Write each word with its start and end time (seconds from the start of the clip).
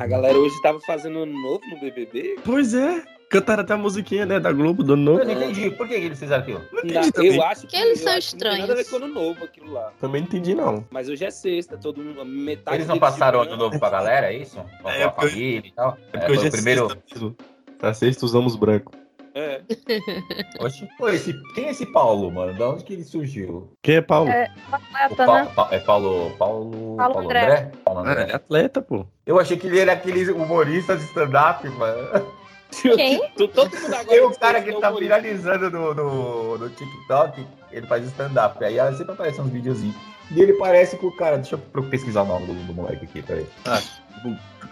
A 0.00 0.06
galera 0.06 0.38
hoje 0.38 0.54
tava 0.62 0.80
fazendo 0.80 1.18
ano 1.18 1.32
novo 1.42 1.60
no 1.68 1.78
BBB. 1.78 2.36
Pois 2.42 2.72
é. 2.72 3.02
Cantaram 3.28 3.62
até 3.62 3.74
a 3.74 3.76
musiquinha, 3.76 4.24
né, 4.24 4.40
da 4.40 4.50
Globo, 4.50 4.82
do 4.82 4.96
novo. 4.96 5.20
Eu 5.20 5.26
não 5.26 5.32
entendi. 5.34 5.70
Por 5.72 5.86
que 5.86 5.92
eles 5.92 6.18
fizeram 6.18 6.42
aquilo? 6.42 6.60
Não 6.72 6.82
Na- 6.82 6.88
entendi 6.90 7.12
também. 7.12 7.36
eu 7.36 7.42
acho 7.44 7.60
que, 7.60 7.66
Que 7.68 7.76
eles 7.76 8.00
eu 8.00 8.06
são 8.08 8.18
que 8.38 8.44
não 8.44 8.50
tem 8.50 8.60
nada 8.60 8.72
a 8.72 8.74
ver 8.76 8.80
estranhos. 8.80 8.88
com 8.88 8.96
ano 8.96 9.08
novo 9.14 9.44
aquilo 9.44 9.72
lá. 9.72 9.92
Também 10.00 10.22
não 10.22 10.28
entendi, 10.28 10.54
não. 10.54 10.84
Mas 10.90 11.08
hoje 11.10 11.24
é 11.26 11.30
sexta, 11.30 11.76
todo 11.76 12.02
mundo. 12.02 12.24
Metade 12.24 12.78
Eles 12.78 12.88
não 12.88 12.98
passaram 12.98 13.42
de 13.42 13.48
ano 13.48 13.56
novo 13.58 13.78
pra 13.78 13.90
galera, 13.90 14.32
é 14.32 14.38
isso? 14.38 14.58
É, 14.86 15.02
a 15.04 15.10
porque- 15.10 15.28
família 15.30 15.62
e 15.68 15.72
tal? 15.72 15.90
É 15.90 15.92
É, 15.92 16.10
porque 16.20 16.26
foi 16.26 16.36
hoje 16.38 16.46
é 16.46 16.50
primeiro. 16.50 16.88
sexta 16.88 17.04
mesmo. 17.14 17.36
Pra 17.78 17.94
sexta 17.94 18.24
usamos 18.24 18.56
branco. 18.56 18.90
É. 19.34 19.60
Oxe, 20.60 20.88
pô, 20.98 21.08
esse... 21.08 21.32
Quem 21.54 21.66
é 21.66 21.70
esse 21.70 21.86
Paulo, 21.86 22.30
mano? 22.30 22.56
Da 22.58 22.70
onde 22.70 22.84
que 22.84 22.92
ele 22.94 23.04
surgiu? 23.04 23.72
Quem 23.82 23.96
é 23.96 24.00
Paulo? 24.00 24.28
É. 24.30 24.48
O 24.70 24.74
Atleta, 24.74 25.26
Pa- 25.26 25.44
né? 25.44 25.52
Pa- 25.54 25.68
É 25.70 25.78
Paulo. 25.78 26.30
Paulo. 26.36 26.96
Paulo 26.96 27.18
André. 27.20 27.70
Paulo 27.84 28.00
Ah, 28.00 28.10
André. 28.10 28.22
ele 28.24 28.32
é 28.32 28.34
atleta, 28.34 28.82
pô. 28.82 29.06
Eu 29.26 29.38
achei 29.38 29.56
que 29.56 29.66
ele 29.66 29.78
era 29.78 29.92
aquele 29.92 30.30
humorista 30.30 30.96
de 30.96 31.04
stand-up, 31.04 31.68
mano. 31.70 32.26
Quem? 32.82 33.20
Tu- 33.36 33.48
Todo 33.48 33.70
mundo 33.74 33.84
agora. 33.94 34.04
Tem 34.06 34.24
um 34.26 34.32
cara 34.34 34.62
que 34.62 34.70
é 34.70 34.80
tá 34.80 34.90
viralizando 34.90 35.70
no, 35.70 35.94
no, 35.94 36.58
no 36.58 36.68
TikTok, 36.70 37.46
ele 37.72 37.86
faz 37.86 38.04
stand-up. 38.06 38.64
Aí 38.64 38.76
sempre 38.96 39.12
aparece 39.12 39.40
uns 39.40 39.50
videozinhos. 39.50 39.96
E 40.32 40.40
ele 40.40 40.52
parece 40.54 40.96
com 40.96 41.08
o 41.08 41.16
cara. 41.16 41.36
Deixa 41.38 41.56
eu 41.74 41.82
pesquisar 41.84 42.22
o 42.22 42.26
nome 42.26 42.46
do, 42.46 42.54
do 42.66 42.74
moleque 42.74 43.04
aqui, 43.04 43.22
peraí. 43.22 43.46
Ah, 43.64 43.80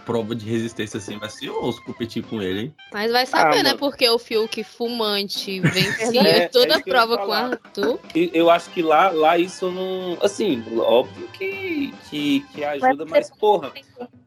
prova 0.05 0.35
de 0.35 0.45
resistência 0.49 0.97
assim, 0.97 1.17
vai 1.17 1.29
ser 1.29 1.49
osso 1.49 1.83
competir 1.83 2.23
com 2.23 2.41
ele, 2.41 2.59
hein? 2.61 2.75
Mas 2.93 3.11
vai 3.11 3.25
saber, 3.25 3.59
Ah, 3.59 3.63
né? 3.63 3.73
Porque 3.75 4.07
o 4.09 4.17
Fiuk 4.19 4.63
fumante 4.63 5.59
vencia 5.71 6.21
É, 6.21 6.47
toda 6.47 6.67
é 6.67 6.73
a 6.73 6.75
isso 6.75 6.83
que 6.83 6.89
eu 6.89 6.95
ia 6.95 6.99
prova 7.07 7.17
com 7.17 7.29
o. 7.29 7.33
Arthur. 7.33 7.99
E 8.15 8.31
Eu 8.33 8.49
acho 8.49 8.69
que 8.71 8.81
lá, 8.81 9.09
lá 9.09 9.37
isso 9.37 9.69
não. 9.71 10.17
Assim, 10.21 10.63
óbvio 10.77 11.27
que, 11.33 11.93
que, 12.09 12.39
que 12.53 12.63
ajuda, 12.63 13.05
mas 13.05 13.29
porra. 13.29 13.71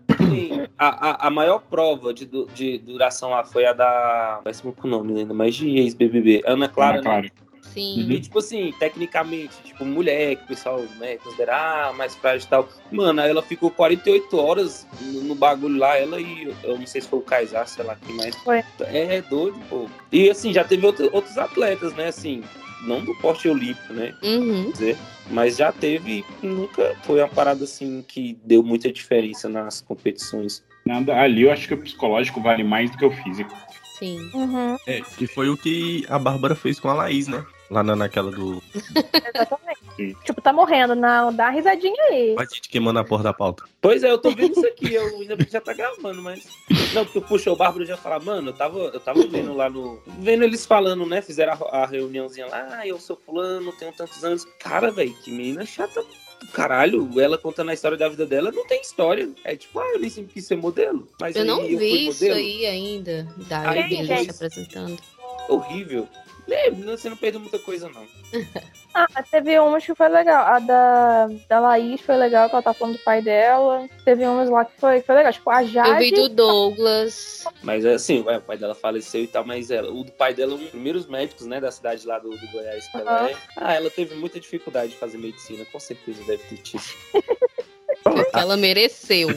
assim, 0.09 0.67
a, 0.79 1.11
a, 1.11 1.27
a 1.27 1.31
maior 1.31 1.61
prova 1.61 2.13
de, 2.15 2.27
de 2.55 2.79
duração 2.79 3.31
lá 3.31 3.45
foi 3.45 3.65
a 3.67 3.73
da. 3.73 4.41
Péssimo 4.45 4.73
com 4.73 4.87
o 4.87 4.91
nome 4.91 5.19
ainda, 5.21 5.35
mas 5.35 5.55
de 5.55 5.69
ex-BBB. 5.79 6.43
Ana 6.47 6.69
Clara, 6.69 6.95
Ana 6.99 7.03
Clara. 7.03 7.23
né? 7.23 7.31
Sim. 7.73 8.07
E, 8.11 8.21
tipo 8.21 8.39
assim, 8.39 8.73
tecnicamente, 8.79 9.55
tipo, 9.65 9.85
mulher, 9.85 10.37
que 10.37 10.45
o 10.45 10.47
pessoal, 10.49 10.81
né, 10.99 11.17
considera 11.17 11.89
ah, 11.89 11.93
mais 11.93 12.15
frágil 12.15 12.47
e 12.47 12.51
tal. 12.51 12.69
Mano, 12.91 13.21
aí 13.21 13.31
ela 13.31 13.43
ficou 13.43 13.71
48 13.71 14.37
horas 14.39 14.87
no, 15.01 15.23
no 15.23 15.35
bagulho 15.35 15.79
lá, 15.79 15.97
ela 15.97 16.21
e 16.21 16.55
eu 16.63 16.79
não 16.79 16.87
sei 16.87 17.01
se 17.01 17.09
foi 17.09 17.19
o 17.21 17.23
Kaysar, 17.23 17.67
sei 17.69 17.85
lá 17.85 17.97
quem 17.97 18.15
mais. 18.17 18.35
Foi. 18.37 18.63
É 18.81 19.23
doido, 19.23 19.59
pô. 19.69 19.89
E 20.11 20.29
assim, 20.31 20.53
já 20.53 20.65
teve 20.65 20.85
outro- 20.87 21.09
outros 21.13 21.39
atletas, 21.39 21.95
né, 21.95 22.09
assim, 22.09 22.43
não 22.87 23.05
do 23.05 23.15
porte 23.17 23.49
olímpico, 23.49 23.93
né, 23.93 24.15
Uhum. 24.23 24.71
dizer, 24.71 24.97
mas 25.31 25.57
já 25.57 25.71
teve 25.73 26.25
e 26.43 26.47
nunca 26.47 26.97
foi 27.03 27.21
uma 27.21 27.29
parada 27.29 27.65
assim 27.65 28.05
que 28.07 28.37
deu 28.45 28.63
muita 28.63 28.91
diferença 28.93 29.49
nas 29.49 29.81
competições. 29.81 30.63
Nada, 30.85 31.15
ali 31.17 31.43
eu 31.43 31.53
acho 31.53 31.69
que 31.69 31.75
o 31.75 31.79
psicológico 31.79 32.41
vale 32.41 32.65
mais 32.65 32.91
do 32.91 32.99
que 32.99 33.05
o 33.05 33.11
físico. 33.11 33.57
Sim. 33.99 34.29
Uhum, 34.35 34.77
É, 34.85 35.01
que 35.17 35.29
foi 35.29 35.49
o 35.49 35.57
que 35.57 36.05
a 36.09 36.19
Bárbara 36.19 36.57
fez 36.57 36.81
com 36.81 36.89
a 36.89 36.95
Laís, 36.95 37.29
né? 37.29 37.45
Lá 37.71 37.83
na, 37.83 37.97
naquela 37.97 38.31
do. 38.31 38.63
exatamente. 38.75 39.81
Sim. 39.97 40.15
Tipo, 40.25 40.41
tá 40.41 40.53
morrendo. 40.53 40.95
Não, 40.95 41.33
dá 41.35 41.45
uma 41.45 41.51
risadinha 41.51 42.03
aí. 42.05 42.35
A 42.39 42.45
gente 42.45 42.69
queimando 42.69 42.99
a 42.99 43.05
porra 43.05 43.25
da 43.25 43.33
pauta. 43.33 43.65
Pois 43.81 44.03
é, 44.05 44.11
eu 44.11 44.19
tô 44.19 44.31
vendo 44.31 44.53
isso 44.53 44.67
aqui, 44.67 44.93
eu 44.95 45.07
ainda 45.19 45.37
bem 45.37 45.47
que 45.47 45.53
já 45.53 45.61
tá 45.61 45.73
gravando, 45.73 46.23
mas. 46.23 46.47
Não, 46.93 47.05
porque 47.05 47.21
puxou 47.21 47.55
o 47.55 47.57
Bárbaro 47.57 47.85
já 47.85 47.97
falar, 47.97 48.21
mano, 48.21 48.51
eu 48.51 48.53
tava, 48.53 48.79
eu 48.79 49.01
tava 49.01 49.27
vendo 49.27 49.55
lá 49.55 49.71
no. 49.71 50.01
Vendo 50.19 50.45
eles 50.45 50.67
falando, 50.67 51.07
né? 51.07 51.23
Fizeram 51.23 51.53
a, 51.53 51.83
a 51.83 51.87
reuniãozinha 51.87 52.47
lá, 52.47 52.69
ah, 52.79 52.87
eu 52.87 52.99
sou 52.99 53.17
fulano, 53.17 53.73
tenho 53.73 53.93
tantos 53.93 54.23
anos. 54.25 54.45
Cara, 54.59 54.91
velho, 54.91 55.15
que 55.23 55.31
menina 55.31 55.65
chata 55.65 56.05
caralho. 56.53 57.09
Ela 57.21 57.39
contando 57.39 57.71
a 57.71 57.75
história 57.75 57.97
da 57.97 58.09
vida 58.09 58.27
dela, 58.27 58.51
não 58.51 58.67
tem 58.67 58.81
história. 58.81 59.29
É 59.45 59.57
tipo, 59.57 59.79
ah, 59.79 59.89
eu 59.93 60.01
nem 60.01 60.11
sempre 60.11 60.35
quis 60.35 60.47
ser 60.47 60.57
modelo. 60.57 61.09
Mas 61.21 61.37
Eu 61.37 61.43
aí 61.43 61.49
não 61.49 61.63
vi 61.63 62.09
isso 62.09 62.23
modelo. 62.25 62.35
aí 62.39 62.67
ainda. 62.67 63.29
Da 63.49 63.71
Aí, 63.71 64.05
gente. 64.05 64.25
se 64.25 64.31
apresentando. 64.31 64.99
Horrível. 65.49 66.09
É, 66.53 66.71
você 66.71 67.09
não 67.09 67.17
perdeu 67.17 67.41
muita 67.41 67.59
coisa, 67.59 67.89
não. 67.89 68.07
Ah, 68.95 69.07
mas 69.15 69.27
teve 69.31 69.59
umas 69.59 69.83
que 69.87 69.95
foi 69.95 70.07
legal. 70.11 70.45
A 70.45 70.59
da, 70.59 71.27
da 71.49 71.61
Laís 71.61 71.99
foi 72.03 72.15
legal, 72.15 72.47
que 72.51 72.55
ela 72.55 72.63
tá 72.63 72.75
falando 72.75 72.99
do 72.99 73.03
pai 73.03 73.23
dela. 73.23 73.89
Teve 74.05 74.27
umas 74.27 74.51
lá 74.51 74.67
que 74.67 74.79
foi, 74.79 75.01
que 75.01 75.07
foi 75.07 75.15
legal. 75.15 75.33
Tipo, 75.33 75.49
a 75.49 75.63
Eu 75.63 75.69
Jade. 75.69 75.99
vi 75.99 76.11
do 76.11 76.29
Douglas. 76.29 77.47
Mas 77.63 77.87
assim, 77.87 78.23
ué, 78.23 78.37
o 78.37 78.43
pai 78.43 78.59
dela 78.59 78.75
faleceu 78.75 79.25
e 79.25 79.27
tal, 79.27 79.47
mas 79.47 79.71
ela, 79.71 79.91
o 79.91 80.05
do 80.05 80.13
pai 80.13 80.35
dela, 80.35 80.53
um 80.53 80.59
dos 80.59 80.69
primeiros 80.69 81.07
médicos, 81.07 81.47
né, 81.47 81.59
da 81.59 81.71
cidade 81.71 82.07
lá 82.07 82.19
do, 82.19 82.29
do 82.29 82.49
Goiás 82.49 82.87
que 82.87 82.99
ela 82.99 83.19
Aham. 83.21 83.29
é. 83.31 83.37
Ah, 83.57 83.73
ela 83.73 83.89
teve 83.89 84.15
muita 84.15 84.39
dificuldade 84.39 84.93
de 84.93 84.99
fazer 84.99 85.17
medicina, 85.17 85.65
com 85.73 85.81
certeza 85.81 86.23
deve 86.25 86.43
ter 86.45 86.59
tido. 86.59 86.83
ela 88.35 88.59
mereceu. 88.59 89.29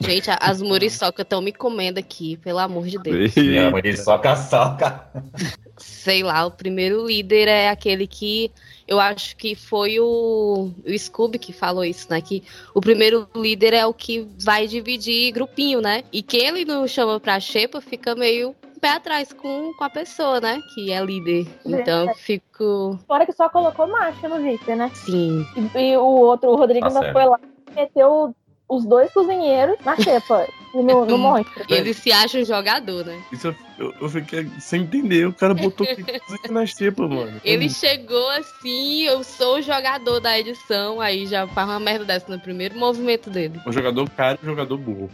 Gente, 0.00 0.30
as 0.40 0.62
muriçocas 0.62 1.24
estão 1.24 1.42
me 1.42 1.52
comendo 1.52 1.98
aqui, 1.98 2.38
pelo 2.38 2.58
amor 2.58 2.86
de 2.86 2.98
Deus. 2.98 3.34
Mãe 3.70 3.96
soca, 3.96 4.34
soca. 4.34 5.10
Sei 5.84 6.22
lá, 6.22 6.46
o 6.46 6.50
primeiro 6.50 7.06
líder 7.06 7.46
é 7.46 7.68
aquele 7.68 8.06
que 8.06 8.50
eu 8.88 8.98
acho 8.98 9.36
que 9.36 9.54
foi 9.54 10.00
o, 10.00 10.70
o 10.84 10.98
Scooby 10.98 11.38
que 11.38 11.52
falou 11.52 11.84
isso, 11.84 12.06
né? 12.10 12.20
Que 12.20 12.42
o 12.74 12.80
primeiro 12.80 13.28
líder 13.34 13.74
é 13.74 13.86
o 13.86 13.92
que 13.92 14.26
vai 14.42 14.66
dividir 14.66 15.32
grupinho, 15.32 15.80
né? 15.80 16.02
E 16.10 16.22
quem 16.22 16.48
ele 16.48 16.64
não 16.64 16.88
chama 16.88 17.20
pra 17.20 17.38
xepa 17.38 17.80
fica 17.80 18.14
meio 18.14 18.54
pé 18.80 18.90
atrás 18.90 19.32
com, 19.32 19.72
com 19.74 19.84
a 19.84 19.90
pessoa, 19.90 20.40
né? 20.40 20.60
Que 20.74 20.90
é 20.90 21.04
líder. 21.04 21.46
Então 21.64 22.08
eu 22.08 22.14
fico. 22.14 22.98
Fora 23.06 23.26
que 23.26 23.32
só 23.32 23.48
colocou 23.48 23.86
macho 23.86 24.28
no 24.28 24.40
Viper, 24.40 24.76
né? 24.76 24.90
Sim. 24.94 25.46
E, 25.74 25.78
e 25.78 25.96
o 25.96 26.04
outro, 26.04 26.50
o 26.50 26.56
Rodrigo, 26.56 26.88
Tá 26.90 27.00
ainda 27.00 27.12
foi 27.12 27.24
lá 27.24 27.38
e 27.70 27.74
meteu 27.74 28.34
os 28.68 28.84
dois 28.84 29.12
cozinheiros 29.12 29.76
na 29.84 29.96
xepa. 29.96 30.46
e 30.74 30.82
no, 30.82 31.04
no 31.04 31.18
monstro. 31.18 31.64
Ele 31.68 31.92
se 31.92 32.10
acha 32.12 32.38
um 32.38 32.44
jogador, 32.44 33.04
né? 33.04 33.22
Isso 33.32 33.48
eu, 33.48 33.54
eu, 33.78 33.94
eu 34.00 34.08
fiquei 34.08 34.50
sem 34.58 34.82
entender. 34.82 35.26
O 35.26 35.32
cara 35.32 35.54
botou 35.54 35.86
coisa 35.86 36.52
na 36.52 36.66
xepa, 36.66 37.06
mano. 37.06 37.40
Ele 37.44 37.68
chegou 37.68 38.28
assim, 38.30 39.02
eu 39.02 39.22
sou 39.22 39.58
o 39.58 39.62
jogador 39.62 40.20
da 40.20 40.38
edição, 40.38 41.00
aí 41.00 41.26
já 41.26 41.46
faz 41.46 41.68
uma 41.68 41.80
merda 41.80 42.04
dessa 42.04 42.30
no 42.34 42.40
primeiro 42.40 42.78
movimento 42.78 43.30
dele. 43.30 43.60
Um 43.66 43.72
jogador 43.72 44.08
caro 44.10 44.38
e 44.42 44.46
um 44.46 44.50
jogador 44.50 44.78
burro. 44.78 45.10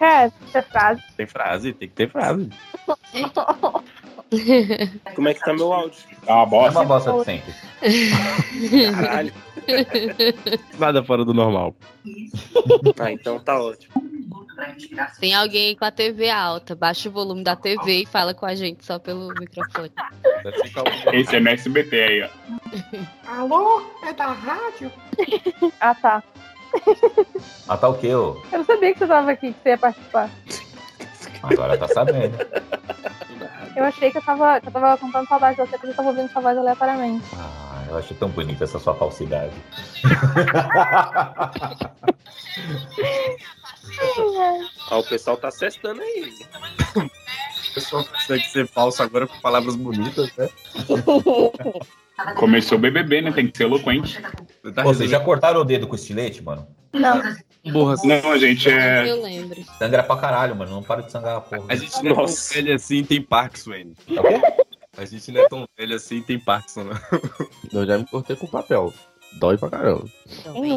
É, 0.00 0.30
essa 0.46 0.62
frase. 0.62 1.02
Tem 1.16 1.26
frase, 1.26 1.72
tem 1.72 1.88
que 1.88 1.94
ter 1.94 2.10
frase. 2.10 2.48
Como 5.14 5.28
é 5.28 5.34
que 5.34 5.40
tá 5.40 5.54
meu 5.54 5.72
áudio? 5.72 5.98
É 6.26 6.32
uma 6.32 6.42
É 6.42 6.46
bosta. 6.46 6.78
uma 6.80 6.84
bosta 6.84 7.12
de 7.12 7.24
sempre. 7.24 7.54
Caralho. 8.92 9.32
Nada 10.78 11.02
fora 11.04 11.24
do 11.24 11.32
normal. 11.34 11.74
Ah, 12.98 13.12
então 13.12 13.38
tá 13.40 13.60
ótimo. 13.60 13.94
Tem 15.20 15.34
alguém 15.34 15.76
com 15.76 15.84
a 15.84 15.90
TV 15.90 16.28
alta, 16.30 16.74
baixa 16.74 17.08
o 17.08 17.12
volume 17.12 17.44
da 17.44 17.54
TV 17.54 18.02
e 18.02 18.06
fala 18.06 18.34
com 18.34 18.44
a 18.44 18.54
gente 18.56 18.84
só 18.84 18.98
pelo 18.98 19.28
microfone. 19.38 19.92
Esse 21.12 21.36
é 21.36 21.40
no 21.40 21.48
SBT 21.50 22.02
aí, 22.02 22.22
ó. 22.22 23.40
Alô? 23.40 23.82
É 24.02 24.12
da 24.12 24.32
rádio? 24.32 24.90
Ah, 25.80 25.94
tá. 25.94 26.22
Ah, 27.68 27.76
tá 27.76 27.88
o 27.88 27.94
quê, 27.98 28.12
ô? 28.14 28.36
Eu 28.52 28.58
não 28.58 28.64
sabia 28.64 28.92
que 28.92 28.98
você 28.98 29.06
tava 29.06 29.30
aqui, 29.30 29.52
que 29.52 29.62
você 29.62 29.68
ia 29.70 29.78
participar. 29.78 30.30
Agora 31.42 31.76
tá 31.78 31.88
sabendo. 31.88 32.36
Eu 33.76 33.84
achei 33.84 34.10
que 34.10 34.18
eu 34.18 34.22
tava, 34.22 34.60
que 34.60 34.68
eu 34.68 34.72
tava 34.72 34.98
contando 34.98 35.28
saudade 35.28 35.56
de 35.56 35.62
você, 35.62 35.78
porque 35.78 35.92
eu 35.92 35.94
tava 35.94 36.08
ouvindo 36.08 36.30
sua 36.32 36.42
voz 36.42 36.58
aleatoriamente. 36.58 37.24
Ah, 37.36 37.84
eu 37.88 37.98
acho 37.98 38.14
tão 38.14 38.28
bonita 38.28 38.64
essa 38.64 38.78
sua 38.78 38.94
falsidade. 38.94 39.54
Ó, 44.90 44.98
o 44.98 45.04
pessoal 45.04 45.36
tá 45.36 45.50
cestando 45.50 46.00
aí. 46.00 46.32
O 46.96 47.74
pessoal 47.74 48.04
consegue 48.04 48.44
ser 48.44 48.66
falso 48.66 49.02
agora 49.02 49.26
com 49.26 49.38
palavras 49.40 49.76
bonitas, 49.76 50.34
né? 50.36 50.48
Começou 52.36 52.78
o 52.78 52.80
BBB, 52.80 53.22
né? 53.22 53.32
Tem 53.32 53.48
que 53.48 53.56
ser 53.56 53.64
eloquente. 53.64 54.20
Você 54.62 54.72
tá 54.72 54.82
Pô, 54.82 54.88
Vocês 54.88 55.10
já 55.10 55.18
resolvendo 55.18 55.24
cortaram 55.24 55.60
o 55.60 55.64
dedo 55.64 55.86
com 55.86 55.94
estilete, 55.94 56.42
mano? 56.42 56.66
Não, 56.92 57.22
burra 57.72 57.94
assim. 57.94 58.08
Não, 58.08 58.38
gente, 58.38 58.68
é. 58.70 59.08
Eu 59.08 59.22
lembro. 59.22 59.62
Sangra 59.78 60.02
pra 60.02 60.16
caralho, 60.16 60.56
mano. 60.56 60.70
Não 60.72 60.82
para 60.82 61.02
de 61.02 61.12
sangrar 61.12 61.36
a 61.36 61.40
porra. 61.40 61.66
A 61.68 61.76
gente 61.76 61.94
não 62.02 62.10
é 62.10 62.14
tão 62.14 62.22
Nossa. 62.22 62.54
velho 62.54 62.74
assim 62.74 63.04
tem 63.04 63.22
Parkinson, 63.22 63.74
N. 63.74 63.94
Tá 64.14 64.22
bom? 64.22 64.42
A 64.96 65.04
gente 65.04 65.30
não 65.30 65.40
é 65.40 65.48
tão 65.48 65.68
velho 65.78 65.94
assim 65.94 66.22
tem 66.22 66.40
Parkinson, 66.40 66.84
não. 66.84 66.98
Eu 67.72 67.86
já 67.86 67.98
me 67.98 68.06
cortei 68.06 68.34
com 68.34 68.46
papel. 68.46 68.92
Dói 69.34 69.56
pra 69.56 69.70
caramba. 69.70 70.04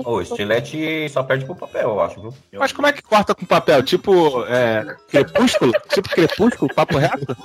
Ô, 0.06 0.22
estilete 0.22 1.10
só 1.10 1.24
perde 1.24 1.46
pro 1.46 1.56
papel, 1.56 1.90
eu 1.90 2.02
acho, 2.02 2.22
viu? 2.22 2.34
Mas 2.54 2.72
como 2.72 2.88
é 2.88 2.94
que 2.94 3.02
corta 3.02 3.34
com 3.34 3.46
papel? 3.46 3.82
Tipo, 3.84 4.46
é, 4.46 4.96
crepúsculo? 5.10 5.72
tipo 5.92 6.10
crepúsculo, 6.10 6.74
papo 6.74 6.98
reto? 6.98 7.26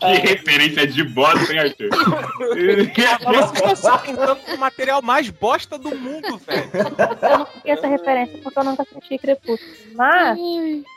Que 0.00 0.14
referência 0.28 0.86
de 0.86 1.02
bosta, 1.04 1.50
hein, 1.52 1.60
Arthur? 1.60 1.88
Vocês 3.24 3.72
estão 3.78 3.98
tentando 3.98 4.38
o 4.54 4.58
material 4.58 5.00
mais 5.02 5.30
bosta 5.30 5.78
do 5.78 5.94
mundo, 5.96 6.38
velho. 6.38 6.70
eu 7.22 7.38
não 7.38 7.46
peguei 7.46 7.72
essa 7.72 7.86
referência 7.86 8.38
porque 8.42 8.58
eu 8.58 8.64
nunca 8.64 8.82
assisti 8.82 9.18
Crepúsculo. 9.18 9.70
Mas, 9.94 10.38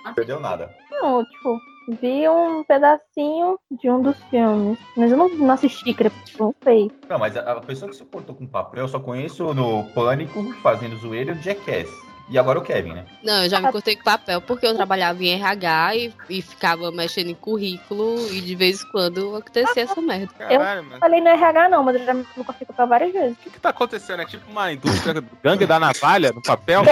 Não 0.03 0.13
perdeu 0.13 0.39
nada. 0.39 0.69
não, 0.91 1.23
tipo, 1.23 1.59
vi 1.87 2.27
um 2.27 2.63
pedacinho 2.63 3.57
de 3.71 3.89
um 3.89 4.01
dos 4.01 4.17
filmes. 4.29 4.77
Mas 4.95 5.11
eu 5.11 5.17
não, 5.17 5.29
não 5.29 5.51
assisti 5.51 5.93
Crepúsculo, 5.93 6.49
não 6.49 6.55
sei. 6.63 6.91
Não, 7.09 7.17
mas 7.19 7.35
a, 7.37 7.53
a 7.53 7.61
pessoa 7.61 7.89
que 7.89 7.97
se 7.97 8.03
cortou 8.05 8.35
com 8.35 8.45
papel 8.45 8.83
eu 8.83 8.87
só 8.87 8.99
conheço 8.99 9.53
no 9.53 9.83
Pânico, 9.93 10.43
fazendo 10.61 10.97
zoeira, 10.97 11.31
e 11.31 11.35
o 11.35 11.41
Jackass. 11.41 11.89
E 12.29 12.37
agora 12.37 12.59
o 12.59 12.61
Kevin, 12.61 12.91
né? 12.91 13.05
Não, 13.23 13.43
eu 13.43 13.49
já 13.49 13.61
me 13.61 13.71
cortei 13.71 13.95
com 13.95 14.03
papel 14.03 14.41
porque 14.41 14.67
eu 14.67 14.75
trabalhava 14.75 15.23
em 15.23 15.29
RH 15.29 15.95
e, 15.95 16.13
e 16.29 16.41
ficava 16.41 16.91
mexendo 16.91 17.29
em 17.29 17.35
currículo 17.35 18.17
e 18.31 18.41
de 18.41 18.53
vez 18.53 18.83
em 18.83 18.91
quando 18.91 19.37
acontecia 19.37 19.83
essa 19.83 20.01
merda. 20.01 20.33
Caralho, 20.37 20.83
mano. 20.83 20.99
Falei 20.99 21.21
no 21.21 21.29
RH 21.29 21.69
não, 21.69 21.83
mas 21.83 21.95
eu 21.95 22.05
já 22.05 22.13
me 22.13 22.25
cortei 22.25 22.67
com 22.67 22.73
papel 22.73 22.87
várias 22.87 23.13
vezes. 23.13 23.37
O 23.37 23.41
que, 23.41 23.49
que 23.51 23.59
tá 23.61 23.69
acontecendo? 23.69 24.21
É 24.23 24.25
tipo 24.25 24.51
uma 24.51 24.73
indústria 24.73 25.23
gangue 25.41 25.65
da 25.65 25.79
navalha 25.79 26.33
no 26.33 26.41
papel? 26.41 26.81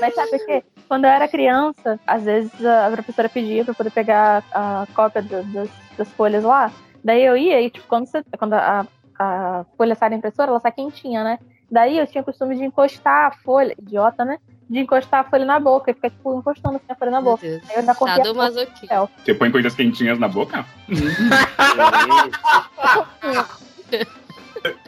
Mas 0.00 0.14
sabe 0.14 0.36
o 0.36 0.46
quê? 0.46 0.64
Quando 0.90 1.04
eu 1.04 1.10
era 1.10 1.28
criança, 1.28 2.00
às 2.04 2.24
vezes 2.24 2.52
a 2.66 2.90
professora 2.90 3.28
pedia 3.28 3.62
pra 3.62 3.70
eu 3.70 3.76
poder 3.76 3.92
pegar 3.92 4.42
a 4.52 4.84
cópia 4.92 5.22
do- 5.22 5.44
das, 5.44 5.68
das 5.96 6.08
folhas 6.14 6.42
lá. 6.42 6.72
Daí 7.04 7.22
eu 7.24 7.36
ia 7.36 7.60
e, 7.60 7.70
tipo, 7.70 7.86
quando, 7.86 8.06
você, 8.08 8.24
quando 8.36 8.54
a, 8.54 8.84
a 9.16 9.64
folha 9.78 9.94
sai 9.94 10.10
da 10.10 10.16
impressora, 10.16 10.50
ela 10.50 10.58
sai 10.58 10.72
quentinha, 10.72 11.22
né? 11.22 11.38
Daí 11.70 11.96
eu 11.96 12.08
tinha 12.08 12.22
o 12.22 12.24
costume 12.24 12.56
de 12.56 12.64
encostar 12.64 13.28
a 13.28 13.30
folha, 13.30 13.72
idiota, 13.78 14.24
né? 14.24 14.38
De 14.68 14.80
encostar 14.80 15.20
a 15.20 15.24
folha 15.30 15.44
na 15.44 15.60
boca 15.60 15.92
e 15.92 15.94
ficar, 15.94 16.10
tipo, 16.10 16.36
encostando 16.36 16.74
assim 16.74 16.86
a 16.88 16.94
folha 16.96 17.12
na 17.12 17.20
boca. 17.20 17.46
Aí 17.46 17.60
eu 17.76 17.84
já 17.84 17.94
cortei 17.94 18.22
a 18.22 18.24
Sadomasoquismo. 18.24 19.08
Você 19.24 19.32
põe 19.34 19.52
coisas 19.52 19.74
quentinhas 19.76 20.18
na 20.18 20.26
boca? 20.26 20.66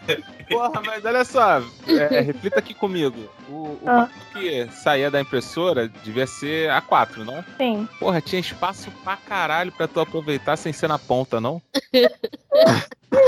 Porra, 0.49 0.83
mas 0.85 1.05
olha 1.05 1.25
só, 1.25 1.63
é, 1.89 2.21
reflita 2.21 2.59
aqui 2.59 2.75
comigo. 2.75 3.29
O, 3.49 3.79
o 3.81 3.81
Ah. 3.87 4.09
que 4.33 4.67
saía 4.73 5.11
da 5.11 5.21
impressora 5.21 5.89
devia 6.05 6.27
ser 6.27 6.69
A4, 6.71 7.19
não? 7.25 7.45
Sim. 7.57 7.89
Porra, 7.99 8.21
tinha 8.21 8.41
espaço 8.41 8.91
pra 9.05 9.17
caralho 9.17 9.73
pra 9.73 9.87
tu 9.89 10.01
aproveitar 10.01 10.57
sem 10.57 10.73
ser 10.73 10.89
na 10.89 10.99
ponta, 10.99 11.41
não? 11.41 11.63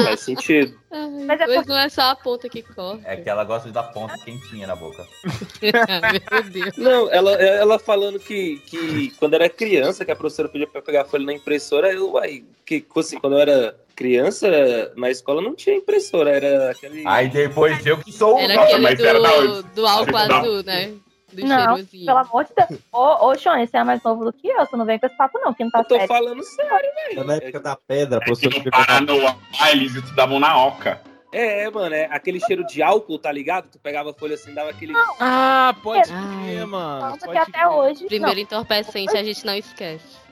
Faz 0.04 0.20
sentido. 0.20 0.78
Ai, 0.90 1.08
Mas 1.26 1.40
é 1.40 1.44
pois 1.44 1.66
não 1.66 1.76
é 1.76 1.88
só 1.90 2.02
a 2.10 2.16
ponta 2.16 2.48
que 2.48 2.62
corre. 2.62 3.00
É 3.04 3.16
que 3.16 3.28
ela 3.28 3.44
gosta 3.44 3.68
de 3.68 3.74
dar 3.74 3.82
ponta 3.84 4.16
quentinha 4.18 4.66
na 4.66 4.74
boca. 4.74 5.06
Meu 5.60 6.42
Deus. 6.50 6.76
Não, 6.78 7.10
ela, 7.12 7.32
ela 7.32 7.78
falando 7.78 8.18
que, 8.18 8.58
que 8.66 9.10
quando 9.18 9.34
era 9.34 9.48
criança, 9.48 10.04
que 10.04 10.10
a 10.10 10.16
professora 10.16 10.48
pedia 10.48 10.66
pra 10.66 10.80
pegar 10.80 11.02
a 11.02 11.04
folha 11.04 11.24
na 11.26 11.34
impressora, 11.34 11.92
eu, 11.92 12.12
uai, 12.12 12.44
que 12.64 12.84
assim, 12.96 13.18
quando 13.18 13.34
eu 13.34 13.40
era 13.40 13.76
criança, 13.94 14.48
na 14.96 15.10
escola 15.10 15.42
não 15.42 15.54
tinha 15.54 15.76
impressora, 15.76 16.30
era 16.30 16.63
aquele. 16.70 17.02
Aí 17.06 17.28
depois 17.28 17.84
eu 17.86 17.98
que 17.98 18.12
sou 18.12 18.36
o 18.36 18.38
Era 18.38 18.54
Nossa, 18.54 18.66
aquele 18.68 18.82
mas 18.82 19.00
era 19.00 19.20
da 19.20 19.30
do, 19.30 19.62
do 19.62 19.86
álcool 19.86 20.16
azul, 20.16 20.62
né? 20.64 20.94
Do 21.32 21.46
Não, 21.46 21.56
cheirosinho. 21.76 22.06
Pelo 22.06 22.18
amor 22.18 22.44
de 22.44 22.50
Deus. 22.54 22.80
Ô, 22.92 23.26
ô 23.26 23.34
Sean, 23.36 23.66
você 23.66 23.76
é 23.76 23.84
mais 23.84 24.02
novo 24.04 24.24
do 24.24 24.32
que 24.32 24.46
eu. 24.48 24.60
Você 24.64 24.76
não 24.76 24.84
vem 24.84 24.98
com 24.98 25.06
esse 25.06 25.16
papo, 25.16 25.38
não. 25.40 25.52
Que 25.52 25.64
não 25.64 25.70
tá 25.70 25.80
Eu 25.80 25.84
tô 25.84 25.94
sério. 25.94 26.08
falando 26.08 26.42
sério, 26.44 26.90
velho. 27.08 27.24
Na 27.24 27.34
época 27.34 27.60
da 27.60 27.76
pedra, 27.76 28.16
É 28.18 28.20
que 28.20 28.26
professora 28.26 28.64
no 28.64 28.70
Paranoá 28.70 29.36
eles 29.72 29.94
estudavam 29.96 30.38
na 30.38 30.56
Oca. 30.64 31.00
É, 31.32 31.68
mano, 31.68 31.92
é 31.92 32.04
aquele 32.12 32.38
cheiro 32.38 32.64
de 32.64 32.80
álcool, 32.80 33.18
tá 33.18 33.32
ligado? 33.32 33.68
Tu 33.68 33.76
pegava 33.80 34.10
a 34.10 34.14
folha 34.14 34.34
assim, 34.34 34.54
dava 34.54 34.70
aquele. 34.70 34.92
Ah, 35.18 35.74
pode 35.82 36.08
Ai. 36.12 36.44
crer, 36.44 36.66
mano. 36.68 37.00
Tanto 37.00 37.18
que 37.18 37.26
pode 37.26 37.38
até 37.38 37.66
hoje. 37.66 38.06
Primeiro 38.06 38.38
entorpecente 38.38 39.16
a 39.16 39.24
gente 39.24 39.44
não 39.44 39.54
esquece. 39.56 40.23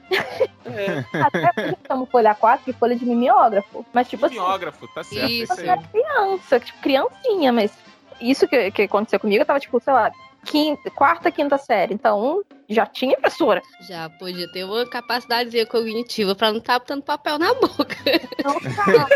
É. 0.65 1.05
Não, 1.13 1.27
até 1.27 1.71
eu 1.71 1.79
chamo 1.87 2.07
folha 2.07 2.35
4 2.35 2.73
de 2.73 2.79
folha 2.79 2.97
de 2.97 3.05
mimeógrafo. 3.05 3.85
Mas, 3.93 4.09
tipo 4.09 4.25
assim, 4.25 4.37
Mimeógrafo, 4.37 4.87
tá 4.89 5.03
certo. 5.03 5.31
Isso. 5.31 5.53
Isso 5.53 5.61
eu 5.61 5.71
era 5.71 5.81
aí. 5.81 5.87
criança, 5.89 6.61
tipo, 6.61 6.81
criancinha, 6.81 7.53
mas 7.53 7.73
isso 8.21 8.47
que, 8.47 8.71
que 8.71 8.83
aconteceu 8.83 9.19
comigo, 9.19 9.43
eu 9.43 9.47
tava, 9.47 9.61
tipo, 9.61 9.81
sei 9.81 9.93
lá, 9.93 10.13
quinta, 10.45 10.91
quarta, 10.91 11.31
quinta 11.31 11.59
série. 11.59 11.95
Então, 11.95 12.43
já 12.69 12.87
tinha 12.87 13.15
impressora. 13.15 13.63
Já 13.89 14.09
podia 14.11 14.51
ter 14.53 14.65
uma 14.65 14.87
capacidadezinha 14.89 15.67
cognitiva 15.67 16.35
pra 16.35 16.51
não 16.51 16.59
estar 16.59 16.79
botando 16.79 17.03
papel 17.03 17.39
na 17.39 17.55
boca. 17.55 17.97
Então, 18.39 18.59
cara, 18.61 19.07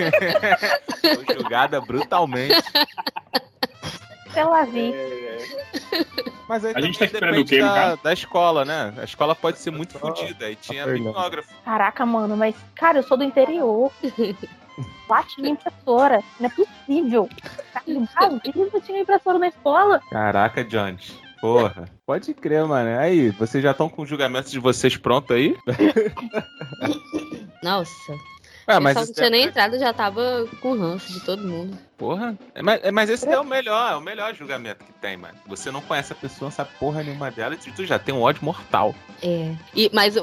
Foi 1.25 1.35
julgada 1.35 1.81
brutalmente. 1.81 2.55
pela 4.37 4.65
vi. 4.65 4.95
Mas 6.49 6.65
aí 6.65 6.73
A 6.77 6.81
gente 6.81 6.99
tá 6.99 7.05
esperando 7.07 7.41
o 7.41 7.45
quê, 7.45 7.61
no 7.61 7.67
da, 7.67 7.95
da 7.97 8.13
escola, 8.13 8.65
né? 8.65 8.93
A 8.99 9.05
escola 9.05 9.35
pode 9.35 9.59
ser 9.59 9.71
muito 9.71 9.95
Só 9.95 9.99
fodida. 9.99 10.51
E 10.51 10.57
tinha 10.57 10.85
Fernanda. 10.85 11.11
mimeógrafo. 11.11 11.49
Caraca, 11.65 12.05
mano, 12.05 12.37
mas, 12.37 12.55
cara, 12.75 12.99
eu 12.99 13.03
sou 13.03 13.17
do 13.17 13.25
interior. 13.25 13.91
Lá 15.09 15.23
tinha 15.23 15.49
impressora. 15.49 16.23
Não 16.39 16.47
é 16.49 16.51
possível. 16.51 17.29
Em 17.87 18.05
Brasília 18.05 18.81
tinha 18.85 19.01
impressora 19.01 19.39
na 19.39 19.49
escola. 19.49 20.03
Caraca, 20.11 20.63
Jones. 20.63 21.19
Porra. 21.41 21.87
Pode 22.05 22.35
crer, 22.35 22.65
mano. 22.67 22.99
Aí, 22.99 23.31
vocês 23.31 23.63
já 23.63 23.71
estão 23.71 23.89
com 23.89 24.03
o 24.03 24.07
julgamento 24.07 24.51
de 24.51 24.59
vocês 24.59 24.97
pronto 24.97 25.33
aí? 25.33 25.57
Nossa. 27.63 28.13
Ah, 28.67 28.81
mas 28.81 28.95
só 28.99 29.05
não 29.07 29.13
tinha 29.13 29.27
é- 29.27 29.31
nem 29.31 29.45
entrado, 29.45 29.79
já 29.79 29.93
tava 29.93 30.47
com 30.61 30.77
ranço 30.77 31.13
de 31.13 31.21
todo 31.21 31.43
mundo. 31.47 31.79
Porra. 31.97 32.37
É, 32.55 32.61
Mas, 32.61 32.85
é, 32.85 32.91
mas 32.91 33.09
esse 33.09 33.27
é 33.27 33.39
o 33.41 33.45
melhor, 33.45 33.93
é 33.93 33.97
o 33.97 34.01
melhor 34.03 34.35
julgamento 34.35 34.85
que 34.85 34.93
tem, 34.95 35.17
mano. 35.17 35.35
Você 35.47 35.71
não 35.71 35.81
conhece 35.81 36.13
a 36.13 36.17
pessoa, 36.17 36.49
não 36.49 36.55
sabe 36.55 36.69
porra 36.79 37.03
nenhuma 37.03 37.31
dela 37.31 37.55
e 37.55 37.57
tu 37.73 37.87
já 37.87 37.99
tem 37.99 38.15
um 38.15 38.21
ódio 38.21 38.45
mortal. 38.45 38.95
É. 39.23 39.55
E, 39.75 39.91
mas 39.95 40.15
o, 40.17 40.23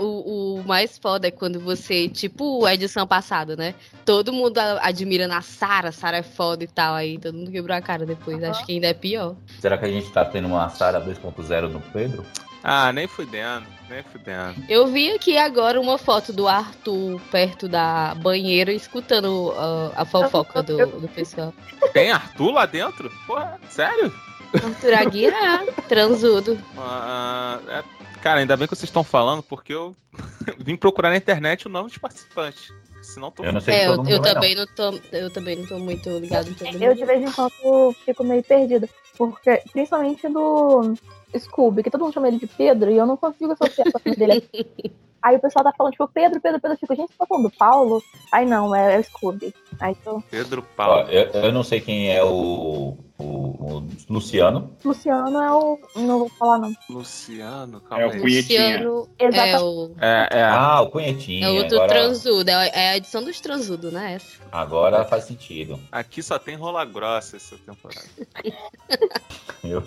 o 0.60 0.64
mais 0.68 1.00
foda 1.00 1.28
é 1.28 1.32
quando 1.32 1.60
você, 1.60 2.08
tipo 2.10 2.64
a 2.66 2.76
edição 2.76 3.08
passada, 3.08 3.56
né? 3.56 3.74
Todo 4.06 4.32
mundo 4.32 4.58
a- 4.60 4.82
admira 4.84 5.28
na 5.28 5.42
Sara, 5.42 5.92
Sara 5.92 6.18
é 6.18 6.24
foda 6.24 6.64
e 6.64 6.68
tal. 6.68 6.94
Aí 6.94 7.18
todo 7.18 7.36
mundo 7.36 7.50
quebrou 7.50 7.76
a 7.76 7.82
cara 7.82 8.06
depois. 8.06 8.44
Acho 8.44 8.64
que 8.68 8.74
ainda 8.74 8.88
é 8.88 8.94
pior. 8.94 9.36
Será 9.60 9.76
que 9.76 9.86
a 9.86 9.90
gente 9.92 10.12
tá 10.12 10.24
tendo 10.24 10.48
uma 10.50 10.70
Sara 10.70 11.00
2.0 11.02 11.70
no 11.70 11.82
Pedro? 11.82 12.24
Ah, 12.64 12.94
nem 12.94 13.08
fudendo, 13.08 13.66
nem 13.90 14.02
fudendo. 14.04 14.56
Eu 14.70 14.88
vi 14.88 15.12
aqui 15.12 15.38
agora 15.38 15.82
uma 15.82 15.98
foto 15.98 16.32
do 16.32 16.48
Arthur 16.48 17.20
perto 17.30 17.68
da 17.68 18.16
banheira 18.16 18.72
escutando 18.72 19.54
ah, 19.58 19.92
a 19.98 20.06
fofoca 20.06 20.64
do, 20.64 20.86
do 21.02 21.08
pessoal. 21.10 21.54
Tem 21.92 22.10
Arthur 22.12 22.52
lá 22.52 22.66
dentro? 22.66 23.12
Porra, 23.28 23.60
sério? 23.70 24.14
Arthur 24.54 24.94
Aguiar, 24.94 25.66
transudo. 25.90 26.58
Ah, 26.78 27.60
é- 27.68 27.84
cara, 28.22 28.40
ainda 28.40 28.56
bem 28.56 28.68
que 28.68 28.76
vocês 28.76 28.88
estão 28.90 29.04
falando, 29.04 29.44
porque 29.44 29.74
eu 29.74 29.94
vim 30.58 30.78
procurar 30.78 31.10
na 31.10 31.18
internet 31.18 31.68
o 31.68 31.70
nome 31.70 31.90
dos 31.90 31.98
participantes. 31.98 32.72
Senão 33.02 33.30
tô 33.30 33.44
Eu 33.44 33.52
não 33.52 33.60
sei 33.60 33.76
É, 33.76 33.88
eu, 33.90 34.02
eu 34.08 34.22
também 34.22 34.56
não 34.56 34.66
tô, 34.66 34.98
eu 35.12 35.30
também 35.30 35.58
não 35.58 35.66
tô 35.66 35.78
muito 35.78 36.10
ligado 36.20 36.50
em 36.50 36.54
todo 36.54 36.68
Eu, 36.70 36.80
mundo. 36.80 36.96
de 36.96 37.04
vez 37.06 37.22
em 37.22 37.32
quando, 37.34 37.94
fico 38.06 38.24
meio 38.24 38.42
perdida. 38.42 38.88
Porque, 39.18 39.62
principalmente 39.72 40.28
do 40.28 40.94
Scooby, 41.38 41.84
que 41.84 41.92
todo 41.92 42.02
mundo 42.02 42.14
chama 42.14 42.28
ele 42.28 42.40
de 42.40 42.48
Pedro, 42.48 42.92
e 42.92 42.98
eu 42.98 43.06
não 43.06 43.18
consigo 43.18 43.54
associar 43.54 43.88
o 43.88 43.92
nome 43.92 44.16
dele. 44.16 44.50
Aí 45.24 45.38
o 45.38 45.40
pessoal 45.40 45.64
tá 45.64 45.74
falando, 45.78 45.94
tipo, 45.94 46.08
Pedro, 46.10 46.42
Pedro, 46.42 46.60
Pedro. 46.60 46.74
Eu 46.76 46.80
fico, 46.80 46.96
gente, 46.96 47.12
você 47.12 47.18
tá 47.18 47.26
falando 47.26 47.50
do 47.50 47.58
Paulo? 47.58 48.04
Aí 48.32 48.46
não, 48.46 48.76
é, 48.76 48.96
é 48.96 49.00
o 49.00 49.04
Scooby. 49.06 49.54
Aí 49.80 49.96
tô... 50.04 50.22
Pedro 50.30 50.62
Ó, 50.62 50.76
Paulo. 50.76 51.10
eu, 51.10 51.32
eu 51.42 51.52
não 51.54 51.64
sei 51.64 51.80
quem 51.80 52.14
é 52.14 52.22
o, 52.24 52.98
o, 53.18 53.24
o 53.24 53.88
Luciano. 54.10 54.76
Luciano 54.84 55.42
é 55.42 55.52
o... 55.54 55.80
Não 55.96 56.20
vou 56.20 56.30
falar, 56.30 56.58
não. 56.60 56.74
Luciano, 56.90 57.82
É 57.86 57.90
calma 57.90 58.08
o 58.08 58.12
aí. 58.12 58.20
punhetinha. 58.22 58.68
Luciano 58.84 59.10
é 59.18 59.26
Exatamente. 59.26 59.64
o, 59.64 59.96
É, 60.02 60.28
é. 60.32 60.44
Ah, 60.44 60.82
o 60.82 60.90
Cunhetinho. 60.90 61.46
é 61.46 61.50
o 61.52 61.68
do 61.70 61.76
agora, 61.76 61.88
transudo, 61.90 62.50
é 62.52 62.70
é 62.74 62.90
a 62.90 62.98
edição 62.98 63.24
dos 63.24 63.40
transudos, 63.40 63.94
né? 63.94 64.14
Essa. 64.16 64.28
agora 64.52 65.06
faz 65.06 65.24
sentido. 65.24 65.80
Aqui 65.92 66.22
só 66.22 66.38
tem 66.38 66.56
rola 66.56 66.84
grossa 66.84 67.38
essa 67.38 67.56
temporada. 67.58 68.02
Eu- 69.64 69.84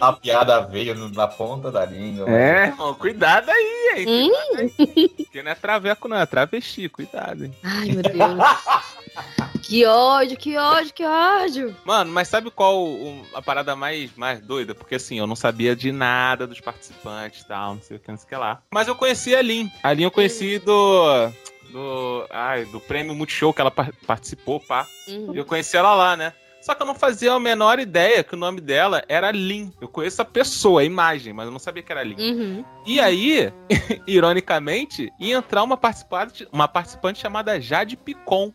a 0.00 0.12
piada 0.14 0.60
veio 0.62 0.94
na 1.10 1.28
ponta 1.28 1.70
da 1.70 1.84
língua. 1.84 2.28
É, 2.30 2.66
irmão, 2.68 2.94
cuidado 2.94 3.50
aí, 3.50 3.92
hein? 3.98 4.04
Hum? 4.14 4.68
Porque 5.16 5.42
não 5.42 5.50
é 5.50 5.54
traveco, 5.54 6.08
não, 6.08 6.16
é 6.16 6.26
travesti, 6.26 6.88
cuidado, 6.88 7.44
hein? 7.44 7.54
Ai, 7.62 7.86
meu 7.88 8.02
Deus. 8.02 9.62
que 9.62 9.84
ódio, 9.86 10.36
que 10.36 10.56
ódio, 10.56 10.92
que 10.94 11.04
ódio. 11.04 11.76
Mano, 11.84 12.12
mas 12.12 12.28
sabe 12.28 12.50
qual 12.50 12.86
a 13.34 13.42
parada 13.42 13.74
mais, 13.76 14.14
mais 14.16 14.40
doida? 14.40 14.74
Porque 14.74 14.96
assim, 14.96 15.18
eu 15.18 15.26
não 15.26 15.36
sabia 15.36 15.74
de 15.74 15.90
nada 15.92 16.46
dos 16.46 16.60
participantes 16.60 17.42
e 17.42 17.46
tal, 17.48 17.74
não 17.74 17.82
sei 17.82 17.96
o 17.96 18.00
que, 18.00 18.10
não 18.10 18.18
sei 18.18 18.26
o 18.26 18.28
que 18.28 18.36
lá. 18.36 18.62
Mas 18.72 18.88
eu 18.88 18.94
conheci 18.94 19.34
a 19.34 19.42
Lin. 19.42 19.70
A 19.82 19.92
Lin 19.92 20.04
eu 20.04 20.10
conheci 20.10 20.58
do. 20.58 21.30
Do. 21.70 22.26
Ai, 22.30 22.64
do 22.66 22.78
prêmio 22.80 23.14
Multishow 23.14 23.52
que 23.52 23.60
ela 23.60 23.70
par- 23.70 23.92
participou, 24.06 24.60
pá. 24.60 24.86
Uhum. 25.08 25.34
E 25.34 25.38
eu 25.38 25.44
conheci 25.44 25.76
ela 25.76 25.94
lá, 25.94 26.16
né? 26.16 26.32
Só 26.64 26.74
que 26.74 26.80
eu 26.80 26.86
não 26.86 26.94
fazia 26.94 27.30
a 27.30 27.38
menor 27.38 27.78
ideia 27.78 28.24
que 28.24 28.32
o 28.32 28.38
nome 28.38 28.58
dela 28.58 29.04
era 29.06 29.30
Lin. 29.30 29.70
Eu 29.82 29.86
conheço 29.86 30.22
a 30.22 30.24
pessoa, 30.24 30.80
a 30.80 30.84
imagem, 30.84 31.30
mas 31.34 31.44
eu 31.44 31.52
não 31.52 31.58
sabia 31.58 31.82
que 31.82 31.92
era 31.92 32.02
Lin. 32.02 32.16
Uhum. 32.18 32.64
E 32.86 32.98
aí, 32.98 33.52
ironicamente, 34.08 35.12
ia 35.20 35.36
entrar 35.36 35.62
uma 35.62 35.76
participante, 35.76 36.48
uma 36.50 36.66
participante 36.66 37.20
chamada 37.20 37.60
Jade 37.60 37.98
Picon. 37.98 38.50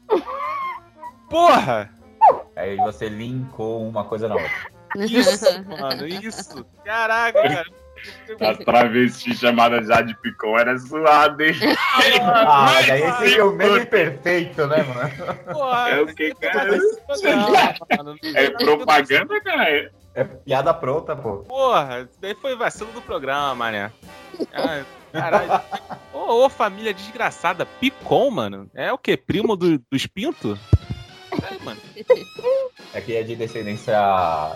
Porra! 1.30 1.94
Aí 2.56 2.78
você 2.78 3.08
linkou 3.10 3.88
uma 3.88 4.04
coisa 4.04 4.28
na 4.28 4.34
outra. 4.34 4.72
Isso, 4.98 5.64
mano, 5.66 6.08
isso. 6.08 6.66
Caraca, 6.84 7.44
cara. 7.44 7.66
As 8.40 8.58
travestis 8.60 9.40
chamadas 9.40 9.88
já 9.88 10.02
de 10.02 10.16
Picon 10.22 10.58
era 10.58 10.78
zoado, 10.78 11.42
hein? 11.44 11.54
Ah, 12.22 12.72
mas 12.74 12.90
aí 12.90 13.12
seria 13.18 13.46
o 13.46 13.52
meme 13.54 13.86
perfeito, 13.86 14.66
né, 14.68 14.84
mano? 14.84 15.36
Porra, 15.52 15.90
É 15.90 16.02
o 16.02 16.08
que, 16.08 16.34
cara? 16.36 16.78
Não, 16.78 17.98
mano, 17.98 18.20
É 18.36 18.50
propaganda, 18.52 19.42
cara? 19.42 19.92
É 20.16 20.24
piada 20.24 20.74
pronta, 20.74 21.16
pô. 21.16 21.38
Porra, 21.40 22.02
isso 22.02 22.20
daí 22.20 22.36
foi 22.36 22.56
vacilo 22.56 22.92
do 22.92 23.02
programa, 23.02 23.72
né? 23.72 23.92
Ah, 24.54 24.84
Caralho. 25.12 25.62
Ô, 26.14 26.46
ô, 26.46 26.50
família 26.50 26.94
desgraçada. 26.94 27.66
Picon, 27.66 28.30
mano. 28.30 28.70
É 28.74 28.92
o 28.94 28.98
quê? 28.98 29.18
Primo 29.18 29.56
do, 29.56 29.80
dos 29.92 30.06
Pinto? 30.06 30.58
Aí, 31.32 31.60
mano. 31.64 31.80
É 32.94 33.02
que 33.02 33.16
é 33.16 33.24
de 33.24 33.36
descendência 33.36 33.96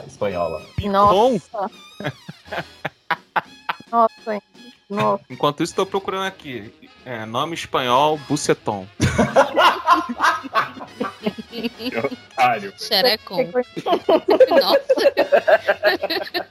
espanhola. 0.08 0.62
Nossa. 0.84 1.70
Nossa, 3.94 4.34
hein? 4.34 4.42
Nossa. 4.90 5.24
Enquanto 5.30 5.62
isso, 5.62 5.76
tô 5.76 5.86
procurando 5.86 6.26
aqui. 6.26 6.74
É, 7.06 7.26
nome 7.26 7.54
espanhol, 7.54 8.18
buceton. 8.28 8.88
Otário. 12.32 12.74
Xerecon. 12.82 13.52
Nossa, 14.50 14.82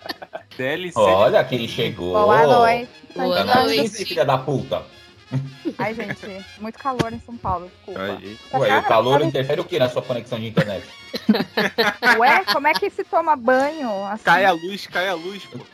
DLC. 0.56 0.98
Olha 1.00 1.42
quem 1.42 1.66
chegou. 1.66 2.12
Boa 2.12 2.46
noite. 2.46 2.88
boa 3.16 3.44
Tá 3.44 3.62
noite. 3.64 4.04
filha 4.04 4.24
da 4.24 4.38
puta. 4.38 4.84
Ai, 5.78 5.94
gente, 5.94 6.44
muito 6.60 6.78
calor 6.78 7.12
em 7.12 7.20
São 7.20 7.36
Paulo, 7.36 7.68
desculpa. 7.68 8.02
Aí. 8.02 8.38
Ué, 8.54 8.78
o 8.78 8.82
calor 8.84 9.22
interfere 9.22 9.60
o 9.60 9.64
que 9.64 9.78
na 9.78 9.88
sua 9.88 10.02
conexão 10.02 10.38
de 10.38 10.48
internet? 10.48 10.86
Ué, 12.18 12.44
como 12.52 12.66
é 12.66 12.74
que 12.74 12.90
se 12.90 13.04
toma 13.04 13.36
banho? 13.36 14.04
Assim? 14.06 14.24
Cai 14.24 14.44
a 14.44 14.52
luz, 14.52 14.86
cai 14.86 15.08
a 15.08 15.14
luz, 15.14 15.44
pô. 15.46 15.58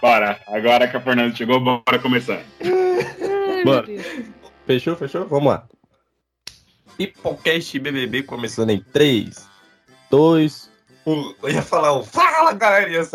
Bora. 0.00 0.40
Agora 0.46 0.88
que 0.88 0.96
a 0.96 1.00
Fernanda 1.00 1.34
chegou, 1.34 1.60
bora 1.60 1.98
começar. 2.00 2.42
Ai, 2.60 3.64
Bora. 3.64 3.86
Fechou, 4.66 4.96
fechou? 4.96 5.26
Vamos 5.26 5.52
lá. 5.52 5.66
Pipocast 6.96 7.78
BBB 7.78 8.24
começando 8.24 8.70
em 8.70 8.80
3, 8.80 9.48
2, 10.10 10.71
1. 11.06 11.34
Eu 11.42 11.48
ia 11.50 11.62
falar 11.62 11.92
o 11.92 12.04
Fala, 12.04 12.52
galera! 12.52 12.88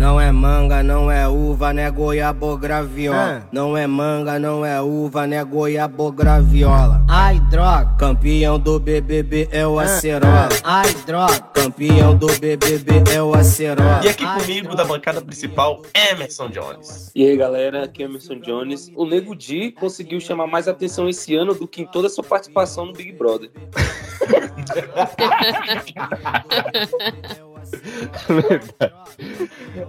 Não 0.00 0.18
é 0.18 0.32
manga, 0.32 0.82
não 0.82 1.10
é 1.10 1.28
uva, 1.28 1.74
né 1.74 1.90
goiabo 1.90 2.56
graviola. 2.56 3.46
Não 3.52 3.76
é 3.76 3.86
manga, 3.86 4.38
não 4.38 4.64
é 4.64 4.80
uva, 4.80 5.26
né 5.26 5.44
goiabo 5.44 6.10
graviola. 6.10 7.04
Ai, 7.06 7.38
droga, 7.50 7.94
campeão 7.98 8.58
do 8.58 8.80
BBB 8.80 9.50
é 9.52 9.66
o 9.66 9.78
acerola. 9.78 10.48
Ai, 10.64 10.94
droga, 11.04 11.38
campeão 11.52 12.16
do 12.16 12.28
BBB 12.28 13.12
é 13.14 13.22
o 13.22 13.34
acerola. 13.34 14.00
E 14.02 14.08
aqui 14.08 14.24
comigo, 14.24 14.74
da 14.74 14.86
bancada 14.86 15.20
principal, 15.20 15.82
Emerson 15.92 16.48
Jones. 16.48 17.10
E 17.14 17.26
aí, 17.26 17.36
galera, 17.36 17.84
aqui 17.84 18.02
é 18.02 18.06
Emerson 18.06 18.36
Jones. 18.36 18.90
O 18.96 19.04
Nego 19.04 19.36
Di 19.36 19.70
conseguiu 19.70 20.18
chamar 20.18 20.46
mais 20.46 20.66
atenção 20.66 21.10
esse 21.10 21.36
ano 21.36 21.52
do 21.52 21.68
que 21.68 21.82
em 21.82 21.86
toda 21.86 22.06
a 22.06 22.10
sua 22.10 22.24
participação 22.24 22.86
no 22.86 22.94
Big 22.94 23.12
Brother. 23.12 23.50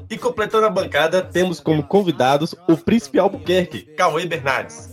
E 0.10 0.18
completando 0.18 0.66
a 0.66 0.70
bancada, 0.70 1.22
temos 1.22 1.60
como 1.60 1.84
convidados 1.84 2.56
o 2.68 2.78
Príncipe 2.78 3.20
Albuquerque, 3.20 3.82
Cauê 3.98 4.26
Bernardes. 4.26 4.90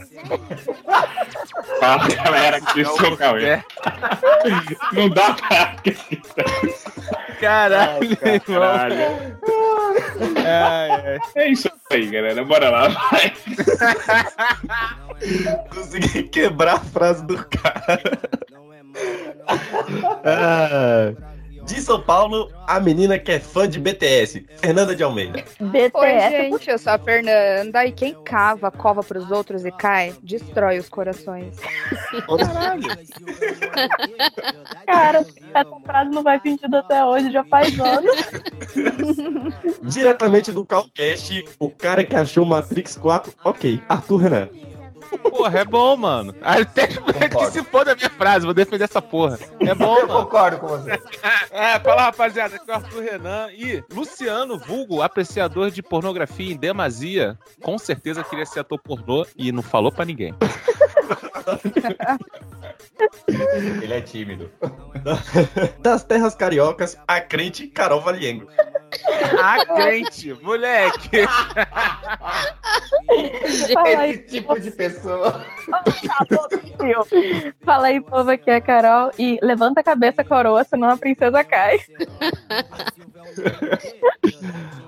Fala, 1.80 2.08
galera, 2.08 2.60
que 2.60 2.80
eu 2.80 2.96
sou 2.96 3.12
o 3.12 3.16
Cauê. 3.16 3.62
Não 4.92 5.08
dá 5.08 5.34
pra 5.34 5.76
Caralho. 7.40 8.16
Caralho. 8.16 9.38
Ai, 10.44 10.90
ai. 10.90 11.18
É 11.36 11.48
isso 11.48 11.70
aí, 11.90 12.06
galera. 12.10 12.44
Bora 12.44 12.70
lá. 12.70 12.88
Vai. 12.88 13.32
Consegui 15.70 16.24
quebrar 16.24 16.74
a 16.74 16.80
frase 16.80 17.24
do 17.24 17.36
cara. 17.44 18.02
Ah, 20.24 21.12
de 21.68 21.82
São 21.82 22.00
Paulo, 22.00 22.50
a 22.66 22.80
menina 22.80 23.18
que 23.18 23.30
é 23.30 23.38
fã 23.38 23.68
de 23.68 23.78
BTS, 23.78 24.46
Fernanda 24.56 24.96
de 24.96 25.02
Almeida. 25.02 25.44
Oi, 25.60 25.66
BTS. 25.66 26.30
gente, 26.30 26.70
eu 26.70 26.78
sou 26.78 26.94
a 26.94 26.98
Fernanda 26.98 27.84
e 27.84 27.92
quem 27.92 28.14
cava, 28.24 28.70
cova 28.70 29.02
pros 29.02 29.30
outros 29.30 29.66
e 29.66 29.70
cai, 29.70 30.14
destrói 30.22 30.78
os 30.78 30.88
corações. 30.88 31.56
Caralho. 32.26 32.82
Cara, 34.86 35.26
essa 35.54 35.80
frase 35.84 36.10
não 36.10 36.22
vai 36.22 36.40
sentido 36.40 36.74
até 36.74 37.04
hoje, 37.04 37.30
já 37.30 37.44
faz 37.44 37.78
anos. 37.78 38.16
Diretamente 39.82 40.50
do 40.50 40.64
Calcast, 40.64 41.44
o 41.58 41.68
cara 41.68 42.02
que 42.02 42.16
achou 42.16 42.46
Matrix 42.46 42.96
4, 42.96 43.34
ok, 43.44 43.82
Arthur 43.88 44.16
Renan. 44.16 44.48
Porra, 45.30 45.60
é 45.60 45.64
bom, 45.64 45.96
mano. 45.96 46.34
Até 46.42 46.86
que 46.86 47.46
se 47.50 47.62
foda 47.64 47.92
a 47.92 47.94
minha 47.96 48.10
frase, 48.10 48.44
vou 48.44 48.54
defender 48.54 48.84
essa 48.84 49.00
porra. 49.00 49.38
É 49.60 49.74
bom, 49.74 49.98
Eu 49.98 50.08
mano. 50.08 50.20
concordo 50.24 50.58
com 50.58 50.66
você. 50.68 50.98
É, 51.50 51.78
fala 51.80 52.02
rapaziada, 52.02 52.56
aqui 52.56 52.70
é 52.70 52.72
o 52.72 52.76
Arthur 52.76 53.02
Renan 53.02 53.48
e 53.52 53.82
Luciano 53.92 54.58
Vulgo, 54.58 55.02
apreciador 55.02 55.70
de 55.70 55.82
pornografia 55.82 56.52
em 56.52 56.56
demasia, 56.56 57.36
com 57.62 57.76
certeza 57.78 58.22
queria 58.22 58.46
ser 58.46 58.60
ator 58.60 58.78
pornô 58.78 59.26
e 59.36 59.50
não 59.50 59.62
falou 59.62 59.90
pra 59.90 60.04
ninguém. 60.04 60.34
Ele 63.82 63.94
é 63.94 64.00
tímido. 64.00 64.50
Das 65.80 66.04
terras 66.04 66.34
cariocas, 66.34 66.98
a 67.06 67.20
crente 67.20 67.66
Carol 67.68 68.00
Valiengo. 68.00 68.48
Ah, 69.40 69.64
crente, 69.64 70.34
moleque. 70.42 71.26
Fala 73.72 74.00
aí, 74.00 74.10
Esse 74.10 74.22
tipo 74.24 74.58
de 74.58 74.70
pessoa. 74.70 75.44
Fala 77.64 77.86
aí, 77.88 78.00
povo, 78.00 78.30
aqui 78.30 78.50
é 78.50 78.56
a 78.56 78.60
Carol. 78.60 79.10
E 79.18 79.38
levanta 79.42 79.80
a 79.80 79.84
cabeça, 79.84 80.24
coroa, 80.24 80.64
senão 80.64 80.90
a 80.90 80.96
princesa 80.96 81.44
cai. 81.44 81.78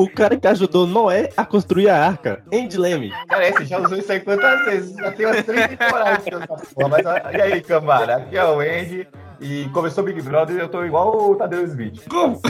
O 0.00 0.08
cara 0.08 0.34
que 0.34 0.48
ajudou 0.48 0.86
Noé 0.86 1.28
a 1.36 1.44
construir 1.44 1.90
a 1.90 2.06
arca, 2.06 2.42
Andy 2.50 2.78
Leme. 2.78 3.12
Cara, 3.28 3.46
esse 3.46 3.66
já 3.66 3.78
usou 3.80 3.98
isso 3.98 4.10
aí 4.10 4.20
quantas 4.20 4.64
vezes? 4.64 4.96
Já 4.96 5.12
tem 5.12 5.26
umas 5.26 5.44
três 5.44 5.68
temporadas 5.68 6.24
que 6.24 6.34
eu 6.34 6.42
essa 6.42 6.56
porra. 6.74 6.88
Mas 6.88 7.34
e 7.34 7.40
aí, 7.42 7.60
cambada? 7.60 8.16
Aqui 8.16 8.34
é 8.34 8.44
o 8.46 8.60
Andy. 8.60 9.06
E 9.42 9.68
começou 9.74 10.02
o 10.02 10.06
Big 10.06 10.22
Brother 10.22 10.56
e 10.56 10.60
eu 10.60 10.70
tô 10.70 10.82
igual 10.86 11.30
o 11.30 11.36
Tadeu 11.36 11.62
Smith. 11.66 12.08
Como? 12.08 12.40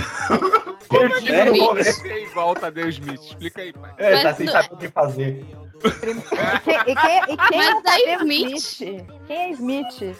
Curtindo 0.88 1.33
É 1.33 1.45
no 1.47 1.59
começo. 1.59 1.90
Explica 1.90 2.14
aí, 2.14 2.26
volta 2.26 2.66
a 2.69 2.71
Deus 2.71 2.95
Smith. 2.95 3.21
Explica 3.21 3.62
aí, 3.62 3.73
pai. 3.73 3.95
É, 3.99 4.16
tá 4.19 4.28
Mas 4.28 4.37
sem 4.37 4.47
saber 4.47 4.69
o 4.73 4.76
que 4.76 4.88
fazer. 4.88 5.45
E 5.83 5.90
quem, 5.90 6.80
e 6.87 6.95
quem, 6.95 7.35
e 7.35 7.37
quem 7.37 7.62
é 7.62 7.75
o 7.75 7.83
Tadeu 7.83 8.21
Smith. 8.21 8.59
Smith? 8.59 9.07
Quem 9.26 9.37
é 9.37 9.50
Smith? 9.50 10.16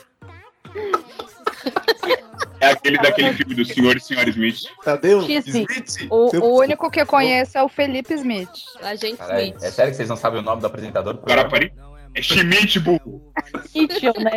É 2.61 2.67
aquele 2.73 2.99
daquele 2.99 3.33
filme 3.33 3.55
do 3.55 3.64
Senhor 3.64 3.97
e 3.97 4.00
Senhora 4.00 4.29
Smith. 4.29 4.61
Tadeu? 4.85 5.23
Xi, 5.23 5.38
Smith? 5.47 6.07
O, 6.11 6.37
o 6.37 6.59
único 6.61 6.90
que 6.90 7.00
eu 7.00 7.07
conheço 7.07 7.57
é 7.57 7.62
o 7.62 7.69
Felipe 7.69 8.12
Smith. 8.14 8.50
Agente 8.83 9.17
Caralho, 9.17 9.45
Smith. 9.47 9.62
é 9.62 9.71
sério 9.71 9.90
que 9.93 9.97
vocês 9.97 10.09
não 10.09 10.17
sabem 10.17 10.40
o 10.40 10.43
nome 10.43 10.61
do 10.61 10.67
apresentador? 10.67 11.17
parei. 11.49 11.73
É 12.14 12.21
Schmidt, 12.23 12.79
burro. 12.81 13.33
Mitchell, 13.75 14.12
né? 14.19 14.33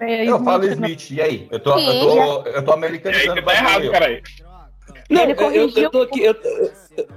É, 0.00 0.24
Eu 0.28 0.42
falo 0.42 0.64
Smith, 0.64 0.80
né? 0.80 0.86
Smith, 0.88 1.10
e 1.10 1.22
aí? 1.22 1.48
Eu 1.50 1.60
tô, 1.60 1.78
eu 1.78 2.00
tô, 2.00 2.42
eu 2.48 2.64
tô 2.64 2.70
É 2.70 2.74
aí 2.74 2.78
americanizando. 2.78 3.34
que 3.34 3.42
tá 3.42 3.54
errado, 3.54 3.90
caralho. 3.90 4.22
Não, 5.10 5.22
Ele 5.22 5.32
eu, 5.32 5.36
eu, 5.36 5.36
corrigiu. 5.36 5.82
eu 5.82 5.90
tô 5.90 6.02
aqui, 6.02 6.20
eu, 6.22 6.34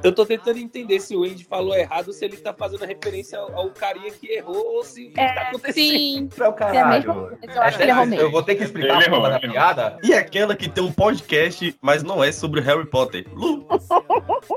eu- 0.04 0.12
tô 0.12 0.26
tentando 0.26 0.58
entender 0.58 1.00
se 1.00 1.16
o 1.16 1.24
Andy 1.24 1.44
falou 1.46 1.76
errado, 1.76 2.12
se 2.12 2.26
ele 2.26 2.38
tá 2.38 2.52
fazendo 2.54 2.84
referência 2.86 3.38
ao, 3.38 3.56
ao 3.56 3.70
carinha 3.70 4.12
que 4.12 4.28
errou 4.32 4.78
ou 4.78 4.84
se 4.84 5.08
o 5.08 5.12
que 5.14 5.20
É, 5.20 5.34
tá 5.34 5.42
acontecendo. 5.44 5.74
Sim. 5.74 6.30
É 6.40 6.48
o 6.48 6.50
É 6.50 6.54
caralho. 6.54 7.38
eu 7.44 7.62
acho 7.62 7.78
que 7.78 7.84
ele 7.84 7.92
errou 7.92 8.06
mesmo. 8.08 8.26
Eu 8.26 8.32
vou 8.32 8.42
ter 8.44 8.56
que 8.56 8.64
explicar 8.64 8.96
Ele 8.96 9.04
a 9.04 9.08
errou, 9.08 9.22
da 9.22 9.30
errou. 9.38 9.52
piada. 9.52 9.98
E 10.04 10.14
aquela 10.14 10.56
que 10.56 10.68
tem 10.68 10.84
um 10.84 10.92
podcast, 10.92 11.76
mas 11.82 12.02
não 12.04 12.24
é 12.24 12.32
sobre 12.32 12.60
Harry 12.62 12.86
Potter. 12.88 13.26
Lu. 13.34 13.66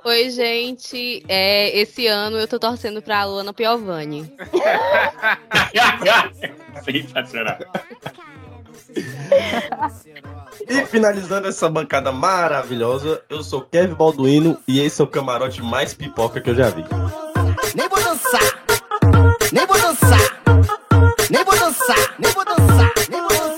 Oi, 0.05 0.31
gente. 0.31 1.23
É, 1.29 1.77
esse 1.79 2.07
ano 2.07 2.39
eu 2.39 2.49
tô 2.49 2.59
torcendo 2.59 3.03
pra 3.03 3.25
Luana 3.25 3.53
Piovani. 3.53 4.33
Sensacional. 6.85 7.59
E 10.69 10.85
finalizando 10.87 11.47
essa 11.47 11.69
bancada 11.69 12.11
maravilhosa, 12.11 13.23
eu 13.29 13.43
sou 13.43 13.61
Kevin 13.61 13.95
Balduino 13.95 14.59
e 14.67 14.81
esse 14.81 15.01
é 15.01 15.05
o 15.05 15.07
camarote 15.07 15.63
mais 15.63 15.95
pipoca 15.95 16.41
que 16.41 16.51
eu 16.51 16.55
já 16.55 16.71
vi. 16.71 16.85
Nem 17.75 17.89
vou 17.89 18.03
dançar, 18.03 18.65
nem 19.53 19.67
vou 19.67 19.79
dançar, 19.79 20.43
nem 21.31 21.45
vou 21.45 21.57
dançar, 21.57 22.15
nem 22.19 22.33
vou 22.33 22.45
dançar, 22.45 22.93
nem 23.09 23.21
vou 23.21 23.29
dançar, 23.29 23.56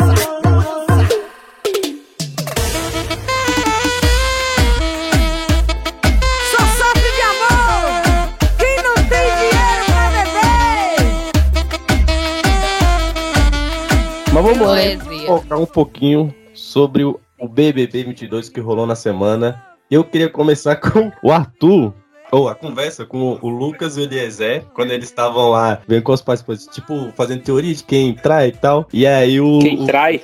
Mas 14.40 14.56
vamos 14.56 14.60
lá, 14.68 14.74
Poesia. 14.76 15.26
focar 15.26 15.58
um 15.60 15.66
pouquinho 15.66 16.34
sobre 16.54 17.04
o 17.04 17.18
BBB 17.50 18.04
22 18.04 18.48
que 18.48 18.60
rolou 18.60 18.86
na 18.86 18.94
semana. 18.94 19.60
Eu 19.90 20.04
queria 20.04 20.28
começar 20.28 20.76
com 20.80 21.10
o 21.22 21.32
Arthur. 21.32 21.92
Ou 22.30 22.48
a 22.48 22.54
conversa 22.54 23.04
com 23.06 23.38
o 23.40 23.48
Lucas 23.48 23.96
e 23.96 24.00
o 24.00 24.02
Eliezer, 24.04 24.64
quando 24.74 24.90
eles 24.92 25.06
estavam 25.08 25.48
lá 25.48 25.80
vendo 25.88 26.02
com 26.02 26.12
os 26.12 26.20
participantes, 26.20 26.66
tipo, 26.66 27.10
fazendo 27.16 27.42
teoria 27.42 27.74
de 27.74 27.82
quem 27.82 28.14
trai 28.14 28.48
e 28.48 28.52
tal. 28.52 28.86
E 28.92 29.06
aí 29.06 29.40
o. 29.40 29.58
Quem 29.60 29.82
o- 29.82 29.86
trai? 29.86 30.22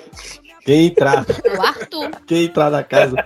Quem 0.64 0.86
entrar, 0.86 1.24
O 1.58 1.62
Arthur. 1.62 2.10
quem 2.26 2.44
entrar 2.44 2.70
na 2.70 2.82
casa. 2.84 3.16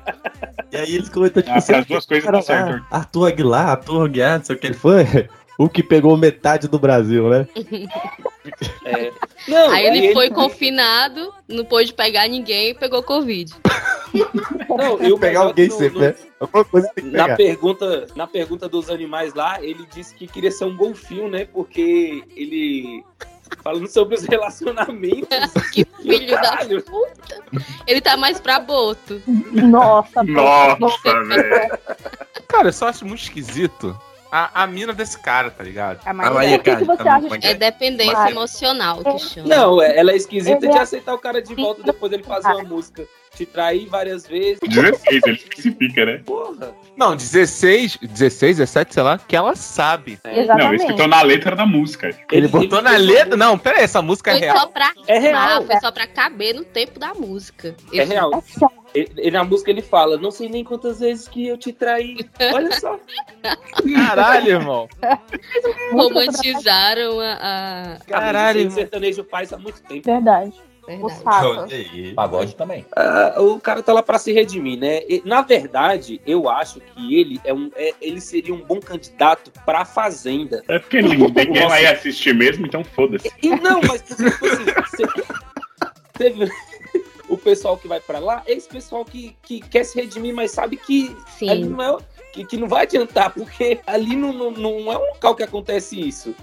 E 0.73 0.77
aí 0.77 0.95
eles 0.95 1.09
comentam, 1.09 1.43
tipo, 1.43 1.55
Ah, 1.55 1.59
assim, 1.59 1.75
as 1.75 1.87
duas 1.87 2.07
coisas 2.07 2.25
cara 2.25 2.41
certo. 2.43 2.71
lá, 2.71 2.87
Arthur 2.91 3.27
Aguilar, 3.29 3.69
Arthur 3.69 4.05
Aguiar, 4.07 4.39
não 4.39 4.45
sei 4.45 4.57
o 4.57 4.59
que 4.59 4.67
ele 4.69 4.75
foi. 4.75 5.05
O 5.61 5.69
que 5.69 5.83
pegou 5.83 6.17
metade 6.17 6.69
do 6.69 6.79
Brasil, 6.79 7.29
né? 7.29 7.45
É. 8.85 9.13
Não, 9.47 9.71
Aí 9.71 9.87
ele 9.87 10.13
foi 10.13 10.31
confinado, 10.31 11.33
não 11.49 11.65
pôde 11.65 11.93
pegar 11.93 12.29
ninguém 12.29 12.71
e 12.71 12.75
pegou 12.75 13.03
Covid. 13.03 13.55
Não, 14.69 15.03
e 15.03 15.13
o 15.13 15.19
pegar 15.19 15.41
alguém 15.41 15.69
no- 15.69 15.75
sempre, 15.77 15.99
no- 15.99 16.05
né? 16.07 16.15
Alguma 16.41 16.65
coisa 16.65 16.89
tem 16.95 17.05
que 17.05 17.11
Na 17.11 17.25
pegar. 17.25 17.37
pergunta, 17.37 18.07
na 18.15 18.27
pergunta 18.27 18.69
dos 18.69 18.89
animais 18.91 19.35
lá, 19.35 19.63
ele 19.63 19.87
disse 19.95 20.15
que 20.15 20.27
queria 20.27 20.51
ser 20.51 20.65
um 20.65 20.77
golfinho, 20.77 21.29
né? 21.29 21.47
Porque 21.53 22.23
ele. 22.37 23.05
Falando 23.63 23.89
sobre 23.89 24.15
os 24.15 24.25
relacionamentos. 24.29 25.29
Que 25.73 25.85
filho 26.03 26.31
da 26.41 26.59
puta. 26.83 27.43
Ele 27.87 28.01
tá 28.01 28.17
mais 28.17 28.39
pra 28.41 28.61
boto. 28.61 29.21
Nossa, 29.27 30.23
Nossa, 30.23 31.25
velho. 31.25 31.79
Cara, 32.47 32.69
eu 32.69 32.73
só 32.73 32.89
acho 32.89 33.05
muito 33.07 33.23
esquisito 33.23 33.99
a, 34.31 34.63
a 34.63 34.67
mina 34.67 34.93
desse 34.93 35.19
cara, 35.19 35.51
tá 35.51 35.65
ligado? 35.65 36.01
A 36.05 36.11
A 36.11 36.15
Maria. 36.15 36.33
Maria 36.33 36.57
O 36.57 36.63
que 36.63 36.85
você 36.85 37.09
acha 37.09 37.35
é 37.35 37.39
que 37.39 37.55
dependência 37.55 38.31
emocional 38.31 39.03
que 39.03 39.19
chama. 39.19 39.49
Não, 39.49 39.83
é- 39.83 39.97
ela 39.97 40.13
é 40.13 40.17
esquisita 40.17 40.61
de 40.69 40.77
é- 40.77 40.81
aceitar 40.81 41.15
o 41.15 41.19
cara 41.19 41.41
de 41.43 41.55
volta 41.55 41.83
depois 41.83 42.11
dele 42.11 42.23
fazer 42.23 42.49
uma 42.49 42.63
música. 42.65 43.07
Te 43.39 43.47
trair 43.47 43.87
várias 43.89 44.27
vezes. 44.27 44.59
16, 44.69 45.23
ele 45.25 45.37
especifica, 45.37 46.05
né? 46.05 46.21
Porra. 46.27 46.75
Não, 46.97 47.15
16, 47.15 47.99
16, 48.03 48.57
17, 48.57 48.95
sei 48.95 49.03
lá, 49.05 49.17
que 49.17 49.37
ela 49.37 49.55
sabe. 49.55 50.19
Não, 50.25 50.33
Exatamente. 50.33 50.85
isso 50.85 50.95
que 50.97 51.07
na 51.07 51.23
letra 51.23 51.55
da 51.55 51.65
música. 51.65 52.11
Ele, 52.33 52.49
botou 52.49 52.83
na 52.83 52.97
letra. 52.97 53.37
Não, 53.37 53.57
pera 53.57 53.79
aí, 53.79 53.85
essa 53.85 54.03
música 54.03 54.33
é 54.33 54.39
Foi 54.41 54.49
só 54.49 54.53
real. 54.55 54.69
pra 54.71 54.93
É 55.07 55.19
real. 55.21 55.65
foi 55.65 55.79
só 55.79 55.93
pra 55.93 56.09
caber 56.09 56.53
no 56.57 56.65
tempo 56.65 56.99
da 56.99 57.15
música. 57.15 57.77
É 57.93 58.03
real. 58.03 58.43
Ele, 58.93 59.09
ele- 59.19 59.31
na 59.31 59.45
música 59.45 59.71
ele 59.71 59.83
fala, 59.83 60.17
não 60.17 60.33
sei 60.33 60.49
nem 60.49 60.65
quantas 60.65 60.99
vezes 60.99 61.29
que 61.29 61.47
eu 61.47 61.57
te 61.57 61.73
traí. 61.73 62.17
Olha 62.53 62.73
só. 62.81 62.99
Caralho, 63.95 64.49
irmão. 64.51 64.89
Romantizaram 65.93 67.21
a. 67.21 67.39
a- 67.41 67.99
Caralho, 68.07 68.61
irmão. 68.61 68.75
sertanejo 68.75 69.25
faz 69.31 69.53
há 69.53 69.59
muito 69.59 69.81
tempo. 69.83 70.03
Verdade. 70.11 70.53
O 70.97 71.09
Verdade. 71.09 71.23
saco. 71.23 71.47
Olha 71.47 71.77
aí. 71.77 72.15
Pagode 72.15 72.55
também. 72.57 72.87
Ah, 72.97 73.35
o 73.39 73.61
cara 73.61 73.83
tá 73.83 73.93
lá 73.93 74.03
pra 74.03 74.19
se 74.19 74.33
redimir, 74.33 74.79
né? 74.79 75.03
E, 75.09 75.23
na 75.25 75.43
verdade, 75.43 76.21
eu 76.27 76.49
acho 76.49 76.81
que 76.81 77.15
ele 77.15 77.41
é 77.45 77.53
um, 77.53 77.71
é- 77.77 77.95
ele 78.01 78.21
seria 78.21 78.55
um 78.55 78.63
bom 78.63 78.81
candidato 78.81 79.51
pra 79.67 79.85
fazenda. 79.85 80.63
É 80.69 80.79
porque 80.79 81.03
ninguém 81.03 81.29
vai 81.69 81.87
assistir 81.87 82.35
mesmo, 82.35 82.67
então 82.67 82.83
foda-se. 82.85 83.31
E 83.43 83.49
não, 83.51 83.81
mas 83.83 84.03
tipo 84.03 84.23
assim, 84.23 84.65
você- 84.65 85.25
teve 86.15 86.51
o 87.29 87.37
pessoal 87.37 87.77
que 87.77 87.87
vai 87.87 88.01
pra 88.01 88.19
lá, 88.19 88.43
é 88.47 88.53
esse 88.55 88.69
pessoal 88.69 89.05
que, 89.05 89.37
que 89.43 89.61
quer 89.61 89.85
se 89.85 90.01
redimir, 90.01 90.35
mas 90.35 90.51
sabe 90.51 90.77
que 90.77 91.15
ali 91.43 91.65
Sim. 91.65 91.69
não 91.71 91.83
é 91.83 91.99
que, 92.33 92.45
que 92.45 92.57
não 92.57 92.69
vai 92.69 92.83
adiantar, 92.85 93.31
porque 93.33 93.81
ali 93.87 94.17
não, 94.17 94.33
não, 94.33 94.51
não 94.51 94.93
é 94.93 94.97
um 94.97 95.07
local 95.13 95.35
que 95.35 95.43
acontece 95.43 96.01
isso. 96.01 96.35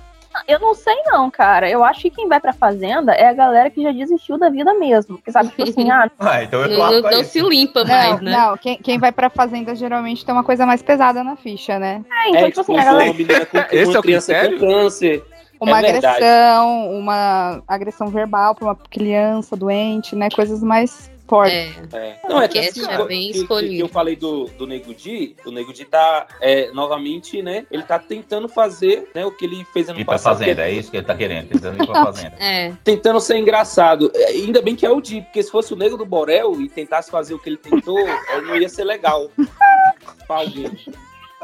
Eu 0.47 0.59
não 0.59 0.73
sei 0.73 0.95
não, 1.05 1.29
cara. 1.31 1.69
Eu 1.69 1.83
acho 1.83 2.01
que 2.01 2.09
quem 2.09 2.27
vai 2.27 2.39
pra 2.39 2.53
fazenda 2.53 3.13
é 3.13 3.27
a 3.27 3.33
galera 3.33 3.69
que 3.69 3.81
já 3.83 3.91
desistiu 3.91 4.37
da 4.37 4.49
vida 4.49 4.73
mesmo. 4.73 5.17
Que 5.19 5.31
sabe, 5.31 5.49
tipo 5.49 5.63
assim, 5.63 5.89
ah, 5.91 6.09
Ah, 6.19 6.43
então 6.43 6.61
eu 6.61 6.69
tô 6.69 7.01
Não, 7.01 7.11
não- 7.11 7.23
se 7.23 7.39
limpa 7.41 7.83
Não, 7.83 7.89
mais, 7.95 8.21
né? 8.21 8.31
não, 8.31 8.57
quem, 8.57 8.77
quem 8.77 8.99
vai 8.99 9.11
pra 9.11 9.29
fazenda 9.29 9.75
geralmente 9.75 10.25
tem 10.25 10.33
uma 10.33 10.43
coisa 10.43 10.65
mais 10.65 10.81
pesada 10.81 11.23
na 11.23 11.35
ficha, 11.35 11.77
né? 11.79 12.03
é, 12.25 12.29
então, 12.29 12.41
é, 12.41 12.47
tipo 12.49 12.61
assim, 12.61 12.77
a 12.77 12.83
galera. 12.83 13.13
com 13.13 13.57
Esse 13.75 13.95
é 13.95 13.99
o 13.99 14.01
criança 14.01 14.33
critério? 14.33 14.59
com 14.59 14.65
câncer. 14.67 15.23
Uma 15.57 15.79
É 15.81 15.89
agressão, 15.89 16.89
uma 16.91 17.63
agressão 17.67 18.07
verbal 18.07 18.53
pra 18.53 18.65
uma 18.65 18.75
criança 18.75 19.55
doente, 19.55 20.13
né? 20.15 20.27
Coisas 20.29 20.61
mais 20.61 21.09
É. 21.48 21.74
É. 21.94 22.20
Não, 22.29 22.42
é 22.42 22.48
que, 22.48 22.59
assim, 22.59 22.85
é 22.88 23.03
bem 23.05 23.31
que- 23.31 23.40
escolhido. 23.40 23.74
que 23.74 23.79
eu 23.79 23.88
falei 23.88 24.16
do, 24.16 24.46
do 24.57 24.68
Nego 24.68 24.94
Di, 24.94 25.35
o 25.46 25.51
Nego 25.51 25.74
Di 25.74 25.85
tá, 25.85 26.27
é, 26.40 26.72
novamente, 26.72 27.42
né, 27.42 27.66
ele 27.72 27.83
tá 27.83 27.98
tentando 27.98 28.48
fazer, 28.48 29.09
né, 29.16 29.25
o 29.25 29.31
que 29.31 29.46
ele 29.46 29.66
fez 29.74 29.90
ano 29.90 30.00
Ir 30.00 30.05
pra 30.05 30.14
passado. 30.14 30.38
fazenda, 30.38 30.55
que 30.55 30.61
é 30.61 30.72
isso 30.72 30.92
que 30.92 30.98
ele 30.98 31.05
tá 31.05 31.16
querendo. 31.16 31.48
Tentando 31.50 31.81
ir 31.83 31.85
pra 31.88 32.05
fazenda. 32.05 32.35
É. 32.40 32.74
Tentando 32.83 33.20
ser 33.20 33.38
engraçado. 33.38 34.11
É, 34.14 34.25
Ainda 34.27 34.61
bem 34.61 34.75
que 34.75 34.85
é 34.85 34.90
o 34.92 35.01
Di, 35.01 35.22
porque 35.22 35.42
se 35.42 35.50
fosse 35.51 35.74
o 35.74 35.75
Nego 35.75 35.98
do 35.98 36.05
Borel 36.05 36.61
e 36.61 36.70
tentasse 36.70 37.09
fazer 37.09 37.33
o 37.33 37.40
que 37.40 37.50
ele 37.50 37.57
tentou, 37.57 37.98
é, 38.07 38.42
não 38.42 38.55
ia 38.55 38.70
ser 38.70 38.83
legal 38.83 39.29
pra 40.27 40.38
alguém. 40.38 40.72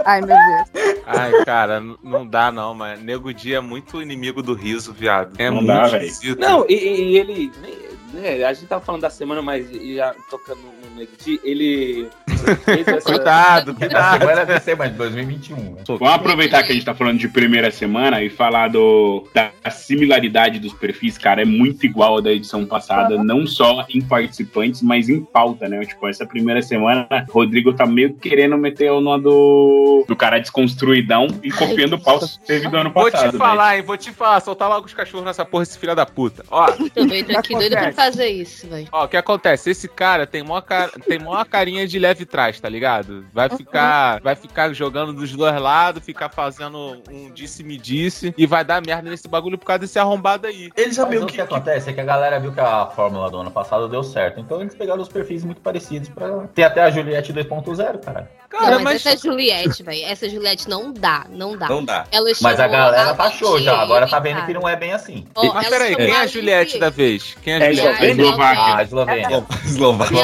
Ai, 0.04 0.20
meu 0.22 0.30
Deus. 0.36 1.02
Ai, 1.06 1.32
cara, 1.46 1.80
não 2.04 2.26
dá 2.26 2.52
não, 2.52 2.74
mas 2.74 3.00
Nego 3.02 3.32
Dia 3.34 3.58
é 3.58 3.62
muito 3.62 4.02
inimigo 4.02 4.42
do 4.42 4.54
riso, 4.54 4.94
viado. 4.94 5.34
É 5.38 5.50
Não 5.50 5.58
muito 5.58 5.68
dá, 5.68 5.88
velho. 5.88 6.06
esquisito. 6.06 6.40
Não, 6.40 6.66
e, 6.68 6.74
e 6.74 7.18
ele, 7.18 7.52
né, 8.14 8.44
a 8.44 8.54
gente 8.54 8.68
tava 8.68 8.84
falando 8.84 9.02
da 9.02 9.10
semana, 9.10 9.42
mas 9.42 9.70
já 9.70 10.14
tocando 10.30 10.62
no 10.62 10.96
Nego 10.96 11.12
Di, 11.18 11.40
ele. 11.44 12.10
Cuidado, 13.04 13.74
Na 13.74 13.80
cuidado. 13.80 14.20
semana 14.20 14.46
deve 14.46 14.60
ser, 14.62 14.76
mas 14.76 14.92
2021, 14.94 15.56
né? 15.58 15.82
Vamos 15.88 16.10
aproveitar 16.14 16.64
que 16.64 16.72
a 16.72 16.76
gente 16.76 16.86
tá 16.86 16.94
falando 16.94 17.18
de 17.20 17.28
primeira 17.28 17.72
semana 17.72 18.22
e 18.24 18.30
falar 18.30 18.70
do, 18.70 19.28
da 19.34 19.52
similaridade 19.70 20.60
dos 20.60 20.74
perfis, 20.74 21.18
cara. 21.18 21.42
É 21.42 21.46
muito 21.46 21.86
igual 21.86 22.18
a 22.18 22.22
da 22.22 22.32
edição 22.32 22.66
passada, 22.66 23.22
não 23.24 23.46
só 23.46 23.86
em 23.90 24.02
participantes, 24.02 24.82
mas 24.82 25.10
em 25.10 25.22
pauta, 25.22 25.68
né? 25.68 25.86
Tipo, 25.86 26.08
essa 26.08 26.26
primeira 26.26 26.62
semana, 26.62 27.08
Rodrigo 27.30 27.74
tá 27.74 27.86
meio 27.86 28.14
querendo 28.14 28.58
meter 28.58 28.92
o 28.92 29.02
nó 29.02 29.18
do, 29.18 30.06
do 30.08 30.16
cara 30.16 30.40
desconstruidão 30.40 31.28
e 31.44 31.52
copiando 31.52 31.94
o 31.94 32.00
pauta 32.00 32.28
que 32.28 32.40
teve 32.46 32.68
do 32.68 32.78
ano 32.78 32.92
Vou 32.92 33.10
passado. 33.12 33.32
te 33.32 33.38
falar, 33.38 33.78
hein? 33.78 33.84
Vou 33.84 33.98
te 33.98 34.12
falar. 34.12 34.40
Soltar 34.42 34.70
logo 34.70 34.86
os 34.86 34.94
cachorros 34.94 35.26
nessa 35.26 35.46
porra, 35.46 35.64
esse 35.64 35.78
filho 35.78 35.96
da 35.96 36.06
puta. 36.06 36.44
Ó, 36.50 36.68
tô 36.72 37.38
aqui 37.38 37.54
doida 37.56 37.78
pra 37.78 37.92
fazer 37.94 38.28
isso, 38.28 38.68
velho. 38.68 38.88
ó, 38.92 39.06
o 39.06 39.08
que 39.08 39.18
acontece? 39.18 39.70
Esse 39.72 39.88
cara 39.88 40.26
tem 40.26 40.44
mó, 40.44 40.60
cara, 40.62 40.92
tem 41.08 41.20
mó 41.20 41.44
carinha 41.46 41.88
de 41.88 42.00
leve 42.00 42.26
trás, 42.32 42.60
tá 42.60 42.70
ligado? 42.70 43.26
Vai 43.34 43.50
ficar, 43.50 44.20
vai 44.22 44.36
ficar 44.36 44.74
jogando 44.74 45.14
dos 45.14 45.32
dois 45.32 45.62
lados, 45.62 46.04
ficar 46.04 46.30
fazendo 46.30 47.02
um 47.10 47.30
disse-me 47.32 47.78
disse 47.78 48.34
e 48.38 48.46
vai 48.46 48.64
dar 48.64 48.82
merda 48.82 49.10
nesse 49.10 49.28
bagulho 49.28 49.58
por 49.58 49.66
causa 49.66 49.80
desse 49.80 50.00
arrombado 50.00 50.48
aí. 50.48 50.72
Ele 50.76 50.92
já 50.92 51.06
Mas 51.06 51.22
o 51.22 51.26
que, 51.26 51.34
que 51.36 51.42
acontece 51.42 51.90
é 51.90 51.94
que 51.94 52.00
a 52.02 52.06
galera 52.06 52.40
viu 52.40 52.52
que 52.52 52.60
a 52.60 52.86
fórmula 52.88 53.30
do 53.30 53.38
ano 53.38 53.52
passado 53.52 53.88
deu 53.90 54.04
certo. 54.04 54.40
Então 54.40 54.62
eles 54.62 54.74
pegaram 54.74 55.02
os 55.02 55.10
perfis 55.10 55.44
muito 55.44 55.62
parecidos 55.62 56.10
pra. 56.10 56.48
Tem 56.56 56.64
até 56.64 56.82
a 56.82 56.90
Juliette 56.90 57.34
2.0, 57.34 58.04
cara. 58.04 58.30
Cara, 58.50 58.76
não, 58.76 58.84
mas, 58.84 59.06
essa 59.06 59.18
Juliette, 59.18 59.82
velho, 59.82 60.06
essa 60.06 60.28
Juliette 60.28 60.70
não 60.70 60.92
dá, 60.92 61.26
não 61.30 61.58
dá. 61.58 61.70
Não 61.70 61.86
dá. 61.86 62.06
Ela 62.12 62.30
Mas 62.42 62.60
a 62.60 62.68
galera 62.68 63.14
taxou 63.14 63.62
já. 63.62 63.82
Agora 63.82 64.06
tá 64.08 64.20
vendo 64.20 64.36
cara. 64.36 64.48
que 64.48 64.54
não 64.54 64.68
é 64.68 64.76
bem 64.76 64.92
assim. 64.92 65.26
Ó, 65.36 65.54
Mas 65.54 65.68
ela 65.68 65.78
peraí, 65.78 65.96
quem 65.96 66.12
é 66.12 66.20
a 66.20 66.28
Juliette 66.28 66.72
Diele. 66.72 66.80
da 66.82 66.90
vez? 66.90 67.38
Quem 67.42 67.54
é 67.54 67.58
a 67.58 67.60
É 67.60 67.74
Juliette? 67.74 68.06
Eslovênia? 68.06 68.36
Ah, 68.42 68.84
Eslovênia. 68.84 69.46
Eslováquia. 69.66 70.20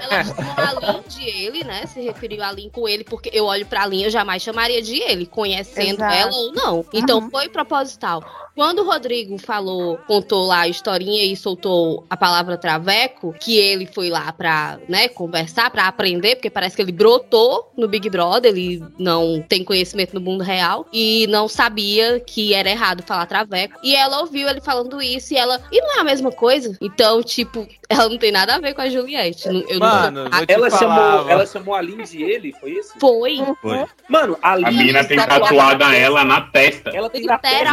Ela 0.00 0.24
chamou 0.24 0.44
a 0.56 0.59
Lin 0.72 1.02
de 1.08 1.22
ele, 1.28 1.64
né? 1.64 1.86
Se 1.86 2.00
referiu 2.00 2.42
a 2.42 2.52
Lin 2.52 2.68
com 2.70 2.88
ele, 2.88 3.04
porque 3.04 3.30
eu 3.32 3.44
olho 3.46 3.66
pra 3.66 3.86
Lin, 3.86 4.02
eu 4.04 4.10
jamais 4.10 4.42
chamaria 4.42 4.80
de 4.82 4.96
ele, 5.00 5.26
conhecendo 5.26 5.94
Exato. 6.02 6.14
ela 6.14 6.32
ou 6.32 6.52
não. 6.52 6.84
Então 6.92 7.18
Uhum. 7.20 7.30
foi 7.30 7.48
proposital. 7.48 8.22
Quando 8.60 8.80
o 8.80 8.84
Rodrigo 8.84 9.38
falou, 9.38 9.96
contou 10.06 10.44
lá 10.44 10.60
a 10.60 10.68
historinha 10.68 11.24
e 11.24 11.34
soltou 11.34 12.04
a 12.10 12.14
palavra 12.14 12.58
traveco, 12.58 13.34
que 13.40 13.56
ele 13.56 13.86
foi 13.86 14.10
lá 14.10 14.30
pra, 14.34 14.78
né, 14.86 15.08
conversar, 15.08 15.70
pra 15.70 15.88
aprender, 15.88 16.36
porque 16.36 16.50
parece 16.50 16.76
que 16.76 16.82
ele 16.82 16.92
brotou 16.92 17.72
no 17.74 17.88
Big 17.88 18.10
Brother, 18.10 18.50
ele 18.50 18.84
não 18.98 19.42
tem 19.48 19.64
conhecimento 19.64 20.12
no 20.14 20.20
mundo 20.20 20.44
real 20.44 20.86
e 20.92 21.26
não 21.28 21.48
sabia 21.48 22.20
que 22.20 22.52
era 22.52 22.68
errado 22.68 23.02
falar 23.02 23.24
traveco. 23.24 23.80
E 23.82 23.96
ela 23.96 24.20
ouviu 24.20 24.46
ele 24.46 24.60
falando 24.60 25.00
isso 25.00 25.32
e 25.32 25.38
ela, 25.38 25.58
e 25.72 25.80
não 25.80 25.96
é 25.96 26.00
a 26.00 26.04
mesma 26.04 26.30
coisa? 26.30 26.76
Então, 26.82 27.22
tipo, 27.22 27.66
ela 27.88 28.10
não 28.10 28.18
tem 28.18 28.30
nada 28.30 28.56
a 28.56 28.58
ver 28.58 28.74
com 28.74 28.82
a 28.82 28.90
Juliette. 28.90 29.48
Eu 29.70 29.78
Mano, 29.78 30.24
não 30.24 30.30
Ela 30.46 30.68
chamou, 30.68 31.30
ela 31.30 31.46
chamou 31.46 31.74
a 31.74 31.80
Lin 31.80 32.04
de 32.04 32.22
ele, 32.22 32.54
foi 32.60 32.72
isso? 32.72 32.92
Foi. 33.00 33.38
Foi. 33.62 33.86
Mano, 34.06 34.36
a 34.42 34.54
Lin... 34.54 34.66
A 34.66 34.70
mina 34.70 35.04
tem 35.04 35.16
tatuada 35.16 35.96
ela 35.96 36.26
na 36.26 36.42
testa. 36.42 36.90
Ela 36.90 37.08
tem 37.08 37.24
na 37.24 37.38
testa 37.38 37.68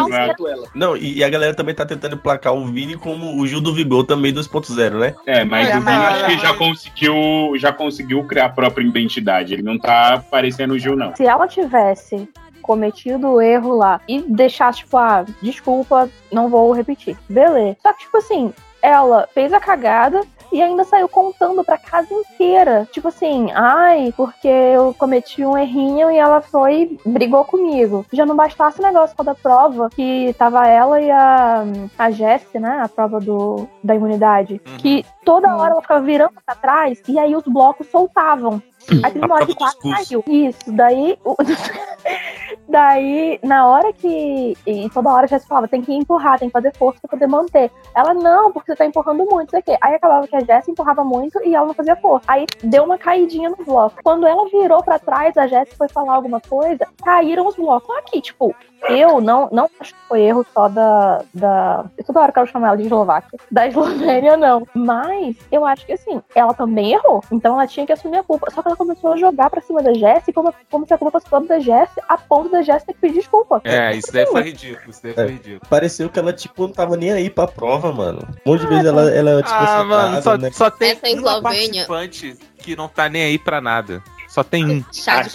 ela. 0.47 0.76
Não, 0.77 0.95
e, 0.95 1.17
e 1.17 1.23
a 1.23 1.29
galera 1.29 1.53
também 1.53 1.73
tá 1.75 1.85
tentando 1.85 2.15
emplacar 2.15 2.53
o 2.53 2.65
Vini 2.65 2.95
como 2.95 3.39
o 3.39 3.47
Gil 3.47 3.59
do 3.59 3.73
Vigor 3.73 4.05
também 4.05 4.33
2.0, 4.33 4.91
né? 4.99 5.15
É, 5.25 5.43
mas 5.43 5.67
É, 5.67 5.71
o 5.77 5.81
Vini 5.81 5.85
mas- 5.85 6.15
acho 6.15 6.25
que 6.27 6.37
já 6.39 6.53
conseguiu, 6.53 7.15
já 7.57 7.73
conseguiu 7.73 8.23
criar 8.25 8.45
a 8.45 8.49
própria 8.49 8.83
identidade. 8.85 9.53
Ele 9.53 9.63
não 9.63 9.77
tá 9.79 10.23
parecendo 10.29 10.73
o 10.75 10.79
Gil, 10.79 10.95
não. 10.95 11.15
Se 11.15 11.25
ela 11.25 11.47
tivesse 11.47 12.29
cometido 12.61 13.27
o 13.29 13.41
erro 13.41 13.75
lá 13.75 14.01
e 14.07 14.21
deixasse, 14.21 14.79
tipo, 14.79 14.97
ah, 14.97 15.25
desculpa, 15.41 16.09
não 16.31 16.49
vou 16.49 16.71
repetir. 16.73 17.17
Beleza. 17.29 17.77
Só 17.81 17.93
que, 17.93 17.99
tipo 17.99 18.17
assim, 18.17 18.53
ela 18.81 19.27
fez 19.33 19.53
a 19.53 19.59
cagada 19.59 20.21
e 20.51 20.61
ainda 20.61 20.83
saiu 20.83 21.07
contando 21.07 21.63
pra 21.63 21.77
casa 21.77 22.13
inteira. 22.13 22.87
Tipo 22.91 23.07
assim, 23.07 23.51
ai, 23.53 24.13
porque 24.15 24.47
eu 24.47 24.93
cometi 24.97 25.45
um 25.45 25.57
errinho 25.57 26.11
e 26.11 26.17
ela 26.17 26.41
foi, 26.41 26.97
brigou 27.05 27.43
comigo. 27.43 28.05
Já 28.11 28.25
não 28.25 28.35
bastasse 28.35 28.79
o 28.79 28.83
negócio 28.83 29.15
da 29.23 29.35
prova, 29.35 29.89
que 29.89 30.33
tava 30.37 30.67
ela 30.67 31.01
e 31.01 31.09
a, 31.11 31.63
a 31.97 32.11
Jessie, 32.11 32.59
né? 32.59 32.81
A 32.83 32.87
prova 32.87 33.19
do, 33.19 33.67
da 33.83 33.95
imunidade. 33.95 34.61
Uhum. 34.65 34.77
Que 34.77 35.05
toda 35.25 35.55
hora 35.55 35.71
ela 35.71 35.81
ficava 35.81 36.05
virando 36.05 36.33
pra 36.45 36.55
trás 36.55 37.01
e 37.07 37.19
aí 37.19 37.35
os 37.35 37.43
blocos 37.43 37.87
soltavam. 37.87 38.61
Aí 39.03 39.11
teve 39.11 39.25
uma 39.25 39.35
hora 39.35 39.45
que 39.45 39.55
prova 39.55 39.73
quase 39.81 40.07
caiu. 40.07 40.23
Isso, 40.27 40.71
daí. 40.71 41.17
o- 41.25 41.35
daí, 42.67 43.39
na 43.43 43.67
hora 43.67 43.91
que. 43.93 44.57
E 44.65 44.89
toda 44.89 45.09
hora 45.13 45.27
já 45.27 45.39
se 45.39 45.47
falava, 45.47 45.67
tem 45.67 45.81
que 45.81 45.93
empurrar, 45.93 46.39
tem 46.39 46.49
que 46.49 46.53
fazer 46.53 46.75
força 46.75 46.99
pra 47.01 47.09
poder 47.09 47.27
manter. 47.27 47.71
Ela, 47.95 48.13
não, 48.13 48.51
porque 48.51 48.71
você 48.71 48.77
tá 48.77 48.85
empurrando 48.85 49.19
muito, 49.19 49.33
não 49.43 49.49
sei 49.49 49.59
o 49.59 49.63
quê. 49.63 49.77
Aí 49.81 49.95
acabava 49.95 50.27
que 50.27 50.35
a 50.35 50.39
Jess 50.39 50.67
empurrava 50.67 51.03
muito 51.03 51.39
e 51.43 51.55
ela 51.55 51.65
não 51.67 51.73
fazia 51.73 51.95
força. 51.95 52.25
Aí 52.27 52.45
deu 52.63 52.83
uma 52.83 52.97
caidinha 52.97 53.49
no 53.49 53.57
bloco. 53.63 53.95
Quando 54.03 54.25
ela 54.27 54.47
virou 54.49 54.83
pra 54.83 54.99
trás, 54.99 55.37
a 55.37 55.47
Jess 55.47 55.73
foi 55.77 55.87
falar 55.89 56.15
alguma 56.15 56.39
coisa, 56.41 56.87
caíram 57.03 57.47
os 57.47 57.55
blocos. 57.55 57.87
Que, 58.11 58.21
tipo, 58.21 58.55
eu 58.89 59.19
não, 59.21 59.49
não 59.51 59.69
acho 59.79 59.93
que 59.93 59.99
foi 60.07 60.21
erro 60.21 60.45
só 60.53 60.67
da. 60.67 61.21
da 61.33 61.85
eu 61.97 62.03
toda 62.05 62.19
hora 62.21 62.31
que 62.31 62.39
eu 62.39 62.45
chamo 62.47 62.65
ela 62.65 62.75
de 62.77 62.83
Eslováquia. 62.83 63.39
Da 63.51 63.67
Eslovênia, 63.67 64.37
não. 64.37 64.65
Mas 64.73 65.35
eu 65.51 65.65
acho 65.65 65.85
que 65.85 65.93
assim, 65.93 66.21
ela 66.35 66.53
também 66.53 66.93
errou. 66.93 67.23
Então 67.31 67.53
ela 67.55 67.67
tinha 67.67 67.85
que 67.85 67.91
assumir 67.93 68.17
a 68.17 68.23
culpa. 68.23 68.49
Só 68.51 68.61
que 68.61 68.67
ela 68.67 68.77
começou 68.77 69.13
a 69.13 69.17
jogar 69.17 69.49
pra 69.49 69.61
cima 69.61 69.81
da 69.81 69.93
Jess 69.93 70.23
como, 70.33 70.53
como 70.71 70.85
se 70.87 70.93
a 70.93 70.97
culpa 70.97 71.19
fosse 71.19 71.29
toda 71.29 71.47
da 71.47 71.59
Jess, 71.59 71.89
a 72.07 72.17
ponto 72.17 72.49
da 72.49 72.61
Jess 72.61 72.83
ter 72.83 72.93
que 72.93 72.99
pedir 72.99 73.15
desculpa. 73.19 73.61
É, 73.63 73.95
isso 73.95 74.11
daí 74.13 74.25
foi 74.25 74.41
ridículo. 74.43 74.89
Isso 74.89 75.01
daí 75.03 75.13
foi 75.13 75.23
É. 75.23 75.27
ridículo. 75.27 75.61
Pareceu 75.69 76.09
que 76.09 76.19
ela, 76.19 76.31
tipo, 76.33 76.63
não 76.63 76.71
tava 76.73 76.95
nem 76.95 77.11
aí 77.11 77.29
pra 77.29 77.47
prova, 77.47 77.91
mano. 77.91 78.19
Um 78.45 78.51
monte 78.51 78.61
de 78.61 78.67
vezes 78.67 78.85
ela, 78.85 79.09
ela 79.11 79.41
tipo, 79.43 79.55
Ah, 79.55 79.59
sentada, 79.67 79.83
mano, 79.85 80.21
só, 80.21 80.37
né? 80.37 80.51
só 80.51 80.69
tem 80.69 80.91
Essa 80.91 81.07
uma 81.07 81.09
Eslovênia- 81.09 81.41
participante 81.87 82.37
que 82.59 82.75
não 82.75 82.87
tá 82.87 83.07
nem 83.09 83.23
aí 83.23 83.37
pra 83.39 83.59
nada. 83.61 84.01
Só 84.37 84.43
tem 84.43 84.65
um. 84.69 84.85
Chá 84.93 85.23
de. 85.23 85.31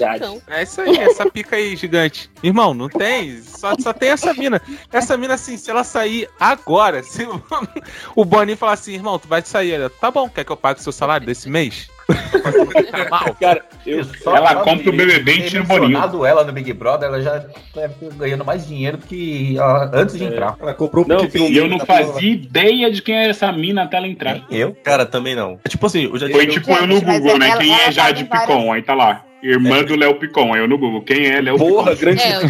É 0.47 0.63
isso 0.63 0.81
aí, 0.81 0.97
essa 0.97 1.29
pica 1.29 1.57
aí 1.57 1.75
gigante. 1.75 2.31
Irmão, 2.41 2.73
não 2.73 2.89
tem. 2.89 3.43
Só, 3.43 3.73
só 3.81 3.93
tem 3.93 4.11
essa 4.11 4.33
mina. 4.33 4.63
Essa 4.93 5.17
mina, 5.17 5.35
assim, 5.35 5.57
se 5.57 5.69
ela 5.73 5.83
sair 5.83 6.29
agora, 6.39 7.03
se 7.05 7.25
o- 7.25 7.43
o 8.15 8.25
Boninho 8.25 8.57
falar 8.57 8.75
assim, 8.75 8.93
irmão, 8.95 9.19
tu 9.19 9.27
vai 9.27 9.43
sair. 9.43 9.73
Ela, 9.73 9.91
tá 9.91 10.09
bom, 10.09 10.29
quer 10.29 10.45
que 10.45 10.53
eu 10.53 10.57
pague 10.57 10.79
o 10.79 10.83
seu 10.83 10.93
salário 10.93 11.27
desse 11.27 11.49
mês? 11.49 11.89
Tá. 12.13 13.35
Cara, 13.41 13.63
eu, 13.87 14.05
Só 14.05 14.37
Ela 14.37 14.57
compra 14.57 14.91
o 14.91 14.93
BBB 14.93 15.33
e 15.33 15.43
tira 15.49 15.63
o 15.63 15.69
mencionado 15.69 16.25
ela 16.27 16.45
no 16.45 16.53
Big 16.53 16.73
Brother, 16.73 17.09
ela 17.09 17.21
já 17.23 17.41
ter 17.75 17.91
ganhando 18.17 18.45
mais 18.45 18.67
dinheiro 18.67 18.97
do 18.97 19.07
que 19.07 19.57
ela, 19.59 19.91
antes 19.93 20.17
de 20.17 20.25
É. 20.25 20.29
entrar. 20.29 20.57
Ela 20.61 20.75
comprou 20.75 21.07
Não, 21.07 21.17
porque 21.19 21.39
E 21.39 21.57
eu 21.57 21.69
não 21.69 21.79
tá 21.79 21.87
fazia 21.87 22.33
ideia 22.33 22.91
de 22.91 23.03
quem 23.03 23.15
era 23.17 23.31
essa 23.31 23.51
mina 23.53 23.83
até 23.85 23.97
ela 23.97 24.07
entrar. 24.09 24.35
Nem 24.49 24.59
eu. 24.61 24.77
Cara, 24.83 25.05
também 25.07 25.35
não. 25.35 25.59
É 25.65 25.69
tipo 25.69 25.87
assim, 25.87 26.05
eu 26.05 26.19
já 26.19 26.29
Foi 26.29 26.47
tipo 26.47 26.71
eu 26.71 26.87
no 26.87 27.01
Google, 27.01 27.39
né? 27.39 27.49
ela- 27.49 27.59
Quem 27.61 27.73
ela 27.73 27.83
é 27.89 27.93
Jade 27.93 28.25
várias- 28.25 28.47
Picon? 28.47 28.73
Aí 28.73 28.83
tá 28.83 28.95
lá. 28.95 29.25
Irmã 29.43 29.83
do 29.83 29.97
Léo 29.97 30.15
Picon. 30.19 30.55
Aí 30.55 30.61
eu 30.61 30.69
no 30.69 30.79
Google. 30.79 31.03
Quem 31.03 31.27
é 31.27 31.41
Léo 31.41 31.59
porra, 31.59 31.91
Picon? 31.97 32.01
grande. 32.01 32.23
É, 32.23 32.41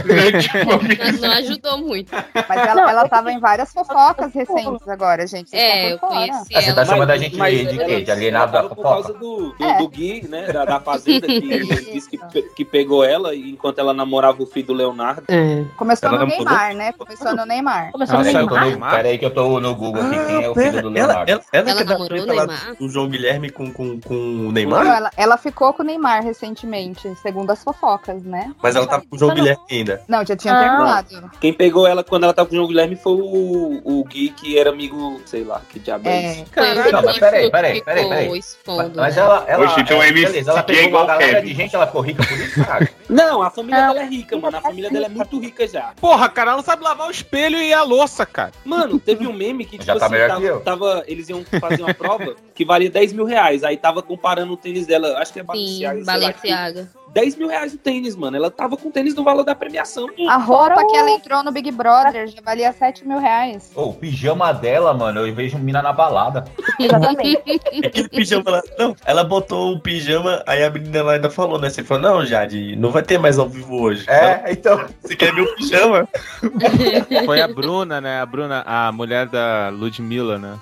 mas 1.01 1.21
não 1.21 1.31
ajudou 1.33 1.79
muito. 1.79 2.13
Mas 2.13 2.69
ela, 2.69 2.75
Não, 2.83 2.89
ela 2.89 3.09
tava 3.09 3.33
em 3.33 3.39
várias 3.41 3.73
fofocas 3.73 4.33
recentes 4.35 4.87
agora, 4.89 5.27
gente. 5.27 5.51
Vocês 5.51 5.63
É, 5.63 5.93
eu 5.93 5.99
conheci 5.99 6.55
Ah, 6.55 6.61
você 6.61 6.67
ela. 6.69 6.75
tá 6.75 6.85
chamando 6.85 7.11
a 7.11 7.17
gente 7.17 7.37
mas 7.37 7.57
de, 7.59 7.67
de 7.67 7.77
ela- 7.81 7.85
quê? 7.89 8.01
De 8.03 8.11
alienado 8.11 8.57
ela 8.57 8.63
da 8.63 8.69
tava 8.69 8.75
por 8.75 8.83
causa 8.83 9.09
fofoca? 9.09 9.19
do, 9.21 9.53
do, 9.59 9.65
É. 9.65 9.79
do 9.79 9.89
Gui, 9.89 10.27
né? 10.29 10.53
Da, 10.53 10.65
da 10.65 10.81
Fazenda, 10.81 11.27
que 11.27 11.41
disse 11.93 12.11
que, 12.11 12.19
que 12.57 12.65
pegou 12.65 13.05
ela 13.05 13.35
enquanto 13.35 13.79
ela 13.79 13.95
namorava 13.95 14.43
o 14.43 14.47
filho 14.47 14.67
do 14.69 14.73
Leonardo. 14.75 15.23
É. 15.29 15.65
Começou 15.77 16.09
Ela 16.09 16.19
no 16.21 16.27
Neymar, 16.27 16.75
né? 16.75 16.93
Começou 16.93 17.35
no 17.37 17.47
Neymar. 17.47 17.93
Começou 17.93 18.15
Ela 18.17 18.25
saiu 18.25 18.47
Neymar. 18.47 18.71
quando- 18.79 18.91
Pera 18.91 19.09
aí 19.09 19.19
que 19.19 19.25
eu 19.25 19.31
tô 19.31 19.61
no 19.61 19.75
Google 19.75 20.03
aqui. 20.03 20.11
Quem 20.27 20.45
é 20.45 20.49
o 20.49 20.55
pera, 20.55 20.71
filho 20.71 20.83
do 20.91 20.99
ela, 20.99 21.07
Leonardo? 21.09 21.31
ela, 21.31 21.43
ela, 21.53 21.71
Ela 21.71 21.79
que 21.83 21.85
namorou 21.89 22.19
o 22.19 22.27
Neymar? 22.27 22.77
do 22.79 22.89
João 22.89 23.09
Guilherme 23.09 23.51
com, 23.51 23.73
com, 23.73 24.01
com 24.01 24.15
o 24.15 24.43
Não, 24.45 24.53
Neymar? 24.53 24.87
ela, 24.87 25.11
ela 25.17 25.37
ficou 25.39 25.73
com 25.73 25.83
o 25.83 25.87
Neymar 25.87 26.23
recentemente, 26.23 26.82
segundo 27.23 27.51
as 27.51 27.63
fofocas, 27.63 28.23
né? 28.23 28.53
Mas 28.63 28.75
ela 28.77 28.87
tava 28.87 29.05
com 29.09 29.17
o 29.17 29.19
João 29.19 29.35
Guilherme 29.35 29.63
ainda. 29.71 30.03
Não, 30.09 30.25
já 30.25 30.37
tinha 30.37 30.55
Ah. 30.55 31.03
terminado. 31.03 31.31
Quem 31.41 31.53
pegou 31.53 31.87
ela 31.87 32.03
quando 32.05 32.25
ela 32.25 32.33
tava 32.35 32.49
com 32.49 32.55
o 32.55 32.57
João 32.57 32.69
Guilherme 32.69 32.97
foi 32.97 33.13
o, 33.13 33.81
o 33.85 34.05
Gui, 34.05 34.31
que 34.31 34.59
era 34.59 34.71
amigo, 34.71 35.21
sei 35.27 35.45
lá, 35.45 35.61
que 35.69 35.79
diabo 35.79 36.09
é 36.09 36.13
É. 36.13 36.33
isso. 36.35 36.47
Caralho. 36.51 36.93
Não, 36.93 37.03
mas 37.03 37.19
peraí, 37.19 37.51
peraí, 37.51 37.83
peraí, 37.83 38.09
peraí. 38.09 38.39
expondo, 38.39 38.93
Mas 39.01 39.17
né? 39.17 39.23
ela, 39.23 39.45
ela, 39.47 39.65
Oxe, 39.67 39.81
então 39.81 39.97
ela, 39.97 40.05
a 40.05 40.09
MC 40.09 40.27
beleza, 40.27 40.51
ela 40.51 40.61
é 40.61 40.63
pegou 40.63 40.83
igual 40.85 41.05
uma 41.05 41.13
galera 41.13 41.35
Kevin. 41.41 41.47
de 41.49 41.55
gente, 41.55 41.77
ela 41.77 41.87
ficou 41.87 42.01
rica 42.03 42.25
por 42.27 42.39
isso, 42.39 42.65
cara. 42.65 42.89
Não, 43.09 43.43
a 43.43 43.51
família 43.51 43.81
Não. 43.87 43.95
dela 43.95 44.07
é 44.07 44.09
rica, 44.09 44.37
mano. 44.39 44.57
A 44.57 44.61
família 44.61 44.91
dela 44.91 45.07
é 45.07 45.09
muito 45.09 45.39
rica 45.39 45.67
já. 45.69 45.93
Porra, 46.01 46.29
cara, 46.29 46.53
ela 46.53 46.63
sabe 46.63 46.83
lavar 46.83 47.09
o 47.09 47.11
espelho 47.11 47.57
e 47.59 47.73
a 47.73 47.83
louça, 47.83 48.25
cara. 48.25 48.53
Mano, 48.65 48.99
teve 48.99 49.27
um 49.27 49.33
meme 49.33 49.65
que, 49.65 49.73
tipo 49.73 49.85
Já 49.85 49.97
tá 49.99 50.07
assim, 50.07 50.15
melhor 50.15 50.29
tava, 50.29 50.41
que 50.41 50.47
eu. 50.47 50.61
tava- 50.61 51.05
Eles 51.07 51.29
iam 51.29 51.45
fazer 51.61 51.83
uma 51.83 51.93
prova 51.95 52.35
que 52.55 52.65
valia 52.65 52.91
10 52.91 53.13
mil 53.13 53.25
reais. 53.25 53.63
Aí 53.65 53.77
tava 53.77 54.03
comparando 54.03 54.53
o 54.53 54.57
tênis 54.57 54.87
dela, 54.87 55.19
acho 55.19 55.33
que 55.33 55.41
é 55.41 55.43
Sim, 55.43 55.47
Balenciaga. 55.47 56.05
sei 56.05 56.05
lá, 56.05 56.13
Balenciaga. 56.21 56.72
Tipo, 56.75 57.02
10 57.13 57.37
mil 57.37 57.49
reais 57.49 57.75
o 57.75 57.79
tênis, 57.79 58.17
mano. 58.17 58.37
Ela 58.37 58.51
tava 58.51 58.77
com 58.77 58.89
o 58.89 58.93
tênis 58.93 59.15
no 59.15 59.23
valor 59.23 59.45
da 59.45 59.55
premiação. 59.55 60.09
A 60.29 60.37
roupa 60.37 60.63
Fora 60.63 60.77
que 60.87 60.93
o- 60.93 60.97
ela 60.97 61.11
entrou 61.11 61.43
no 61.45 61.53
Big 61.53 61.71
Brother 61.71 62.27
já 62.29 62.41
valia 62.43 62.73
7 62.73 63.07
mil 63.07 63.19
reais. 63.19 63.71
Ô, 63.75 63.85
o 63.91 63.95
pijama 63.95 64.53
dela, 64.53 64.93
mano, 64.95 65.27
eu 65.27 65.35
vejo 65.35 65.59
mina 65.59 65.83
na 65.83 65.93
balada. 65.93 66.45
Exatamente. 66.79 67.43
Aquele 67.85 68.09
pijama 68.09 68.51
lá. 68.51 68.63
Não, 68.79 68.97
ela 69.05 69.25
botou 69.25 69.73
o 69.73 69.81
pijama, 69.81 70.43
aí 70.47 70.63
a 70.63 70.71
menina 70.71 71.03
lá 71.03 71.13
ainda 71.15 71.31
falou, 71.31 71.59
né? 71.61 71.69
Você 71.71 71.83
falou, 71.85 72.03
não, 72.03 72.27
Jade, 72.27 72.77
não 72.77 72.91
vai 72.91 73.03
ter 73.03 73.19
mais 73.19 73.39
ao 73.39 73.49
vivo 73.49 73.81
hoje. 73.81 74.09
É, 74.09 74.51
então. 74.51 74.85
Você 75.03 75.15
quer 75.17 75.33
meu 75.33 75.47
pijama? 75.57 76.09
Foi 77.27 77.41
a 77.41 77.49
Bruna, 77.49 78.01
né? 78.01 78.21
A 78.21 78.27
Bruna, 78.27 78.63
a 78.67 78.93
mulher 78.93 79.27
da 79.27 79.69
Ludmilla, 79.71 80.39
né? 80.39 80.59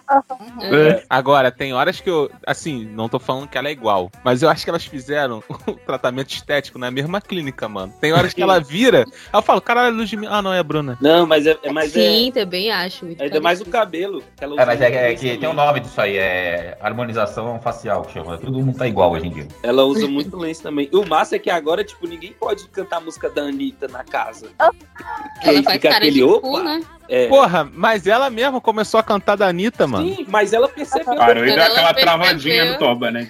É. 0.62 1.04
Agora, 1.08 1.50
tem 1.50 1.72
horas 1.72 2.00
que 2.00 2.10
eu, 2.10 2.30
assim, 2.46 2.84
não 2.86 3.08
tô 3.08 3.18
falando 3.18 3.48
que 3.48 3.56
ela 3.58 3.68
é 3.68 3.72
igual, 3.72 4.10
mas 4.24 4.42
eu 4.42 4.48
acho 4.48 4.64
que 4.64 4.70
elas 4.70 4.84
fizeram 4.84 5.42
o 5.66 5.72
tratamento 5.74 6.28
estético 6.40 6.78
na 6.78 6.90
mesma 6.90 7.20
clínica, 7.20 7.68
mano. 7.68 7.92
Tem 8.00 8.12
horas 8.12 8.34
que 8.34 8.42
ela 8.42 8.58
vira, 8.58 9.04
eu 9.32 9.42
falo, 9.42 9.60
caralho, 9.60 9.96
Ludmilla. 9.96 10.36
Ah, 10.36 10.42
não, 10.42 10.52
é 10.52 10.58
a 10.58 10.62
Bruna. 10.62 10.98
Não, 11.00 11.26
mas 11.26 11.46
é, 11.46 11.56
é, 11.62 11.72
mas 11.72 11.92
Sim, 11.92 12.28
é, 12.28 12.32
também 12.32 12.70
acho. 12.70 13.04
muito 13.04 13.22
ainda 13.22 13.40
mais 13.40 13.60
o 13.60 13.66
cabelo. 13.66 14.22
que 14.36 14.44
ela 14.44 14.60
É, 14.60 14.64
mas 14.64 14.80
é, 14.80 15.12
é 15.12 15.14
que 15.14 15.36
tem 15.36 15.48
um 15.48 15.52
nome 15.54 15.80
disso 15.80 16.00
aí, 16.00 16.16
é 16.16 16.76
harmonização 16.80 17.60
facial 17.60 18.02
que 18.02 18.12
chama. 18.14 18.38
Todo 18.38 18.52
mundo 18.58 18.76
tá 18.76 18.86
igual 18.88 19.12
hoje 19.12 19.26
em 19.26 19.30
dia. 19.30 19.48
Ela 19.62 19.84
usa 19.84 20.06
muito 20.08 20.36
lenço 20.36 20.62
também. 20.62 20.88
E 20.92 20.96
o 20.96 21.06
massa 21.06 21.36
é 21.36 21.38
que 21.38 21.50
agora, 21.50 21.84
tipo, 21.84 22.06
ninguém 22.06 22.32
pode 22.32 22.66
cantar 22.68 22.96
a 22.96 23.00
música 23.00 23.28
da 23.30 23.42
Anitta 23.42 23.88
na 23.88 24.04
casa. 24.04 24.48
Que 25.40 25.48
Ela 25.48 25.58
aí 25.58 25.64
faz 25.64 25.76
fica 25.76 25.88
cara 25.88 25.96
aquele 25.96 26.12
de 26.12 26.24
opa. 26.24 26.40
cu, 26.40 26.62
né? 26.62 26.82
É. 27.12 27.26
Porra, 27.28 27.68
mas 27.74 28.06
ela 28.06 28.30
mesma 28.30 28.60
começou 28.60 29.00
a 29.00 29.02
cantar 29.02 29.36
da 29.36 29.48
Anitta, 29.48 29.84
mano. 29.86 30.14
Sim, 30.14 30.24
mas 30.28 30.52
ela 30.52 30.68
percebeu. 30.68 31.16
Parou 31.16 31.44
e 31.44 31.48
deu 31.48 31.54
Ela 31.58 31.64
aquela 31.66 31.92
percebeu. 31.94 32.04
travadinha 32.04 32.64
no 32.72 32.78
toba, 32.78 33.10
né? 33.10 33.28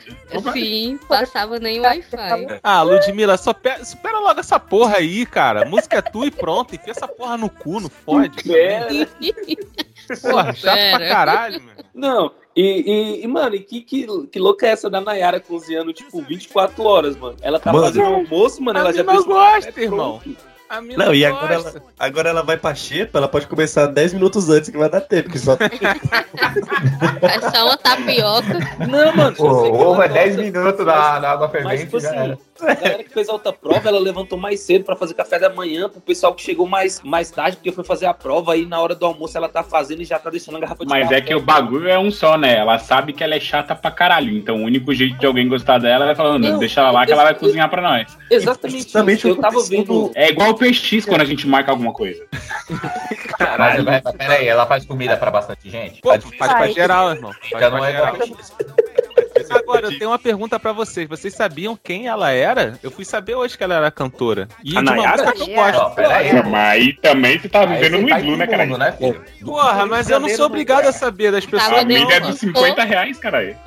Sim, 0.53 0.99
passava 1.09 1.59
nem 1.59 1.81
Wi-Fi. 1.81 2.61
Ah, 2.63 2.83
Ludmilla, 2.83 3.39
só 3.39 3.55
pe- 3.55 3.83
supera 3.85 4.19
logo 4.19 4.39
essa 4.39 4.61
porra 4.61 4.99
aí, 4.99 5.25
cara. 5.25 5.65
Música 5.65 5.97
é 5.97 6.03
tu 6.03 6.27
e 6.27 6.31
pronto. 6.31 6.75
Enfia 6.75 6.91
essa 6.93 7.09
porra 7.09 7.39
no 7.39 7.49
cu, 7.49 7.81
não 7.81 7.89
fode. 7.89 8.53
É, 8.55 9.07
Porra, 10.21 10.53
chato 10.55 10.79
pra 10.97 11.09
caralho, 11.09 11.63
meu. 11.63 11.75
Não, 11.95 12.33
e, 12.57 13.21
e, 13.21 13.25
e, 13.25 13.27
mano, 13.29 13.55
e 13.55 13.61
que, 13.61 13.81
que, 13.81 14.07
que 14.27 14.39
louca 14.39 14.67
é 14.67 14.71
essa 14.71 14.91
da 14.91 15.01
Nayara 15.01 15.39
cozinhando, 15.41 15.93
tipo, 15.93 16.21
24 16.23 16.83
horas, 16.85 17.17
mano? 17.17 17.37
Ela 17.41 17.61
tá 17.61 17.73
Mano. 17.73 17.87
fazendo 17.87 18.07
almoço, 18.07 18.63
mano, 18.63 18.79
A 18.79 18.83
ela 18.83 18.93
já 18.93 19.03
o 19.03 19.25
gosta, 19.25 19.81
irmão. 19.81 20.19
pronto. 20.23 20.50
A 20.71 20.81
mina 20.81 21.05
Não, 21.07 21.13
e 21.13 21.25
agora 21.25 21.57
gosta. 21.57 21.71
ela, 21.79 21.83
agora 21.99 22.29
ela 22.31 22.43
vai 22.45 22.57
pra 22.57 22.73
xepa, 22.77 23.19
ela 23.19 23.27
pode 23.27 23.49
começar 23.49 23.87
10 23.87 24.15
minutos 24.15 24.49
antes 24.49 24.71
que 24.71 24.79
vai 24.79 24.89
dar 24.89 25.01
tempo, 25.01 25.29
que 25.29 25.37
só 25.39 25.57
É 27.23 27.41
só 27.51 27.67
uma 27.67 27.77
tapioca. 27.77 28.59
Não, 28.89 29.17
mano, 29.17 29.37
o 29.39 29.75
ovo 29.89 30.01
é 30.03 30.09
10 30.09 30.37
gosta, 30.37 30.43
minutos 30.53 30.87
mas- 30.87 30.97
na, 30.97 31.21
na 31.21 31.29
água 31.31 31.51
Mas, 31.53 31.63
fervente 31.63 31.85
tipo 31.87 31.99
já 32.01 32.09
assim, 32.11 32.19
era. 32.19 32.39
a 32.61 32.75
galera 32.75 33.05
que 33.05 33.11
fez 33.11 33.29
a 33.29 33.33
outra 33.33 33.53
prova, 33.53 33.89
ela 33.89 33.99
levantou 33.99 34.39
mais 34.39 34.61
cedo 34.61 34.85
pra 34.85 34.95
fazer 34.95 35.15
café 35.15 35.39
da 35.41 35.51
manhã, 35.51 35.89
pro 35.89 36.01
pessoal 36.01 36.35
que 36.35 36.43
chegou 36.43 36.67
mais, 36.69 37.01
mais 37.03 37.31
tarde, 37.33 37.57
porque 37.57 37.73
foi 37.73 37.83
fazer 37.85 38.07
a 38.07 38.15
prova, 38.15 38.53
aí 38.53 38.65
na 38.65 38.81
hora 38.81 38.95
do 38.95 39.05
almoço 39.05 39.37
ela 39.37 39.49
tá 39.49 39.63
fazendo 39.65 40.03
e 40.03 40.05
já 40.05 40.19
tá 40.21 40.31
deixando 40.31 40.57
a 40.57 40.61
garrafa 40.61 40.85
de 40.85 40.89
Mas 40.91 41.03
café. 41.05 41.17
é 41.17 41.21
que 41.21 41.35
o 41.35 41.41
bagulho 41.41 41.89
é 41.89 41.99
um 41.99 42.11
só, 42.13 42.39
né? 42.39 42.57
Ela 42.59 42.79
sabe 42.79 43.13
que 43.13 43.25
ela 43.25 43.35
é 43.35 43.41
chata 43.41 43.75
pra 43.75 43.91
caralho. 43.91 44.33
Então 44.37 44.57
o 44.63 44.65
único 44.67 44.95
jeito 44.95 45.19
de 45.19 45.27
alguém 45.27 45.49
gostar 45.49 45.79
dela 45.79 46.09
é 46.11 46.15
falando, 46.15 46.49
Não, 46.49 46.59
deixa 46.59 46.81
ela 46.81 46.91
lá 46.93 47.05
que 47.07 47.13
ela 47.13 47.25
vai 47.25 47.33
eu- 47.33 47.37
cozinhar 47.39 47.69
pra 47.69 47.83
nós. 47.83 48.17
Exatamente 48.31 48.83
Justamente 48.85 49.19
isso. 49.19 49.29
Eu 49.29 49.37
tava 49.37 49.61
vendo... 49.65 50.11
É 50.15 50.29
igual 50.31 50.55
o 50.67 50.73
PX 50.73 51.05
quando 51.07 51.23
a 51.23 51.25
gente 51.25 51.47
marca 51.47 51.71
alguma 51.71 51.93
coisa. 51.93 52.25
Mas, 53.59 53.83
mas, 53.83 54.03
mas 54.03 54.17
peraí, 54.17 54.47
ela 54.47 54.67
faz 54.67 54.85
comida 54.85 55.17
pra 55.17 55.31
bastante 55.31 55.69
gente? 55.71 56.03
Pô, 56.03 56.11
faz 56.11 56.23
difícil. 56.23 56.47
pra 56.47 56.69
geral, 56.69 57.11
irmão. 57.11 57.33
Faz 57.51 57.61
Já 57.63 57.71
não 57.71 57.85
é 57.85 57.93
geral. 57.93 58.17
Agora, 59.51 59.87
eu 59.87 59.99
tenho 59.99 60.11
uma 60.11 60.19
pergunta 60.19 60.59
pra 60.59 60.73
vocês. 60.73 61.09
Vocês 61.09 61.35
sabiam 61.35 61.79
quem 61.83 62.07
ela 62.09 62.31
era? 62.31 62.79
Eu 62.83 62.91
fui 62.91 63.05
saber 63.05 63.35
hoje 63.35 63.57
que 63.57 63.65
ela 63.65 63.75
era 63.77 63.91
cantora. 63.91 64.49
E 64.65 64.77
A 64.77 64.81
de 64.83 64.87
uma 64.89 64.97
Nayara? 64.97 65.23
música 65.25 65.33
que 65.45 65.51
eu 65.51 65.55
gosto. 65.55 66.01
Não. 66.43 66.51
Mas 66.51 66.71
aí 66.71 66.93
também 66.95 67.39
tu 67.39 67.49
tá 67.49 67.65
vivendo 67.65 67.93
você 67.97 68.03
no 68.03 68.09
tá 68.09 68.19
iglu, 68.21 68.37
né, 68.37 68.47
cara? 68.47 68.67
né, 68.67 68.93
filho? 68.93 69.25
Porra, 69.45 69.87
mas 69.87 70.11
eu 70.11 70.21
não 70.21 70.29
sou 70.31 70.47
obrigado 70.47 70.87
a 70.87 70.93
saber 70.93 71.33
das 71.33 71.47
pessoas. 71.47 71.73
A 71.81 71.85
mídia 71.85 72.15
é 72.15 72.21
de 72.21 72.37
50 72.37 72.85
reais, 72.85 73.19
caralho. 73.19 73.57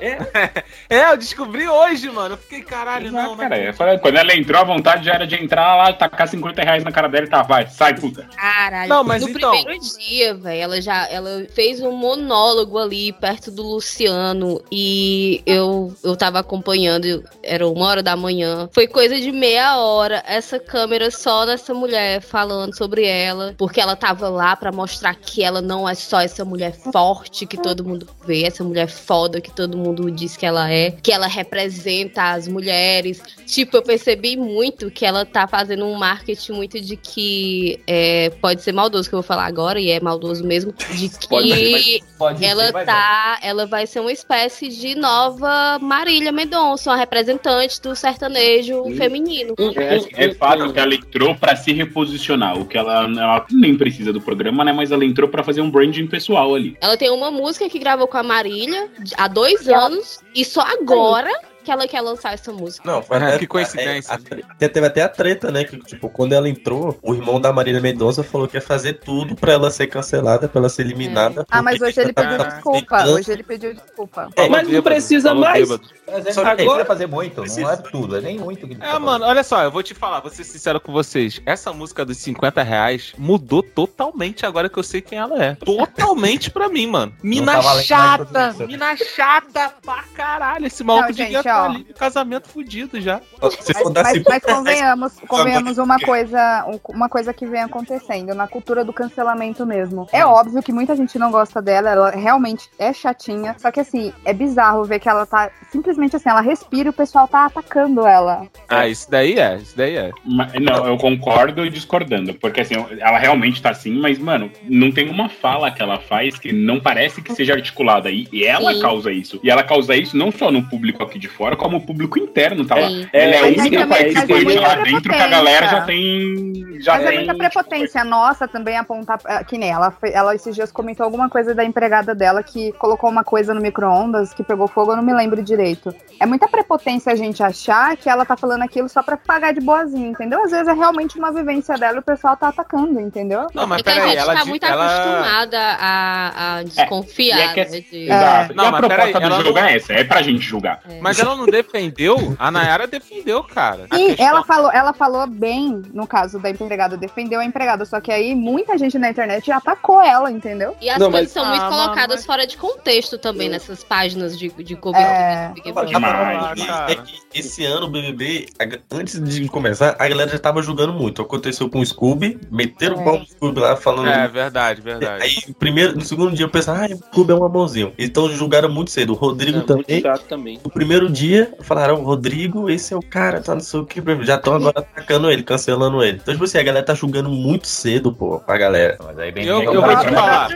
É, 0.90 1.10
eu 1.10 1.16
descobri 1.16 1.66
hoje, 1.68 2.10
mano. 2.10 2.34
Eu 2.34 2.38
fiquei, 2.38 2.62
caralho, 2.62 3.10
não, 3.10 3.18
Exato, 3.20 3.30
não. 3.30 3.36
cara. 3.48 3.72
Falei, 3.72 3.98
Quando 3.98 4.16
ela 4.16 4.34
entrou, 4.36 4.60
a 4.60 4.64
vontade 4.64 5.04
já 5.06 5.14
era 5.14 5.26
de 5.26 5.34
entrar 5.42 5.76
lá, 5.76 5.92
tacar 5.92 6.28
50 6.28 6.62
reais 6.62 6.84
na 6.84 6.92
cara 6.92 7.08
dela 7.08 7.26
e 7.26 7.28
tá, 7.30 7.42
vai, 7.42 7.66
sai, 7.68 7.94
puta. 7.94 8.26
Caralho. 8.36 8.88
Não, 8.88 9.02
mas 9.04 9.22
no 9.22 9.30
então- 9.30 9.50
primeiro 9.52 9.80
dia, 9.98 10.34
velho, 10.34 10.60
ela 10.62 10.80
já 10.82 11.08
ela 11.08 11.46
fez 11.54 11.80
um 11.80 11.92
monólogo 11.92 12.78
ali 12.78 13.12
perto 13.12 13.50
do 13.50 13.62
Luciano 13.62 14.62
e 14.70 15.42
eu 15.46 15.63
eu, 15.64 15.96
eu 16.10 16.16
tava 16.16 16.38
acompanhando, 16.38 17.24
era 17.42 17.66
uma 17.66 17.86
hora 17.86 18.02
da 18.02 18.16
manhã. 18.16 18.68
Foi 18.72 18.86
coisa 18.86 19.18
de 19.18 19.32
meia 19.32 19.78
hora, 19.78 20.22
essa 20.26 20.58
câmera 20.58 21.10
só 21.10 21.46
dessa 21.46 21.72
mulher 21.74 22.20
falando 22.20 22.76
sobre 22.76 23.04
ela, 23.06 23.54
porque 23.56 23.80
ela 23.80 23.96
tava 23.96 24.28
lá 24.28 24.54
pra 24.56 24.70
mostrar 24.72 25.14
que 25.14 25.42
ela 25.42 25.60
não 25.60 25.88
é 25.88 25.94
só 25.94 26.20
essa 26.20 26.44
mulher 26.44 26.72
forte 26.92 27.46
que 27.46 27.56
todo 27.56 27.84
mundo 27.84 28.06
vê, 28.26 28.44
essa 28.44 28.62
mulher 28.62 28.88
foda 28.88 29.40
que 29.40 29.50
todo 29.50 29.76
mundo 29.76 30.10
diz 30.10 30.36
que 30.36 30.46
ela 30.46 30.70
é, 30.70 30.90
que 30.90 31.12
ela 31.12 31.26
representa 31.26 32.32
as 32.32 32.46
mulheres. 32.48 33.20
Tipo, 33.46 33.78
eu 33.78 33.82
percebi 33.82 34.36
muito 34.36 34.90
que 34.90 35.04
ela 35.04 35.24
tá 35.24 35.46
fazendo 35.46 35.84
um 35.84 35.94
marketing 35.94 36.52
muito 36.52 36.80
de 36.80 36.96
que 36.96 37.80
é, 37.86 38.30
pode 38.40 38.62
ser 38.62 38.72
maldoso 38.72 39.08
que 39.08 39.14
eu 39.14 39.20
vou 39.20 39.26
falar 39.26 39.46
agora, 39.46 39.80
e 39.80 39.90
é 39.90 40.00
maldoso 40.00 40.44
mesmo, 40.44 40.72
de 40.72 41.08
que 41.08 41.28
Pode 41.28 41.48
mas 41.48 42.00
Pode 42.18 42.44
ela 42.44 42.66
ser, 42.66 42.84
tá, 42.84 43.38
ela 43.42 43.66
vai 43.66 43.86
ser 43.86 44.00
uma 44.00 44.12
espécie 44.12 44.68
de 44.68 44.94
nova 44.94 45.53
Marília 45.80 46.32
Mendonça, 46.32 46.90
uma 46.90 46.96
representante 46.96 47.80
do 47.80 47.94
sertanejo 47.94 48.84
Sim. 48.84 48.96
feminino. 48.96 49.54
É, 49.76 50.26
é 50.26 50.34
fato 50.34 50.72
que 50.72 50.78
ela 50.78 50.94
entrou 50.94 51.34
pra 51.34 51.56
se 51.56 51.72
reposicionar. 51.72 52.58
O 52.58 52.66
que 52.66 52.78
ela, 52.78 53.04
ela 53.04 53.46
nem 53.50 53.76
precisa 53.76 54.12
do 54.12 54.20
programa, 54.20 54.64
né? 54.64 54.72
Mas 54.72 54.92
ela 54.92 55.04
entrou 55.04 55.28
pra 55.28 55.42
fazer 55.42 55.60
um 55.60 55.70
branding 55.70 56.06
pessoal 56.06 56.54
ali. 56.54 56.76
Ela 56.80 56.96
tem 56.96 57.10
uma 57.10 57.30
música 57.30 57.68
que 57.68 57.78
gravou 57.78 58.06
com 58.06 58.18
a 58.18 58.22
Marília 58.22 58.88
há 59.16 59.28
dois 59.28 59.68
anos 59.68 60.20
e 60.34 60.44
só 60.44 60.62
agora 60.62 61.32
que 61.64 61.70
ela 61.70 61.88
quer 61.88 62.00
lançar 62.02 62.34
essa 62.34 62.52
música. 62.52 62.88
Não, 62.88 63.02
foi 63.02 63.16
Ah, 63.16 63.28
até- 63.28 63.38
que 63.38 63.46
coincidência. 63.46 64.12
é, 64.12 64.64
a 64.64 64.68
teve 64.68 64.86
até 64.86 65.02
a 65.02 65.08
treta, 65.08 65.50
né? 65.50 65.64
Que, 65.64 65.78
tipo, 65.78 66.08
quando 66.08 66.32
ela 66.34 66.48
entrou, 66.48 66.98
o 67.02 67.14
irmão 67.14 67.40
da 67.40 67.52
Marília 67.52 67.80
Mendonça 67.80 68.22
falou 68.22 68.46
que 68.46 68.56
ia 68.56 68.60
fazer 68.60 68.94
tudo 68.94 69.34
pra 69.34 69.52
ela 69.54 69.70
ser 69.70 69.86
cancelada, 69.86 70.46
pra 70.48 70.60
ela 70.60 70.68
ser 70.68 70.82
eliminada. 70.82 71.46
Ah, 71.50 71.62
mas 71.62 71.80
hoje 71.80 72.00
ele 72.00 72.12
tá- 72.12 72.22
pediu 72.22 72.38
tá 72.38 72.44
desculpa. 72.44 72.96
aceitando- 72.96 73.18
Hoje 73.18 73.32
ele 73.32 73.42
pediu 73.42 73.74
desculpa. 73.74 74.28
É, 74.36 74.48
Mas 74.48 74.68
não 74.68 74.82
precisa 74.82 75.28
Falou 75.30 75.42
mais. 75.44 75.68
Mas 76.06 76.26
é, 76.26 76.32
Só 76.32 76.42
que 76.54 76.62
agora... 76.62 76.84
fazer 76.84 77.06
muito, 77.06 77.36
não 77.36 77.44
Precisa. 77.44 77.72
é 77.72 77.76
tudo, 77.76 78.16
é 78.16 78.20
nem 78.20 78.38
muito 78.38 78.58
que 78.60 78.66
ele 78.66 78.74
É, 78.74 78.78
precisa 78.78 78.98
mano, 79.00 79.24
olha 79.24 79.42
só, 79.42 79.62
eu 79.62 79.70
vou 79.70 79.82
te 79.82 79.94
falar, 79.94 80.20
vou 80.20 80.30
ser 80.30 80.44
sincero 80.44 80.78
com 80.78 80.92
vocês. 80.92 81.40
Essa 81.46 81.72
música 81.72 82.04
dos 82.04 82.18
50 82.18 82.62
reais 82.62 83.14
mudou 83.16 83.62
totalmente 83.62 84.44
agora 84.44 84.68
que 84.68 84.78
eu 84.78 84.82
sei 84.82 85.00
quem 85.00 85.18
ela 85.18 85.42
é. 85.42 85.54
Totalmente 85.54 86.50
pra 86.50 86.68
mim, 86.68 86.86
mano. 86.86 87.14
Mina 87.22 87.54
tá 87.62 87.82
chata, 87.82 88.54
mina 88.66 88.96
chata 88.96 89.72
pra 89.82 90.04
caralho. 90.14 90.66
Esse 90.66 90.84
maluco 90.84 91.06
Não, 91.08 91.12
devia 91.14 91.26
gente, 91.38 91.42
ó. 91.60 91.64
ali 91.66 91.86
no 91.88 91.94
casamento 91.94 92.48
fudido 92.48 93.00
já. 93.00 93.20
Se 93.60 93.72
Mas, 93.74 93.92
mas- 93.94 94.08
50 94.08 94.24
mas 94.28 94.42
convenhamos, 94.56 95.12
convenhamos 95.28 95.78
uma 95.78 95.98
coisa, 95.98 96.64
um- 96.68 96.80
uma 96.92 97.08
coisa 97.08 97.32
que 97.32 97.46
vem 97.46 97.62
acontecendo 97.62 98.34
na 98.34 98.46
cultura 98.46 98.84
do 98.84 98.92
cancelamento 98.92 99.66
mesmo. 99.66 100.06
É 100.12 100.24
óbvio 100.24 100.62
que 100.62 100.72
muita 100.72 100.94
gente 100.96 101.18
não 101.18 101.30
gosta 101.30 101.60
dela, 101.60 101.90
ela 101.90 102.10
realmente 102.10 102.68
é 102.78 102.92
chatinha. 102.92 103.54
Só 103.58 103.70
que 103.70 103.80
assim, 103.80 104.12
é 104.24 104.32
bizarro 104.32 104.84
ver 104.84 104.98
que 104.98 105.08
ela 105.08 105.26
tá 105.26 105.50
simplesmente 105.70 106.16
assim, 106.16 106.28
ela 106.28 106.40
respira 106.40 106.88
e 106.88 106.90
o 106.90 106.92
pessoal 106.92 107.26
tá 107.28 107.46
atacando 107.46 108.06
ela. 108.06 108.46
Ah, 108.68 108.86
isso 108.88 109.10
daí 109.10 109.38
é, 109.38 109.56
isso 109.56 109.76
daí 109.76 109.96
é. 109.96 110.10
Mas, 110.24 110.52
não, 110.60 110.86
eu 110.86 110.96
concordo 110.96 111.64
e 111.64 111.70
discordando. 111.70 112.34
Porque 112.34 112.60
assim, 112.60 112.74
ela 112.98 113.18
realmente 113.18 113.60
tá 113.60 113.70
assim, 113.70 113.92
mas, 113.98 114.18
mano, 114.18 114.50
não 114.64 114.90
tem 114.90 115.08
uma 115.10 115.28
fala 115.28 115.70
que 115.70 115.82
ela 115.82 115.98
faz 115.98 116.38
que 116.38 116.52
não 116.52 116.80
parece 116.80 117.22
que 117.22 117.34
seja 117.34 117.54
articulada 117.54 118.08
aí. 118.08 118.26
E 118.32 118.44
ela 118.44 118.72
Sim. 118.74 118.80
causa 118.80 119.12
isso. 119.12 119.40
E 119.42 119.50
ela 119.50 119.62
causa 119.62 119.94
isso 119.96 120.16
não 120.16 120.30
só 120.30 120.50
no 120.50 120.62
público 120.68 121.02
aqui 121.02 121.18
de 121.18 121.28
fora, 121.28 121.43
como 121.56 121.76
o 121.76 121.80
público 121.80 122.18
interno, 122.18 122.64
tá 122.66 122.74
lá. 122.76 122.88
Sim. 122.88 123.06
Ela 123.12 123.34
é 123.34 123.38
a 123.40 123.46
única 123.46 123.76
é 123.76 123.80
é 123.82 123.86
participante 123.86 124.58
lá 124.58 124.74
dentro 124.76 125.12
que 125.12 125.20
a 125.22 125.28
galera 125.28 125.66
já 125.68 125.80
tem. 125.82 126.64
Já 126.80 126.94
Mas 126.94 127.04
é 127.04 127.06
tem, 127.08 127.16
muita 127.18 127.32
tipo, 127.34 127.38
prepotência 127.44 128.04
nossa 128.04 128.46
também 128.48 128.76
apontar. 128.76 129.18
Que 129.46 129.56
nem 129.56 129.70
ela, 129.70 129.92
ela 130.12 130.34
esses 130.34 130.54
dias 130.54 130.70
comentou 130.72 131.04
alguma 131.04 131.28
coisa 131.30 131.54
da 131.54 131.64
empregada 131.64 132.14
dela 132.14 132.42
que 132.42 132.72
colocou 132.72 133.08
uma 133.10 133.22
coisa 133.24 133.54
no 133.54 133.60
micro-ondas 133.60 134.34
que 134.34 134.42
pegou 134.42 134.66
fogo, 134.68 134.92
eu 134.92 134.96
não 134.96 135.02
me 135.02 135.12
lembro 135.14 135.42
direito. 135.42 135.94
É 136.20 136.26
muita 136.26 136.46
prepotência 136.48 137.12
a 137.12 137.16
gente 137.16 137.42
achar 137.42 137.96
que 137.96 138.08
ela 138.08 138.24
tá 138.24 138.36
falando 138.36 138.62
aquilo 138.62 138.88
só 138.88 139.02
pra 139.02 139.16
pagar 139.16 139.52
de 139.54 139.60
boazinha, 139.60 140.08
entendeu? 140.08 140.42
Às 140.44 140.50
vezes 140.50 140.68
é 140.68 140.72
realmente 140.72 141.18
uma 141.18 141.32
vivência 141.32 141.76
dela 141.78 141.96
e 141.96 142.00
o 142.00 142.02
pessoal 142.02 142.36
tá 142.36 142.48
atacando, 142.48 143.00
entendeu? 143.00 143.46
Não, 143.54 143.66
mas 143.66 143.80
É 143.80 143.82
que 143.82 143.88
a 143.90 143.92
peraí, 143.94 144.08
gente 144.10 144.18
ela 144.18 144.34
tá 144.34 144.44
muito 144.44 144.66
ela- 144.66 144.84
acostumada 144.86 145.58
a, 145.80 146.56
a 146.58 146.62
desconfiar. 146.62 147.38
e 147.38 147.40
é 147.40 147.52
que 147.54 147.60
é- 147.60 147.64
de- 147.64 148.04
Exato. 148.04 148.54
Não, 148.54 148.64
e 148.64 148.66
a 148.66 148.70
mas 148.70 148.80
proposta 148.80 149.12
peraí, 149.20 149.30
do 149.38 149.44
jogo 149.44 149.58
não- 149.60 149.66
é 149.66 149.76
essa, 149.76 149.92
é 149.92 150.04
pra 150.04 150.22
gente 150.22 150.40
julgar. 150.40 150.80
Mas 151.00 151.18
ela 151.18 151.33
não 151.36 151.46
defendeu? 151.46 152.34
A 152.38 152.50
Nayara 152.50 152.86
defendeu, 152.86 153.42
cara. 153.44 153.86
Sim, 153.92 154.14
ela 154.18 154.42
falou, 154.44 154.70
ela 154.72 154.92
falou 154.92 155.26
bem 155.26 155.82
no 155.92 156.06
caso 156.06 156.38
da 156.38 156.50
empregada, 156.50 156.96
defendeu 156.96 157.40
a 157.40 157.44
empregada, 157.44 157.84
só 157.84 158.00
que 158.00 158.10
aí 158.12 158.34
muita 158.34 158.76
gente 158.78 158.98
na 158.98 159.10
internet 159.10 159.50
atacou 159.50 160.00
ela, 160.02 160.30
entendeu? 160.30 160.76
E 160.80 160.88
as 160.90 160.98
Não, 160.98 161.10
coisas 161.10 161.32
mas- 161.34 161.42
são 161.42 161.46
muito 161.48 161.62
Ah, 161.64 161.68
colocadas 161.68 162.16
mas- 162.16 162.26
fora 162.26 162.46
de 162.46 162.56
contexto 162.56 163.18
também 163.18 163.48
nessas 163.48 163.82
páginas 163.84 164.38
de, 164.38 164.48
de 164.50 164.76
cobertura 164.76 165.14
É. 165.14 165.52
Big 165.54 165.72
Brother. 165.72 166.00
Parada 166.00 166.92
é 166.92 166.94
que 166.96 167.20
esse 167.34 167.64
ano 167.64 167.86
o 167.86 167.90
BBB, 167.90 168.46
a- 168.60 168.96
antes 168.96 169.20
de 169.22 169.48
começar, 169.48 169.96
a 169.98 170.08
galera 170.08 170.30
já 170.30 170.38
tava 170.38 170.62
julgando 170.62 170.92
muito. 170.92 171.22
Aconteceu 171.22 171.68
com 171.68 171.80
o 171.80 171.86
Scooby, 171.86 172.38
meteram 172.50 172.96
o 173.00 173.04
pau 173.04 173.18
no 173.18 173.26
Scooby 173.26 173.60
lá 173.60 173.76
falando. 173.76 174.08
É, 174.08 174.28
verdade, 174.28 174.80
verdade. 174.80 175.22
Aí, 175.22 175.54
primeiro, 175.54 175.94
no 175.94 176.04
segundo 176.04 176.34
dia, 176.34 176.44
eu 176.44 176.50
pensava, 176.50 176.84
ah, 176.84 176.88
o 176.94 176.96
Scooby 176.96 177.32
é 177.32 177.34
um 177.34 177.44
amorzinho. 177.44 177.92
Então 177.98 178.28
julgaram 178.30 178.68
muito 178.70 178.90
cedo. 178.90 179.10
O 179.12 179.16
Rodrigo 179.16 179.58
É 179.58 179.62
muito 179.62 179.84
também. 179.84 180.00
chato 180.02 180.22
também. 180.26 180.60
No 180.62 180.70
primeiro 180.70 181.08
dia, 181.10 181.23
falaram, 181.60 182.02
Rodrigo, 182.02 182.68
esse 182.70 182.92
é 182.92 182.96
o 182.96 183.02
cara, 183.02 183.40
tá 183.40 183.54
não 183.54 183.60
sei 183.60 183.80
o 183.80 183.86
que. 183.86 184.02
Já 184.24 184.36
estão 184.36 184.54
agora 184.54 184.80
atacando 184.80 185.30
ele, 185.30 185.42
cancelando 185.42 186.02
ele. 186.02 186.18
Então, 186.22 186.34
tipo 186.34 186.44
assim, 186.44 186.58
a 186.58 186.62
galera 186.62 186.84
tá 186.84 186.94
julgando 186.94 187.28
muito 187.28 187.66
cedo, 187.66 188.12
pô, 188.12 188.40
pra 188.40 188.56
galera. 188.58 188.98
Mas 189.02 189.18
aí 189.18 189.32
bem 189.32 189.44
Eu- 189.46 189.58
bem 189.60 189.66
eu 189.74 189.80
vou 189.82 189.96
te 189.98 190.06
né? 190.06 190.12
falar. 190.12 190.48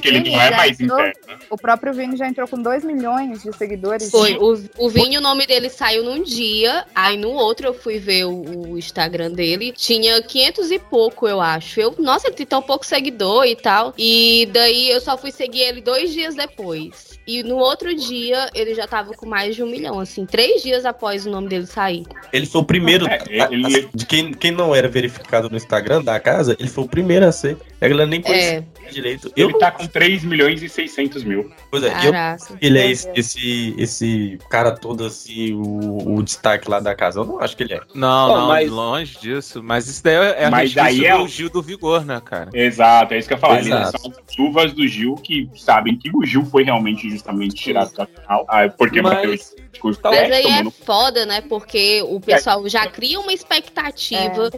Que 0.00 0.08
ele 0.08 0.30
não 0.30 0.40
é 0.40 0.50
mais 0.56 0.80
entrou- 0.80 0.98
interno. 1.00 1.38
O 1.50 1.56
próprio 1.56 1.92
Vini 1.92 2.16
já 2.16 2.26
entrou 2.28 2.46
com 2.48 2.60
2 2.60 2.84
milhões 2.84 3.42
de 3.42 3.52
seguidores. 3.56 4.10
Foi, 4.10 4.36
o, 4.36 4.58
o 4.78 4.88
Vini, 4.88 5.18
o 5.18 5.20
nome 5.20 5.46
dele 5.46 5.68
saiu 5.68 6.04
num 6.04 6.22
dia, 6.22 6.84
aí 6.94 7.16
no 7.16 7.30
outro 7.30 7.66
eu 7.68 7.74
fui 7.74 7.98
ver 7.98 8.24
o, 8.24 8.70
o 8.72 8.78
Instagram 8.78 9.30
dele, 9.32 9.72
tinha 9.72 10.22
500 10.22 10.70
e 10.70 10.78
pouco, 10.78 11.26
eu 11.28 11.40
acho. 11.40 11.80
Eu, 11.80 11.94
nossa, 11.98 12.28
ele 12.28 12.36
tem 12.36 12.46
tão 12.46 12.62
pouco 12.62 12.86
seguidor 12.86 13.44
e 13.46 13.56
tal. 13.56 13.92
E 13.98 14.48
daí 14.52 14.90
eu 14.90 15.00
só 15.00 15.16
fui 15.16 15.30
seguir 15.30 15.60
ele 15.60 15.80
dois 15.80 16.12
dias 16.12 16.34
depois. 16.34 17.18
E 17.26 17.42
no 17.42 17.56
outro 17.56 17.94
dia 17.94 18.48
ele 18.54 18.74
já 18.74 18.86
tava 18.86 19.12
com 19.14 19.26
mais 19.26 19.54
de 19.54 19.62
um 19.62 19.66
milhão, 19.66 19.81
assim, 20.00 20.24
três 20.26 20.62
dias 20.62 20.84
após 20.84 21.26
o 21.26 21.30
nome 21.30 21.48
dele 21.48 21.66
sair. 21.66 22.04
Ele 22.32 22.46
foi 22.46 22.60
o 22.60 22.64
primeiro. 22.64 23.06
É, 23.06 23.22
ele- 23.50 23.88
de 23.94 24.06
quem, 24.06 24.32
quem 24.32 24.50
não 24.50 24.74
era 24.74 24.88
verificado 24.88 25.48
no 25.50 25.56
Instagram 25.56 26.02
da 26.02 26.18
casa, 26.20 26.56
ele 26.58 26.68
foi 26.68 26.84
o 26.84 26.88
primeiro 26.88 27.26
a 27.26 27.32
ser. 27.32 27.56
A 27.82 27.88
galera 27.88 28.06
nem 28.08 28.20
conhecia 28.22 28.64
É, 28.86 28.90
direito. 28.90 29.32
Eu 29.36 29.50
Ele 29.50 29.58
tá 29.58 29.70
com 29.70 29.86
3 29.86 30.22
milhões 30.24 30.62
e 30.62 30.68
600 30.68 31.24
mil. 31.24 31.50
Pois 31.70 31.82
é, 31.82 31.88
eu 31.88 32.12
caraca. 32.12 32.54
ele 32.60 32.78
é 32.78 32.90
esse, 32.90 33.10
esse, 33.14 33.74
esse 33.76 34.38
cara 34.48 34.70
todo 34.72 35.04
assim, 35.04 35.52
o, 35.54 36.14
o 36.16 36.22
destaque 36.22 36.68
lá 36.70 36.78
da 36.80 36.94
casa. 36.94 37.20
Eu 37.20 37.24
não 37.24 37.40
acho 37.40 37.56
que 37.56 37.62
ele 37.64 37.74
é. 37.74 37.80
Não, 37.94 38.30
Ó, 38.30 38.38
não, 38.38 38.48
mas- 38.48 38.70
longe 38.70 39.18
disso. 39.18 39.62
Mas 39.62 39.88
isso 39.88 40.02
daí 40.04 40.14
é, 40.14 40.44
é 40.44 40.50
Mas 40.50 40.72
resquício 40.74 41.02
daí 41.02 41.06
é 41.06 41.16
do 41.16 41.24
o- 41.24 41.28
Gil 41.28 41.50
do 41.50 41.62
Vigor, 41.62 42.04
né, 42.04 42.20
cara? 42.24 42.50
Exato, 42.54 43.14
é 43.14 43.18
isso 43.18 43.26
que 43.28 43.34
eu 43.34 43.36
ia 43.36 43.40
falar. 43.40 43.54
Eles 43.56 43.66
Exato. 43.66 43.98
são 44.00 44.10
as 44.10 44.34
chuvas 44.34 44.72
do 44.72 44.86
Gil 44.86 45.14
que 45.16 45.48
sabem 45.56 45.96
que 45.96 46.10
o 46.14 46.24
Gil 46.24 46.44
foi 46.44 46.62
realmente 46.62 47.08
justamente 47.10 47.54
tirado 47.54 47.92
da 47.94 48.06
final. 48.06 48.44
Ah, 48.48 48.68
porque 48.68 49.02
Mas- 49.02 49.14
bateu 49.14 49.34
esse 49.34 49.56
discurso 49.72 50.00
Mas 50.04 50.14
correto, 50.28 50.34
aí 50.48 50.66
é 50.66 50.70
foda, 50.84 51.26
né? 51.26 51.40
Porque 51.40 52.02
o 52.08 52.20
pessoal 52.20 52.68
já 52.68 52.86
cria 52.86 53.18
uma 53.18 53.32
expectativa. 53.32 54.50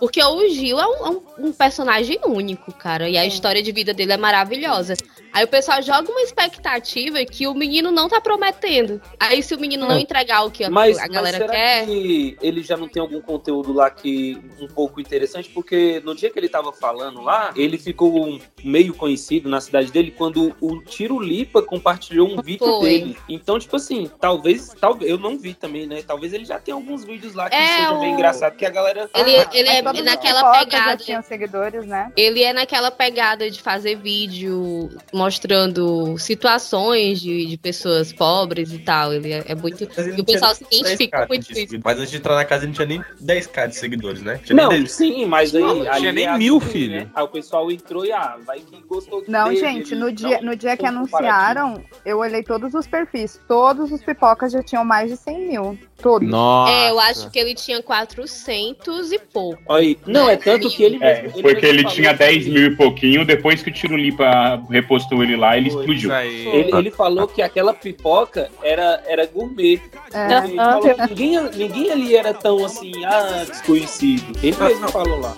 Porque 0.00 0.22
o 0.22 0.48
Gil 0.48 0.78
é 0.80 0.82
é 0.82 0.86
um- 1.10 1.22
um 1.38 1.52
personagem 1.52 2.18
único, 2.26 2.71
cara. 2.72 3.08
E 3.08 3.16
a 3.16 3.26
história 3.26 3.62
de 3.62 3.72
vida 3.72 3.92
dele 3.94 4.12
é 4.12 4.16
maravilhosa. 4.16 4.94
Aí 5.32 5.44
o 5.44 5.48
pessoal 5.48 5.80
joga 5.82 6.10
uma 6.10 6.20
expectativa 6.22 7.24
que 7.24 7.46
o 7.46 7.54
menino 7.54 7.90
não 7.90 8.08
tá 8.08 8.20
prometendo. 8.20 9.00
Aí 9.18 9.42
se 9.42 9.54
o 9.54 9.58
menino 9.60 9.86
não 9.86 9.98
entregar 9.98 10.44
o 10.44 10.50
que 10.50 10.64
a, 10.64 10.70
Mas, 10.70 10.98
a 10.98 11.02
mas 11.02 11.10
galera 11.10 11.36
será 11.38 11.52
quer. 11.52 11.86
que 11.86 12.36
ele 12.42 12.62
já 12.62 12.76
não 12.76 12.86
tem 12.88 13.00
algum 13.00 13.20
conteúdo 13.20 13.72
lá 13.72 13.90
que 13.90 14.38
um 14.60 14.68
pouco 14.68 15.00
interessante? 15.00 15.48
Porque 15.48 16.00
no 16.04 16.14
dia 16.14 16.30
que 16.30 16.38
ele 16.38 16.48
tava 16.48 16.72
falando 16.72 17.20
lá, 17.22 17.52
ele 17.56 17.78
ficou 17.78 18.38
meio 18.62 18.92
conhecido 18.94 19.48
na 19.48 19.60
cidade 19.60 19.90
dele 19.90 20.10
quando 20.10 20.54
o 20.60 20.82
Tiro 20.82 21.18
Lipa 21.18 21.62
compartilhou 21.62 22.28
um 22.28 22.42
vídeo 22.42 22.66
Foi. 22.66 22.80
dele. 22.90 23.16
Então, 23.28 23.58
tipo 23.58 23.76
assim, 23.76 24.10
talvez, 24.20 24.74
talvez, 24.80 25.10
eu 25.10 25.18
não 25.18 25.38
vi 25.38 25.54
também, 25.54 25.86
né? 25.86 26.02
Talvez 26.06 26.32
ele 26.32 26.44
já 26.44 26.58
tenha 26.58 26.74
alguns 26.74 27.04
vídeos 27.04 27.34
lá 27.34 27.48
que 27.48 27.56
É, 27.56 27.76
sejam 27.78 28.00
bem 28.00 28.10
o- 28.10 28.14
engraçados, 28.14 28.58
que 28.58 28.66
a 28.66 28.70
galera. 28.70 29.08
Ele, 29.14 29.36
Ah, 29.36 29.48
ele 29.52 29.82
Mas 29.82 29.96
é 29.96 30.00
os 30.00 30.04
naquela 30.04 30.40
fofocas 30.40 30.58
Já 30.72 30.78
pegada. 30.80 30.96
tinham 30.98 31.22
seguidores, 31.22 31.86
né? 31.86 32.12
Ele 32.16 32.42
é 32.42 32.52
naquela 32.52 32.90
pegada 32.90 33.50
de 33.50 33.60
fazer 33.62 33.96
vídeo 33.96 34.90
mostrando 35.22 36.18
situações 36.18 37.20
de, 37.20 37.46
de 37.46 37.56
pessoas 37.56 38.12
pobres 38.12 38.72
e 38.72 38.78
tal. 38.78 39.12
Ele 39.12 39.32
é, 39.32 39.44
é 39.48 39.54
muito. 39.54 39.82
Ele 39.96 40.16
E 40.18 40.20
o 40.20 40.24
pessoal 40.24 40.54
se 40.54 40.64
tinha 40.64 40.80
identifica 40.82 41.18
10K 41.24 41.28
muito 41.28 41.46
com 41.46 41.58
isso. 41.58 41.80
Mas 41.84 41.98
antes 41.98 42.10
de 42.10 42.16
entrar 42.16 42.34
na 42.34 42.44
casa, 42.44 42.64
ele 42.64 42.68
não 42.68 42.74
tinha 42.74 42.86
nem 42.86 43.04
10k 43.22 43.68
de 43.68 43.76
seguidores, 43.76 44.22
né? 44.22 44.40
Tinha 44.44 44.56
Não, 44.56 44.68
10. 44.68 44.90
sim, 44.90 45.24
mas 45.26 45.54
aí. 45.54 45.62
Não, 45.62 45.84
tinha 45.96 46.12
nem 46.12 46.26
é 46.26 46.36
mil, 46.36 46.58
assim, 46.58 46.68
filho. 46.68 46.92
Né? 46.96 47.08
Aí 47.14 47.22
o 47.24 47.28
pessoal 47.28 47.70
entrou 47.70 48.04
e, 48.04 48.12
ah, 48.12 48.36
vai 48.44 48.58
que 48.60 48.76
gostou 48.88 49.22
Não, 49.28 49.48
dele, 49.48 49.60
gente, 49.60 49.94
no 49.94 50.08
ele- 50.08 50.16
dia, 50.16 50.38
não, 50.40 50.50
no 50.50 50.56
dia 50.56 50.76
que 50.76 50.82
foi 50.82 50.88
anunciaram, 50.88 51.82
eu 52.04 52.18
olhei 52.18 52.42
todos 52.42 52.74
os 52.74 52.86
perfis. 52.86 53.40
Todos 53.46 53.90
os 53.92 54.02
pipocas 54.02 54.52
já 54.52 54.62
tinham 54.62 54.84
mais 54.84 55.10
de 55.10 55.16
100 55.16 55.48
mil. 55.48 55.78
Todos. 56.02 56.28
Nossa. 56.28 56.72
É, 56.72 56.90
eu 56.90 56.98
acho 56.98 57.30
que 57.30 57.38
ele 57.38 57.54
tinha 57.54 57.80
400 57.80 59.12
e 59.12 59.18
pouco. 59.20 59.62
Aí. 59.72 59.96
Não, 60.06 60.28
é 60.28 60.36
tanto 60.36 60.68
que 60.68 60.82
ele 60.82 60.98
É, 61.00 61.22
mesmo. 61.22 61.42
porque 61.42 61.66
mesmo 61.66 61.80
ele 61.80 61.84
tinha 61.88 62.10
que- 62.12 62.18
10 62.18 62.48
mil 62.48 62.66
e 62.72 62.76
pouquinho, 62.76 63.24
depois 63.24 63.62
que 63.62 63.70
o 63.70 63.72
Tiro 63.72 63.96
Lipa 63.96 64.60
repostou 64.68 65.11
entrevistou 65.12 65.22
ele 65.22 65.36
lá, 65.36 65.56
ele 65.56 65.68
explodiu. 65.68 65.94
Isso 65.96 66.12
aí. 66.12 66.46
Ele, 66.48 66.76
ele 66.76 66.90
falou 66.90 67.26
que 67.28 67.42
aquela 67.42 67.74
pipoca 67.74 68.50
era, 68.62 69.02
era 69.06 69.26
gourmet. 69.26 69.80
É. 70.12 70.38
Ele 70.44 70.56
falou 70.56 70.80
que 70.82 71.06
ninguém, 71.08 71.42
ninguém 71.54 71.90
ali 71.90 72.16
era 72.16 72.32
tão 72.34 72.64
assim, 72.64 72.92
ah, 73.04 73.44
desconhecido. 73.48 74.32
Ele 74.42 74.56
mesmo 74.56 74.88
falou 74.88 75.20
lá. 75.20 75.34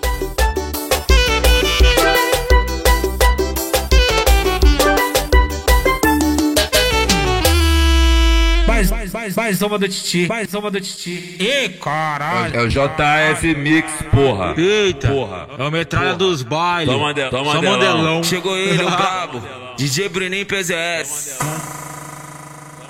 Mais, 8.67 8.89
mais, 8.91 9.13
mais, 9.13 9.35
mais 9.35 9.61
uma 9.61 9.77
do 9.77 9.87
Titi. 9.87 10.27
Mais 10.27 10.53
uma 10.53 10.69
do 10.71 10.81
Titi. 10.81 11.37
Ih, 11.39 11.69
caralho. 11.81 12.59
É 12.59 12.61
o 12.63 12.67
JF 12.67 13.55
Mix, 13.55 13.89
porra. 14.11 14.53
Eita. 14.57 15.07
Porra. 15.07 15.47
É 15.57 15.63
o 15.63 15.71
metralha 15.71 16.05
Porra. 16.07 16.17
dos 16.17 16.41
bailes. 16.41 16.93
Só 16.93 16.99
mande- 16.99 17.21
só 17.21 17.29
Só 17.29 17.43
mandelão. 17.43 17.71
mandelão. 17.77 18.23
Chegou 18.23 18.57
ele, 18.57 18.83
o 18.83 18.89
brabo. 18.91 19.41
DJ 19.77 20.09
Bruninho 20.09 20.45
PZS. 20.45 21.37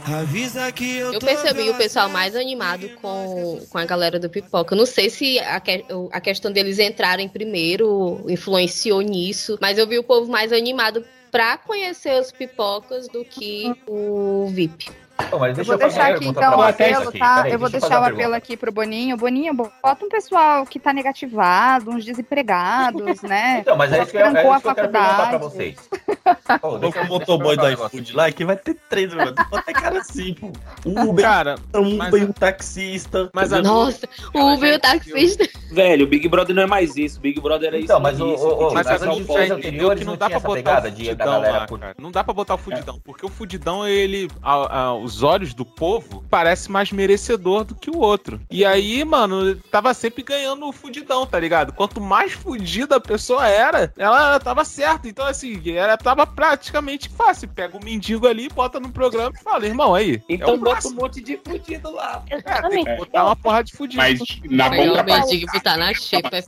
Avisa 0.05 0.71
que 0.71 0.97
eu 0.97 1.17
percebi 1.19 1.67
o 1.69 1.73
pessoal 1.75 2.07
mais 2.09 2.35
animado 2.35 2.87
com, 3.01 3.59
com 3.67 3.77
a 3.79 3.85
galera 3.85 4.19
do 4.19 4.29
Pipoca. 4.29 4.75
Eu 4.75 4.77
não 4.77 4.85
sei 4.85 5.09
se 5.09 5.39
a, 5.39 5.59
que- 5.59 5.83
a 6.11 6.21
questão 6.21 6.51
deles 6.51 6.77
entrarem 6.77 7.27
primeiro 7.27 8.23
influenciou 8.29 9.01
nisso, 9.01 9.57
mas 9.59 9.79
eu 9.79 9.87
vi 9.87 9.97
o 9.97 10.03
povo 10.03 10.29
mais 10.31 10.53
animado 10.53 11.03
pra 11.31 11.57
conhecer 11.57 12.21
os 12.21 12.31
pipocas 12.31 13.07
do 13.07 13.25
que 13.25 13.73
o 13.87 14.47
VIP. 14.51 14.89
Mas 15.17 15.49
Eu 15.49 15.55
deixa 15.55 15.71
vou 15.71 15.79
fazer 15.79 15.93
deixar 15.95 16.15
aqui 16.15 16.27
então 16.27 16.57
o 16.57 16.61
apelo, 16.61 17.09
aqui. 17.09 17.19
tá? 17.19 17.35
Peraí, 17.37 17.51
eu 17.53 17.59
vou 17.59 17.69
deixa 17.69 17.87
deixar 17.87 18.01
o 18.01 18.05
apelo 18.05 18.33
aqui 18.33 18.57
pro 18.57 18.71
Boninho. 18.71 19.17
Boninho, 19.17 19.53
bota 19.53 20.05
um 20.05 20.09
pessoal 20.09 20.65
que 20.65 20.79
tá 20.79 20.91
negativado, 20.93 21.89
uns 21.91 22.03
desempregados, 22.05 23.21
né? 23.23 23.59
Então, 23.61 23.75
mas 23.77 23.91
é 23.93 24.01
isso 24.03 24.11
que 24.11 24.17
eu, 24.17 24.21
é 24.21 24.29
isso 24.29 24.61
que 24.61 24.67
eu 24.67 24.75
quero 24.75 24.89
perguntar 24.89 25.29
pra 25.29 25.37
vocês. 25.37 25.75
Pô, 26.61 26.69
Vou 26.71 26.79
deixa 26.79 26.99
com 26.99 27.05
eu- 27.05 27.05
o 27.05 27.09
motoboy 27.09 27.55
do 27.57 27.65
eu 27.67 27.73
iFood 27.73 28.15
lá, 28.15 28.31
que 28.31 28.45
vai 28.45 28.55
ter 28.55 28.75
três, 28.89 29.13
mano. 29.13 29.33
Até 29.53 29.73
cara 29.73 29.99
assim, 29.99 30.33
pô. 30.33 30.51
Um 30.85 31.01
Uber, 31.09 31.23
Cara, 31.25 31.55
um 31.75 31.95
Uber 31.95 32.21
e 32.21 32.25
um 32.25 32.31
taxista. 32.31 33.29
mas 33.33 33.53
a 33.53 33.61
Nossa, 33.61 34.07
o 34.33 34.53
Uber 34.53 34.73
e 34.73 34.75
o 34.75 34.79
taxista. 34.79 35.47
Velho, 35.71 36.05
o 36.05 36.07
Big 36.07 36.27
Brother 36.27 36.55
não 36.55 36.63
é 36.63 36.67
mais 36.67 36.95
isso. 36.95 37.17
O 37.19 37.21
Big 37.21 37.39
Brother 37.39 37.67
era 37.69 37.79
Então, 37.79 37.97
isso. 37.97 38.03
mas 38.03 38.19
o- 38.21 38.33
isso, 38.33 38.43
o- 38.47 38.67
o- 38.69 38.73
Mas 38.73 38.87
a 38.87 38.97
gente 38.97 39.21
anteriores 39.21 39.51
entendeu 39.65 39.95
que 39.95 40.03
não 40.05 40.17
dá 40.17 40.29
pra 40.29 40.39
botar 40.39 40.79
o 40.79 40.81
fudidão. 40.91 41.41
Não 41.99 42.11
dá 42.11 42.23
pra 42.23 42.33
botar 42.33 42.55
o 42.55 42.57
fudidão, 42.57 42.99
porque 43.03 43.25
o 43.25 43.29
fudidão, 43.29 43.87
ele, 43.87 44.27
os 45.05 45.23
olhos 45.23 45.53
do 45.53 45.63
povo, 45.65 46.23
parece 46.29 46.71
mais 46.71 46.91
merecedor 46.91 47.63
do 47.63 47.75
que 47.75 47.89
o 47.89 47.97
outro. 47.99 48.41
E 48.49 48.65
aí, 48.65 49.03
mano, 49.05 49.55
tava 49.71 49.93
sempre 49.93 50.23
ganhando 50.23 50.67
o 50.67 50.71
fudidão, 50.71 51.25
tá 51.25 51.39
ligado? 51.39 51.73
Quanto 51.73 52.01
mais 52.01 52.33
fudida 52.33 52.95
a 52.97 52.99
pessoa 53.01 53.47
era, 53.47 53.93
ela 53.97 54.39
tava 54.39 54.65
certa. 54.65 55.07
Então, 55.07 55.25
assim, 55.25 55.61
era, 55.71 55.97
tava 55.97 56.25
praticamente 56.25 57.09
fácil. 57.09 57.47
Pega 57.49 57.77
o 57.77 57.83
mendigo 57.83 58.27
ali, 58.27 58.49
bota 58.49 58.79
no 58.79 58.91
programa 58.91 59.33
e 59.35 59.43
fala, 59.43 59.65
irmão, 59.65 59.93
aí. 59.95 60.21
Então 60.27 60.49
é 60.49 60.53
o 60.53 60.57
bota 60.57 60.87
um 60.87 60.93
monte 60.93 61.21
de 61.21 61.37
fudido 61.37 61.91
lá. 61.91 62.23
É, 62.45 62.69
tem 62.69 62.83
que 62.83 62.95
botar 62.95 63.25
uma 63.25 63.35
porra 63.35 63.63
de 63.63 63.73
fudido. 63.73 63.97
Mas 63.97 64.19
na 64.49 64.69
contrapartida. 64.69 65.19
mendigo 65.19 65.51
botar 65.51 65.77
na 65.77 65.93
xepa 65.93 66.37
é 66.37 66.41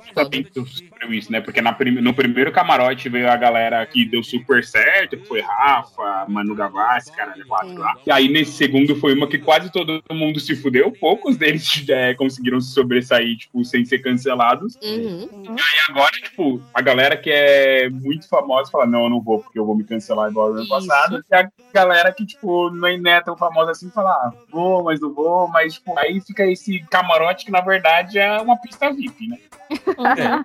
sofreu 0.97 1.13
isso, 1.13 1.31
né? 1.31 1.41
Porque 1.41 1.61
na 1.61 1.73
prim- 1.73 2.01
no 2.01 2.13
primeiro 2.13 2.51
camarote 2.51 3.09
veio 3.09 3.29
a 3.29 3.35
galera 3.35 3.85
que 3.85 4.05
deu 4.05 4.23
super 4.23 4.63
certo, 4.63 5.17
que 5.17 5.25
foi 5.25 5.41
Rafa, 5.41 6.25
Manu 6.27 6.55
Gavassi, 6.55 7.11
caralho, 7.11 7.45
quatro 7.47 7.77
lá. 7.77 7.95
E 8.05 8.11
aí 8.11 8.27
nesse 8.27 8.46
segundo 8.47 8.95
foi 8.95 9.13
uma 9.13 9.27
que 9.27 9.37
quase 9.37 9.71
todo 9.71 10.01
mundo 10.11 10.39
se 10.39 10.55
fudeu, 10.55 10.91
poucos 10.91 11.37
deles 11.37 11.83
é, 11.89 12.13
conseguiram 12.13 12.59
se 12.59 12.73
sobressair, 12.73 13.37
tipo, 13.37 13.63
sem 13.63 13.85
ser 13.85 13.99
cancelados. 13.99 14.77
Uhum. 14.83 15.55
E 15.55 15.91
agora, 15.91 16.11
tipo, 16.11 16.61
a 16.73 16.81
galera 16.81 17.17
que 17.17 17.29
é 17.29 17.89
muito 17.89 18.27
famosa 18.27 18.71
fala, 18.71 18.85
não, 18.85 19.03
eu 19.03 19.09
não 19.09 19.21
vou, 19.21 19.39
porque 19.39 19.59
eu 19.59 19.65
vou 19.65 19.75
me 19.75 19.83
cancelar 19.83 20.29
igual 20.29 20.53
no 20.53 20.59
ano 20.59 20.67
passado. 20.67 21.23
E 21.29 21.35
a 21.35 21.49
galera 21.73 22.11
que, 22.11 22.25
tipo, 22.25 22.69
não 22.69 22.87
é 22.87 23.21
tão 23.21 23.37
famosa 23.37 23.71
assim, 23.71 23.89
fala, 23.89 24.11
ah, 24.11 24.33
vou, 24.51 24.83
mas 24.83 24.99
não 24.99 25.13
vou, 25.13 25.47
mas, 25.47 25.75
tipo, 25.75 25.97
aí 25.97 26.21
fica 26.21 26.45
esse 26.45 26.79
camarote 26.89 27.45
que, 27.45 27.51
na 27.51 27.61
verdade, 27.61 28.17
é 28.17 28.39
uma 28.41 28.57
pista 28.57 28.91
VIP, 28.91 29.27
né? 29.27 29.37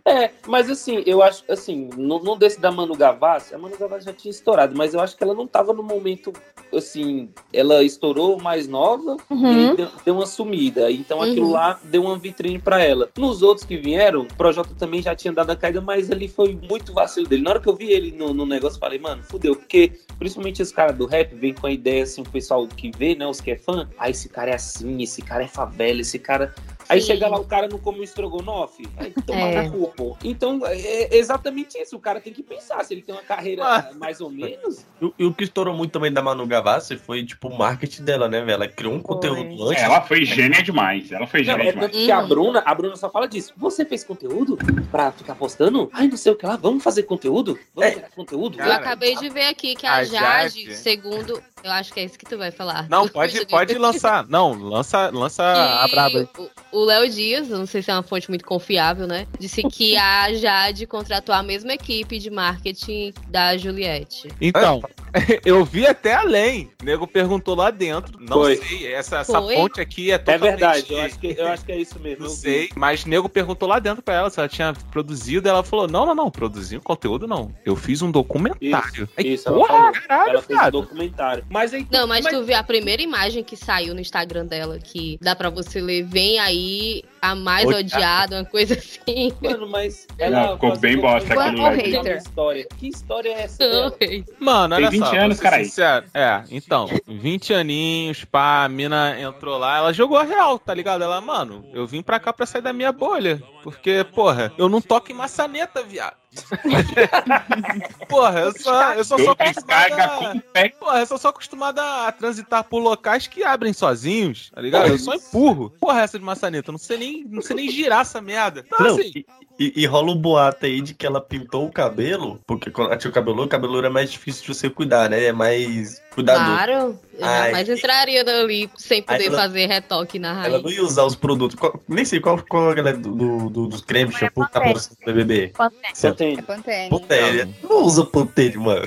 É, 0.04 0.30
mas 0.46 0.70
assim, 0.70 1.02
eu 1.06 1.22
acho, 1.22 1.44
assim, 1.48 1.88
não, 1.96 2.18
não 2.20 2.36
desse 2.36 2.60
da 2.60 2.70
Manu 2.70 2.94
Gavassi, 2.96 3.54
a 3.54 3.58
Manu 3.58 3.76
Gavassi 3.78 4.06
já 4.06 4.12
tinha 4.12 4.30
estourado, 4.30 4.74
mas 4.76 4.94
eu 4.94 5.00
acho 5.00 5.16
que 5.16 5.22
ela 5.22 5.34
não 5.34 5.46
tava 5.46 5.72
no 5.72 5.82
momento, 5.82 6.32
assim, 6.74 7.28
ela 7.52 7.82
estourou 7.82 8.40
mais 8.40 8.66
nova 8.68 9.16
e 9.30 9.34
Uhum. 9.34 9.46
aí 9.70 9.76
deu, 9.76 9.88
deu 10.04 10.14
uma 10.14 10.26
sumida, 10.26 10.90
então 10.90 11.18
Uhum. 11.18 11.24
aquilo 11.24 11.50
lá 11.50 11.78
deu 11.84 12.02
uma 12.04 12.16
vitrine 12.18 12.58
pra 12.58 12.82
ela. 12.82 13.08
Nos 13.16 13.42
outros 13.42 13.66
que 13.66 13.76
vieram, 13.76 14.22
o 14.22 14.34
Projota 14.34 14.74
também 14.78 15.02
já 15.02 15.14
tinha 15.14 15.32
dado 15.32 15.50
a 15.50 15.56
caída, 15.56 15.80
mas 15.80 16.10
ali 16.10 16.28
foi 16.28 16.58
muito 16.68 16.92
vacilo 16.92 17.26
dele. 17.26 17.42
Na 17.42 17.50
hora 17.50 17.60
que 17.60 17.68
eu 17.68 17.76
vi 17.76 17.90
ele 17.90 18.12
no, 18.12 18.32
no 18.32 18.46
negócio, 18.46 18.76
eu 18.76 18.80
falei, 18.80 18.98
mano, 18.98 19.22
fudeu, 19.22 19.54
porque 19.56 19.92
principalmente 20.18 20.62
os 20.62 20.72
caras 20.72 20.96
do 20.96 21.06
rap 21.06 21.34
vêm 21.34 21.54
com 21.54 21.66
a 21.66 21.72
ideia, 21.72 22.02
assim, 22.04 22.22
o 22.22 22.28
pessoal 22.28 22.66
que 22.66 22.90
vê, 22.96 23.14
né, 23.14 23.26
os 23.26 23.40
que 23.40 23.50
é 23.50 23.56
fã, 23.56 23.88
ah, 23.98 24.08
esse 24.10 24.28
cara 24.28 24.50
é 24.50 24.54
assim, 24.54 25.02
esse 25.02 25.20
cara 25.22 25.44
é 25.44 25.48
favela, 25.48 26.00
esse 26.00 26.18
cara... 26.18 26.54
Aí 26.92 27.00
Sim. 27.00 27.06
chega 27.08 27.28
lá, 27.28 27.38
o 27.38 27.44
cara 27.44 27.68
não 27.68 27.78
come 27.78 28.00
um 28.00 28.02
estrogonofe. 28.02 28.86
Aí 28.96 29.12
toma 29.26 29.40
É. 29.40 29.62
na 29.62 29.70
cu, 29.70 29.92
pô. 29.96 30.16
Então, 30.22 30.60
é 30.66 31.16
exatamente 31.16 31.78
isso. 31.78 31.96
O 31.96 32.00
cara 32.00 32.20
tem 32.20 32.32
que 32.32 32.42
pensar 32.42 32.84
se 32.84 32.92
ele 32.94 33.02
tem 33.02 33.14
uma 33.14 33.22
carreira 33.22 33.64
Ah. 33.64 33.90
mais 33.98 34.20
ou 34.20 34.30
menos. 34.30 34.84
E, 35.00 35.04
o- 35.04 35.14
e 35.18 35.24
o 35.24 35.32
que 35.32 35.44
estourou 35.44 35.74
muito 35.74 35.92
também 35.92 36.12
da 36.12 36.20
Manu 36.22 36.46
Gavassi 36.46 36.96
foi, 36.96 37.24
tipo, 37.24 37.48
o 37.48 37.56
marketing 37.58 38.04
dela, 38.04 38.28
né, 38.28 38.40
velho? 38.40 38.52
Ela 38.52 38.68
criou 38.68 38.92
um 38.94 39.00
conteúdo 39.00 39.68
antes. 39.68 39.82
Ela 39.82 40.00
foi 40.02 40.24
gênia 40.24 40.62
demais, 40.62 41.10
ela 41.10 41.26
foi 41.26 41.40
Não, 41.40 41.46
gênia 41.46 41.68
é 41.68 41.72
demais. 41.72 41.90
tanto 41.92 42.04
que 42.04 42.10
a 42.12 42.20
Uhum. 42.20 42.28
Bruna, 42.28 42.62
a 42.66 42.74
Bruna 42.74 42.96
só 42.96 43.08
fala 43.10 43.26
disso. 43.26 43.52
Você 43.56 43.84
fez 43.84 44.04
conteúdo 44.04 44.58
pra 44.90 45.10
ficar 45.12 45.34
postando? 45.34 45.88
Ai, 45.92 46.08
não 46.08 46.16
sei 46.16 46.32
o 46.32 46.36
que 46.36 46.44
lá. 46.46 46.56
Vamos 46.56 46.82
fazer 46.84 47.04
conteúdo? 47.04 47.58
Vamos 47.74 47.90
É. 47.90 47.94
gerar 47.94 48.10
conteúdo? 48.10 48.58
Cara, 48.58 48.70
eu 48.70 48.74
acabei 48.76 49.16
de 49.16 49.28
ver 49.30 49.46
aqui 49.48 49.74
que 49.74 49.86
a, 49.86 49.94
a 49.96 50.04
Jade, 50.04 50.64
Jade- 50.64 50.76
segundo. 50.76 51.42
Eu 51.64 51.70
acho 51.70 51.92
que 51.92 52.00
é 52.00 52.04
isso 52.04 52.18
que 52.18 52.24
tu 52.26 52.36
vai 52.36 52.50
falar. 52.50 52.88
Não, 52.88 53.06
pode, 53.08 53.46
pode 53.46 53.78
lançar. 53.78 54.26
Não, 54.28 54.52
lança, 54.52 55.10
lança 55.10 55.44
a 55.44 55.86
braba. 55.88 56.24
Que 56.26 56.50
O 56.72 56.81
o 56.82 56.84
Léo 56.84 57.08
Dias, 57.08 57.48
não 57.48 57.66
sei 57.66 57.82
se 57.82 57.90
é 57.90 57.94
uma 57.94 58.02
fonte 58.02 58.28
muito 58.28 58.44
confiável, 58.44 59.06
né? 59.06 59.26
Disse 59.38 59.62
que 59.62 59.96
a 59.96 60.32
Jade 60.34 60.86
contratou 60.86 61.34
a 61.34 61.42
mesma 61.42 61.72
equipe 61.72 62.18
de 62.18 62.30
marketing 62.30 63.12
da 63.28 63.56
Juliette. 63.56 64.28
Então, 64.40 64.82
eu 65.44 65.64
vi 65.64 65.86
até 65.86 66.14
além. 66.14 66.70
O 66.80 66.84
nego 66.84 67.06
perguntou 67.06 67.54
lá 67.54 67.70
dentro. 67.70 68.18
Não 68.20 68.38
Foi. 68.38 68.56
sei, 68.56 68.92
essa, 68.92 69.18
essa 69.18 69.40
Foi? 69.40 69.54
fonte 69.56 69.80
aqui 69.80 70.10
é 70.10 70.14
É 70.14 70.18
totalmente... 70.18 70.50
verdade. 70.50 70.86
Eu 70.92 71.00
acho, 71.00 71.18
que, 71.18 71.26
eu 71.38 71.46
acho 71.48 71.64
que 71.64 71.72
é 71.72 71.78
isso 71.78 71.98
mesmo. 72.00 72.24
Não 72.24 72.30
sei, 72.30 72.70
mas 72.76 73.04
nego 73.04 73.28
perguntou 73.28 73.68
lá 73.68 73.78
dentro 73.78 74.02
pra 74.02 74.14
ela 74.14 74.30
se 74.30 74.38
ela 74.38 74.48
tinha 74.48 74.72
produzido. 74.90 75.48
Ela 75.48 75.62
falou: 75.62 75.86
Não, 75.88 76.04
não, 76.06 76.14
não, 76.14 76.30
produzir 76.30 76.76
um 76.76 76.80
conteúdo 76.80 77.26
não. 77.26 77.52
Eu 77.64 77.76
fiz 77.76 78.02
um 78.02 78.10
documentário. 78.10 79.08
Aí, 79.16 79.34
Isso, 79.34 79.48
ela 79.48 79.58
porra, 79.58 79.68
falou. 79.68 79.92
caralho, 79.92 80.30
Ela 80.30 80.42
fez 80.42 80.56
um 80.58 80.60
cara. 80.60 80.70
documentário. 80.70 81.44
Mas 81.48 81.74
aí. 81.74 81.86
Não, 81.90 82.06
mas 82.06 82.24
tu 82.26 82.42
viu 82.44 82.56
a 82.56 82.62
primeira 82.62 83.02
imagem 83.02 83.44
que 83.44 83.56
saiu 83.56 83.94
no 83.94 84.00
Instagram 84.00 84.46
dela, 84.46 84.78
que 84.78 85.18
dá 85.20 85.36
pra 85.36 85.50
você 85.50 85.80
ler, 85.80 86.02
vem 86.04 86.38
aí 86.38 86.71
y 86.72 87.04
a 87.22 87.36
mais 87.36 87.64
odiada, 87.66 88.38
uma 88.40 88.44
coisa 88.44 88.74
assim. 88.74 89.32
Mano, 89.40 89.68
mas. 89.68 90.08
Ela 90.18 90.46
Não, 90.48 90.52
ficou 90.54 90.76
bem 90.76 90.98
bosta 90.98 91.32
lá. 91.34 91.50
contando 91.50 91.76
Hater. 91.76 92.16
História. 92.16 92.66
Que 92.76 92.88
história 92.88 93.28
é 93.28 93.42
essa? 93.42 93.58
dela? 93.58 93.94
Mano, 94.40 94.74
olha 94.74 94.90
Tem 94.90 94.98
20 95.00 95.08
só, 95.08 95.16
anos, 95.16 95.40
caralho. 95.40 95.64
sincero. 95.64 96.06
É, 96.12 96.42
então, 96.50 96.88
20 97.06 97.54
aninhos, 97.54 98.24
pá, 98.24 98.64
a 98.64 98.68
mina 98.68 99.18
entrou 99.20 99.56
lá, 99.56 99.78
ela 99.78 99.92
jogou 99.92 100.18
a 100.18 100.24
real, 100.24 100.58
tá 100.58 100.74
ligado? 100.74 101.04
Ela, 101.04 101.20
mano, 101.20 101.64
eu 101.72 101.86
vim 101.86 102.02
pra 102.02 102.18
cá 102.18 102.32
pra 102.32 102.44
sair 102.44 102.62
da 102.62 102.72
minha 102.72 102.90
bolha. 102.90 103.40
Porque, 103.62 104.04
porra, 104.12 104.52
eu 104.58 104.68
não 104.68 104.80
toco 104.80 105.12
em 105.12 105.14
maçaneta, 105.14 105.82
viado. 105.84 106.16
porra, 108.08 108.40
eu 108.40 108.52
só, 108.58 108.94
eu 108.94 109.04
só 109.04 109.18
sou 109.18 109.32
acostumada. 109.32 110.42
pé. 110.52 110.68
Porra, 110.70 111.00
eu 111.00 111.06
só 111.06 111.18
sou 111.18 111.28
acostumada 111.30 111.82
a 112.06 112.12
transitar 112.12 112.64
por 112.64 112.78
locais 112.78 113.26
que 113.26 113.44
abrem 113.44 113.72
sozinhos, 113.72 114.50
tá 114.54 114.60
ligado? 114.60 114.88
Eu 114.88 114.98
só 114.98 115.14
empurro. 115.14 115.70
Porra, 115.78 116.00
essa 116.00 116.18
de 116.18 116.24
maçaneta, 116.24 116.70
eu 116.70 116.72
não 116.72 116.78
sei 116.78 116.96
nem, 116.98 117.11
não 117.28 117.42
sei 117.42 117.56
nem 117.56 117.70
girar 117.70 118.00
essa 118.00 118.20
merda. 118.20 118.64
Então, 118.66 118.78
Não, 118.80 118.94
assim, 118.98 119.24
e, 119.58 119.72
e- 119.82 119.86
rola 119.86 120.10
um 120.12 120.16
boato 120.16 120.66
aí 120.66 120.80
de 120.80 120.94
que 120.94 121.06
ela 121.06 121.20
pintou 121.20 121.66
o 121.66 121.72
cabelo, 121.72 122.40
porque 122.46 122.70
quando 122.70 122.88
ela 122.88 122.96
tinha 122.96 123.10
o 123.10 123.14
cabelo, 123.14 123.42
o 123.44 123.48
cabelo 123.48 123.84
é 123.84 123.88
mais 123.88 124.10
difícil 124.10 124.42
de 124.44 124.54
você 124.54 124.70
cuidar, 124.70 125.10
né? 125.10 125.24
É 125.24 125.32
mais 125.32 126.00
cuidadoso. 126.14 126.46
Claro, 126.50 126.72
eu 126.72 126.98
Ai. 127.24 127.44
jamais 127.50 127.68
entraria 127.68 128.22
ali 128.22 128.70
sem 128.76 129.02
poder 129.02 129.26
ela- 129.26 129.38
fazer 129.38 129.66
retoque 129.66 130.18
na 130.18 130.30
Ela 130.30 130.40
raiz. 130.58 130.62
não 130.62 130.70
ia 130.70 130.82
usar 130.82 131.04
os 131.04 131.14
produtos. 131.14 131.56
Qual- 131.58 131.78
nem 131.88 132.04
sei 132.04 132.18
qual, 132.20 132.42
qual 132.48 132.70
a 132.70 132.74
galera 132.74 132.96
do, 132.96 133.14
do, 133.14 133.50
do- 133.50 133.66
dos 133.68 133.82
cremes, 133.82 134.16
shampoo 134.16 134.46
que 134.46 134.52
tá 134.52 134.60
patrocinando 134.60 135.02
o 135.02 135.06
BBB. 135.06 135.52
Você 135.92 136.06
É 136.08 136.12
tem. 136.12 136.42
Pantene. 136.42 136.90
Pantene. 136.90 137.54
Não 137.62 137.82
usa 137.84 138.04
Pantene, 138.04 138.56
mano. 138.56 138.86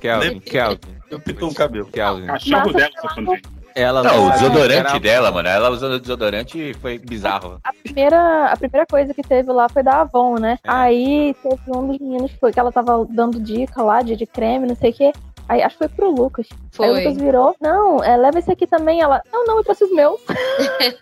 Kelvin, 0.00 0.40
Kelvin, 0.40 0.78
Eu 1.10 1.20
pintou 1.20 1.50
o 1.50 1.54
cabelo. 1.54 1.86
Kelvin. 1.86 2.26
Cachorro 2.26 2.72
dela, 2.72 2.90
falei. 3.14 3.42
Ela 3.74 4.02
Não, 4.04 4.28
o 4.28 4.30
desodorante 4.30 4.88
era- 4.90 4.98
dela, 5.00 5.32
mano. 5.32 5.48
Ela 5.48 5.68
usando 5.70 5.98
desodorante 5.98 6.74
foi 6.74 6.96
bizarro. 6.98 7.58
A 7.64 7.72
primeira, 7.72 8.46
a 8.52 8.56
primeira 8.56 8.86
coisa 8.86 9.12
que 9.12 9.22
teve 9.22 9.50
lá 9.50 9.68
foi 9.68 9.82
da 9.82 10.02
Avon, 10.02 10.36
né? 10.38 10.58
É. 10.62 10.70
Aí 10.70 11.34
teve 11.42 11.60
um 11.68 11.88
dos 11.88 11.98
meninos 11.98 12.30
que 12.32 12.38
foi 12.38 12.52
que 12.52 12.60
ela 12.60 12.70
tava 12.70 13.04
dando 13.10 13.40
dica 13.40 13.82
lá 13.82 14.00
de, 14.00 14.14
de 14.14 14.26
creme, 14.26 14.66
não 14.68 14.76
sei 14.76 14.90
o 14.90 14.94
quê. 14.94 15.12
Aí 15.48 15.62
acho 15.62 15.74
que 15.76 15.86
foi 15.86 15.88
pro 15.88 16.10
Lucas. 16.10 16.46
Aí 16.50 16.58
o 16.58 16.76
Foi. 16.76 16.88
Lucas 17.04 17.16
virou, 17.16 17.54
não, 17.60 18.02
é, 18.02 18.16
leva 18.16 18.38
esse 18.38 18.50
aqui 18.50 18.66
também. 18.66 19.00
Ela, 19.00 19.22
não, 19.32 19.44
não, 19.44 19.56
eu 19.58 19.64
trouxe 19.64 19.84
os 19.84 19.92
meus. 19.92 20.20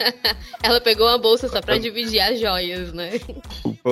Ela 0.62 0.80
pegou 0.80 1.06
uma 1.08 1.18
bolsa 1.18 1.48
só 1.48 1.60
pra 1.60 1.78
dividir 1.78 2.20
as 2.20 2.38
joias, 2.40 2.92
né? 2.92 3.10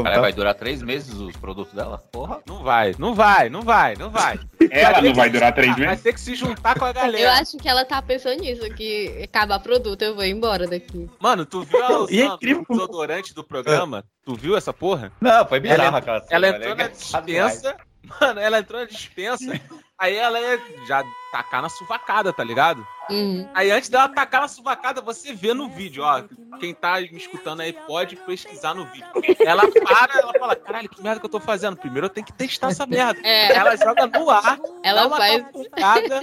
Cara, 0.03 0.21
vai 0.21 0.33
durar 0.33 0.55
três 0.55 0.83
meses 0.83 1.15
os 1.15 1.37
produtos 1.37 1.73
dela? 1.73 2.03
Porra. 2.13 2.41
Não 2.47 2.63
vai, 2.63 2.95
não 2.99 3.15
vai, 3.15 3.49
não 3.49 3.63
vai, 3.63 3.95
não 3.97 4.11
vai. 4.11 4.39
Ela 4.71 5.03
não 5.03 5.15
vai 5.15 5.31
durar 5.31 5.53
três 5.55 5.69
juntar, 5.71 5.81
Vai 5.81 5.89
meses? 5.91 6.03
ter 6.05 6.13
que 6.13 6.21
se 6.21 6.35
juntar 6.35 6.79
com 6.79 6.85
a 6.85 6.89
Eu 6.91 6.95
galera. 6.95 7.33
acho 7.35 7.57
que 7.57 7.69
ela 7.69 7.85
tá 7.85 8.01
pensando 8.01 8.41
nisso, 8.41 8.63
que 8.75 9.23
acabar 9.25 9.59
produto, 9.59 10.03
eu 10.03 10.15
vou 10.15 10.25
embora 10.25 10.67
daqui. 10.69 11.09
Mano, 11.19 11.45
tu 11.45 11.63
viu 11.63 11.83
a 11.85 11.89
E 12.11 12.21
é 12.21 12.25
usando 12.25 12.35
incrível 12.35 12.65
desodorante 12.69 13.35
do 13.35 13.43
programa? 13.43 14.05
Tu 14.25 14.35
viu 14.35 14.57
essa 14.57 14.73
porra? 14.73 15.11
Não, 15.21 15.45
foi 15.47 15.59
bizarro 15.59 15.83
Ela- 15.83 15.99
aquela 15.99 16.25
Ela 16.31 16.47
cena, 16.47 16.59
entrou 16.59 16.77
né? 16.77 16.83
na 16.85 16.89
dispensa. 16.91 17.77
Mano, 18.03 18.41
ela 18.41 18.59
entrou 18.59 18.81
na 18.81 18.87
dispensa. 18.87 19.61
Aí 19.99 20.17
ela 20.17 20.41
ia 20.41 20.59
já 20.87 21.05
tacar 21.31 21.63
na 21.63 21.69
suvacada, 21.69 22.33
tá 22.33 22.43
ligado? 22.43 22.87
Uhum. 23.11 23.49
Aí 23.55 23.71
antes 23.71 23.89
dela 23.89 24.09
tacar 24.09 24.41
na 24.43 24.49
suvacada, 24.49 25.01
você 25.01 25.33
vê 25.33 25.53
no 25.55 25.69
vídeo, 25.69 26.03
ó. 26.05 26.23
Quem 26.59 26.75
tá 26.75 27.01
me 27.01 27.17
escutando 27.17 27.61
aí 27.61 27.73
pode 27.73 28.17
pesquisar 28.17 28.75
no 28.75 28.85
vídeo. 28.87 29.07
Ela 29.41 29.63
para, 29.71 30.19
ela 30.21 30.33
fala: 30.39 30.57
caralho, 30.57 30.89
que 30.89 31.03
merda 31.03 31.21
que 31.21 31.27
eu 31.27 31.31
tô 31.31 31.41
fazendo? 31.41 31.77
Primeiro 31.77 32.07
eu 32.07 32.11
tenho 32.11 32.27
que 32.27 32.33
testar 32.33 32.69
essa 32.71 32.87
merda. 32.87 33.21
É. 33.23 33.53
Ela 33.57 33.77
joga 33.77 34.07
no 34.07 34.29
ar, 34.31 34.59
Ela 34.83 35.03
dá 35.03 35.07
uma 35.09 35.17
faz 35.17 35.43
capucada. 35.43 36.21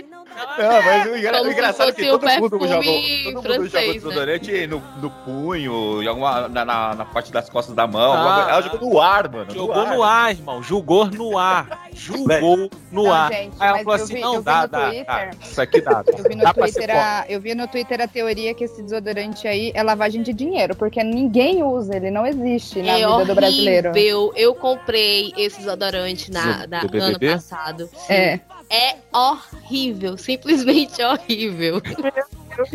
Não, 0.58 0.84
mas 0.84 1.06
o, 1.08 1.16
engra- 1.16 1.38
Como 1.40 1.50
o 1.50 1.52
engraçado 1.54 1.90
é 1.90 1.94
que 1.94 2.08
todo 2.08 2.28
mundo 2.28 2.32
jogou, 2.32 2.50
todo 2.50 2.62
mundo 2.68 3.24
jogou 3.24 3.42
francês, 3.44 3.88
né? 3.88 3.94
desodorante 3.94 4.68
no, 4.68 4.80
no 5.02 5.10
punho, 5.10 6.04
em 6.04 6.08
alguma, 6.08 6.48
na, 6.48 6.64
na, 6.66 6.96
na 6.96 7.06
parte 7.06 7.32
das 7.32 7.50
costas 7.50 7.74
da 7.76 7.88
mão. 7.88 8.14
Ah, 8.14 8.48
ela 8.50 8.62
jogou 8.62 8.90
no 8.90 9.02
ar, 9.02 9.28
mano. 9.32 9.52
Jogou 9.52 9.88
no 9.88 10.04
ar, 10.04 10.32
irmão. 10.32 10.62
Julgou 10.62 11.06
no 11.08 11.38
ar. 11.40 11.88
Julgou 11.94 12.70
no 12.92 13.04
Não, 13.06 13.12
ar. 13.14 13.32
gente, 13.32 13.56
Aí 13.60 13.68
ela 13.70 13.78
falou 13.80 13.94
assim: 13.94 14.14
vi- 14.16 14.22
não, 14.22 14.42
dá, 14.44 14.66
dá, 14.68 14.80
dá. 14.80 14.90
Twitter. 14.90 15.30
Isso 15.42 15.62
aqui 15.62 15.82
dá. 15.82 16.04
Eu 16.06 16.24
vi, 16.24 16.36
no 16.36 16.44
Dá 16.44 16.54
pra 16.54 16.68
ser 16.68 16.77
Twitter 16.78 16.96
a, 16.98 17.26
eu 17.30 17.42
vi 17.42 17.56
no 17.56 17.68
Twitter 17.68 18.02
a 18.02 18.08
teoria 18.08 18.54
que 18.54 18.64
esse 18.64 18.82
desodorante 18.82 19.48
aí 19.48 19.72
é 19.74 19.84
lavagem 19.84 20.22
de 20.22 20.34
dinheiro, 20.34 20.76
porque 20.76 21.04
ninguém 21.04 21.64
usa, 21.64 21.96
ele 21.96 22.10
não 22.12 22.26
existe 22.26 22.82
na 22.82 22.94
É 22.94 22.96
vida 23.08 23.26
do 23.26 23.36
brasileiro. 23.36 23.90
horrível. 23.90 24.34
Eu 24.36 24.56
comprei 24.56 25.34
esse 25.38 25.58
desodorante 25.60 26.32
na, 26.32 26.66
Do- 26.66 26.68
da, 26.68 26.80
do 26.82 26.98
ano 27.02 27.20
passado. 27.20 27.90
É. 28.10 28.40
É 28.70 28.96
horrível, 29.14 30.18
simplesmente 30.18 31.02
horrível. 31.02 31.82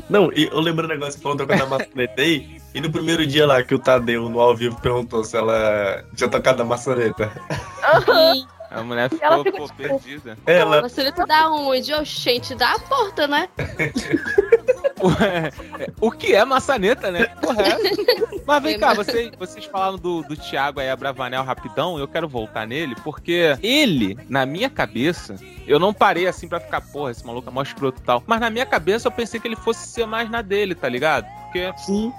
Não, 0.09 0.33
e 0.33 0.45
eu 0.47 0.61
lembro 0.61 0.87
um 0.87 0.89
negócio 0.89 1.15
que 1.17 1.23
falou 1.23 1.37
quando 1.47 1.59
eu 1.61 1.67
maçanetei. 1.69 2.61
E 2.75 2.81
no 2.81 2.91
primeiro 2.91 3.27
dia 3.27 3.47
lá 3.47 3.63
que 3.63 3.75
o 3.75 3.79
Tadeu 3.79 4.29
no 4.31 4.41
ao 4.41 4.57
vivo 4.57 4.81
perguntou 4.81 5.23
se 5.25 5.37
ela 5.37 6.03
tinha 6.17 6.29
tocado 6.31 6.63
a 6.63 6.65
maçaneta. 6.65 7.31
Sim. 8.07 8.47
A 8.75 8.83
mulher 8.83 9.11
Ela 9.21 9.45
ficou, 9.45 9.69
fica, 9.69 9.89
pô, 9.89 9.99
tipo, 9.99 10.01
perdida. 10.01 10.39
Ela, 10.47 10.83
Você 10.83 11.13
tá 11.13 11.25
da 11.25 11.51
onde? 11.51 11.93
Oxente, 11.93 12.55
da 12.55 12.79
porta, 12.79 13.27
né? 13.27 13.49
Ué, 15.03 15.51
o 16.01 16.11
que 16.11 16.35
é 16.35 16.45
maçaneta, 16.45 17.11
né? 17.11 17.27
Porra, 17.27 17.63
é. 17.63 17.77
Mas 18.47 18.63
vem 18.63 18.79
cá, 18.79 18.95
vocês, 18.95 19.33
vocês 19.39 19.65
falaram 19.65 19.97
do, 19.97 20.23
do 20.23 20.37
Thiago 20.37 20.81
aí, 20.81 20.89
a 20.89 20.97
Bravanel, 20.97 21.43
rapidão, 21.43 21.99
eu 21.99 22.07
quero 22.07 22.29
voltar 22.29 22.67
nele, 22.67 22.95
porque 23.03 23.57
ele, 23.63 24.17
na 24.29 24.47
minha 24.47 24.71
cabeça, 24.71 25.37
eu 25.67 25.79
não 25.79 25.93
parei 25.93 26.27
assim 26.27 26.49
pra 26.49 26.61
ficar, 26.61 26.81
porra, 26.81 27.11
esse 27.11 27.27
maluco 27.27 27.49
é 27.49 27.53
mó 27.53 27.63
escroto 27.63 28.01
e 28.01 28.05
tal. 28.05 28.23
Mas 28.27 28.41
na 28.41 28.51
minha 28.51 28.67
cabeça 28.67 29.09
eu 29.09 29.13
pensei 29.13 29.41
que 29.41 29.49
ele 29.49 29.57
fosse 29.57 29.87
ser 29.89 30.07
mais 30.07 30.31
na 30.31 30.41
dele, 30.41 30.75
tá 30.75 30.89
ligado? 30.89 31.27
Porque, 31.53 31.71
sim. 31.85 32.11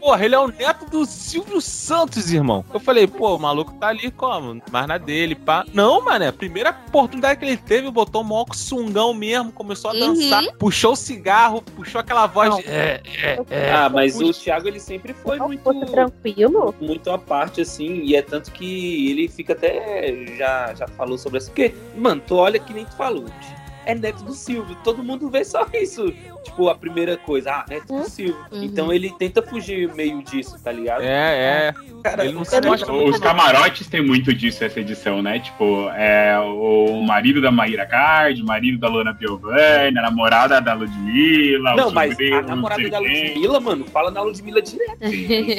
porra, 0.00 0.24
ele 0.24 0.34
é 0.34 0.38
o 0.40 0.48
neto 0.48 0.86
do 0.90 1.06
Silvio 1.06 1.60
Santos, 1.60 2.32
irmão. 2.32 2.64
Eu 2.74 2.80
falei, 2.80 3.06
pô, 3.06 3.36
o 3.36 3.38
maluco 3.38 3.72
tá 3.74 3.88
ali 3.88 4.10
como? 4.10 4.60
Mais 4.72 4.88
na 4.88 4.98
dele, 4.98 5.36
pá. 5.36 5.64
Não, 5.72 6.04
mano, 6.04 6.26
a 6.28 6.32
primeira 6.32 6.70
oportunidade 6.88 7.38
que 7.38 7.46
ele 7.46 7.56
teve, 7.56 7.88
botou 7.92 8.22
o 8.22 8.24
maior 8.24 8.46
sungão 8.54 9.14
mesmo, 9.14 9.52
começou 9.52 9.90
a 9.90 9.94
Uhum. 9.94 10.00
dançar, 10.14 10.42
puxou 10.58 10.92
o 10.94 10.96
cigarro, 10.96 11.62
puxou 11.76 12.00
aquela 12.00 12.26
voz 12.26 12.56
de. 12.56 12.62
É, 12.68 13.00
é, 13.22 13.40
é. 13.50 13.72
Ah, 13.72 13.88
mas 13.88 14.18
o 14.20 14.32
Thiago 14.32 14.66
ele 14.66 14.80
sempre 14.80 15.14
foi 15.14 15.38
Não 15.38 15.46
muito 15.46 15.62
fosse 15.62 15.86
tranquilo. 15.86 16.74
muito 16.80 17.08
à 17.10 17.16
parte, 17.18 17.60
assim, 17.60 18.00
e 18.02 18.16
é 18.16 18.22
tanto 18.22 18.50
que 18.50 19.10
ele 19.10 19.28
fica 19.28 19.52
até. 19.52 20.26
Já, 20.36 20.74
já 20.74 20.88
falou 20.88 21.16
sobre 21.16 21.38
isso. 21.38 21.48
Porque, 21.50 21.72
mano, 21.96 22.20
tu 22.26 22.34
olha 22.36 22.58
que 22.58 22.72
nem 22.72 22.84
tu 22.84 22.96
falou. 22.96 23.26
É 23.84 23.94
neto 23.94 24.22
do 24.24 24.32
Silvio, 24.32 24.76
todo 24.84 25.02
mundo 25.02 25.28
vê 25.28 25.44
só 25.44 25.66
isso. 25.72 26.12
Tipo, 26.42 26.68
a 26.68 26.74
primeira 26.74 27.16
coisa, 27.16 27.52
ah, 27.52 27.64
neto 27.68 27.86
do 27.86 28.08
Silvio. 28.08 28.36
Uhum. 28.50 28.62
Então 28.62 28.92
ele 28.92 29.10
tenta 29.18 29.42
fugir 29.42 29.92
meio 29.94 30.22
disso, 30.22 30.58
tá 30.62 30.72
ligado? 30.72 31.02
É, 31.02 31.68
é. 31.68 31.74
Cara, 32.02 32.24
Ele 32.24 32.34
não 32.34 32.44
se 32.44 32.60
mostra 32.60 32.92
Os 32.92 33.18
camarotes 33.18 33.86
tem 33.86 34.04
muito 34.04 34.34
disso 34.34 34.64
essa 34.64 34.80
edição, 34.80 35.22
né? 35.22 35.38
Tipo, 35.38 35.88
é 35.90 36.36
o 36.38 37.00
marido 37.02 37.40
da 37.40 37.50
Maíra 37.50 37.86
Card, 37.86 38.42
o 38.42 38.44
marido 38.46 38.78
da 38.78 38.88
Luana 38.88 39.14
Piovani, 39.14 39.96
a 39.98 40.02
namorada 40.02 40.60
da 40.60 40.74
Ludmilla, 40.74 41.76
Não, 41.76 41.88
o 41.88 41.94
mas 41.94 42.10
sobrinho, 42.10 42.38
a 42.38 42.42
namorada 42.42 42.90
da. 42.90 42.98
Ludmilla, 42.98 43.60
mano, 43.60 43.84
fala 43.86 44.10
na 44.10 44.20
Ludmilla 44.20 44.60
direto. 44.60 44.98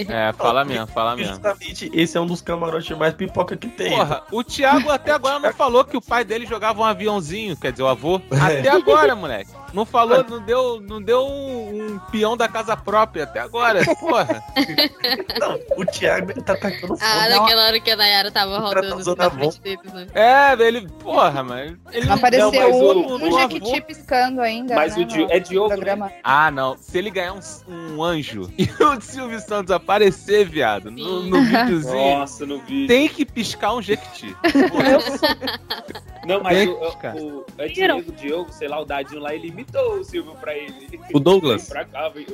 É, 0.09 0.33
fala 0.33 0.65
mesmo, 0.65 0.87
fala 0.87 1.15
mesmo. 1.15 1.33
Justamente 1.33 1.89
esse 1.93 2.17
é 2.17 2.21
um 2.21 2.25
dos 2.25 2.41
camarotes 2.41 2.95
mais 2.97 3.13
pipoca 3.13 3.55
que 3.55 3.67
tem. 3.67 3.91
Porra, 3.91 4.23
o 4.31 4.43
Thiago 4.43 4.89
até 4.91 5.11
agora 5.11 5.39
não 5.39 5.53
falou 5.53 5.85
que 5.85 5.95
o 5.95 6.01
pai 6.01 6.25
dele 6.25 6.45
jogava 6.45 6.81
um 6.81 6.85
aviãozinho, 6.85 7.55
quer 7.55 7.71
dizer, 7.71 7.83
o 7.83 7.87
avô. 7.87 8.12
Até 8.31 8.69
agora, 8.69 9.15
moleque. 9.15 9.51
Não 9.73 9.85
falou, 9.85 10.23
não 10.29 10.39
deu, 10.39 10.79
não 10.79 11.01
deu 11.01 11.25
um, 11.25 11.93
um 11.93 11.99
peão 12.11 12.37
da 12.37 12.47
casa 12.47 12.77
própria 12.77 13.23
até 13.23 13.39
agora. 13.39 13.83
Porra. 13.99 14.43
Não, 15.39 15.59
o 15.77 15.85
Thiago 15.85 16.31
ele 16.31 16.41
tá 16.41 16.55
tacando 16.55 16.95
fogo. 16.95 16.99
Ah, 17.01 17.27
naquela 17.27 17.65
hora 17.65 17.79
que 17.79 17.89
a 17.89 17.95
Nayara 17.95 18.31
tava 18.31 18.59
rodando 18.59 18.95
usando 18.97 19.17
na 19.17 19.29
frente 19.31 19.59
dele, 19.61 19.79
né? 19.91 20.07
É, 20.13 20.53
ele. 20.61 20.87
Porra, 20.99 21.43
mas. 21.43 21.75
Ele 21.91 22.09
apareceu 22.09 22.51
Não, 22.51 22.59
mas 22.59 22.75
um, 22.75 23.25
um 23.25 23.39
Jequiti 23.39 23.81
piscando 23.81 24.41
ainda. 24.41 24.75
Mas 24.75 24.95
né, 24.95 25.01
o 25.01 25.05
Di- 25.05 25.27
é 25.29 25.39
Diogo, 25.39 25.75
né? 25.75 26.19
Ah, 26.23 26.51
não. 26.51 26.77
Se 26.77 26.97
ele 26.97 27.09
ganhar 27.09 27.33
um, 27.33 27.39
um 27.67 28.03
anjo 28.03 28.51
e 28.57 28.69
o 28.83 29.01
Silvio 29.01 29.39
Santos 29.39 29.71
aparecer, 29.71 30.45
viado, 30.47 30.91
no, 30.91 31.23
no 31.23 31.41
videozinho, 31.41 32.17
Nossa, 32.19 32.45
no 32.45 32.59
vídeo. 32.59 32.87
tem 32.87 33.07
que 33.09 33.25
piscar 33.25 33.73
um 33.73 33.81
Jequiti. 33.81 34.35
Não, 36.25 36.41
mas 36.41 36.67
o, 36.67 36.71
o, 36.71 37.39
o, 37.39 37.45
é? 37.57 37.67
Diego, 37.67 38.11
Diogo, 38.13 38.51
sei 38.53 38.67
lá, 38.67 38.79
o 38.79 38.85
Dadinho 38.85 39.21
lá, 39.21 39.35
ele 39.35 39.51
imitou 39.63 39.99
o 39.99 40.03
Silvio 40.03 40.33
pra 40.39 40.55
ele. 40.55 40.99
O 41.13 41.19
Douglas. 41.19 41.67
Pra 41.69 41.85
cá, 41.85 42.09
velho. 42.09 42.27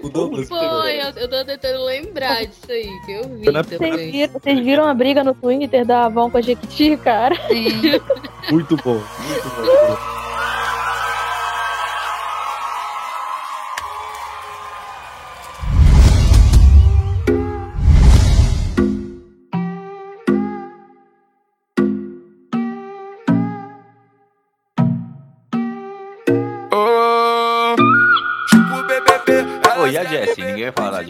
O 0.00 0.08
Douglas. 0.08 0.48
Foi, 0.48 0.58
eu, 1.00 1.10
eu 1.16 1.28
tô 1.28 1.44
tentando 1.44 1.84
lembrar 1.84 2.46
disso 2.46 2.70
aí, 2.70 2.88
que 3.04 3.12
eu 3.12 3.28
vi 3.28 3.50
na- 3.50 3.62
Vocês 3.62 3.78
também. 3.78 4.26
vocês 4.28 4.60
viram 4.60 4.84
a 4.86 4.94
briga 4.94 5.22
no 5.24 5.34
Twitter 5.34 5.84
da 5.84 6.06
Avon 6.06 6.30
com 6.30 6.38
a 6.38 6.40
Jequiti, 6.40 6.96
cara? 6.98 7.34
Sim. 7.48 7.68
Muito 8.50 8.76
bom, 8.78 8.94
muito 8.94 9.48
bom. 9.56 10.27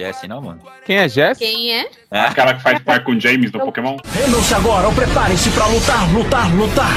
Jessie, 0.09 0.27
não, 0.29 0.41
mano? 0.41 0.61
Quem 0.87 0.97
é 0.97 1.09
Jess? 1.09 1.39
Quem 1.39 1.73
é? 1.75 1.91
Aquela 2.11 2.55
que 2.55 2.63
faz 2.63 2.79
par 2.81 3.05
com 3.05 3.13
o 3.13 3.21
James 3.21 3.51
do 3.51 3.61
Pokémon. 3.61 3.99
Rendam-se 4.13 4.55
agora, 4.55 4.87
ou 4.87 4.95
preparem-se 4.95 5.51
pra 5.51 5.67
lutar, 5.67 6.13
lutar, 6.13 6.55
lutar. 6.55 6.95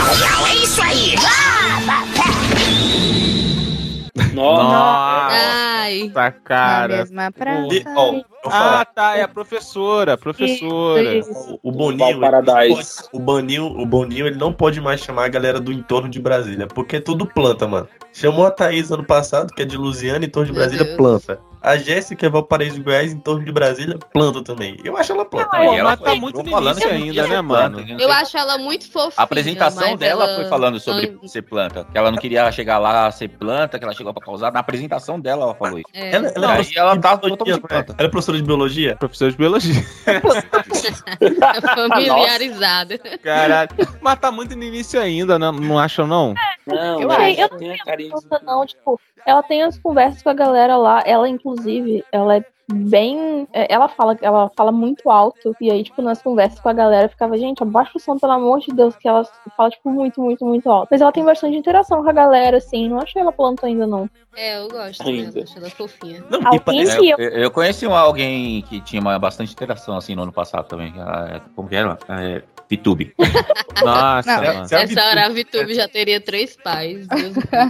Nossa. 4.34 4.64
Nossa, 4.64 5.36
Ai. 5.36 6.12
Na 6.14 6.32
cara. 6.32 6.98
mesma 6.98 7.32
praça. 7.32 7.74
E, 7.74 7.84
vou 7.84 8.24
Ah, 8.46 8.86
tá, 8.86 9.18
é 9.18 9.22
a 9.24 9.28
professora, 9.28 10.14
a 10.14 10.18
professora. 10.18 11.16
Isso. 11.16 11.60
O 11.62 11.72
Boninho, 11.72 12.20
Valparadise. 12.20 13.04
o 13.12 13.20
Boninho, 13.20 13.66
o 13.66 13.86
Boninho, 13.86 14.28
ele 14.28 14.38
não 14.38 14.52
pode 14.52 14.80
mais 14.82 15.02
chamar 15.02 15.26
a 15.26 15.30
galera 15.30 15.60
do 15.60 15.72
entorno 15.72 16.10
de 16.10 16.20
Brasília, 16.20 16.68
porque 16.68 16.96
é 16.98 17.00
tudo 17.02 17.26
planta, 17.26 17.68
mano. 17.68 17.88
Chamou 18.14 18.46
a 18.46 18.52
Thaís 18.52 18.92
ano 18.92 19.06
passado, 19.06 19.54
que 19.54 19.62
é 19.62 19.66
de 19.66 19.78
Lusiana, 19.78 20.26
entorno 20.26 20.48
de 20.48 20.54
Brasília, 20.54 20.98
planta. 20.98 21.40
A 21.64 21.78
Jéssica 21.78 22.26
é 22.26 22.30
Valparaíso 22.30 22.78
de 22.78 22.82
Goiás, 22.82 23.14
entorno 23.14 23.46
de 23.46 23.52
Brasília, 23.52 23.96
planta 24.12 24.44
também. 24.44 24.78
Eu 24.84 24.98
acho 24.98 25.12
ela 25.12 25.24
planta. 25.24 25.56
E 25.64 25.78
ela 25.78 25.96
tá 25.96 26.10
foi- 26.10 26.20
muito 26.20 26.44
falando 26.50 26.80
não 26.80 26.88
ainda, 26.90 27.28
né, 27.28 27.40
mano? 27.40 27.86
não 27.86 28.00
Eu 28.00 28.12
acho 28.12 28.36
ela 28.36 28.58
muito 28.58 28.92
fofinha. 28.92 29.14
A 29.16 29.22
apresentação 29.24 29.96
dela 29.96 30.24
ela- 30.26 30.36
foi 30.38 30.46
falando 30.50 30.80
sobre 30.80 31.20
ser 31.26 31.44
planta. 31.44 31.86
Que 31.92 31.96
ela 32.00 32.10
não 32.10 32.18
queria 32.18 32.52
chegar 32.52 32.80
lá 32.80 33.06
a 33.06 33.12
ser 33.12 33.28
planta, 33.28 33.78
que 33.78 33.86
ela 33.86 33.94
chegou 33.94 34.12
pra 34.12 34.26
causar. 34.26 34.52
Na 34.52 34.60
apresentação 34.60 35.20
dela, 35.20 35.44
ela 35.44 35.54
falou 35.56 35.78
isso. 35.78 35.88
É. 35.94 36.16
Ela, 36.16 36.32
ela, 36.36 36.52
é 36.52 36.56
professora 36.56 36.80
ela 36.80 36.96
de 36.96 37.02
tá 37.02 37.18
totalmente 37.18 37.48
não 37.48 37.56
é? 37.56 37.60
planta. 37.60 37.96
Ela 38.00 38.08
é 38.08 38.12
professora 38.12 38.31
de 38.36 38.44
biologia? 38.44 38.96
Professor 38.96 39.32
de 39.32 39.38
biologia. 39.38 39.84
familiarizada. 41.76 42.98
Caralho. 43.24 43.70
Mas 44.02 44.20
tá 44.20 44.32
muito 44.32 44.56
no 44.56 44.64
início 44.64 45.00
ainda, 45.00 45.38
não, 45.38 45.52
não 45.52 45.80
acham, 45.80 46.08
não? 46.08 46.34
Não, 46.66 47.02
Eu 47.02 47.08
mas 47.08 47.18
sei, 47.18 47.34
eu 47.36 47.48
ela 47.48 47.58
tem 47.58 47.72
a 47.72 48.40
não, 48.44 48.66
tipo, 48.66 49.00
ela 49.26 49.44
tem 49.44 49.64
as 49.64 49.78
conversas 49.80 50.22
com 50.22 50.30
a 50.30 50.34
galera 50.34 50.78
lá. 50.78 51.04
Ela, 51.06 51.28
inclusive, 51.28 52.04
ela 52.12 52.38
é 52.38 52.46
bem. 52.72 53.48
é, 53.54 53.74
Ela 53.74 53.88
fala, 53.88 54.18
ela 54.22 54.50
fala 54.56 54.72
muito 54.72 55.10
alto. 55.10 55.56
E 55.60 55.70
aí, 55.72 55.84
tipo, 55.84 56.02
nas 56.02 56.22
conversas 56.22 56.60
com 56.60 56.70
a 56.70 56.74
galera, 56.74 57.10
ficava, 57.10 57.38
gente, 57.38 57.62
abaixa 57.64 57.92
o 57.96 58.00
som, 58.00 58.18
pelo 58.18 58.32
amor 58.34 58.60
de 58.60 58.74
Deus, 58.74 58.96
que 58.96 59.08
ela 59.08 59.24
fala, 59.56 59.70
tipo, 59.70 59.90
muito, 59.90 60.22
muito, 60.22 60.46
muito 60.46 60.70
alto. 60.70 60.88
Mas 60.92 61.02
ela 61.02 61.12
tem 61.12 61.24
bastante 61.24 61.56
interação 61.58 62.04
com 62.04 62.10
a 62.10 62.14
galera, 62.14 62.58
assim. 62.58 62.90
Não 62.90 63.00
achei 63.00 63.22
ela 63.22 63.32
planta 63.32 63.68
ainda, 63.68 63.86
não. 63.86 64.10
É, 64.36 64.60
eu 64.60 64.70
gosto 64.70 65.06
Ainda. 65.06 65.30
dela, 65.32 65.44
acho 65.44 65.58
ela 65.58 65.70
fofinha. 65.70 66.24
Não, 66.30 66.40
que 66.40 67.10
Eu, 67.10 67.18
eu. 67.18 67.30
eu 67.30 67.52
conheci 67.52 67.86
um- 67.86 67.94
alguém 67.94 68.62
que 68.62 68.80
tinha 68.80 69.02
uma 69.02 69.20
bastante 69.20 69.52
interação 69.52 69.98
assim 69.98 70.16
no 70.16 70.24
ano 70.24 70.32
passado 70.32 70.68
também. 70.68 70.94
Ah, 71.00 71.42
Como 71.54 71.68
que 71.68 71.76
era? 71.76 71.98
É, 72.08 72.42
Pitube. 72.72 73.14
Nossa, 73.84 74.38
Não, 74.38 74.54
mano. 74.54 74.68
Se 74.68 74.76
a 74.76 74.80
Essa 74.80 74.88
Vitube- 74.88 75.08
hora 75.08 75.26
a 75.26 75.30
VTube 75.30 75.76
já 75.76 75.88
teria 75.90 76.22
três 76.22 76.56
pais. 76.56 77.06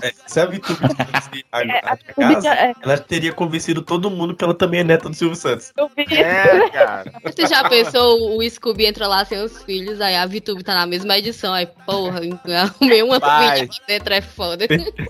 É, 0.03 0.11
se 0.27 0.39
a 0.39 0.45
Vitube 0.45 0.79
tivesse 0.89 1.45
a, 1.51 1.61
É, 1.63 1.81
a 1.83 1.91
a 1.91 1.95
Vitube 1.95 2.13
casa, 2.35 2.41
já- 2.41 2.55
é, 2.55 2.73
ela 2.83 2.97
teria 2.99 3.33
convencido 3.33 3.81
todo 3.81 4.11
mundo 4.11 4.35
que 4.35 4.43
ela 4.43 4.53
também 4.53 4.81
é 4.81 4.83
neta 4.83 5.09
do 5.09 5.15
Silvio 5.15 5.35
Santos. 5.35 5.73
É, 6.11 6.69
cara. 6.69 7.11
Você 7.23 7.47
já 7.47 7.67
pensou 7.67 8.37
o 8.37 8.47
Scooby 8.47 8.85
entra 8.85 9.07
lá 9.07 9.25
sem 9.25 9.39
os 9.41 9.63
filhos, 9.63 9.99
aí 10.01 10.15
a 10.15 10.25
VTube 10.27 10.63
tá 10.63 10.75
na 10.75 10.85
mesma 10.85 11.17
edição, 11.17 11.51
aí, 11.53 11.65
porra, 11.85 12.21
arrumei 12.55 13.01
uma 13.01 13.19
Pai. 13.19 13.59
filha 13.61 13.69
dentro, 13.87 14.13
é 14.13 14.21
foda. 14.21 14.65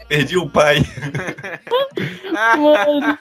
Perdi 0.07 0.37
o 0.37 0.49
pai. 0.49 0.77
Mano. 2.31 3.17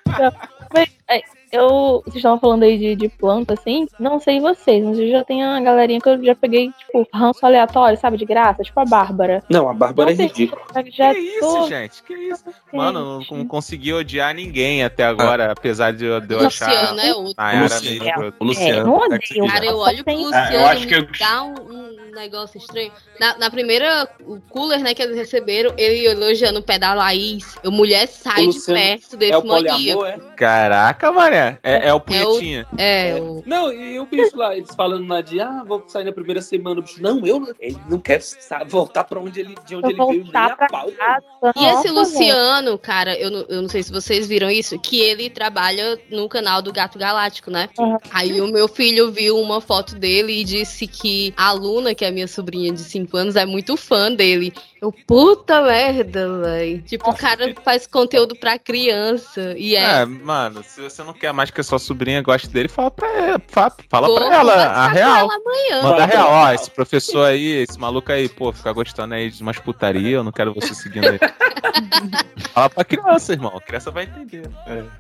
Mas, 0.73 0.89
é, 1.09 1.21
eu, 1.53 2.03
vocês 2.05 2.17
estavam 2.17 2.39
falando 2.39 2.63
aí 2.63 2.79
de, 2.79 2.97
de 2.97 3.09
planta, 3.09 3.55
assim. 3.55 3.87
Não 3.99 4.19
sei 4.21 4.41
vocês, 4.41 4.85
mas 4.85 4.99
eu 4.99 5.09
já 5.11 5.25
tenho 5.25 5.47
uma 5.49 5.61
galerinha 5.61 6.01
que 6.01 6.09
eu 6.09 6.23
já 6.25 6.35
peguei, 6.35 6.71
tipo, 6.79 7.07
ranço 7.13 7.45
aleatório, 7.45 7.99
sabe, 7.99 8.17
de 8.17 8.25
graça, 8.25 8.63
tipo 8.63 8.79
a 8.81 8.85
Bárbara. 8.85 9.43
Não, 9.51 9.69
a 9.69 9.75
Bárbara 9.75 10.11
é 10.11 10.13
Não 10.13 10.17
sei 10.17 10.27
ridícula. 10.27 10.63
já 10.93 11.13
Que 11.15 11.21
isso, 11.21 11.41
tô- 11.41 11.69
gente? 11.69 12.03
Que 12.03 12.15
isso? 12.15 12.45
Mano, 12.73 13.21
não, 13.31 13.39
não 13.39 13.47
consegui 13.47 13.93
odiar 13.93 14.35
ninguém 14.35 14.85
até 14.85 15.05
agora, 15.05 15.51
apesar 15.53 15.93
de 15.93 16.05
eu, 16.05 16.21
de 16.21 16.35
eu 16.35 16.47
achar 16.47 16.69
Luciano 16.71 17.01
é 17.01 17.15
outro. 17.15 17.35
a 17.37 17.47
O 17.49 17.53
Yara 17.53 17.63
Luciano. 17.63 18.21
meio. 18.21 18.35
O 18.39 18.45
Luciano. 18.45 18.79
É, 18.81 18.85
não 18.85 18.99
tá 18.99 19.05
odeio. 19.07 19.47
Cara, 19.49 19.65
eu 19.67 19.77
olho 19.79 20.05
pro 20.05 20.15
Luciano, 20.15 20.35
Ah, 20.49 20.55
eu 20.55 20.67
acho 20.67 20.87
que 20.87 20.95
eu- 20.95 21.03
me 21.03 21.19
dá 21.19 21.43
um, 21.43 21.55
um 21.55 22.11
negócio 22.15 22.59
estranho. 22.59 22.93
Na, 23.19 23.37
na 23.39 23.51
primeira, 23.51 24.09
o 24.27 24.41
cooler, 24.49 24.81
né, 24.81 24.95
que 24.95 25.03
eles 25.03 25.17
receberam, 25.17 25.73
ele 25.77 26.07
elogiando 26.07 26.59
o 26.61 26.63
pé 26.63 26.79
da 26.79 26.95
Laís. 26.95 27.57
Eu, 27.63 27.71
mulher, 27.73 28.07
sai 28.09 28.47
de 28.47 28.61
perto 28.65 29.17
desse 29.17 29.33
É 29.33 29.43
maníaco. 29.45 30.05
é? 30.05 30.19
Caraca, 30.37 31.11
mané. 31.13 31.40
É, 31.63 31.89
é 31.89 31.95
o 31.95 32.01
punhetinha. 32.01 32.67
É, 32.77 33.15
o... 33.21 33.43
Não, 33.47 33.73
e 33.73 33.99
o 34.01 34.07
bicho 34.07 34.37
lá, 34.37 34.57
eles 34.57 34.75
falando 34.75 35.07
lá 35.09 35.21
de, 35.21 35.41
ah, 35.41 35.63
vou 35.67 35.85
sair 35.87 36.05
na 36.05 36.13
primeira 36.13 36.41
semana. 36.43 36.81
O 36.81 36.83
bicho, 36.83 37.03
não, 37.03 37.25
eu 37.27 37.39
não. 37.41 37.55
Ele 37.61 37.79
não 37.89 37.99
quer 37.99 38.21
sa- 38.23 38.65
voltar 38.65 39.05
pra 39.05 39.21
onde 39.21 39.41
ele, 39.41 39.55
de 39.67 39.77
onde 39.77 39.87
Eu 39.87 39.91
ele 39.91 39.97
veio 39.99 40.11
nem 40.11 40.33
voltar 40.33 40.57
a 40.59 40.69
pau. 40.69 40.91
casa. 40.93 41.25
E 41.57 41.65
esse. 41.67 41.89
Luciano, 41.91 42.79
cara, 42.79 43.19
eu 43.19 43.31
não, 43.31 43.45
eu 43.49 43.63
não 43.63 43.69
sei 43.69 43.83
se 43.83 43.93
vocês 43.93 44.27
viram 44.27 44.51
isso, 44.51 44.79
que 44.79 45.01
ele 45.01 45.29
trabalha 45.31 45.99
no 46.11 46.29
canal 46.29 46.63
do 46.63 46.73
Gato 46.73 46.99
Galáctico, 46.99 47.51
né? 47.51 47.69
Uhum. 47.79 47.99
Aí 48.11 48.41
o 48.41 48.47
meu 48.51 48.69
filho 48.69 49.11
viu 49.13 49.39
uma 49.39 49.61
foto 49.61 49.95
dele 49.97 50.41
e 50.41 50.45
disse 50.45 50.87
que 50.87 51.33
a 51.37 51.53
Luna, 51.53 51.95
que 51.95 52.05
é 52.05 52.09
a 52.09 52.13
minha 52.13 52.29
sobrinha 52.29 52.73
de 52.73 52.81
5 52.81 53.17
anos, 53.17 53.37
é 53.37 53.45
muito 53.45 53.77
fã 53.77 54.13
dele. 54.13 54.53
Eu, 54.81 54.91
puta 55.07 55.61
merda, 55.63 56.41
velho. 56.41 56.81
Tipo, 56.83 57.11
o 57.11 57.15
cara 57.15 57.55
faz 57.63 57.87
conteúdo 57.87 58.35
pra 58.35 58.59
criança. 58.59 59.55
E 59.59 59.77
é. 59.77 60.01
É, 60.01 60.05
mano, 60.07 60.63
se 60.67 60.81
você 60.81 61.03
não 61.03 61.13
quer 61.13 61.33
mais 61.35 61.51
que 61.51 61.61
a 61.61 61.65
sua 61.65 61.79
sobrinha 61.79 62.23
goste 62.23 62.49
dele, 62.49 62.69
fala 62.69 62.91
pra 62.91 63.09
ela. 63.09 63.43
Fala, 63.49 63.73
fala 63.91 64.07
vou 64.07 64.17
pra 64.17 64.35
ela, 64.35 64.55
a 64.55 64.89
real. 64.89 65.17
ela 65.19 65.35
amanhã. 65.35 65.83
Manda 65.83 66.03
a 66.05 66.07
real, 66.07 66.29
ó, 66.31 66.53
esse 66.53 66.71
professor 66.71 67.27
aí, 67.27 67.63
esse 67.63 67.79
maluco 67.79 68.11
aí, 68.11 68.29
pô, 68.29 68.53
fica 68.53 68.73
gostando 68.73 69.13
aí 69.15 69.31
de 69.31 69.43
umas 69.43 69.59
putaria, 69.59 70.17
eu 70.17 70.25
não 70.25 70.33
quero 70.33 70.55
você 70.55 70.75
seguindo 70.75 71.09
aí. 71.09 71.19
Fala 72.53 72.71
pra 72.71 72.85
criança, 72.85 73.33
irmão, 73.33 73.57
a 73.57 73.61
criança 73.61 73.91
vai 73.91 74.05
entender. 74.05 74.49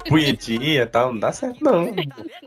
Punhetinha 0.08 0.82
e 0.82 0.86
tal, 0.86 1.12
não 1.12 1.18
dá 1.20 1.32
certo, 1.32 1.62
não. 1.62 1.94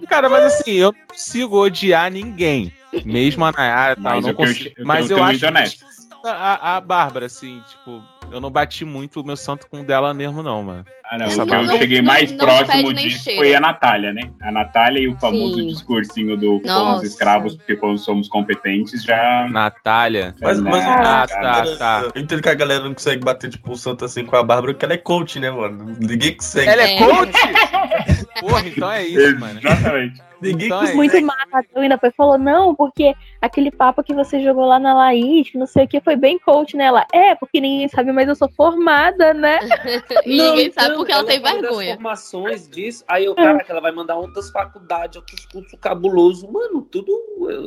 Cara, 0.08 0.30
mas 0.30 0.46
assim, 0.46 0.72
eu 0.74 0.92
não 0.94 1.08
consigo 1.08 1.58
odiar 1.62 2.12
ninguém. 2.12 2.72
Mesmo 3.06 3.44
a 3.44 3.52
Nayara, 3.52 3.96
tal, 3.96 4.04
Mas 4.04 4.22
não 4.24 4.30
eu 4.30 4.36
consigo. 4.36 4.70
eu 4.78 4.86
mas 4.86 5.08
tenho 5.08 5.18
eu 5.18 5.22
também 5.22 5.36
acho 5.36 5.48
honesto. 5.48 5.86
que 5.86 5.93
a, 6.30 6.78
a 6.78 6.82
Bárbara, 6.82 7.26
assim, 7.26 7.62
tipo, 7.70 8.02
eu 8.32 8.40
não 8.40 8.50
bati 8.50 8.86
muito 8.86 9.20
o 9.22 9.26
meu 9.26 9.36
santo 9.36 9.68
com 9.70 9.82
o 9.82 9.84
dela 9.84 10.14
mesmo, 10.14 10.42
não, 10.42 10.64
mano. 10.64 10.86
Ah, 11.12 11.18
não, 11.18 11.26
Essa 11.28 11.44
o 11.44 11.46
que 11.48 11.54
eu 11.54 11.64
não- 11.64 11.78
cheguei 11.78 11.98
não- 12.02 12.06
mais 12.06 12.32
não 12.32 12.38
próximo 12.40 12.92
nem 12.92 13.08
disso 13.08 13.30
foi 13.36 13.54
a 13.54 13.60
Natália, 13.60 14.14
né? 14.14 14.32
A 14.42 14.52
Natália 14.52 15.00
e 15.02 15.08
o 15.08 15.16
famoso 15.20 15.56
Sim. 15.60 15.68
discursinho 15.68 16.38
do 16.38 16.62
somos 16.66 17.04
escravos 17.04 17.56
porque 17.56 17.76
quando 17.76 17.98
somos 18.00 18.28
competentes 18.30 19.04
já. 19.04 19.48
Natália. 19.52 20.34
Mas, 20.42 20.60
mas 20.62 20.84
Ah, 20.86 21.28
tá, 21.28 21.42
galera- 21.42 21.78
tá. 21.78 22.12
eu 22.16 22.22
entendo 22.22 22.42
que 22.42 22.50
a 22.50 22.54
galera 22.56 22.84
não 22.86 22.94
consegue 22.94 23.24
bater 23.24 23.50
tipo 23.50 23.72
o 23.72 23.76
santo 23.78 24.06
assim 24.06 24.26
com 24.26 24.36
a 24.36 24.44
Bárbara, 24.44 24.74
porque 24.74 24.86
ela 24.86 24.94
é 24.94 24.98
coach, 24.98 25.40
né, 25.40 25.52
mano? 25.52 25.96
Ninguém 26.00 26.36
consegue. 26.36 26.68
Ela 26.70 26.82
é 26.84 26.96
É. 26.96 26.98
coach? 27.00 27.32
Porra, 28.40 28.68
então 28.68 28.92
é 28.92 29.04
isso, 29.06 29.40
mano. 29.40 29.60
Exatamente. 29.60 30.22
Ninguém 30.42 30.66
Então 30.68 30.78
é 30.78 30.82
consegue. 30.82 30.98
Muito 30.98 31.22
massa. 31.22 31.66
A 31.76 31.80
ainda 31.80 31.98
foi 31.98 32.12
falou, 32.12 32.38
não, 32.38 32.74
porque 32.76 33.14
aquele 33.44 33.70
papo 33.70 34.02
que 34.02 34.14
você 34.14 34.42
jogou 34.42 34.66
lá 34.66 34.80
na 34.80 34.94
Laís, 34.94 35.50
que 35.50 35.58
não 35.58 35.68
sei 35.68 35.84
o 35.84 35.88
que, 35.88 36.00
foi 36.00 36.16
bem 36.16 36.40
coach 36.40 36.78
nela. 36.78 37.06
É, 37.12 37.36
porque 37.36 37.60
ninguém 37.60 37.90
sabe, 37.90 38.14
mas 38.14 38.28
eu 38.30 38.36
sou 38.36 38.50
formada, 38.50 39.34
né? 39.34 39.60
E 40.26 40.38
Não, 40.38 40.52
ninguém 40.52 40.72
sabe 40.72 40.96
porque 40.96 41.12
ela 41.12 41.26
tem 41.26 41.42
fala 41.42 41.54
das 41.56 41.62
vergonha. 41.64 41.94
informações 41.94 42.70
disso, 42.70 43.04
aí 43.08 43.26
eu, 43.26 43.36
caraca, 43.36 43.66
ela 43.70 43.82
vai 43.82 43.92
mandar 43.92 44.16
outras 44.16 44.50
faculdades, 44.50 45.18
outros 45.18 45.46
cursos 45.46 45.78
cabulosos. 45.82 46.50
Mano, 46.50 46.82
tudo. 46.90 47.12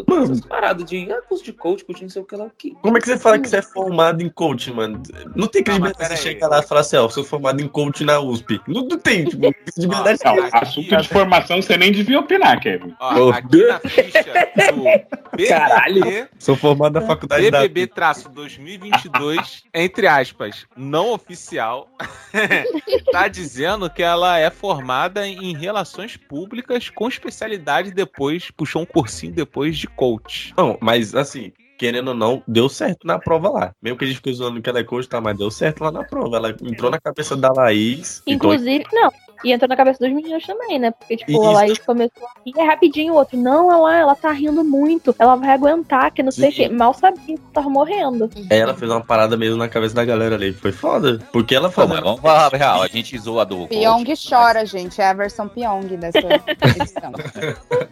Mano. 0.07 0.25
Essas 0.25 0.41
paradas 0.41 0.85
de 0.85 1.11
ah, 1.13 1.21
curso 1.29 1.45
de 1.45 1.53
coach, 1.53 1.85
curso 1.85 1.99
de 1.99 2.05
não 2.05 2.11
sei 2.11 2.23
o 2.23 2.25
que 2.25 2.37
lá. 2.37 2.47
Que... 2.57 2.71
Como 2.81 2.97
é 2.97 3.01
que 3.01 3.07
você 3.07 3.19
fala 3.19 3.39
que 3.39 3.49
você 3.49 3.59
é 3.59 3.63
formado 3.63 4.23
em 4.23 4.31
coach, 4.31 4.73
mano? 4.73 5.03
Não 5.35 5.47
tem 5.47 5.63
credibilidade 5.63 6.17
você 6.17 6.17
chegar 6.17 6.49
lá 6.49 6.61
e 6.61 6.63
falar 6.67 6.81
assim, 6.81 6.97
ó, 6.97 7.03
eu 7.05 7.11
sou 7.11 7.25
formado 7.25 7.61
em 7.61 7.69
coach 7.69 8.05
na 8.05 8.19
USP. 8.21 8.61
Não, 8.67 8.83
não 8.83 8.99
tem, 8.99 9.25
tipo, 9.25 9.53
credibilidade. 9.53 10.21
Não, 10.25 10.49
assunto 10.53 10.97
de 10.97 11.09
formação 11.09 11.61
você 11.61 11.77
nem 11.77 11.93
devia 11.93 12.19
opinar, 12.19 12.61
Kevin. 12.61 12.95
Ó, 12.99 13.27
Oh, 13.27 13.31
aqui 13.31 13.67
na 13.67 13.81
ficha 13.81 14.23
do 14.23 15.37
Caralho. 15.69 16.29
Sou 16.39 16.57
formado 16.57 16.95
na 16.95 17.01
faculdade 17.03 17.51
da 17.51 17.61
BBB 17.63 17.87
traço 17.89 18.29
2022, 18.29 19.65
entre 19.75 20.07
aspas, 20.07 20.67
não 20.77 21.13
oficial, 21.13 21.89
tá 23.13 23.29
dizendo 23.29 23.89
que 23.91 24.03
ela 24.03 24.39
é 24.39 24.51
formada 24.51 25.27
em 25.27 25.57
relações 25.57 26.17
públicas 26.17 26.89
com 26.91 27.09
especialidade 27.09 27.91
depois, 27.91 28.51
puxou 28.51 28.83
um 28.83 28.87
cursinho 28.87 29.33
depois 29.33 29.77
de 29.77 29.87
coach. 29.87 30.55
Não, 30.57 30.79
mas 30.81 31.15
assim, 31.15 31.53
querendo 31.79 32.09
ou 32.09 32.15
não, 32.15 32.43
deu 32.47 32.69
certo 32.69 33.07
na 33.07 33.19
prova 33.19 33.51
lá. 33.51 33.73
Mesmo 33.83 33.99
que 33.99 34.05
a 34.05 34.07
gente 34.09 34.17
fique 34.17 34.33
zoando 34.33 34.61
que 34.63 34.69
ela 34.71 34.79
é 34.81 34.85
coach, 34.85 35.09
tá, 35.09 35.21
mas 35.21 35.37
deu 35.37 35.51
certo 35.51 35.83
lá 35.83 35.91
na 35.91 36.05
prova. 36.05 36.37
Ela 36.37 36.51
entrou 36.63 36.91
na 36.91 37.01
cabeça 37.01 37.37
da 37.37 37.53
Laís. 37.53 38.23
então- 38.27 38.53
Inclusive, 38.53 38.85
não. 38.93 39.11
E 39.45 39.53
entrou 39.53 39.69
na 39.69 39.77
cabeça 39.77 40.05
dos 40.05 40.15
meninos 40.15 40.45
também, 40.45 40.79
né? 40.79 40.91
Porque, 40.91 41.17
tipo, 41.17 41.33
Isso. 41.33 41.43
a 41.43 41.51
Laís 41.51 41.79
começou 41.79 42.27
a 42.27 42.41
rir 42.45 42.55
é 42.57 42.65
rapidinho, 42.65 43.15
o 43.15 43.17
outro, 43.17 43.37
não, 43.37 43.71
ela, 43.71 43.97
ela 43.97 44.15
tá 44.15 44.31
rindo 44.33 44.65
muito, 44.65 45.15
ela 45.19 45.37
vai 45.37 45.51
aguentar, 45.51 46.13
que 46.13 46.23
não 46.23 46.31
sei 46.31 46.51
o 46.51 46.53
que. 46.53 46.69
Mal 46.69 46.95
sabia 46.95 47.37
que 47.37 47.39
tava 47.53 47.69
morrendo. 47.69 48.31
ela 48.51 48.75
fez 48.75 48.91
uma 48.91 49.01
parada 49.03 49.37
mesmo 49.37 49.57
na 49.57 49.69
cabeça 49.69 49.95
da 49.95 50.05
galera 50.05 50.35
ali. 50.35 50.53
Foi 50.53 50.73
foda. 50.73 51.21
Porque 51.33 51.55
ela 51.55 51.69
mas 51.69 51.75
fazendo. 51.75 52.03
vamos 52.03 52.21
falar 52.21 52.53
real, 52.53 52.83
a 52.83 52.89
gente 52.89 53.17
zoa 53.19 53.45
do 53.45 53.67
Pyong 53.69 54.05
chora, 54.29 54.65
gente. 54.65 55.01
É 55.01 55.09
a 55.09 55.13
versão 55.13 55.49
Pyong 55.49 55.97
dessa 55.97 56.19
edição. 56.77 57.13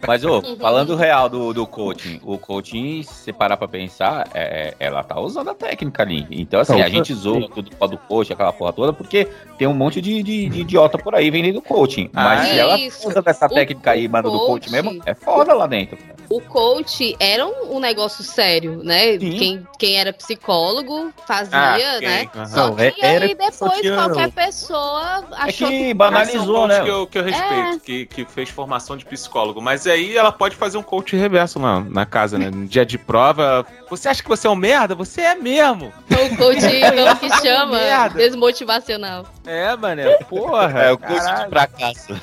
Mas, 0.07 0.23
ô, 0.25 0.41
falando 0.57 0.95
real 0.95 1.29
do, 1.29 1.53
do 1.53 1.67
coaching, 1.67 2.19
o 2.23 2.37
coaching, 2.37 3.03
se 3.03 3.31
parar 3.31 3.57
pra 3.57 3.67
pensar, 3.67 4.27
é, 4.33 4.73
ela 4.79 5.03
tá 5.03 5.19
usando 5.19 5.49
a 5.49 5.55
técnica 5.55 6.03
ali. 6.03 6.25
Então, 6.31 6.59
assim, 6.59 6.81
a 6.81 6.89
gente 6.89 7.13
zoa 7.13 7.49
tudo 7.49 7.69
do 7.87 7.97
coach, 7.97 8.31
aquela 8.33 8.53
porra 8.53 8.73
toda, 8.73 8.93
porque 8.93 9.27
tem 9.57 9.67
um 9.67 9.73
monte 9.73 10.01
de, 10.01 10.21
de, 10.23 10.49
de 10.49 10.61
idiota 10.61 10.97
por 10.97 11.15
aí 11.15 11.29
vendendo 11.35 11.61
coaching. 11.61 12.09
Mas 12.13 12.41
Ah, 12.41 12.45
se 12.45 12.59
ela 12.59 12.79
isso. 12.79 13.07
usa 13.07 13.21
dessa 13.21 13.45
O- 13.45 13.49
técnica 13.49 13.91
aí, 13.91 14.07
o 14.07 14.09
manda 14.11 14.29
do 14.29 14.37
coach 14.39 14.69
coach- 14.69 14.71
mesmo, 14.71 15.01
é 15.05 15.13
foda 15.13 15.53
lá 15.53 15.67
dentro. 15.67 15.97
O 16.29 16.41
coach 16.41 17.15
era 17.19 17.45
um, 17.45 17.75
um 17.75 17.79
negócio 17.79 18.23
sério, 18.23 18.81
né? 18.83 19.19
Sim. 19.19 19.37
Quem, 19.37 19.67
quem 19.77 19.95
era 19.95 20.11
psicólogo 20.11 21.13
fazia, 21.27 21.55
Ah, 21.57 21.77
né? 21.77 21.99
quem? 21.99 22.29
Aham. 22.41 22.45
Só 22.47 22.67
Não, 22.67 22.75
que 22.75 22.81
é- 22.83 22.93
era- 22.99 23.25
aí 23.25 23.35
depois 23.35 23.55
só 23.55 23.69
que 23.69 23.91
qualquer 23.91 24.31
pessoa 24.31 25.23
É 25.33 25.35
achou 25.49 25.67
que 25.67 25.89
é 25.89 25.93
um 25.93 25.97
banalizou, 25.97 26.55
coach 26.61 26.67
né? 26.69 26.83
Que 26.83 26.89
eu, 26.89 27.07
que 27.07 27.17
eu 27.19 27.23
respeito, 27.23 27.79
que, 27.83 28.05
que 28.07 28.25
fez 28.25 28.49
formação 28.49 28.97
de 28.97 29.05
psicólogo. 29.05 29.61
Mas 29.61 29.85
aí 29.85 30.17
ela 30.17 30.31
pode 30.31 30.55
fazer 30.55 30.77
um 30.77 30.83
coach 30.83 31.15
reverso 31.15 31.59
na, 31.59 31.81
na 31.81 32.05
casa, 32.05 32.37
né? 32.39 32.49
No 32.49 32.65
dia 32.65 32.85
de 32.85 32.97
prova. 32.97 33.65
Você 33.89 34.09
acha 34.09 34.23
que 34.23 34.29
você 34.29 34.47
é 34.47 34.49
um 34.49 34.55
merda? 34.55 34.95
Você 34.95 35.21
é 35.21 35.35
mesmo. 35.35 35.93
o 36.09 36.37
coach 36.37 36.59
como 36.61 37.19
que 37.19 37.29
chama 37.47 37.77
Merda. 37.77 38.17
desmotivacional. 38.17 39.25
É, 39.45 39.75
mané. 39.75 40.09
Porra. 40.23 40.81
É 40.85 40.91
o 40.91 40.97
curso 40.97 41.24
de 41.25 41.31
caralho. 41.31 41.49
fracasso. 41.49 42.13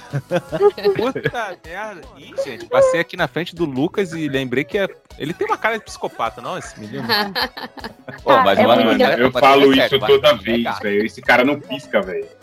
Puta 0.96 1.58
merda. 1.64 2.00
Ih, 2.16 2.34
gente, 2.44 2.66
passei 2.66 3.00
aqui 3.00 3.16
na 3.16 3.28
frente 3.28 3.54
do 3.54 3.64
Lucas 3.64 4.12
e 4.12 4.28
lembrei 4.28 4.64
que 4.64 4.78
é- 4.78 4.88
ele 5.18 5.32
tem 5.32 5.46
uma 5.46 5.56
cara 5.56 5.78
de 5.78 5.84
psicopata, 5.84 6.40
não, 6.40 6.58
esse 6.58 6.78
menino? 6.78 7.04
Pô, 8.24 8.36
mas 8.38 8.58
é 8.58 8.66
mas- 8.66 8.94
engraçado. 8.94 9.20
Eu 9.20 9.30
falo 9.30 9.72
é 9.74 9.86
isso 9.86 9.98
vai- 9.98 10.10
toda 10.10 10.34
vez, 10.34 10.78
velho. 10.80 11.06
Esse 11.06 11.20
cara 11.22 11.44
não 11.44 11.58
pisca, 11.60 12.00
velho. 12.02 12.26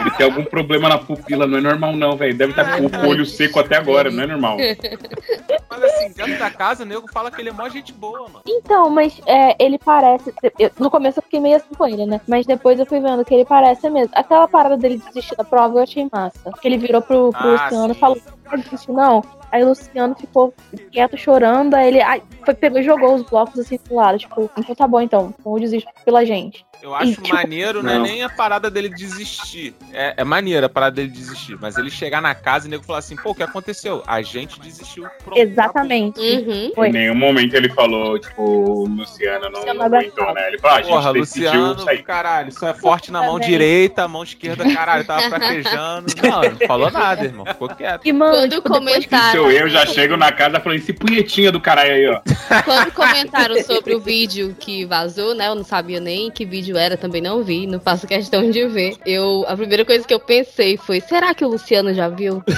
Ele 0.00 0.10
tem 0.12 0.26
algum 0.26 0.44
problema 0.44 0.88
na 0.88 0.98
pupila, 0.98 1.46
não 1.46 1.58
é 1.58 1.60
normal 1.60 1.92
não, 1.96 2.16
velho. 2.16 2.36
Deve 2.36 2.52
estar 2.52 2.76
com 2.76 2.84
o 2.86 3.08
olho 3.08 3.26
seco 3.26 3.58
até 3.58 3.76
agora, 3.76 4.10
não 4.10 4.22
é 4.22 4.26
normal. 4.26 4.56
Mas 5.70 5.82
assim, 5.82 6.12
dentro 6.12 6.38
da 6.38 6.50
casa, 6.50 6.82
o 6.82 6.86
nego 6.86 7.10
fala 7.12 7.30
que 7.30 7.40
ele 7.40 7.50
é 7.50 7.52
mó 7.52 7.68
gente 7.68 7.92
boa, 7.92 8.20
mano. 8.28 8.42
Então, 8.46 8.88
mas 8.90 9.20
é, 9.26 9.54
ele 9.62 9.78
parece. 9.78 10.32
eu- 10.58 10.70
no 10.78 10.90
começo 10.90 11.18
eu 11.18 11.22
fiquei 11.22 11.38
meio 11.40 11.56
assim 11.56 11.72
com 11.76 11.86
ele, 11.86 12.04
né? 12.06 12.20
Mas 12.26 12.46
depois 12.46 12.80
eu 12.80 12.86
fui 12.86 13.00
vendo 13.00 13.24
que 13.24 13.32
ele 13.34 13.44
parece 13.44 13.88
mesmo. 13.90 14.10
Aquela 14.14 14.48
parada 14.48 14.76
dele 14.76 15.00
desistir 15.06 15.36
da 15.36 15.44
prova 15.44 15.78
eu 15.78 15.82
achei 15.82 16.08
massa. 16.10 16.50
Que 16.60 16.66
ele 16.66 16.78
virou 16.78 17.00
pro, 17.02 17.30
pro 17.30 17.48
Ah, 17.56 17.64
Luciano 17.64 17.92
e 17.92 17.96
falou: 17.96 18.18
não 18.56 18.94
não. 18.94 19.24
Aí 19.50 19.62
o 19.62 19.68
Luciano 19.68 20.14
ficou 20.14 20.52
quieto, 20.90 21.16
chorando. 21.16 21.74
Aí 21.74 21.88
ele 21.88 22.00
ai, 22.00 22.22
foi, 22.44 22.54
pegou 22.54 22.78
e 22.80 22.82
jogou 22.82 23.14
os 23.14 23.22
blocos 23.22 23.58
assim 23.58 23.78
pro 23.78 23.96
lado. 23.96 24.18
Tipo, 24.18 24.50
então 24.56 24.74
tá 24.74 24.86
bom, 24.86 25.00
então. 25.00 25.34
Então 25.38 25.54
eu 25.54 25.60
desisto 25.60 25.90
pela 26.04 26.24
gente. 26.24 26.64
Eu 26.82 26.94
acho 26.94 27.10
E, 27.10 27.14
tipo, 27.16 27.28
maneiro, 27.28 27.82
não 27.82 27.92
é 27.92 27.98
nem 27.98 28.22
a 28.22 28.28
parada 28.28 28.70
dele 28.70 28.88
desistir. 28.88 29.74
É, 29.92 30.14
é 30.18 30.24
maneiro 30.24 30.64
a 30.66 30.68
parada 30.68 30.96
dele 30.96 31.08
desistir. 31.08 31.58
Mas 31.60 31.76
ele 31.76 31.90
chegar 31.90 32.20
na 32.22 32.34
casa 32.34 32.66
e 32.66 32.68
o 32.68 32.70
nego 32.70 32.84
falar 32.84 33.00
assim, 33.00 33.16
pô, 33.16 33.30
o 33.30 33.34
que 33.34 33.42
aconteceu? 33.42 34.02
A 34.06 34.22
gente 34.22 34.60
desistiu. 34.60 35.06
Pronto, 35.24 35.38
Exatamente. 35.38 36.20
Uhum. 36.20 36.84
Em 36.84 36.92
nenhum 36.92 37.14
momento 37.14 37.54
ele 37.54 37.68
falou, 37.70 38.18
tipo, 38.18 38.42
o 38.42 38.86
Luciano 38.86 39.50
não, 39.50 39.64
não 39.74 39.82
aguentou, 39.82 40.32
né? 40.34 40.48
Ele 40.48 40.58
falou, 40.58 40.76
ah, 40.76 40.78
a 40.78 40.82
gente 40.82 40.92
Porra, 40.92 41.12
decidiu 41.12 41.50
Luciano, 41.50 41.80
sair. 41.80 42.02
caralho, 42.02 42.52
só 42.52 42.68
é 42.68 42.74
forte 42.74 43.10
na 43.10 43.22
mão 43.22 43.34
Também. 43.34 43.48
direita, 43.48 44.04
a 44.04 44.08
mão 44.08 44.22
esquerda, 44.22 44.72
caralho, 44.72 45.04
tava 45.04 45.28
fraquejando. 45.28 46.08
Não, 46.28 46.42
não 46.42 46.66
falou 46.66 46.90
nada, 46.90 47.24
irmão. 47.24 47.46
Ficou 47.46 47.68
quieto. 47.68 48.06
E, 48.06 48.12
mano, 48.12 48.36
Quando 48.36 48.50
tipo, 48.56 48.68
comentaram. 48.68 49.50
Eu, 49.50 49.68
já 49.68 49.86
chego 49.86 50.16
na 50.16 50.30
casa 50.30 50.60
falando, 50.60 50.78
esse 50.78 50.92
punhetinha 50.92 51.50
do 51.50 51.60
caralho 51.60 51.92
aí, 51.92 52.06
ó. 52.08 52.20
Quando 52.64 52.92
comentaram 52.92 53.62
sobre 53.62 53.94
o 53.94 54.00
vídeo 54.00 54.54
que 54.58 54.84
vazou, 54.84 55.34
né? 55.34 55.48
Eu 55.48 55.54
não 55.54 55.64
sabia 55.64 56.00
nem 56.00 56.30
que 56.30 56.44
vídeo 56.44 56.67
era, 56.76 56.96
também 56.96 57.20
não 57.22 57.42
vi, 57.42 57.66
não 57.66 57.80
faço 57.80 58.06
questão 58.06 58.50
de 58.50 58.66
ver. 58.68 58.96
Eu, 59.06 59.44
a 59.48 59.56
primeira 59.56 59.84
coisa 59.84 60.06
que 60.06 60.12
eu 60.14 60.20
pensei 60.20 60.76
foi: 60.76 61.00
será 61.00 61.34
que 61.34 61.44
o 61.44 61.48
Luciano 61.48 61.92
já 61.94 62.08
viu? 62.08 62.42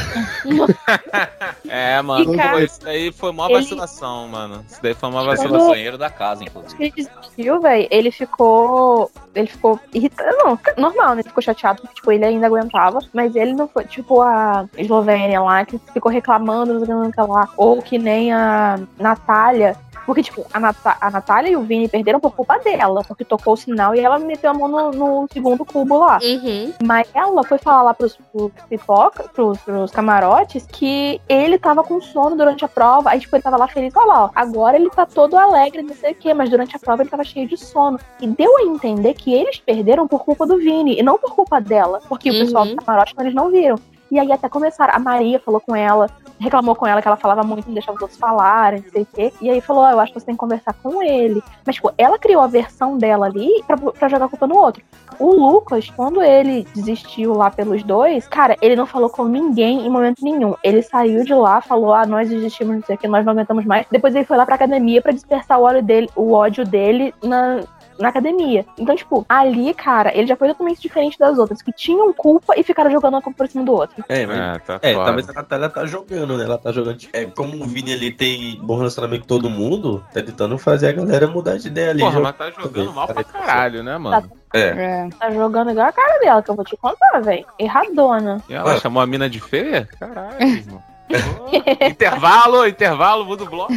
É, 1.68 2.00
mano, 2.02 2.34
cara, 2.36 2.62
isso 2.64 2.80
daí 2.80 3.12
foi 3.12 3.30
uma 3.30 3.46
ele- 3.46 3.54
vacilação, 3.54 4.26
mano. 4.28 4.64
Isso 4.68 4.82
daí 4.82 4.94
foi 4.94 5.08
uma 5.08 5.22
vacilação. 5.22 5.68
banheiro 5.68 5.96
da 5.96 6.10
casa, 6.10 6.42
inclusive. 6.42 6.82
ele 6.82 6.92
desistiu, 6.96 7.60
velho, 7.60 7.88
ele 7.90 8.10
ficou. 8.10 9.10
Ele 9.34 9.46
ficou 9.46 9.78
irritado. 9.94 10.36
Não, 10.38 10.58
normal, 10.76 11.10
né? 11.14 11.20
Ele 11.20 11.28
ficou 11.28 11.42
chateado 11.42 11.80
porque, 11.82 11.94
tipo, 11.94 12.10
ele 12.10 12.24
ainda 12.24 12.46
aguentava. 12.46 12.98
Mas 13.12 13.36
ele 13.36 13.52
não 13.52 13.68
foi, 13.68 13.84
tipo, 13.84 14.20
a 14.20 14.66
Eslovênia 14.76 15.40
lá, 15.40 15.64
que 15.64 15.78
ficou 15.92 16.10
reclamando, 16.10 16.74
não 16.74 16.80
sei 16.84 16.84
o 16.84 16.86
que, 16.86 16.92
não 16.94 17.12
sei 17.12 17.22
o 17.22 17.26
que 17.26 17.32
lá. 17.32 17.48
Ou 17.56 17.80
que 17.82 17.98
nem 17.98 18.32
a 18.32 18.80
Natália. 18.98 19.76
Porque, 20.06 20.22
tipo, 20.22 20.44
a, 20.52 20.58
Nata 20.58 20.96
a 21.00 21.10
Natália 21.10 21.50
e 21.50 21.56
o 21.56 21.62
Vini 21.62 21.88
perderam 21.88 22.18
por 22.20 22.32
culpa 22.32 22.58
dela. 22.58 23.02
Porque 23.06 23.24
tocou 23.24 23.54
o 23.54 23.56
sinal 23.56 23.94
e 23.94 24.00
ela 24.00 24.18
meteu 24.18 24.50
a 24.50 24.54
mão 24.54 24.68
no, 24.68 24.90
no 24.90 25.28
segundo 25.32 25.64
cubo 25.64 25.98
lá. 25.98 26.18
Uhum. 26.22 26.72
Mas 26.84 27.08
ela 27.14 27.42
foi 27.44 27.58
falar 27.58 27.82
lá 27.82 27.94
pros, 27.94 28.18
pros 28.32 28.50
pipoca, 28.68 29.24
pros, 29.32 29.58
pros 29.60 29.90
camarotes, 29.90 30.66
que 30.66 31.20
ele 31.28 31.58
tava 31.58 31.82
com 31.84 32.00
sono 32.00 32.36
durante 32.36 32.64
a 32.64 32.68
prova. 32.68 33.10
Aí, 33.10 33.20
tipo, 33.20 33.36
ele 33.36 33.42
tava 33.42 33.56
lá 33.56 33.68
feliz, 33.68 33.94
olha 33.96 34.06
lá, 34.06 34.24
ó, 34.24 34.30
agora 34.34 34.76
ele 34.76 34.90
tá 34.90 35.06
todo 35.06 35.36
alegre, 35.36 35.82
não 35.82 35.94
sei 35.94 36.12
o 36.12 36.14
quê, 36.14 36.34
mas 36.34 36.50
durante 36.50 36.74
a 36.76 36.78
prova 36.78 37.02
ele 37.02 37.10
tava 37.10 37.24
cheio 37.24 37.46
de 37.46 37.56
sono. 37.56 37.98
E 38.20 38.26
deu 38.26 38.56
a 38.58 38.62
entender 38.62 39.14
que 39.14 39.32
eles 39.32 39.58
perderam 39.58 40.06
por 40.08 40.24
culpa 40.24 40.46
do 40.46 40.56
Vini, 40.58 40.98
e 40.98 41.02
não 41.02 41.18
por 41.18 41.34
culpa 41.34 41.60
dela. 41.60 42.00
Porque 42.08 42.30
o 42.30 42.34
pessoal 42.34 42.64
Uhum. 42.64 42.74
do 42.74 42.82
camarote 42.84 43.14
eles 43.18 43.34
não 43.34 43.50
viram. 43.50 43.76
E 44.10 44.18
aí 44.18 44.32
até 44.32 44.48
começaram. 44.48 44.92
A 44.94 44.98
Maria 44.98 45.38
falou 45.38 45.60
com 45.60 45.74
ela, 45.76 46.10
reclamou 46.40 46.74
com 46.74 46.86
ela 46.86 47.02
que 47.02 47.06
ela 47.06 47.16
falava 47.16 47.42
muito, 47.42 47.66
não 47.66 47.74
deixava 47.74 47.96
os 47.96 48.02
outros 48.02 48.18
falarem, 48.18 48.82
não 48.82 48.90
sei 48.90 49.02
o 49.02 49.06
quê. 49.06 49.32
E 49.40 49.50
aí 49.50 49.60
falou, 49.60 49.86
eu 49.88 50.00
acho 50.00 50.12
que 50.12 50.18
você 50.18 50.26
tem 50.26 50.34
que 50.34 50.40
conversar 50.40 50.72
com 50.82 51.02
ele. 51.02 51.42
Mas, 51.64 51.76
tipo, 51.76 51.92
ela 51.98 52.18
criou 52.18 52.42
a 52.42 52.46
versão 52.46 52.96
dela 52.96 53.26
ali 53.26 53.48
pra, 53.66 53.76
pra 53.76 54.08
jogar 54.08 54.24
a 54.24 54.28
culpa 54.28 54.46
no 54.46 54.56
outro. 54.56 54.82
O 55.18 55.32
Lucas, 55.32 55.90
quando 55.90 56.22
ele 56.22 56.66
desistiu 56.74 57.34
lá 57.34 57.50
pelos 57.50 57.82
dois, 57.82 58.26
cara, 58.26 58.56
ele 58.62 58.74
não 58.74 58.86
falou 58.86 59.10
com 59.10 59.24
ninguém 59.24 59.86
em 59.86 59.90
momento 59.90 60.24
nenhum. 60.24 60.54
Ele 60.64 60.82
saiu 60.82 61.24
de 61.24 61.34
lá, 61.34 61.60
falou, 61.60 61.92
ah, 61.92 62.06
nós 62.06 62.28
desistimos, 62.28 62.76
não 62.76 62.82
sei 62.82 62.96
o 62.96 62.98
que, 62.98 63.06
nós 63.06 63.24
não 63.24 63.32
aguentamos 63.32 63.66
mais. 63.66 63.86
Depois 63.90 64.14
ele 64.14 64.24
foi 64.24 64.36
lá 64.36 64.46
pra 64.46 64.54
academia 64.54 65.02
pra 65.02 65.12
dispersar 65.12 65.60
o 65.60 65.64
ódio 65.64 65.82
dele, 65.82 66.08
o 66.16 66.32
ódio 66.32 66.64
dele 66.64 67.14
na, 67.22 67.60
na 68.00 68.08
academia. 68.08 68.64
Então, 68.78 68.94
tipo, 68.96 69.24
ali, 69.28 69.72
cara, 69.74 70.16
ele 70.16 70.26
já 70.26 70.36
foi 70.36 70.48
totalmente 70.48 70.80
diferente 70.80 71.18
das 71.18 71.38
outras, 71.38 71.62
que 71.62 71.72
tinham 71.72 72.12
culpa 72.12 72.54
e 72.56 72.62
ficaram 72.62 72.90
jogando 72.90 73.16
a 73.16 73.22
culpa 73.22 73.38
por 73.38 73.48
cima 73.48 73.64
do 73.64 73.72
outro. 73.72 74.04
É, 74.08 74.26
mas 74.26 74.38
É, 74.38 74.58
tá 74.58 74.78
É, 74.82 74.94
talvez 74.94 75.28
a 75.28 75.32
Natália 75.32 75.68
tá 75.68 75.86
jogando, 75.86 76.36
né? 76.36 76.44
Ela 76.44 76.58
tá 76.58 76.72
jogando. 76.72 76.98
É, 77.12 77.24
como 77.26 77.62
o 77.62 77.66
Vini 77.66 77.92
ali 77.92 78.10
tem 78.12 78.58
bom 78.62 78.76
relacionamento 78.76 79.22
com 79.22 79.28
todo 79.28 79.50
mundo, 79.50 80.04
tá 80.12 80.22
tentando 80.22 80.56
fazer 80.58 80.88
a 80.88 80.92
galera 80.92 81.26
mudar 81.26 81.58
de 81.58 81.68
ideia 81.68 81.90
ali. 81.90 82.00
Porra, 82.00 82.20
mas 82.20 82.36
tá 82.36 82.50
jogando 82.50 82.92
mal 82.92 83.06
pra 83.06 83.22
caralho, 83.24 83.82
né, 83.82 83.96
mano? 83.98 84.30
É. 84.52 84.60
É. 84.60 85.08
Tá 85.18 85.30
jogando 85.30 85.70
igual 85.70 85.86
a 85.86 85.92
cara 85.92 86.18
dela, 86.18 86.42
que 86.42 86.50
eu 86.50 86.54
vou 86.56 86.64
te 86.64 86.76
contar, 86.76 87.20
velho. 87.20 87.44
Erradona. 87.58 88.42
E 88.48 88.54
ela 88.54 88.72
Ah. 88.74 88.80
chamou 88.80 89.00
a 89.02 89.06
mina 89.06 89.28
de 89.30 89.40
feia? 89.40 89.88
Caralho, 89.98 90.42
irmão. 90.42 90.82
Pô, 91.10 91.86
intervalo, 91.86 92.66
intervalo, 92.66 93.24
muda 93.24 93.42
o 93.44 93.46
bloco. 93.46 93.72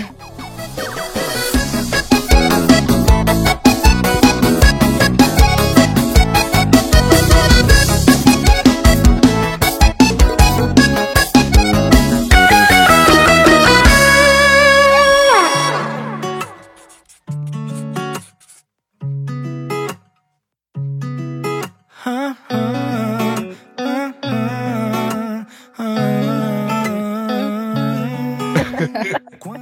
coin 29.43 29.52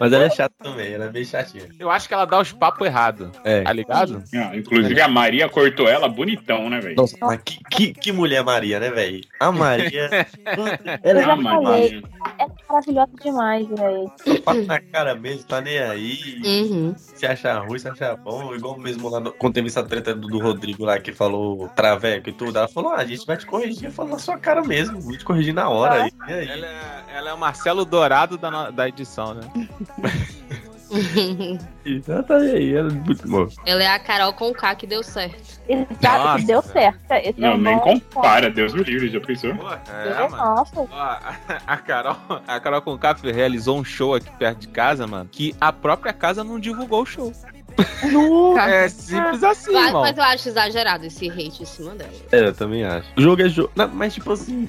Mas 0.00 0.12
ela 0.12 0.24
é 0.24 0.30
chata 0.30 0.54
também, 0.62 0.92
ela 0.92 1.06
é 1.06 1.10
meio 1.10 1.24
chatinha. 1.24 1.64
Eu 1.78 1.90
acho 1.90 2.06
que 2.08 2.14
ela 2.14 2.24
dá 2.24 2.40
os 2.40 2.52
papos 2.52 2.86
errados, 2.86 3.30
É. 3.44 3.62
tá 3.62 3.72
ligado? 3.72 4.22
Ah, 4.34 4.56
inclusive 4.56 5.00
a 5.00 5.08
Maria 5.08 5.48
cortou 5.48 5.88
ela 5.88 6.08
bonitão, 6.08 6.68
né, 6.70 6.80
velho? 6.80 6.96
Nossa, 6.96 7.16
mas 7.20 7.40
que, 7.44 7.58
que, 7.70 7.94
que 7.94 8.12
mulher 8.12 8.42
Maria, 8.44 8.78
né, 8.80 8.90
velho? 8.90 9.20
A 9.40 9.50
Maria. 9.52 10.08
ela 11.02 11.20
Eu 11.20 11.24
já 11.26 11.32
Ah, 11.32 11.36
mas- 11.36 11.62
falei. 11.64 12.02
É 12.38 12.46
maravilhosa 12.68 13.10
demais, 13.22 13.66
velho. 13.68 14.12
é 14.26 14.40
passa 14.40 14.62
na 14.62 14.80
cara 14.80 15.14
mesmo, 15.14 15.44
tá 15.44 15.60
nem 15.60 15.78
aí. 15.78 16.40
Uhum. 16.44 16.94
Se 16.96 17.26
achar 17.26 17.58
ruim, 17.66 17.78
se 17.78 17.88
achar 17.88 18.16
bom. 18.16 18.54
Igual 18.54 18.78
mesmo 18.78 19.08
lá 19.08 19.18
no, 19.20 19.32
quando 19.32 19.54
teve 19.54 19.66
essa 19.68 19.82
treta 19.82 20.14
do, 20.14 20.28
do 20.28 20.38
Rodrigo 20.38 20.84
lá 20.84 20.98
que 21.00 21.12
falou 21.12 21.68
traveco 21.70 22.28
e 22.28 22.32
tudo. 22.32 22.56
Ela 22.58 22.68
falou: 22.68 22.92
ah, 22.92 22.96
a 22.98 23.04
gente 23.04 23.26
vai 23.26 23.36
te 23.36 23.46
corrigir. 23.46 23.90
Falou 23.90 24.12
na 24.12 24.18
sua 24.18 24.38
cara 24.38 24.62
mesmo. 24.62 25.00
Vou 25.00 25.16
te 25.16 25.24
corrigir 25.24 25.52
na 25.54 25.68
hora. 25.68 26.04
aí. 26.04 26.12
E 26.28 26.32
aí? 26.32 26.48
Ela 26.48 26.66
é, 26.66 27.04
ela 27.16 27.30
é 27.30 27.34
o 27.34 27.38
Marcelo 27.38 27.84
Dourado 27.84 28.36
da, 28.38 28.70
da 28.70 28.88
edição, 28.88 29.07
né? 29.34 29.68
Ela 32.08 32.22
tá 32.22 32.36
aí, 32.36 32.74
ela 32.74 32.88
é 32.88 32.92
muito 32.92 33.28
boa. 33.28 33.48
Ela 33.66 33.82
é 33.82 33.86
a 33.88 33.98
Carol 33.98 34.32
com 34.32 34.52
K 34.54 34.74
que 34.74 34.86
deu 34.86 35.02
certo. 35.02 35.60
Exato, 35.68 36.24
Nossa, 36.24 36.46
deu 36.46 36.62
certo. 36.62 37.12
Esse 37.12 37.28
é 37.28 37.34
Não, 37.36 37.54
um 37.54 37.58
nem 37.58 37.78
compara, 37.78 38.50
Deus 38.50 38.72
me 38.72 38.82
livre, 38.82 39.10
já 39.10 39.20
pensou? 39.20 39.54
Pô, 39.54 39.68
é, 39.70 40.28
mano. 40.28 40.36
Nossa, 40.36 40.80
Ó, 40.80 40.86
a, 40.90 41.36
a 41.66 41.76
Carol, 41.76 42.16
a 42.46 42.60
Carol 42.60 42.80
com 42.80 42.96
K 42.96 43.16
realizou 43.24 43.78
um 43.78 43.84
show 43.84 44.14
aqui 44.14 44.30
perto 44.38 44.60
de 44.60 44.68
casa, 44.68 45.06
mano, 45.06 45.28
que 45.30 45.54
a 45.60 45.70
própria 45.72 46.12
casa 46.12 46.42
não 46.42 46.58
divulgou 46.58 47.02
o 47.02 47.06
show. 47.06 47.32
Nu. 48.10 48.58
É 48.58 48.88
simples 48.88 49.42
assim, 49.42 49.72
Mas, 49.72 49.92
mas 49.92 50.16
eu 50.16 50.22
acho 50.24 50.48
exagerado 50.48 51.06
esse 51.06 51.28
hate 51.30 51.62
em 51.62 51.66
cima 51.66 51.94
dela. 51.94 52.10
É, 52.32 52.40
eu 52.46 52.54
também 52.54 52.84
acho. 52.84 53.08
O 53.16 53.20
jogo 53.22 53.42
é 53.42 53.48
jogo. 53.48 53.70
Não, 53.74 53.88
mas, 53.88 54.14
tipo 54.14 54.32
assim, 54.32 54.68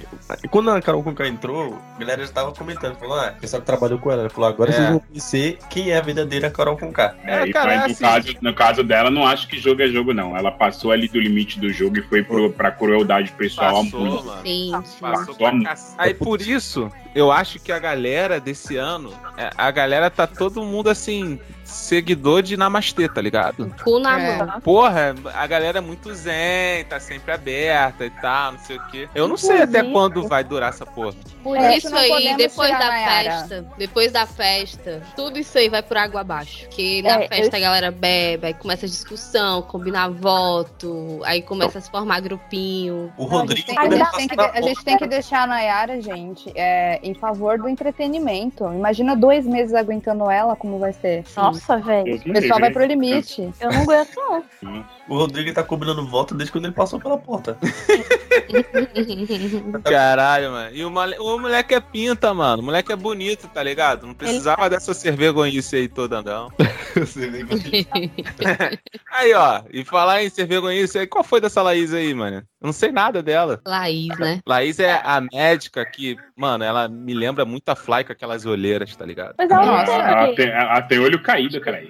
quando 0.50 0.70
a 0.72 0.82
Carol 0.82 1.04
Conká 1.04 1.28
entrou, 1.28 1.78
a 1.96 2.00
galera 2.00 2.26
já 2.26 2.32
tava 2.32 2.52
comentando. 2.54 2.96
Falou, 2.98 3.16
ah, 3.20 3.34
o 3.38 3.42
pessoal 3.42 3.62
que 3.62 3.66
trabalhou 3.66 4.00
com 4.00 4.12
ela. 4.12 4.22
Ela 4.22 4.30
falou, 4.30 4.50
agora 4.50 4.72
É. 4.72 4.74
vocês 4.74 4.90
vão 4.90 5.00
conhecer 5.00 5.58
quem 5.70 5.92
é 5.92 5.98
a 5.98 6.02
verdadeira 6.02 6.50
Carol 6.50 6.78
Conká. 6.78 7.16
É, 7.24 7.40
É, 7.44 7.48
e 7.48 7.54
cara, 7.54 7.66
mas 7.68 7.76
é 7.76 7.80
no, 7.80 7.92
assim. 7.92 8.04
caso, 8.04 8.38
no 8.42 8.54
caso 8.54 8.84
dela, 8.84 9.10
não 9.10 9.26
acho 9.26 9.48
que 9.48 9.58
jogo 9.60 9.82
é 9.82 9.88
jogo, 9.88 10.14
não. 10.14 10.36
Ela 10.36 10.52
passou 10.52 10.92
ali 10.92 11.08
do 11.08 11.20
limite 11.20 11.60
do 11.60 11.72
jogo 11.72 11.98
e 12.00 12.02
foi 12.04 12.24
pro, 12.24 12.52
pra 12.52 12.72
crueldade 12.72 13.32
pessoal 13.32 13.84
Passou, 13.84 14.00
muito. 14.00 14.26
mano. 14.26 14.42
Sim, 14.46 14.72
sim. 14.86 15.00
Passou 15.00 15.36
cacete. 15.64 15.96
Aí 15.98 16.14
por 16.14 16.42
isso, 16.42 16.92
eu 17.16 17.32
acho 17.32 17.60
que 17.60 17.72
a 17.72 17.80
galera 17.80 18.40
desse 18.40 18.78
ano, 18.78 19.14
é, 19.38 19.50
a 19.58 19.72
galera 19.72 20.10
tá 20.10 20.26
todo 20.28 20.64
mundo 20.64 20.90
assim, 20.90 21.40
seguidor 21.64 22.42
de 22.42 22.58
Namastê, 22.58 23.08
tá 23.08 23.22
ligado? 23.22 23.74
Cu 23.84 24.00
na 24.00 24.20
É. 24.20 24.38
mão. 24.38 24.62
Porra, 24.62 25.16
a 25.34 25.46
galera 25.48 25.78
é 25.78 25.82
muito 25.82 26.14
zen, 26.14 26.84
tá 26.90 27.00
sempre 27.00 27.32
aberta 27.32 28.06
e 28.06 28.10
tal, 28.10 28.54
não 28.54 28.60
sei 28.60 28.78
o 28.78 28.88
quê. 28.88 29.10
Eu 29.14 29.28
não 29.28 29.38
sei 29.38 29.62
até 29.62 29.84
quando 29.84 30.28
vai 30.28 30.44
durar 30.44 30.70
essa 30.70 30.86
porra. 30.86 31.14
Por 31.44 31.56
É, 31.58 31.78
isso 31.78 31.96
aí, 31.96 32.36
depois 32.36 32.72
da 32.72 32.92
festa, 32.92 33.66
depois 33.78 34.12
da 34.12 34.26
festa, 34.26 35.02
tudo 35.16 35.38
isso 35.40 35.58
aí 35.58 35.70
vai 35.70 35.82
por 35.84 35.96
água 35.98 36.22
abaixo. 36.22 36.66
Porque 36.66 37.02
na 37.04 37.22
É, 37.24 37.28
festa 37.28 37.56
eu- 37.58 37.60
a 37.60 37.66
galera 37.68 37.92
bebe, 37.92 38.48
aí 38.48 38.54
começa 38.54 38.86
a 38.86 38.90
discussão, 38.90 39.62
combinar 39.62 40.10
voto, 40.10 41.22
aí 41.24 41.42
começa 41.42 41.78
a 41.78 41.82
se 41.82 41.90
formar 41.90 42.20
grupinho. 42.20 43.12
O 43.18 43.24
Não, 43.28 43.38
a 43.38 43.40
Rodrigo 43.42 43.68
gente 43.68 43.76
tem, 43.76 43.78
a 43.78 43.90
gente 43.96 44.12
tem 44.18 44.28
que, 44.28 44.42
a 44.42 44.62
gente 44.62 44.84
tem 44.86 44.98
que 44.98 45.08
deixar 45.08 45.44
a 45.44 45.48
Nayara, 45.48 46.02
gente, 46.02 46.52
é, 46.56 46.99
é 47.02 47.08
em 47.08 47.14
favor 47.14 47.58
do 47.58 47.68
entretenimento. 47.68 48.64
Imagina 48.66 49.16
dois 49.16 49.46
meses 49.46 49.74
aguentando 49.74 50.30
ela, 50.30 50.56
como 50.56 50.80
vai 50.80 50.94
ser. 50.94 51.24
Nossa, 51.36 51.78
velho. 51.78 52.16
O 52.18 52.34
pessoal 52.34 52.60
vai 52.60 52.72
pro 52.72 52.86
limite. 52.86 53.50
Eu 53.60 53.72
não 53.72 53.82
aguento, 53.82 54.16
não. 54.16 54.44
O 55.10 55.18
Rodrigo 55.18 55.52
tá 55.52 55.64
cobrando 55.64 56.06
volta 56.06 56.36
desde 56.36 56.52
quando 56.52 56.66
ele 56.66 56.74
passou 56.74 57.00
pela 57.00 57.18
porta. 57.18 57.58
Caralho, 59.84 60.52
mano. 60.52 60.76
E 60.76 60.86
o, 60.86 60.92
mole... 60.92 61.18
o 61.18 61.40
moleque 61.40 61.74
é 61.74 61.80
pinta, 61.80 62.32
mano. 62.32 62.62
O 62.62 62.66
moleque 62.66 62.92
é 62.92 62.96
bonito, 62.96 63.48
tá 63.48 63.64
ligado? 63.64 64.06
Não 64.06 64.14
precisava 64.14 64.70
dessa 64.70 64.94
cervergonhice 64.94 65.78
aí 65.78 65.88
toda, 65.88 66.22
não. 66.22 66.52
aí, 69.12 69.34
ó. 69.34 69.64
E 69.72 69.84
falar 69.84 70.24
em 70.24 70.30
cervergonhice 70.30 71.00
aí, 71.00 71.08
qual 71.08 71.24
foi 71.24 71.42
dessa 71.42 71.64
Laís 71.64 71.92
aí, 71.92 72.14
mano? 72.14 72.38
Eu 72.38 72.44
não 72.62 72.74
sei 72.74 72.92
nada 72.92 73.24
dela. 73.24 73.60
Laís, 73.66 74.16
né? 74.20 74.42
Laís 74.46 74.80
é 74.80 75.02
a 75.04 75.20
médica 75.22 75.84
que, 75.86 76.18
mano, 76.36 76.64
ela 76.64 76.88
me 76.88 77.16
lembra 77.16 77.46
muito 77.46 77.68
a 77.70 77.76
Fly 77.76 78.04
com 78.04 78.12
aquelas 78.12 78.46
olheiras, 78.46 78.96
tá 78.96 79.04
ligado? 79.06 79.34
Mas 79.38 79.50
ela 79.50 79.66
Nossa, 79.66 79.86
tem 79.86 79.96
ela 79.96 80.36
tem, 80.36 80.50
ela 80.50 80.82
tem 80.84 81.00
olho 81.00 81.20
caído, 81.22 81.60
cara. 81.62 81.82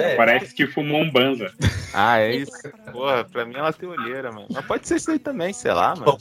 É. 0.00 0.16
Parece 0.16 0.54
que 0.54 0.66
fumou 0.66 1.00
um 1.02 1.10
banza. 1.10 1.52
Ah, 1.92 2.18
é 2.18 2.36
isso. 2.36 2.52
Porra, 2.92 3.24
pra 3.24 3.44
mim 3.44 3.54
ela 3.56 3.72
tem 3.72 3.88
olheira, 3.88 4.30
mano. 4.32 4.46
Mas 4.50 4.64
pode 4.64 4.86
ser 4.88 4.96
isso 4.96 5.10
aí 5.10 5.18
também, 5.18 5.52
sei 5.52 5.72
lá, 5.72 5.94
mano. 5.96 6.16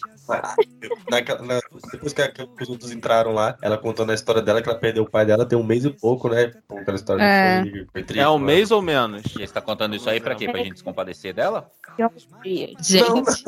Naquela- 1.10 1.42
na- 1.42 1.60
depois 1.92 2.12
que, 2.14 2.22
a- 2.22 2.30
que 2.32 2.44
os 2.64 2.70
outros 2.70 2.92
entraram 2.92 3.32
lá, 3.34 3.58
ela 3.62 3.78
contando 3.78 4.12
a 4.12 4.16
história 4.16 4.42
dela, 4.42 4.62
que 4.62 4.70
ela 4.70 4.78
perdeu 4.78 5.04
o 5.04 5.10
pai 5.10 5.26
dela 5.26 5.46
tem 5.46 5.58
um 5.58 5.64
mês 5.64 5.86
e 5.86 5.90
pouco, 5.90 6.28
né? 6.30 6.52
Aquela 6.70 6.96
história 6.98 7.24
É. 7.24 7.62
de 7.62 7.70
foi, 7.72 7.88
foi 7.94 8.04
triste. 8.04 8.22
É 8.22 8.30
um 8.30 8.40
né? 8.40 8.46
mês 8.46 8.72
ou 8.72 8.82
menos? 8.82 9.24
E 9.26 9.46
você 9.48 9.54
tá 9.54 9.62
contando 9.62 9.96
isso 9.96 10.10
aí 10.10 10.20
pra 10.20 10.36
quê? 10.36 10.50
Pra 10.50 10.62
gente 10.64 10.78
se 10.80 10.84
compadecer 10.84 11.34
dela? 11.34 11.70
Gente. 12.82 13.44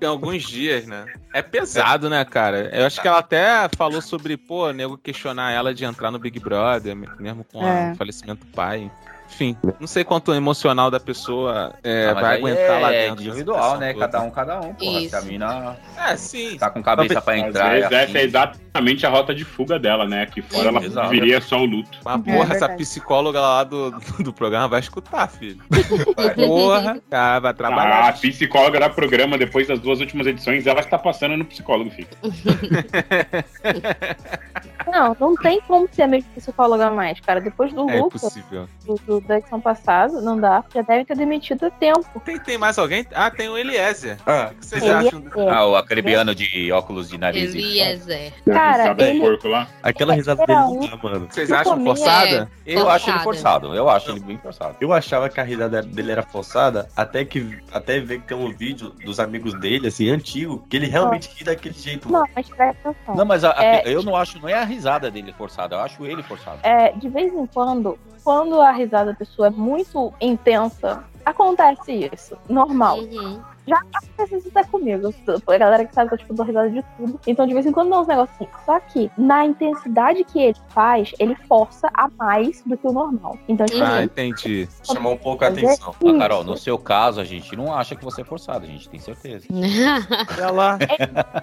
Tem 0.00 0.08
alguns 0.08 0.42
dias, 0.44 0.86
né? 0.86 1.06
É 1.34 1.42
pesado, 1.42 2.08
né, 2.10 2.24
cara? 2.24 2.70
Eu 2.74 2.86
acho 2.86 3.00
que 3.00 3.06
ela 3.08 3.18
até 3.18 3.68
falou 3.76 4.00
sobre, 4.02 4.36
pô, 4.36 4.70
nego 4.72 4.96
questionar 4.98 5.52
ela 5.52 5.74
de 5.74 5.84
entrar 5.84 6.10
no 6.10 6.18
Big 6.18 6.38
Brother, 6.40 6.96
mesmo 6.96 7.44
com 7.44 7.64
É. 7.66 7.92
o 7.92 7.96
falecimento 7.96 8.44
do 8.46 8.52
pai. 8.52 8.90
Enfim, 9.30 9.56
não 9.78 9.86
sei 9.86 10.02
quanto 10.04 10.32
o 10.32 10.34
emocional 10.34 10.90
da 10.90 10.98
pessoa 10.98 11.74
é, 11.84 12.08
Ah, 12.08 12.14
vai 12.14 12.36
aguentar 12.38 12.80
lá 12.80 12.92
é 12.92 13.02
dentro. 13.02 13.16
dessa 13.16 13.28
individual, 13.28 13.78
né? 13.78 13.92
toda. 13.92 14.08
Cada 14.08 14.22
um, 14.24 14.30
cada 14.30 14.60
um. 14.60 14.74
Porra, 14.74 15.00
Isso. 15.00 15.10
se 15.10 15.16
a 15.16 15.20
mina 15.22 15.76
É, 15.96 16.16
sim. 16.16 16.56
tá 16.56 16.70
com 16.70 16.82
cabeça 16.82 17.20
pra 17.20 17.34
Às 17.34 17.40
entrar. 17.40 17.70
vezes 17.70 17.92
é 17.92 17.94
essa 17.94 18.04
assim. 18.04 18.18
é 18.18 18.22
exatamente 18.24 19.06
a 19.06 19.10
rota 19.10 19.34
de 19.34 19.44
fuga 19.44 19.78
dela, 19.78 20.06
né? 20.08 20.22
Aqui 20.22 20.40
fora 20.42 20.68
ela 20.68 20.82
Exato. 20.82 21.08
viria 21.10 21.40
só 21.40 21.58
o 21.58 21.64
luto. 21.66 21.98
Mas, 22.04 22.22
porra, 22.22 22.38
essa 22.54 22.66
verdade. 22.66 22.76
psicóloga 22.82 23.40
lá 23.40 23.64
do, 23.64 23.90
do 24.24 24.32
programa 24.32 24.66
vai 24.68 24.80
escutar, 24.80 25.28
filho. 25.28 25.60
Porra, 26.34 27.00
cara, 27.10 27.38
vai 27.40 27.50
A 27.50 27.54
trabalhar. 27.54 28.12
psicóloga 28.14 28.80
da 28.80 28.88
programa, 28.88 29.36
depois 29.38 29.68
das 29.68 29.78
duas 29.78 30.00
últimas 30.00 30.26
edições, 30.26 30.66
ela 30.66 30.80
está 30.80 30.98
passando 30.98 31.36
no 31.36 31.44
psicólogo, 31.44 31.90
filho. 31.90 32.08
Não, 34.90 35.14
não 35.20 35.34
tem 35.36 35.60
como 35.62 35.86
ser 35.92 36.02
a 36.02 36.08
mesma 36.08 36.30
psicóloga 36.34 36.90
mais, 36.90 37.20
cara. 37.20 37.40
Depois 37.42 37.70
do 37.74 37.88
É 37.90 38.00
Lucas, 38.00 38.22
impossível. 38.22 38.66
do, 38.86 39.17
do, 39.20 39.26
da 39.26 39.38
edição 39.38 39.60
passada, 39.60 40.20
não 40.20 40.38
dá. 40.38 40.64
Já 40.74 40.82
deve 40.82 41.04
ter 41.04 41.16
demitido 41.16 41.66
a 41.66 41.70
tempo. 41.70 42.20
Tem, 42.24 42.38
tem 42.38 42.58
mais 42.58 42.78
alguém? 42.78 43.06
Ah, 43.14 43.30
tem 43.30 43.48
o 43.48 43.56
Eliezer. 43.58 44.16
Ah, 44.26 44.50
O 44.52 44.54
que 44.56 44.66
vocês 44.66 44.82
Ele 44.82 44.92
acham? 44.92 45.22
é- 45.36 45.48
Ah, 45.50 45.66
o 45.66 45.76
acrebiano 45.76 46.34
de 46.34 46.70
óculos 46.72 47.08
de 47.08 47.18
nariz. 47.18 47.54
e- 47.54 47.58
Eliezer. 47.58 48.32
Cara, 48.44 48.84
Sabe 48.84 49.02
o 49.02 49.06
ele- 49.06 49.20
porco 49.20 49.48
lá? 49.48 49.66
aquela 49.82 50.14
risada 50.14 50.44
dele 50.46 50.58
não 50.58 50.80
dá, 50.80 50.96
mano. 51.02 51.26
Vocês 51.30 51.50
acham 51.52 51.82
forçada? 51.84 52.50
Eu 52.66 52.88
acho 52.88 53.10
ele 53.10 53.18
Forçada. 53.20 53.24
forçado. 53.24 53.74
Eu 53.74 53.88
acho 53.88 54.10
ele 54.10 54.20
bem 54.20 54.38
forçado. 54.38 54.76
Eu 54.80 54.92
achava 54.92 55.28
que 55.28 55.40
a 55.40 55.42
risada 55.44 55.82
dele 55.82 56.12
era 56.12 56.22
forçada, 56.22 56.88
até 56.96 57.24
que 57.24 57.58
até 57.72 58.00
ver 58.00 58.20
que 58.20 58.28
tem 58.28 58.36
um 58.36 58.50
vídeo 58.54 58.90
dos 59.04 59.18
amigos 59.20 59.54
dele, 59.58 59.88
assim, 59.88 60.10
antigo, 60.10 60.64
que 60.68 60.76
ele 60.76 60.86
realmente 60.86 61.30
ri 61.36 61.44
daquele 61.44 61.74
jeito. 61.74 62.10
Não, 62.10 62.24
mas 62.34 62.48
presta 62.48 62.90
atenção. 62.90 63.14
Não, 63.14 63.24
mas 63.24 63.44
a- 63.44 63.58
a- 63.58 63.64
É. 63.64 63.82
eu 63.86 64.02
não 64.02 64.14
acho, 64.16 64.38
não 64.40 64.48
é 64.48 64.54
a 64.54 64.64
risada 64.64 65.10
dele 65.10 65.32
forçada, 65.36 65.76
eu 65.76 65.80
acho 65.80 66.04
ele 66.04 66.22
forçado. 66.22 66.58
É, 66.62 66.92
de 66.92 67.08
vez 67.08 67.32
em 67.32 67.46
quando, 67.46 67.98
quando 68.28 68.60
a 68.60 68.70
risada 68.70 69.12
da 69.12 69.16
pessoa 69.16 69.48
é 69.48 69.50
muito 69.50 70.12
intensa, 70.20 71.02
acontece 71.24 72.10
isso. 72.12 72.36
Normal. 72.46 72.98
Uhum. 72.98 73.40
Já 73.66 73.80
acontece 73.94 74.36
isso 74.36 74.48
até 74.48 74.64
comigo. 74.64 75.14
A 75.46 75.56
galera 75.56 75.86
que 75.86 75.94
sabe 75.94 76.08
que 76.08 76.14
eu 76.14 76.18
tipo, 76.18 76.34
dou 76.34 76.44
risada 76.44 76.68
de 76.68 76.84
tudo. 76.98 77.18
Então, 77.26 77.46
de 77.46 77.54
vez 77.54 77.64
em 77.64 77.72
quando, 77.72 77.88
dá 77.88 78.00
uns 78.00 78.06
negócios 78.06 78.36
assim. 78.38 78.50
Só 78.66 78.80
que, 78.80 79.10
na 79.16 79.46
intensidade 79.46 80.24
que 80.24 80.40
ele 80.40 80.58
faz, 80.68 81.14
ele 81.18 81.34
força 81.48 81.88
a 81.94 82.10
mais 82.18 82.62
do 82.66 82.76
que 82.76 82.86
o 82.86 82.92
normal. 82.92 83.38
Então, 83.48 83.64
tipo, 83.64 83.82
Ah, 83.82 84.04
entendi. 84.04 84.68
Chamar 84.84 85.08
um 85.08 85.16
pouco 85.16 85.42
a 85.46 85.48
fazer 85.48 85.64
atenção. 85.64 85.94
Ah. 85.98 86.18
Carol, 86.18 86.44
no 86.44 86.58
seu 86.58 86.76
caso, 86.76 87.22
a 87.22 87.24
gente 87.24 87.56
não 87.56 87.74
acha 87.74 87.96
que 87.96 88.04
você 88.04 88.20
é 88.20 88.24
forçado, 88.24 88.66
a 88.66 88.68
gente 88.68 88.90
tem 88.90 89.00
certeza. 89.00 89.46
Olha 90.36 90.50
lá. 90.50 90.78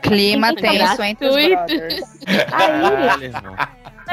Clima 0.03 0.49
Fica 0.49 0.61
tenso 0.61 1.01
entre 1.01 1.27
os 1.29 1.36
brothers. 1.36 2.19
Aí, 2.27 2.45
Caralho, 2.51 3.57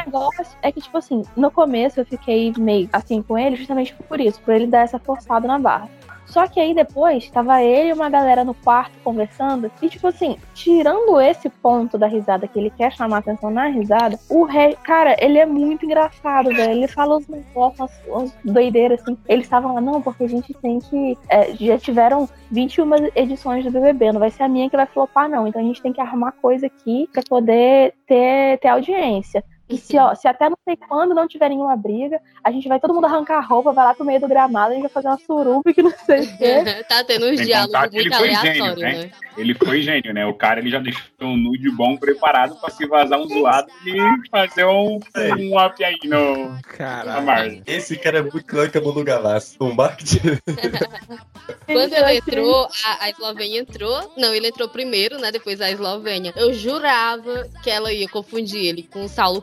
negócio 0.05 0.45
é 0.63 0.71
que, 0.73 0.81
tipo 0.81 0.97
assim, 0.99 1.23
no 1.37 1.51
começo 1.51 2.01
eu 2.01 2.07
fiquei 2.07 2.53
meio 2.59 2.89
assim 2.93 3.23
com 3.23 3.39
ele, 3.39 3.57
justamente 3.57 3.95
por 3.95 4.21
isso, 4.21 4.41
por 4.41 4.55
ele 4.55 4.67
dar 4.67 4.81
essa 4.81 4.99
forçada 4.99 5.47
na 5.47 5.59
barra. 5.59 5.89
Só 6.33 6.49
que 6.49 6.59
aí 6.59 6.75
depois, 6.75 7.29
tava 7.31 7.63
ele 7.63 7.91
e 7.91 7.93
uma 7.93 8.09
galera 8.09 8.43
no 8.43 8.55
quarto 8.55 8.93
conversando, 9.05 9.71
e 9.83 9.89
tipo 9.91 10.07
assim, 10.07 10.39
tirando 10.55 11.21
esse 11.21 11.51
ponto 11.51 11.99
da 11.99 12.07
risada 12.07 12.49
que 12.49 12.59
ele 12.59 12.71
quer 12.71 12.91
chamar 12.91 13.19
atenção 13.19 13.51
na 13.51 13.67
risada, 13.67 14.19
o 14.31 14.45
rei, 14.45 14.75
cara, 14.83 15.15
ele 15.19 15.39
é 15.39 15.45
muito 15.45 15.85
engraçado, 15.85 16.49
velho. 16.49 16.73
Ele 16.73 16.89
fala 16.89 17.19
uns 17.19 17.29
negócios, 17.29 17.91
umas 18.07 18.33
doideiras 18.43 19.03
assim. 19.03 19.19
Eles 19.29 19.45
estavam 19.45 19.75
lá, 19.75 19.81
não, 19.83 20.01
porque 20.01 20.25
a 20.25 20.29
gente 20.29 20.55
tem 20.55 20.79
que. 20.79 21.19
é, 21.29 21.55
já 21.55 21.77
tiveram 21.77 22.27
21 22.51 23.11
edições 23.15 23.65
do 23.65 23.71
BBB, 23.71 24.13
não 24.13 24.21
vai 24.21 24.31
ser 24.31 24.45
a 24.45 24.49
minha 24.49 24.71
que 24.71 24.77
vai 24.77 24.87
flopar, 24.87 25.29
não. 25.29 25.47
Então 25.47 25.61
a 25.61 25.65
gente 25.65 25.83
tem 25.83 25.93
que 25.93 26.01
arrumar 26.01 26.33
coisa 26.33 26.67
aqui 26.67 27.11
pra 27.13 27.23
poder 27.29 27.93
ter, 28.07 28.59
ter 28.59 28.69
audiência. 28.69 29.45
E 29.73 29.79
se, 29.79 29.99
ó, 29.99 30.15
se 30.15 30.29
até 30.29 30.51
não 30.51 30.59
sei 30.65 30.77
quando 30.77 31.15
não 31.15 31.27
tiver 31.27 31.49
nenhuma 31.49 31.75
briga, 31.75 32.21
a 32.45 32.53
gente 32.53 32.69
vai 32.69 32.79
todo 32.79 32.93
mundo 32.93 33.07
arrancar 33.07 33.39
a 33.39 33.41
roupa, 33.41 33.73
vai 33.73 33.87
lá 33.87 33.95
pro 33.95 34.05
meio 34.05 34.21
do 34.21 34.29
gramado, 34.29 34.73
a 34.73 34.75
gente 34.75 34.83
vai 34.83 34.91
fazer 34.91 35.09
uma 35.09 35.19
suruba 35.19 35.73
que 35.73 35.83
não 35.83 35.95
sei 36.05 36.21
o 36.21 36.37
quê. 36.37 36.85
tá 36.87 37.03
tendo 37.03 37.25
uns 37.25 37.41
diálogos 37.41 37.91
muito 37.91 38.15
foi 38.15 38.35
aleatórios, 38.35 38.81
gênio, 38.81 39.01
né? 39.01 39.11
Ele 39.39 39.55
foi 39.55 39.81
gênio, 39.81 40.13
né? 40.13 40.27
O 40.27 40.35
cara 40.35 40.61
ele 40.61 40.71
já 40.71 40.79
deixou 40.79 41.03
um 41.23 41.39
nude 41.39 41.71
bom 41.71 41.97
preparado 41.97 42.55
pra 42.57 42.69
se 42.69 42.87
vazar 42.87 43.19
um 43.19 43.27
zoado 43.27 43.69
e 43.87 44.29
fazer 44.31 44.67
um, 44.67 45.01
um 45.39 45.65
up 45.65 45.83
aí 45.83 45.97
no, 46.05 46.61
Caralho. 46.77 47.63
Esse 47.67 47.97
cara 47.97 48.19
é 48.19 48.23
muito 48.23 48.45
é 48.61 48.81
Manu 48.81 49.05
Gavassi. 49.05 49.57
Um 49.59 49.75
marketing. 49.75 50.39
Quando 51.67 51.93
ele 51.93 52.17
entrou, 52.17 52.69
a, 52.85 53.05
a 53.05 53.11
Eslovênia 53.11 53.61
entrou. 53.61 54.13
Não, 54.17 54.35
ele 54.35 54.49
entrou 54.49 54.69
primeiro, 54.69 55.19
né? 55.19 55.31
Depois 55.31 55.61
a 55.61 55.71
Eslovênia. 55.71 56.33
Eu 56.37 56.53
jurava 56.53 57.49
que 57.63 57.71
ela 57.71 57.93
ia 57.93 58.09
confundir 58.09 58.65
ele 58.65 58.83
com 58.83 59.05
o 59.05 59.09
Saulo 59.09 59.41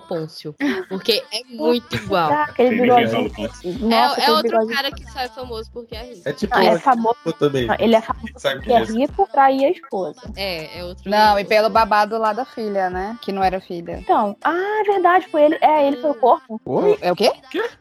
Porque 0.89 1.23
é 1.31 1.43
muito 1.53 1.95
igual. 1.95 2.31
Aquele 2.31 2.87
Pôncio. 2.87 3.91
É, 3.91 4.25
é 4.25 4.31
outro 4.31 4.49
bigode. 4.51 4.73
cara 4.73 4.91
que 4.91 5.11
só 5.11 5.19
é 5.19 5.27
famoso 5.29 5.71
porque 5.71 5.95
é 5.95 6.03
rico. 6.03 6.21
É 6.27 6.33
tipo 6.33 6.55
Não, 6.55 6.61
é 6.63 6.79
famoso. 6.79 7.33
também. 7.39 7.67
Não, 7.67 7.75
Ele 7.79 7.95
é 7.95 8.01
famoso 8.01 8.33
Sabe 8.37 8.55
porque 8.57 8.71
é 8.73 8.83
rico, 8.83 9.27
trair 9.31 9.65
a 9.65 9.71
esposa. 9.71 10.21
É, 10.35 10.79
é 10.79 10.83
outro. 10.83 11.09
Não, 11.09 11.39
e 11.39 11.45
pelo 11.45 11.69
babado 11.69 12.17
lá 12.17 12.33
da 12.33 12.45
filha, 12.45 12.89
né? 12.89 13.17
Que 13.21 13.31
não 13.31 13.43
era 13.43 13.59
filha. 13.61 13.97
Então, 13.99 14.35
ah, 14.43 14.81
é 14.81 14.83
verdade, 14.91 15.27
foi 15.29 15.43
ele. 15.43 15.57
É, 15.61 15.87
ele 15.87 15.97
foi 15.97 16.11
o 16.11 16.15
corpo. 16.15 16.59
É 17.01 17.11
o 17.11 17.15
quê? 17.15 17.31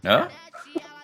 Hã? 0.04 0.28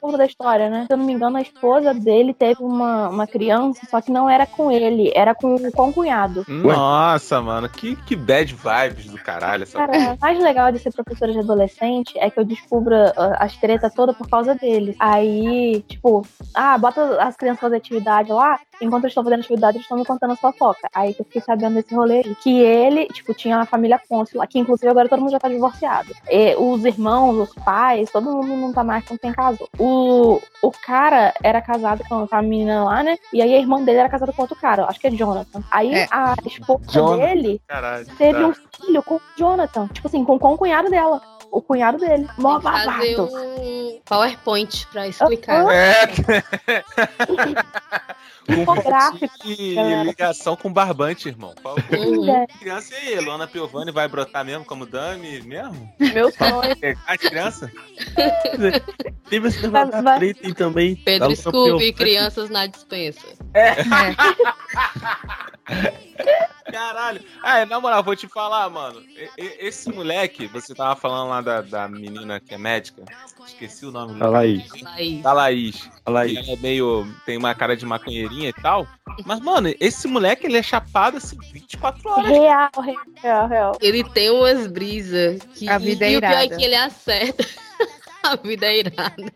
Corpo 0.05 0.19
da 0.19 0.27
história, 0.27 0.69
né? 0.69 0.85
Se 0.87 0.93
eu 0.93 0.99
não 0.99 1.07
me 1.07 1.15
engano, 1.15 1.39
a 1.39 1.41
esposa 1.41 1.95
dele 1.95 2.35
teve 2.35 2.63
uma, 2.63 3.09
uma 3.09 3.27
criança, 3.27 3.87
só 3.91 4.01
que 4.03 4.13
não 4.13 4.29
era 4.29 4.47
com 4.47 4.71
ele, 4.71 5.11
era 5.15 5.35
com 5.35 5.55
o 5.55 5.73
concunhado. 5.73 6.45
Nossa, 6.47 7.41
mano, 7.41 7.69
que, 7.69 7.97
que 7.97 8.15
bad 8.15 8.55
vibes 8.55 9.07
do 9.07 9.17
caralho 9.17 9.63
essa 9.63 9.79
Cara, 9.79 10.15
o 10.15 10.19
mais 10.21 10.39
legal 10.39 10.71
de 10.71 10.79
ser 10.79 10.93
professora 10.93 11.33
de 11.33 11.39
adolescente 11.39 12.19
é 12.19 12.29
que 12.29 12.39
eu 12.39 12.45
descubro 12.45 12.95
ah, 12.95 13.37
as 13.41 13.57
tretas 13.57 13.95
todas 13.95 14.15
por 14.17 14.29
causa 14.29 14.55
dele. 14.55 14.95
Aí, 14.99 15.83
tipo, 15.89 16.27
ah, 16.53 16.77
bota 16.77 17.23
as 17.23 17.37
crianças 17.37 17.61
fazer 17.61 17.77
atividade 17.77 18.31
lá, 18.31 18.61
enquanto 18.81 19.05
eles 19.05 19.13
estão 19.13 19.25
fazendo 19.25 19.41
atividade, 19.41 19.77
eles 19.79 19.85
estão 19.85 19.99
me 19.99 20.05
contando 20.05 20.33
a 20.33 20.37
fofoca. 20.37 20.89
Aí 20.95 21.15
que 21.15 21.23
eu 21.23 21.25
fiquei 21.25 21.41
sabendo 21.41 21.75
desse 21.75 21.95
rolê 21.95 22.19
aí. 22.19 22.35
Que 22.37 22.61
ele, 22.61 23.07
tipo, 23.07 23.33
tinha 23.33 23.57
uma 23.57 23.67
família 23.67 24.01
Pôncio 24.09 24.39
lá, 24.39 24.47
que 24.47 24.59
inclusive 24.59 24.89
agora 24.89 25.09
todo 25.09 25.21
mundo 25.21 25.31
já 25.31 25.39
tá 25.39 25.49
divorciado. 25.49 26.13
E 26.31 26.55
os 26.57 26.85
irmãos, 26.85 27.39
os 27.39 27.55
pais, 27.65 28.11
todo 28.11 28.31
mundo 28.31 28.49
não 28.49 28.73
tá 28.73 28.85
mais 28.85 29.05
com 29.05 29.17
quem 29.17 29.33
casou. 29.33 29.69
O, 29.79 29.94
o 30.63 30.73
cara 30.85 31.33
era 31.43 31.61
casado 31.61 32.03
com 32.09 32.27
a 32.31 32.43
menina 32.43 32.85
lá, 32.85 33.03
né? 33.03 33.17
E 33.33 33.41
aí 33.43 33.55
a 33.55 33.59
irmã 33.59 33.83
dele 33.83 33.99
era 33.99 34.09
casada 34.09 34.33
com 34.33 34.43
outro 34.43 34.57
cara, 34.57 34.85
acho 34.87 34.99
que 35.01 35.07
é 35.07 35.11
Jonathan. 35.11 35.63
Aí 35.71 35.95
É. 35.95 36.07
a 36.11 36.35
esposa 36.47 36.85
Jonathan. 36.91 37.27
dele 37.27 37.61
Caralho. 37.67 38.07
teve 38.19 38.41
tá. 38.41 38.47
um 38.47 38.55
filho 38.55 39.03
com 39.03 39.15
o 39.17 39.21
Jonathan. 39.37 39.89
Tipo 39.89 40.09
assim, 40.09 40.25
com, 40.25 40.39
com 40.39 40.55
o 40.55 40.59
cunhado 40.59 40.91
dela. 40.91 41.21
O 41.55 41.63
cunhado 41.63 41.99
dele. 41.99 42.29
Mó 42.37 42.59
Tem 42.59 42.63
fazer 42.73 43.17
babado. 43.17 43.31
um 43.61 44.01
PowerPoint 44.05 44.87
pra 44.89 45.07
explicar. 45.07 45.65
É, 45.73 46.05
Infográfico, 48.49 49.31
e 49.47 49.75
galera. 49.77 50.03
ligação 50.03 50.57
com 50.57 50.73
barbante, 50.73 51.29
irmão. 51.29 51.55
Qual- 51.63 51.77
Uhum. 51.93 52.29
É, 52.29 52.47
Criança 52.59 52.93
e 52.95 52.97
aí, 53.15 53.21
Luana 53.21 53.47
Piovani 53.47 53.93
vai 53.93 54.09
brotar 54.09 54.45
mesmo 54.45 54.65
como 54.65 54.85
Dami 54.85 55.41
mesmo? 55.43 55.89
meu 56.01 56.33
sonho. 56.33 56.75
As 57.07 57.17
crianças? 57.19 57.71
Teve 59.31 59.49
esse 59.49 59.63
negócio 59.63 59.71
Vai- 59.71 59.91
da 59.91 60.01
vai- 60.03 60.19
treta 60.19 60.41
aí 60.47 60.55
também. 60.55 60.97
Pedro 60.97 61.37
Scooby, 61.37 61.93
crianças 61.93 62.51
na 62.51 62.67
dispensa. 62.67 63.25
Caralho. 66.71 67.21
Ah, 67.43 67.65
na 67.67 67.81
moral, 67.81 68.03
vou 68.03 68.17
te 68.17 68.27
falar, 68.27 68.69
mano. 68.71 69.03
Esse 69.37 69.91
moleque, 69.93 70.47
você 70.47 70.75
tava 70.75 70.97
falando 70.97 71.29
lá 71.29 71.41
da, 71.41 71.61
da 71.61 71.89
menina 71.89 72.41
que 72.41 72.55
é 72.55 72.59
médica. 72.59 73.05
Esqueci 73.47 73.85
o 73.87 73.91
nome 73.93 74.21
A 74.21 74.27
Laís. 74.27 74.69
Laís. 74.83 75.23
Da 75.23 75.33
Laís. 75.33 75.91
A 76.05 76.11
Laís. 76.11 76.39
Ela 76.39 76.53
é 76.53 76.57
meio. 76.57 77.07
tem 77.27 77.37
uma 77.37 77.55
cara 77.55 77.77
de 77.77 77.85
maconheirinha 77.85 78.49
e 78.49 78.63
tal. 78.63 78.87
Mas, 79.25 79.41
mano, 79.41 79.73
esse 79.79 80.09
moleque, 80.09 80.47
ele 80.47 80.57
é 80.57 80.63
chapado 80.63 81.19
assim 81.19 81.39
24 81.53 82.09
horas. 82.09 82.27
Real, 82.31 82.71
real, 83.23 83.49
real. 83.49 83.79
Ele 83.81 84.03
tem 84.03 84.31
umas 84.31 84.67
brisas 84.67 85.41
que 85.55 85.69
A 85.69 85.79
vida 85.79 86.07
é 86.07 86.13
e 86.13 86.17
o 86.17 86.21
pior 86.21 86.31
é 86.33 86.45
irada. 86.45 86.57
que 86.57 86.65
ele 86.65 86.75
acerta. 86.77 87.45
A 88.25 88.37
vida 88.37 88.67
é 88.67 88.79
irada. 88.79 89.33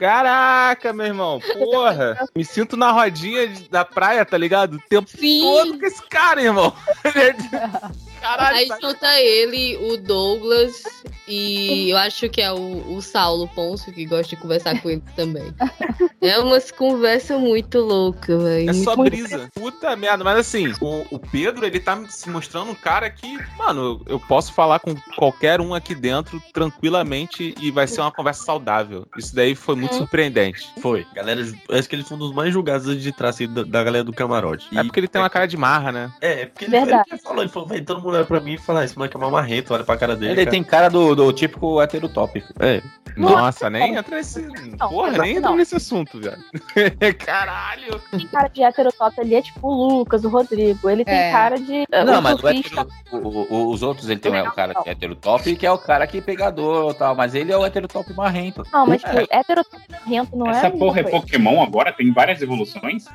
Caraca, 0.00 0.94
meu 0.94 1.04
irmão, 1.04 1.38
porra. 1.58 2.26
Me 2.34 2.42
sinto 2.42 2.74
na 2.74 2.90
rodinha 2.90 3.52
da 3.70 3.84
praia, 3.84 4.24
tá 4.24 4.38
ligado? 4.38 4.78
O 4.78 4.80
tempo 4.88 5.10
Sim. 5.10 5.42
todo 5.42 5.78
com 5.78 5.84
esse 5.84 6.02
cara, 6.08 6.42
irmão. 6.42 6.74
Caralho, 8.20 8.56
Aí 8.56 8.68
tá- 8.68 8.78
junta 8.80 9.20
ele, 9.20 9.76
o 9.78 9.96
Douglas 9.96 10.82
e 11.26 11.90
eu 11.90 11.96
acho 11.96 12.28
que 12.28 12.40
é 12.40 12.52
o, 12.52 12.94
o 12.96 13.00
Saulo 13.00 13.46
Ponço 13.48 13.92
que 13.92 14.04
gosta 14.04 14.34
de 14.34 14.36
conversar 14.42 14.80
com 14.82 14.90
ele 14.90 15.02
também. 15.16 15.52
É 16.22 16.38
umas 16.38 16.70
conversas 16.70 17.40
muito 17.40 17.78
loucas, 17.78 18.42
velho. 18.42 18.68
É 18.68 18.74
só 18.74 18.94
Muito- 18.94 19.10
brisa. 19.10 19.48
Puta 19.54 19.96
merda. 19.96 20.22
Mas 20.22 20.36
assim, 20.40 20.70
o, 20.78 21.06
o 21.10 21.18
Pedro, 21.18 21.64
ele 21.64 21.80
tá 21.80 21.98
se 22.10 22.28
mostrando 22.28 22.70
um 22.72 22.74
cara 22.74 23.08
que, 23.08 23.38
mano, 23.56 24.02
eu 24.06 24.20
posso 24.20 24.52
falar 24.52 24.80
com 24.80 24.94
qualquer 25.16 25.62
um 25.62 25.72
aqui 25.74 25.94
dentro 25.94 26.38
tranquilamente 26.52 27.54
e 27.58 27.70
vai 27.70 27.86
ser 27.86 28.02
uma 28.02 28.12
conversa 28.12 28.44
saudável. 28.44 29.06
Isso 29.16 29.34
daí 29.34 29.54
foi 29.54 29.74
muito 29.76 29.94
surpreendente. 29.94 30.68
Foi. 30.82 31.06
Galera, 31.14 31.40
acho 31.70 31.88
que 31.88 31.96
ele 31.96 32.04
foi 32.04 32.18
um 32.18 32.20
dos 32.20 32.34
mais 32.34 32.52
julgados 32.52 33.00
de 33.02 33.12
trás 33.12 33.36
assim, 33.36 33.48
da, 33.50 33.62
da 33.62 33.82
galera 33.82 34.04
do 34.04 34.12
camarote. 34.12 34.66
É 34.76 34.82
porque 34.82 35.00
ele 35.00 35.08
tem 35.08 35.22
uma 35.22 35.30
cara 35.30 35.46
de 35.46 35.56
marra, 35.56 35.90
né? 35.90 36.12
É, 36.20 36.44
porque 36.44 36.66
ele, 36.66 36.72
Verdade. 36.72 37.04
ele 37.10 37.20
falou, 37.22 37.42
ele 37.42 37.50
falou, 37.50 37.66
velho, 37.66 37.84
todo 37.86 38.02
mundo 38.02 38.09
olha 38.16 38.24
pra 38.24 38.40
mim 38.40 38.54
e 38.54 38.58
fala, 38.58 38.80
"Ah, 38.80 38.84
esse 38.84 38.96
moleque 38.96 39.16
é 39.16 39.18
uma 39.18 39.30
marreta, 39.30 39.74
olha 39.74 39.84
pra 39.84 39.96
cara 39.96 40.14
dele. 40.16 40.32
Ele 40.32 40.40
cara." 40.44 40.50
tem 40.50 40.62
cara 40.64 40.88
do, 40.88 41.14
do 41.14 41.32
típico 41.32 41.80
heterotop. 41.80 42.42
É. 42.58 42.82
Nossa, 43.16 43.68
nem 43.68 43.96
entra 43.96 44.16
nesse. 44.16 44.40
Porra, 44.78 45.10
não, 45.12 45.18
nem 45.24 45.36
entra 45.36 45.50
não. 45.50 45.56
nesse 45.56 45.74
assunto, 45.76 46.18
velho. 46.20 46.38
Caralho. 47.18 48.00
Tem 48.10 48.26
cara 48.28 48.48
de 48.48 48.62
heterotop 48.62 49.20
ali 49.20 49.34
é 49.34 49.42
tipo 49.42 49.66
o 49.68 49.98
Lucas, 49.98 50.24
o 50.24 50.28
Rodrigo. 50.28 50.88
Ele 50.88 51.04
tem 51.04 51.14
É. 51.14 51.32
cara 51.32 51.56
de. 51.58 51.84
Não, 51.90 52.18
o 52.20 52.22
mas 52.22 52.42
o 52.42 52.48
hétero- 52.48 52.88
o- 53.12 53.54
o- 53.54 53.70
os 53.72 53.82
outros, 53.82 54.08
ele 54.08 54.20
tem 54.20 54.30
o 54.40 54.52
cara 54.52 54.74
que 54.74 54.88
é 54.88 54.92
heterotop, 54.92 55.56
que 55.56 55.66
é 55.66 55.72
o 55.72 55.78
cara 55.78 56.06
que 56.06 56.18
é 56.18 56.20
pegador 56.20 56.92
e 56.92 56.94
tal, 56.94 57.14
mas 57.14 57.34
ele 57.34 57.50
é 57.52 57.56
o 57.56 57.66
heterotop 57.66 58.12
marrento. 58.14 58.62
Não, 58.72 58.86
mas 58.86 59.02
tipo, 59.02 59.16
heterotop 59.30 59.82
rento 60.06 60.36
não 60.36 60.46
é. 60.46 60.50
Essa 60.50 60.66
a 60.66 60.70
mesma 60.70 60.78
porra 60.78 61.00
é 61.00 61.02
coisa. 61.02 61.20
Pokémon 61.20 61.62
agora? 61.62 61.92
Tem 61.92 62.12
várias 62.12 62.40
evoluções? 62.40 63.04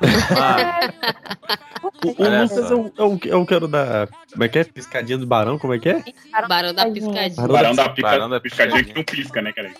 O, 2.04 2.08
o 2.08 2.14
Olha 2.26 2.42
Lucas 2.42 2.70
é 2.70 2.74
o, 2.74 2.92
é, 2.98 3.02
o, 3.02 3.20
é 3.32 3.36
o 3.36 3.46
que 3.46 3.54
era 3.54 3.68
da. 3.68 4.08
Como 4.32 4.44
é 4.44 4.48
que 4.48 4.58
é? 4.58 4.64
Piscadinha 4.86 5.18
do 5.18 5.26
barão, 5.26 5.58
como 5.58 5.74
é 5.74 5.78
que 5.78 5.88
é? 5.88 6.02
Barão 6.48 6.72
da 6.72 6.88
Piscadinha. 6.88 7.48
Barão 7.48 7.74
da, 7.74 7.88
pica, 7.88 8.08
Barão 8.08 8.30
da 8.30 8.40
piscadinha 8.40 8.84
que 8.84 8.94
não 8.94 9.02
pisca, 9.02 9.42
né, 9.42 9.52
cara? 9.52 9.72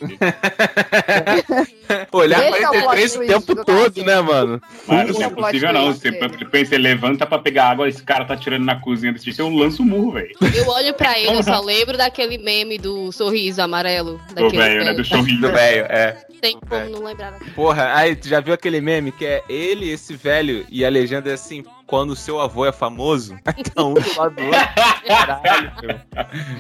Olhar 2.13 2.49
Esse 2.49 2.65
é 2.65 2.69
o 2.69 2.83
43 2.83 2.83
plot 2.83 2.85
o 2.85 2.91
twist 2.91 3.19
tempo 3.27 3.55
do 3.55 3.65
todo, 3.65 4.05
né, 4.05 4.21
mano? 4.21 4.61
Mano, 4.87 5.11
Esse 5.11 5.21
não 5.21 5.29
é 5.29 5.31
é 5.31 5.35
possível 5.35 5.73
não. 5.73 5.93
Você, 5.93 6.11
você 6.11 6.79
levanta 6.79 7.25
pra 7.25 7.39
pegar 7.39 7.71
água, 7.71 7.89
esse 7.89 8.03
cara 8.03 8.25
tá 8.25 8.37
tirando 8.37 8.65
na 8.65 8.81
cozinha 8.81 9.13
desse 9.13 9.27
jeito, 9.27 9.41
eu 9.41 9.49
lanço 9.49 9.83
o 9.83 9.87
murro, 9.87 10.13
velho. 10.13 10.35
Eu 10.55 10.69
olho 10.69 10.93
pra 10.95 11.19
ele, 11.19 11.37
eu 11.37 11.43
só 11.43 11.61
lembro 11.65 11.97
daquele 11.97 12.39
meme 12.39 12.77
do 12.79 13.13
sorriso 13.13 13.63
amarelo. 13.63 14.21
Do 14.29 14.35
Daquele 14.35 14.63
velho, 14.63 14.85
né? 14.85 14.93
Do 14.93 15.05
sorriso. 15.05 15.41
Do 15.41 15.53
velho, 15.53 15.87
é. 15.89 16.27
Tem 16.41 16.59
como 16.69 16.91
não 16.91 17.05
lembrar. 17.05 17.39
Porra, 17.55 17.95
aí 17.95 18.17
tu 18.17 18.29
já 18.29 18.41
viu 18.41 18.53
aquele 18.53 18.81
meme 18.81 19.13
que 19.13 19.25
é 19.25 19.43
ele, 19.49 19.89
esse 19.89 20.15
velho, 20.15 20.67
e 20.69 20.85
a 20.85 20.89
legenda 20.89 21.31
é 21.31 21.35
assim, 21.35 21.65
quando 21.87 22.11
o 22.11 22.17
seu 22.17 22.41
avô 22.41 22.67
é 22.67 22.73
famoso? 22.73 23.37
Então, 23.59 23.91
um 23.91 23.95
do 23.95 24.19
lado 24.19 24.35
do 24.37 24.45
outro. 24.45 24.61
Caralho, 25.07 25.73
meu. 25.83 26.01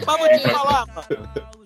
Mas 0.06 0.18
vou 0.18 0.28
te 0.28 0.50
falar, 0.50 0.86
mano. 0.86 1.06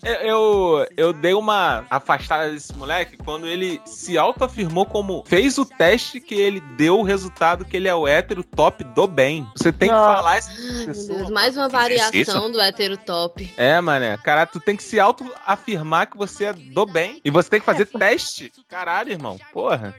Eu, 0.03 0.15
eu, 0.15 0.87
eu 0.97 1.13
dei 1.13 1.35
uma 1.35 1.85
afastada 1.89 2.51
desse 2.51 2.75
moleque 2.75 3.17
quando 3.19 3.47
ele 3.47 3.81
se 3.85 4.19
autoafirmou 4.19 4.87
como 4.87 5.23
fez 5.27 5.57
o 5.59 5.65
teste 5.65 6.21
que 6.21 6.35
ele 6.35 6.61
deu 6.77 6.99
o 6.99 7.03
resultado 7.03 7.65
que 7.65 7.77
ele 7.77 7.87
é 7.87 7.95
o 7.95 8.09
hétero 8.09 8.43
top 8.43 8.83
do 8.83 9.07
bem. 9.07 9.47
Você 9.57 9.73
tem 9.73 9.89
que 9.89 9.95
falar 9.95 10.39
isso 10.39 10.51
pra 10.51 10.63
Ai, 10.63 10.73
meu 10.73 10.87
pessoa. 10.87 11.19
Deus, 11.19 11.31
mais 11.31 11.57
uma 11.57 11.69
variação 11.69 12.51
do 12.51 12.61
hétero 12.61 12.97
top. 12.97 13.53
É, 13.57 13.81
mané. 13.81 14.17
Cara, 14.19 14.47
tu 14.47 14.59
tem 14.59 14.77
que 14.77 14.83
se 14.83 14.99
autoafirmar 14.99 16.11
que 16.11 16.17
você 16.17 16.47
é 16.47 16.53
do 16.53 16.87
bem. 16.87 17.21
E 17.25 17.31
você 17.31 17.51
tem 17.51 17.61
que 17.61 17.67
fazer 17.67 17.87
teste. 17.99 18.53
Caralho, 18.69 19.13
irmão. 19.13 19.39
Porra. 19.53 19.95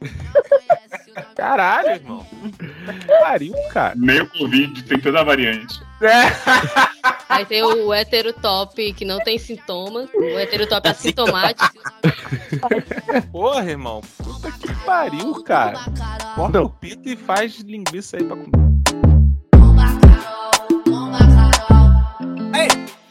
Caralho, 1.34 1.90
irmão. 1.90 2.26
Pariu, 3.20 3.54
cara. 3.70 3.94
Nem 3.96 4.20
o 4.20 4.26
Covid 4.26 4.82
tem 4.84 5.00
toda 5.00 5.20
a 5.20 5.24
variante. 5.24 5.80
Aí 7.28 7.44
tem 7.46 7.62
o 7.62 7.92
hétero 7.92 8.32
top 8.32 8.92
que 8.92 9.04
não 9.04 9.18
tem 9.18 9.38
sintomas, 9.38 10.08
o 10.14 10.38
hétero 10.38 10.66
top 10.66 10.88
assintomático. 10.88 11.78
Porra, 13.30 13.70
irmão. 13.70 14.00
Puta 14.22 14.50
que 14.52 14.74
pariu, 14.84 15.42
cara. 15.44 15.78
Corta 16.34 16.60
o 16.62 16.70
pito 16.70 17.08
e 17.08 17.16
faz 17.16 17.58
linguiça 17.60 18.16
aí 18.16 18.24
pra 18.24 18.36
comer. 18.36 18.70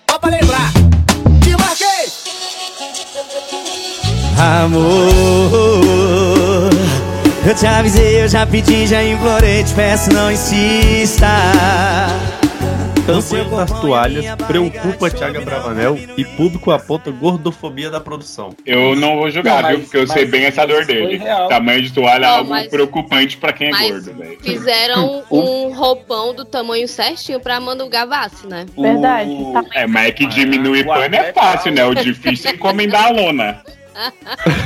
Só 0.10 0.18
pra 0.18 0.30
lembrar. 0.32 0.72
Te 1.42 1.56
marquei! 1.56 2.12
Amor, 4.38 5.82
eu 7.46 7.56
te 7.56 7.66
avisei, 7.66 8.24
eu 8.24 8.28
já 8.28 8.46
pedi, 8.46 8.86
já 8.88 9.04
implorei, 9.04 9.64
te 9.64 9.74
peço, 9.74 10.12
não 10.14 10.32
insista. 10.32 11.28
Campanha 13.06 13.44
das 13.46 13.72
toalhas 13.82 14.26
preocupa 14.46 15.10
Thiago 15.10 15.42
Bravanel 15.44 15.98
e 16.16 16.24
público 16.24 16.70
aponta 16.70 17.10
gordofobia 17.10 17.90
da 17.90 18.00
produção. 18.00 18.52
Eu 18.64 18.96
não 18.96 19.16
vou 19.18 19.32
julgar, 19.32 19.56
Não, 19.56 19.62
mas- 19.64 19.72
viu? 19.72 19.80
Porque 19.86 19.98
eu 19.98 20.08
sei 20.08 20.26
bem 20.26 20.46
essa 20.46 20.64
dor 20.68 20.86
dele. 20.86 21.20
Tamanho 21.50 21.82
de 21.82 21.92
toalha 21.92 22.26
é 22.26 22.30
algo 22.30 22.52
mas- 22.52 22.68
preocupante 22.68 23.36
pra 23.38 23.52
quem 23.52 23.70
é 23.70 23.72
mas- 23.72 23.90
gordo, 24.06 24.14
velho. 24.20 24.38
Fizeram 24.44 25.24
um 25.32 25.74
roupão 25.74 26.36
do 26.36 26.46
tamanho 26.46 26.88
certinho 26.88 27.40
pra 27.40 27.60
Manu 27.60 27.90
Gavassi, 27.90 28.46
né? 28.46 28.68
Verdade. 28.78 29.32
O- 29.32 29.54
Tá. 29.54 29.64
É, 29.74 29.88
mas 29.88 30.06
é 30.10 30.12
que 30.12 30.28
diminuir 30.28 30.84
O 30.84 30.86
pano 30.94 31.16
é 31.16 31.34
fácil, 31.34 31.72
né? 31.72 31.84
O 31.86 31.96
difícil 31.96 32.52
é 32.52 32.54
encomendar 32.54 33.06
a 33.08 33.10
lona. 33.10 33.64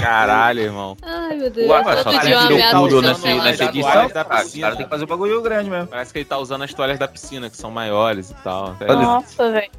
Caralho, 0.02 0.60
irmão. 0.62 0.98
Ai, 1.02 1.36
meu 1.36 1.50
Deus. 1.50 1.70
Ué, 1.70 1.84
mas 1.84 2.00
só 2.00 2.12
Todo 2.12 2.60
tá 2.60 2.72
tudo 2.72 3.02
nessa, 3.02 3.28
nessa 3.28 3.58
da 3.58 3.70
edição. 3.70 4.08
da 4.10 4.26
piscina. 4.26 4.62
caras 4.62 4.78
têm 4.78 4.86
que 4.86 4.90
fazer 4.90 5.04
um 5.04 5.08
bagulho 5.08 5.42
grande 5.42 5.70
mesmo. 5.70 5.88
Parece 5.88 6.14
que 6.14 6.20
ele 6.20 6.26
tá 6.26 6.38
usando 6.38 6.64
as 6.64 6.74
toalhas 6.74 7.00
da 7.00 7.08
piscina, 7.08 7.50
que 7.50 7.58
são 7.58 7.72
maiores 7.72 8.32
e 8.32 8.36
tal. 8.36 8.76
Nossa, 8.88 9.52
velho. 9.52 9.72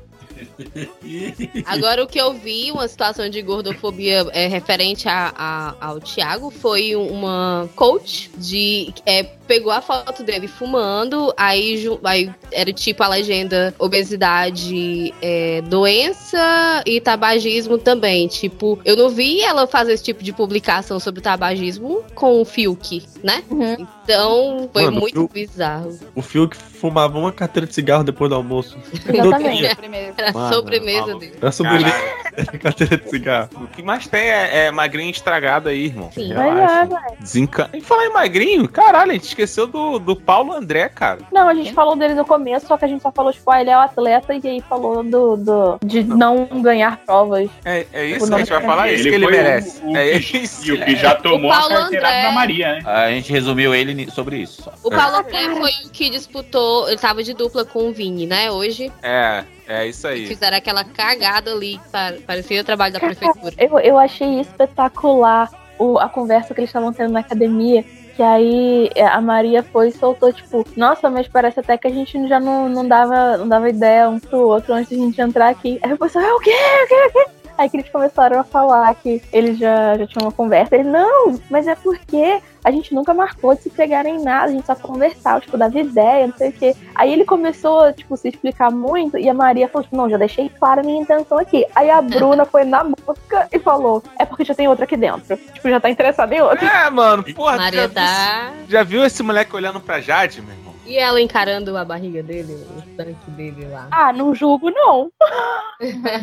Agora, 1.67 2.03
o 2.03 2.07
que 2.07 2.19
eu 2.21 2.33
vi, 2.35 2.71
uma 2.71 2.87
situação 2.89 3.29
de 3.29 3.41
gordofobia 3.43 4.27
é, 4.33 4.47
referente 4.47 5.09
a, 5.09 5.33
a- 5.37 5.75
ao 5.81 6.01
Thiago, 6.01 6.51
foi 6.51 6.95
uma 6.97 7.69
coach 7.75 8.31
de. 8.37 8.93
é, 9.07 9.23
pegou 9.47 9.71
a 9.71 9.83
foto 9.83 10.23
dele 10.23 10.49
fumando, 10.49 11.33
aí, 11.37 11.87
aí 12.05 12.31
era 12.51 12.73
tipo 12.73 13.03
a 13.03 13.09
legenda 13.09 13.75
obesidade, 13.79 15.13
é, 15.21 15.61
doença 15.63 16.83
e 16.87 16.99
tabagismo 17.01 17.77
também. 17.77 18.27
Tipo, 18.27 18.79
eu 18.85 18.97
não 18.97 19.11
vi 19.11 19.43
ela 19.43 19.67
fazer 19.67 19.93
esse 19.93 20.03
tipo 20.05 20.23
de 20.25 20.33
publicação 20.33 20.99
sobre 20.99 21.21
tabagismo 21.21 22.03
com 22.15 22.41
o 22.41 22.45
Fiuk, 22.45 23.03
né? 23.23 23.43
Uhum. 23.51 23.87
Então, 24.05 24.69
foi 24.73 24.85
Mano, 24.85 25.01
muito 25.01 25.21
eu- 25.21 25.29
bizarro. 25.29 25.99
O 26.15 26.23
Fiuk 26.23 26.57
fumava 26.57 27.19
uma 27.19 27.33
carteira 27.33 27.67
de 27.67 27.75
cigarro 27.75 28.05
depois 28.05 28.29
do 28.31 28.35
almoço. 28.37 28.77
Exatamente. 29.09 29.77
Primeiro. 29.77 30.15
A 30.35 30.39
Mano, 30.39 30.55
sobremesa 30.55 31.15
dele. 31.19 31.35
Era 31.41 31.53
sobrevivência 31.53 32.25
carteira 32.61 32.97
de 32.99 33.09
cigarro. 33.11 33.49
O 33.55 33.67
que 33.69 33.83
mais 33.83 34.07
tem 34.09 34.21
é, 34.23 34.67
é 34.67 34.71
magrinho 34.71 35.11
estragado 35.11 35.69
aí, 35.69 35.87
irmão. 35.87 36.11
Sim. 36.13 36.35
Mas 36.35 36.47
é, 36.47 36.51
Relaxa. 36.55 36.87
velho. 36.87 37.17
Desencan... 37.21 37.69
E 37.73 37.81
falar 37.81 38.07
em 38.07 38.13
magrinho, 38.13 38.69
caralho, 38.69 39.11
a 39.11 39.15
gente 39.15 39.29
esqueceu 39.29 39.67
do, 39.67 39.99
do 39.99 40.17
Paulo 40.17 40.53
André, 40.53 40.89
cara. 40.89 41.21
Não, 41.33 41.49
a 41.49 41.55
gente 41.55 41.73
falou 41.73 41.95
dele 41.97 42.15
no 42.15 42.25
começo, 42.25 42.67
só 42.67 42.77
que 42.77 42.85
a 42.85 42.89
gente 42.89 43.03
só 43.03 43.13
falou, 43.13 43.33
tipo, 43.33 43.51
ah, 43.51 43.61
ele 43.61 43.71
é 43.71 43.77
o 43.77 43.81
atleta 43.81 44.35
e 44.35 44.49
aí 44.49 44.61
falou 44.61 45.03
do, 45.05 45.37
do 45.37 45.79
de 45.85 46.03
não 46.03 46.47
ganhar 46.63 46.97
provas. 47.05 47.49
É, 47.65 47.87
é 47.93 48.07
isso 48.07 48.35
a 48.35 48.39
gente 48.39 48.51
vai 48.51 48.63
falar, 48.63 48.89
é 48.89 48.95
isso 48.95 49.05
que 49.05 49.09
ele 49.11 49.25
foi 49.27 49.35
o- 49.35 49.37
merece. 49.37 49.81
O, 49.85 49.97
é 49.97 50.13
isso. 50.17 50.67
e 50.67 50.73
o 50.73 50.85
que 50.85 50.97
já 50.97 51.15
tomou 51.15 51.53
a 51.53 51.69
carteirada 51.69 51.87
André. 52.17 52.23
da 52.23 52.33
Maria, 52.33 52.73
né? 52.75 52.83
A 52.85 53.11
gente 53.11 53.31
resumiu 53.31 53.75
ele 53.75 54.11
sobre 54.11 54.39
isso. 54.39 54.63
só. 54.63 54.73
O 54.83 54.91
Paulo 54.91 55.19
André 55.19 55.55
foi 55.55 55.71
o 55.87 55.91
que 55.91 56.11
disputou, 56.11 56.89
ele 56.89 56.99
tava 56.99 57.23
de 57.23 57.33
dupla 57.35 57.65
com 57.65 57.89
o 57.89 57.93
Vini, 57.93 58.27
né? 58.27 58.51
Hoje 58.51 58.91
É, 59.03 59.45
é 59.67 59.87
isso 59.87 60.07
aí. 60.07 60.27
fizeram 60.27 60.57
aquela 60.57 60.85
cagada 60.85 61.53
ali, 61.53 61.81
parecia 62.27 62.61
o 62.61 62.65
trabalho 62.65 62.93
da 62.93 63.01
prefeitura. 63.01 63.55
Eu, 63.59 63.79
eu 63.79 63.99
achei 63.99 64.41
espetacular 64.41 65.51
o, 65.79 65.99
a 65.99 66.09
conversa 66.09 66.55
que 66.55 66.61
eles 66.61 66.71
estavam 66.71 66.93
tendo 66.93 67.13
na 67.13 67.21
academia. 67.21 67.85
Que 68.17 68.23
aí 68.23 68.91
é, 68.95 69.05
a 69.05 69.21
Maria 69.21 69.61
foi 69.61 69.89
e 69.89 69.93
soltou, 69.93 70.33
tipo, 70.33 70.65
nossa, 70.77 71.11
mas 71.11 71.27
parece 71.27 71.59
até 71.59 71.77
que 71.77 71.89
a 71.89 71.91
gente 71.91 72.29
já 72.29 72.39
não, 72.39 72.69
não, 72.69 72.87
dava, 72.87 73.37
não 73.37 73.49
dava 73.49 73.69
ideia 73.69 74.09
um 74.09 74.21
pro 74.21 74.39
outro 74.39 74.73
antes 74.73 74.91
de 74.91 74.95
a 74.95 74.99
gente 75.05 75.21
entrar 75.21 75.49
aqui. 75.49 75.81
Aí 75.83 75.91
eu 75.91 75.99
pensei, 75.99 76.23
é 76.23 76.33
o 76.33 76.39
quê? 76.39 76.53
O 76.53 76.87
quê? 76.87 76.95
O 77.09 77.13
quê? 77.13 77.34
Aí 77.57 77.69
que 77.69 77.77
eles 77.77 77.89
começaram 77.89 78.39
a 78.39 78.45
falar 78.45 78.95
que 78.95 79.23
eles 79.33 79.59
já, 79.59 79.97
já 79.97 80.07
tinham 80.07 80.27
uma 80.27 80.33
conversa. 80.33 80.75
Ele, 80.75 80.89
não, 80.89 81.39
mas 81.51 81.67
é 81.67 81.75
porque 81.75 82.41
a 82.65 82.71
gente 82.71 82.95
nunca 82.95 83.13
marcou 83.13 83.55
de 83.55 83.63
se 83.63 83.71
pegar 83.71 84.07
em 84.07 84.23
nada, 84.23 84.47
a 84.47 84.53
gente 84.53 84.65
só 84.67 84.75
conversava, 84.75 85.41
tipo, 85.41 85.59
dava 85.59 85.79
ideia, 85.79 86.27
não 86.27 86.37
sei 86.37 86.49
o 86.49 86.53
quê. 86.53 86.75
Aí 86.95 87.13
ele 87.13 87.25
começou, 87.25 87.93
tipo, 87.93 88.17
se 88.17 88.29
explicar 88.29 88.71
muito, 88.71 89.19
e 89.19 89.29
a 89.29 89.35
Maria 89.35 89.69
falou, 89.69 89.85
tipo, 89.85 89.97
não, 89.97 90.09
já 90.09 90.17
deixei 90.17 90.49
clara 90.49 90.81
a 90.81 90.85
minha 90.85 91.03
intenção 91.03 91.39
aqui. 91.39 91.67
Aí 91.75 91.91
a 91.91 92.01
Bruna 92.01 92.47
foi 92.47 92.65
na 92.65 92.83
boca 92.83 93.49
e 93.53 93.59
falou, 93.59 94.03
é 94.19 94.25
porque 94.25 94.45
já 94.45 94.55
tem 94.55 94.67
outra 94.67 94.85
aqui 94.85 94.97
dentro. 94.97 95.37
Tipo, 95.37 95.69
já 95.69 95.79
tá 95.79 95.91
interessada 95.91 96.35
em 96.35 96.41
outra. 96.41 96.67
É, 96.67 96.91
mano, 96.91 97.23
porra, 97.35 97.59
Maria 97.59 97.83
já, 97.83 97.89
tá. 97.89 98.53
já 98.69 98.83
viu 98.83 99.05
esse 99.05 99.23
moleque 99.23 99.55
olhando 99.55 99.81
pra 99.81 100.01
Jade, 100.01 100.41
meu 100.41 100.55
irmão? 100.55 100.74
E 100.87 100.99
ela 100.99 101.21
encarando 101.21 101.77
a 101.77 101.85
barriga 101.85 102.23
dele, 102.23 102.53
o 102.77 102.83
tanque 102.97 103.31
dele 103.31 103.67
lá. 103.71 103.89
Ah, 103.91 104.13
não 104.13 104.35
julgo, 104.35 104.71
não. 104.71 105.11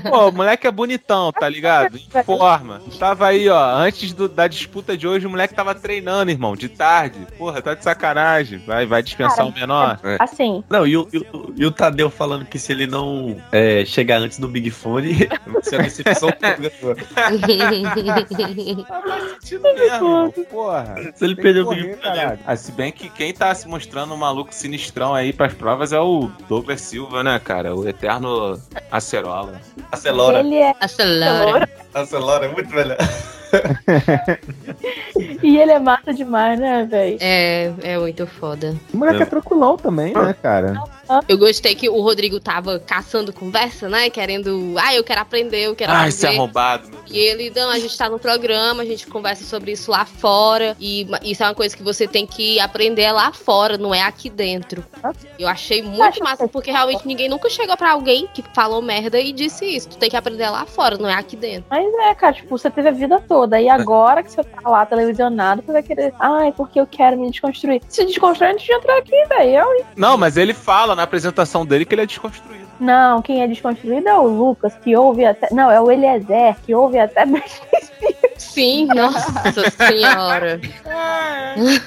Pô, 0.10 0.30
o 0.30 0.32
moleque 0.32 0.68
é 0.68 0.72
bonitão, 0.72 1.32
tá 1.32 1.50
ligado? 1.50 1.98
Em 1.98 2.24
forma. 2.24 2.82
Tava 3.00 3.28
aí, 3.28 3.50
ó, 3.50 3.76
antes 3.76 4.14
do- 4.14 4.30
da 4.30 4.48
disputa 4.48 4.96
de 4.96 5.08
hoje, 5.08 5.26
o 5.26 5.30
moleque 5.30 5.54
tava 5.54 5.74
treinando, 5.76 6.32
irmão, 6.32 6.56
de 6.56 6.70
tarde. 6.70 7.20
Porra, 7.38 7.62
tá 7.62 7.74
de 7.74 7.84
sacanagem. 7.84 8.60
Vai, 8.66 8.86
vai 8.86 9.02
dispensar 9.04 9.38
Cara, 9.38 9.50
o 9.50 9.54
menor? 9.54 10.00
É. 10.04 10.18
Assim, 10.20 10.64
Não, 10.70 10.86
e 10.86 10.96
o, 10.96 11.08
e, 11.12 11.18
o, 11.18 11.54
e 11.58 11.66
o 11.66 11.72
Tadeu 11.72 12.10
falando 12.10 12.46
que 12.46 12.60
se 12.60 12.72
ele 12.72 12.86
não 12.88 13.36
é, 13.52 13.84
chegar 13.86 14.20
antes 14.20 14.38
do 14.40 14.48
Big 14.48 14.70
Fone, 14.70 15.28
vai 15.48 15.64
ser 15.64 15.76
a 15.80 15.84
decepção. 15.84 16.30
Não 19.06 19.30
sentido 19.40 19.64
mesmo. 19.74 20.46
Porra. 20.50 20.96
Se 21.16 21.26
ele 21.26 21.36
perder 21.36 21.62
o 21.66 21.70
Big 21.70 21.82
Fone. 21.82 21.96
caralho. 21.98 22.40
Ah, 22.46 22.56
se 22.56 22.72
bem 22.72 22.92
que 22.92 23.10
quem 23.10 23.34
tá 23.34 23.54
se 23.54 23.68
mostrando 23.68 24.16
maluco 24.18 24.51
sinistrão 24.56 25.14
aí 25.14 25.34
pras 25.34 25.54
provas 25.54 25.94
é 25.94 26.00
o 26.00 26.30
Douglas 26.48 26.82
Silva, 26.82 27.24
né, 27.24 27.40
cara? 27.40 27.76
O 27.76 27.88
eterno 27.88 28.60
acerola. 28.92 29.60
Acelora. 29.92 30.40
ele 30.40 30.56
é. 30.56 30.74
Acelera. 30.80 31.70
Acelora, 31.94 32.46
é 32.46 32.50
muito 32.50 32.74
melhor. 32.74 32.98
E 35.44 35.58
ele 35.58 35.72
é 35.72 35.80
massa 35.80 36.14
demais, 36.14 36.60
né, 36.60 36.88
velho? 36.90 37.18
É, 37.20 37.74
é 37.82 37.98
muito 37.98 38.26
foda. 38.26 38.76
O 38.94 38.98
moleque 38.98 39.24
é 39.24 39.26
tranquilão 39.26 39.76
também, 39.76 40.14
né, 40.14 40.34
cara? 40.42 40.82
Eu 41.28 41.38
gostei 41.38 41.76
que 41.76 41.90
o 41.90 42.02
Rodrigo 42.02 42.40
tava 42.40 42.80
caçando 42.80 43.34
conversa, 43.34 43.90
né? 43.90 44.10
Querendo. 44.10 44.76
Ah, 44.78 44.96
eu 44.96 45.04
quero 45.04 45.22
aprender, 45.22 45.68
eu 45.68 45.76
quero 45.76 45.92
Ai, 45.92 46.10
esse 46.10 46.26
aprender. 46.26 46.40
arrombado, 46.42 46.90
meu 46.90 47.00
E 47.10 47.20
ele, 47.20 47.52
não, 47.56 47.70
a 47.70 47.80
gente 47.80 47.98
tá 47.98 48.10
no 48.10 48.20
programa, 48.20 48.84
a 48.84 48.86
gente 48.86 49.08
conversa 49.08 49.44
sobre 49.44 49.72
isso 49.72 49.92
lá 49.92 50.06
fora. 50.06 50.76
E 50.80 51.08
isso 51.24 51.44
é 51.44 51.48
uma 51.48 51.56
coisa 51.56 51.76
que 51.76 51.84
você 51.84 52.08
tem 52.08 52.26
que 52.26 52.60
aprender 52.60 53.12
lá 53.12 53.32
fora, 53.32 53.78
não 53.78 53.94
é 53.94 54.02
aqui 54.02 54.30
dentro. 54.30 54.84
Eu 55.38 55.48
achei 55.48 55.82
muito 55.82 56.24
massa, 56.24 56.48
porque 56.48 56.72
realmente 56.72 57.06
ninguém 57.08 57.30
nunca 57.30 57.50
chegou 57.50 57.76
pra 57.76 57.92
alguém 57.92 58.28
que 58.34 58.44
falou 58.54 58.82
merda 58.82 59.20
e 59.20 59.32
disse 59.32 59.66
isso. 59.66 59.90
Tu 59.90 59.98
tem 59.98 60.10
que 60.10 60.18
aprender 60.18 60.50
lá 60.50 60.66
fora, 60.66 60.98
não 60.98 61.10
é 61.10 61.14
aqui 61.14 61.36
dentro. 61.36 61.66
Mas 61.70 61.94
é, 61.94 62.16
cara, 62.16 62.34
tipo, 62.34 62.58
você 62.58 62.70
teve 62.70 62.90
a 62.90 62.92
vida 62.92 63.24
toda. 63.28 63.60
E 63.60 63.70
agora 63.70 64.24
que 64.24 64.32
você 64.32 64.44
tá 64.44 64.70
lá 64.70 64.86
televisionado, 64.86 65.62
você 65.62 65.72
vai 65.72 65.84
querer. 65.84 66.14
Ai, 66.20 66.52
porque 66.52 66.80
eu 66.80 66.88
quero 66.88 67.18
me 67.18 67.30
desconstruir. 67.30 67.82
Se 67.88 68.06
desconstruir 68.06 68.52
antes 68.52 68.66
de 68.66 68.74
entrar 68.74 68.98
aqui, 68.98 69.26
velho. 69.28 69.74
Hein? 69.74 69.86
Não, 69.96 70.18
mas 70.18 70.38
ele 70.38 70.54
fala 70.54 70.96
na 71.02 71.04
apresentação 71.04 71.66
dele 71.66 71.84
que 71.84 71.96
ele 71.96 72.04
é 72.04 72.06
desconstruído. 72.06 72.71
Não, 72.82 73.22
quem 73.22 73.44
é 73.44 73.48
desconstruído 73.48 74.10
é 74.10 74.18
o 74.18 74.26
Lucas, 74.26 74.74
que 74.84 74.96
ouve 74.98 75.24
até. 75.24 75.48
Não, 75.52 75.70
é 75.70 75.80
o 75.80 75.92
Eliezer, 75.92 76.56
que 76.66 76.74
ouve 76.74 76.98
até. 76.98 77.24
Sim, 78.38 78.88
nossa 78.88 79.70
senhora. 79.70 80.60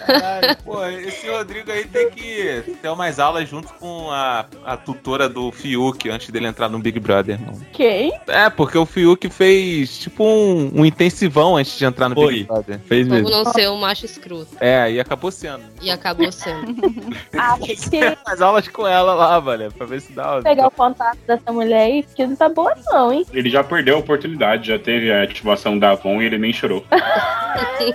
Caralho, 0.06 0.56
pô, 0.64 0.86
esse 0.86 1.28
Rodrigo 1.28 1.70
aí 1.70 1.84
tem 1.84 2.10
que 2.10 2.76
ter 2.80 2.88
umas 2.88 3.18
aulas 3.18 3.48
junto 3.48 3.72
com 3.74 4.08
a, 4.10 4.46
a 4.64 4.76
tutora 4.76 5.28
do 5.28 5.50
Fiuk 5.50 6.08
antes 6.08 6.30
dele 6.30 6.46
entrar 6.46 6.68
no 6.68 6.78
Big 6.78 6.98
Brother, 7.00 7.40
irmão. 7.40 7.60
Quem? 7.72 8.12
É, 8.28 8.48
porque 8.48 8.78
o 8.78 8.86
Fiuk 8.86 9.28
fez 9.30 9.98
tipo 9.98 10.24
um, 10.24 10.70
um 10.80 10.86
intensivão 10.86 11.56
antes 11.56 11.76
de 11.76 11.84
entrar 11.84 12.08
no 12.08 12.14
Foi. 12.14 12.32
Big 12.34 12.44
Brother. 12.44 12.78
Fez 12.86 13.08
Como 13.08 13.20
mesmo. 13.20 13.30
não 13.36 13.52
ser 13.52 13.68
um 13.68 13.76
macho 13.76 14.06
escroto. 14.06 14.56
É, 14.60 14.90
e 14.92 15.00
acabou 15.00 15.30
sendo. 15.32 15.64
E 15.82 15.90
acabou 15.90 16.30
sendo. 16.30 16.74
Ah, 17.36 17.56
porque 17.58 17.76
As 18.24 18.40
aulas 18.40 18.68
com 18.68 18.86
ela 18.86 19.14
lá, 19.14 19.40
velho, 19.40 19.72
pra 19.72 19.86
ver 19.86 20.00
se 20.00 20.12
dá. 20.12 20.40
pegar 20.42 20.68
o 20.68 20.70
contato 20.84 21.18
dessa 21.26 21.52
mulher 21.52 21.86
aí, 21.86 22.04
que 22.14 22.26
não 22.26 22.36
tá 22.36 22.48
boa, 22.48 22.74
não, 22.86 23.12
hein? 23.12 23.24
Ele 23.32 23.48
já 23.48 23.64
perdeu 23.64 23.96
a 23.96 23.98
oportunidade, 23.98 24.68
já 24.68 24.78
teve 24.78 25.10
a 25.10 25.22
ativação 25.22 25.78
da 25.78 25.92
Avon 25.92 26.20
e 26.20 26.26
ele 26.26 26.38
nem 26.38 26.52
chorou. 26.52 26.84
Ai, 26.90 27.94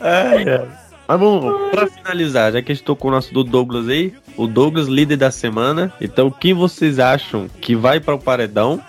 ai. 0.48 0.68
Mas 1.08 1.18
vamos, 1.18 1.70
pra 1.70 1.88
finalizar, 1.88 2.52
já 2.52 2.62
que 2.62 2.70
a 2.70 2.74
gente 2.74 2.84
tocou 2.84 3.10
o 3.10 3.14
nosso 3.14 3.34
do 3.34 3.42
Douglas 3.42 3.88
aí, 3.88 4.14
o 4.36 4.46
Douglas, 4.46 4.86
líder 4.86 5.16
da 5.16 5.30
semana. 5.30 5.92
Então, 6.00 6.30
quem 6.30 6.54
vocês 6.54 7.00
acham 7.00 7.48
que 7.60 7.74
vai 7.74 7.98
para 7.98 8.14
o 8.14 8.18
paredão? 8.18 8.80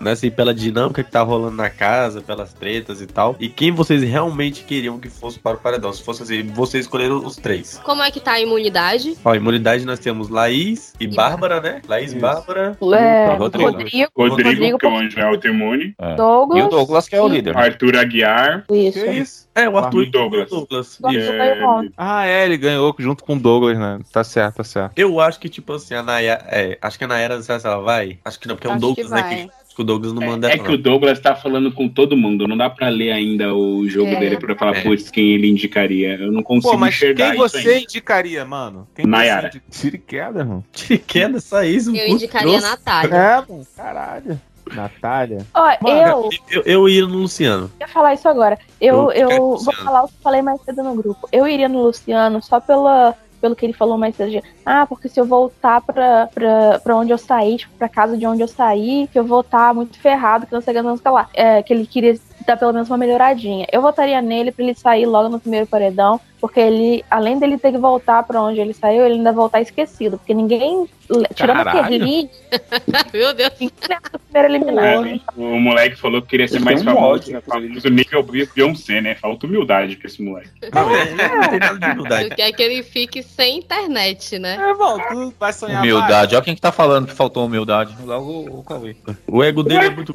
Né, 0.00 0.12
assim, 0.12 0.30
pela 0.30 0.54
dinâmica 0.54 1.04
que 1.04 1.10
tá 1.10 1.22
rolando 1.22 1.56
na 1.56 1.68
casa, 1.68 2.20
pelas 2.22 2.52
tretas 2.52 3.00
e 3.00 3.06
tal. 3.06 3.36
E 3.38 3.48
quem 3.48 3.70
vocês 3.70 4.02
realmente 4.02 4.64
queriam 4.64 4.98
que 4.98 5.08
fosse 5.08 5.38
para 5.38 5.56
o 5.56 5.60
paredão? 5.60 5.92
Se 5.92 6.02
fosse 6.02 6.22
assim, 6.22 6.42
vocês 6.42 6.84
escolheram 6.84 7.24
os 7.24 7.36
três. 7.36 7.80
Como 7.84 8.02
é 8.02 8.10
que 8.10 8.20
tá 8.20 8.32
a 8.32 8.40
imunidade? 8.40 9.16
Ó, 9.24 9.34
imunidade 9.34 9.84
nós 9.84 9.98
temos 9.98 10.28
Laís 10.28 10.94
e 10.98 11.06
Bárbara, 11.06 11.60
né? 11.60 11.82
Laís, 11.86 12.12
Isso. 12.12 12.20
Bárbara. 12.20 12.76
É, 12.80 13.34
Rodrigo. 13.36 13.70
Rodrigo, 13.70 14.10
Rodrigo, 14.16 14.48
Rodrigo, 14.48 14.78
que 14.78 14.86
é 14.86 14.88
o 14.88 14.96
anjo 14.96 15.20
autoimune. 15.20 15.94
É. 15.98 16.14
Douglas. 16.14 16.62
E 16.62 16.66
o 16.66 16.68
Douglas 16.68 17.08
que 17.08 17.16
é 17.16 17.20
o 17.20 17.28
líder. 17.28 17.56
Arthur 17.56 17.96
Aguiar. 17.96 18.64
Isso. 18.70 19.04
Que 19.04 19.10
isso? 19.10 19.48
É, 19.54 19.68
o 19.68 19.76
Arthur 19.76 20.04
E 20.04 20.08
o 20.08 20.10
Douglas. 20.10 20.50
Douglas. 20.50 20.98
Douglas 21.00 21.62
ontem. 21.62 21.92
Ah, 21.96 22.26
é, 22.26 22.44
ele 22.44 22.56
ganhou 22.56 22.94
junto 22.98 23.24
com 23.24 23.34
o 23.34 23.38
Douglas, 23.38 23.78
né? 23.78 23.98
Tá 24.12 24.24
certo, 24.24 24.56
tá 24.56 24.64
certo. 24.64 24.92
Eu 24.96 25.20
acho 25.20 25.38
que, 25.38 25.48
tipo 25.48 25.72
assim, 25.74 25.94
a 25.94 26.02
Nayara. 26.02 26.44
É, 26.48 26.78
acho 26.80 26.96
que 26.96 27.04
a 27.04 27.08
Nayara, 27.08 27.36
não 27.36 27.42
sei 27.42 27.58
se 27.58 27.66
ela 27.66 27.80
vai. 27.80 28.18
Acho 28.24 28.38
que 28.38 28.48
não, 28.48 28.54
porque 28.54 28.66
é 28.66 28.70
um 28.70 28.74
Acho 28.74 28.80
Douglas, 28.80 29.08
que 29.08 29.14
né? 29.14 29.46
que 29.46 29.59
o 29.78 29.84
Douglas 29.84 30.12
não 30.12 30.22
manda 30.26 30.48
É 30.50 30.54
ela, 30.54 30.64
que 30.64 30.72
o 30.72 30.76
Douglas 30.78 31.18
tá 31.20 31.34
falando 31.34 31.70
com 31.72 31.88
todo 31.88 32.16
mundo, 32.16 32.46
não 32.48 32.56
dá 32.56 32.68
pra 32.68 32.88
ler 32.88 33.12
ainda 33.12 33.54
o 33.54 33.88
jogo 33.88 34.10
É. 34.10 34.16
dele 34.20 34.36
pra 34.38 34.54
falar, 34.56 34.76
É. 34.78 34.82
putz, 34.82 35.10
quem 35.10 35.30
ele 35.32 35.48
indicaria. 35.48 36.16
Eu 36.16 36.30
não 36.32 36.42
consigo 36.42 36.72
Pô, 36.72 36.78
mas 36.78 36.94
enxergar 36.94 37.32
quem 37.32 37.40
isso 37.44 37.48
você 37.58 37.68
ainda. 37.68 37.80
indicaria, 37.80 38.44
mano? 38.44 38.88
Quem 38.94 39.06
Nayara. 39.06 39.50
você 39.50 39.58
indica? 39.58 39.70
Tira 39.70 39.96
e 39.96 39.98
queda, 39.98 40.38
irmão. 40.40 40.64
Que 40.72 40.98
queda 40.98 41.40
só 41.40 41.62
isso, 41.62 41.94
Eu 41.94 42.08
indicaria 42.08 42.58
a. 42.58 42.60
Natália. 42.60 43.14
É, 43.14 43.36
mano, 43.52 43.66
caralho. 43.76 44.40
Natália. 44.72 45.46
Ó, 45.54 45.68
eu 45.88 46.30
Eu, 46.50 46.62
eu 46.64 46.88
ia 46.88 47.06
no 47.06 47.18
Luciano. 47.18 47.70
ia 47.80 47.88
falar 47.88 48.14
isso 48.14 48.28
agora. 48.28 48.58
Eu, 48.80 49.10
Eu 49.10 49.30
eu 49.30 49.56
vou 49.58 49.72
falar 49.74 50.04
o 50.04 50.08
que 50.08 50.14
eu 50.14 50.22
falei 50.22 50.42
mais 50.42 50.60
cedo 50.62 50.82
no 50.84 50.94
grupo. 50.94 51.28
Eu 51.32 51.46
iria 51.48 51.68
no 51.68 51.82
Luciano 51.82 52.40
só 52.42 52.60
pela, 52.60 53.14
pelo 53.40 53.56
que 53.56 53.64
ele 53.64 53.72
falou 53.72 53.96
mais 53.96 54.14
cedo. 54.14 54.42
Ah, 54.64 54.86
porque 54.86 55.08
se 55.08 55.18
eu 55.18 55.24
voltar 55.24 55.80
pra, 55.80 56.26
pra, 56.26 56.78
pra 56.78 56.96
onde 56.96 57.12
eu 57.12 57.18
saí, 57.18 57.56
tipo, 57.56 57.74
pra 57.76 57.88
casa 57.88 58.16
de 58.16 58.26
onde 58.26 58.42
eu 58.42 58.48
saí, 58.48 59.08
que 59.12 59.18
eu 59.18 59.24
vou 59.24 59.40
estar 59.40 59.74
muito 59.74 59.98
ferrado, 59.98 60.46
que 60.46 60.52
não 60.52 60.60
sei 60.60 60.72
o 60.72 60.76
que, 60.76 60.82
não 60.82 60.96
sei 60.96 61.10
lá. 61.10 61.28
É, 61.34 61.62
que 61.62 61.72
ele 61.72 61.86
queria 61.86 62.18
dar 62.46 62.56
pelo 62.56 62.72
menos 62.72 62.88
uma 62.88 62.98
melhoradinha. 62.98 63.66
Eu 63.72 63.82
votaria 63.82 64.20
nele 64.20 64.52
pra 64.52 64.64
ele 64.64 64.74
sair 64.74 65.06
logo 65.06 65.28
no 65.28 65.40
primeiro 65.40 65.66
paredão, 65.66 66.20
porque 66.40 66.58
ele, 66.58 67.04
além 67.10 67.38
dele 67.38 67.58
ter 67.58 67.70
que 67.70 67.78
voltar 67.78 68.22
pra 68.22 68.40
onde 68.40 68.58
ele 68.58 68.72
saiu, 68.72 69.04
ele 69.04 69.16
ainda 69.16 69.30
voltar 69.30 69.60
esquecido. 69.60 70.16
Porque 70.16 70.32
ninguém, 70.32 70.88
tirando 71.34 71.68
a. 71.68 71.70
Kerli, 71.70 72.30
Meu 73.12 73.34
Deus. 73.34 73.52
ninguém 73.60 73.76
lembra 73.88 74.10
do 74.10 74.18
primeiro 74.18 74.48
eliminado. 74.48 75.06
É, 75.06 75.20
o 75.36 75.60
moleque 75.60 75.96
falou 75.96 76.22
que 76.22 76.28
queria 76.28 76.48
ser 76.48 76.56
Isso 76.56 76.64
mais 76.64 76.80
é 76.80 76.82
um 76.82 76.94
famoso, 76.94 77.30
né? 77.30 77.42
famoso 77.42 77.88
nível 77.90 78.26
Beyoncé, 78.54 79.00
né? 79.02 79.14
Falta 79.16 79.46
humildade 79.46 79.96
pra 79.96 80.08
esse 80.08 80.22
moleque. 80.22 80.48
Não, 80.72 80.96
é, 80.96 81.02
é, 81.02 81.28
não 81.28 81.48
tem 81.48 81.58
nada 81.58 81.78
de 81.78 81.86
humildade. 81.92 82.28
Tu 82.30 82.36
quer 82.36 82.52
que 82.52 82.62
ele 82.62 82.82
fique 82.82 83.22
sem 83.22 83.58
internet, 83.58 84.38
né? 84.38 84.56
É, 84.58 84.70
irmão, 84.70 84.98
tu 85.08 85.34
vai 85.38 85.52
sonhar 85.52 85.82
Humildade. 85.82 86.34
Olha 86.34 86.44
quem 86.44 86.54
que 86.54 86.60
tá 86.60 86.72
falando 86.72 87.06
que 87.06 87.14
faltou 87.14 87.44
humildade. 87.44 87.94
Logo 88.02 88.58
o 88.58 88.62
Cauê. 88.62 88.96
O 89.26 89.44
ego 89.44 89.62
dele 89.62 89.86
é 89.86 89.90
muito. 89.90 90.14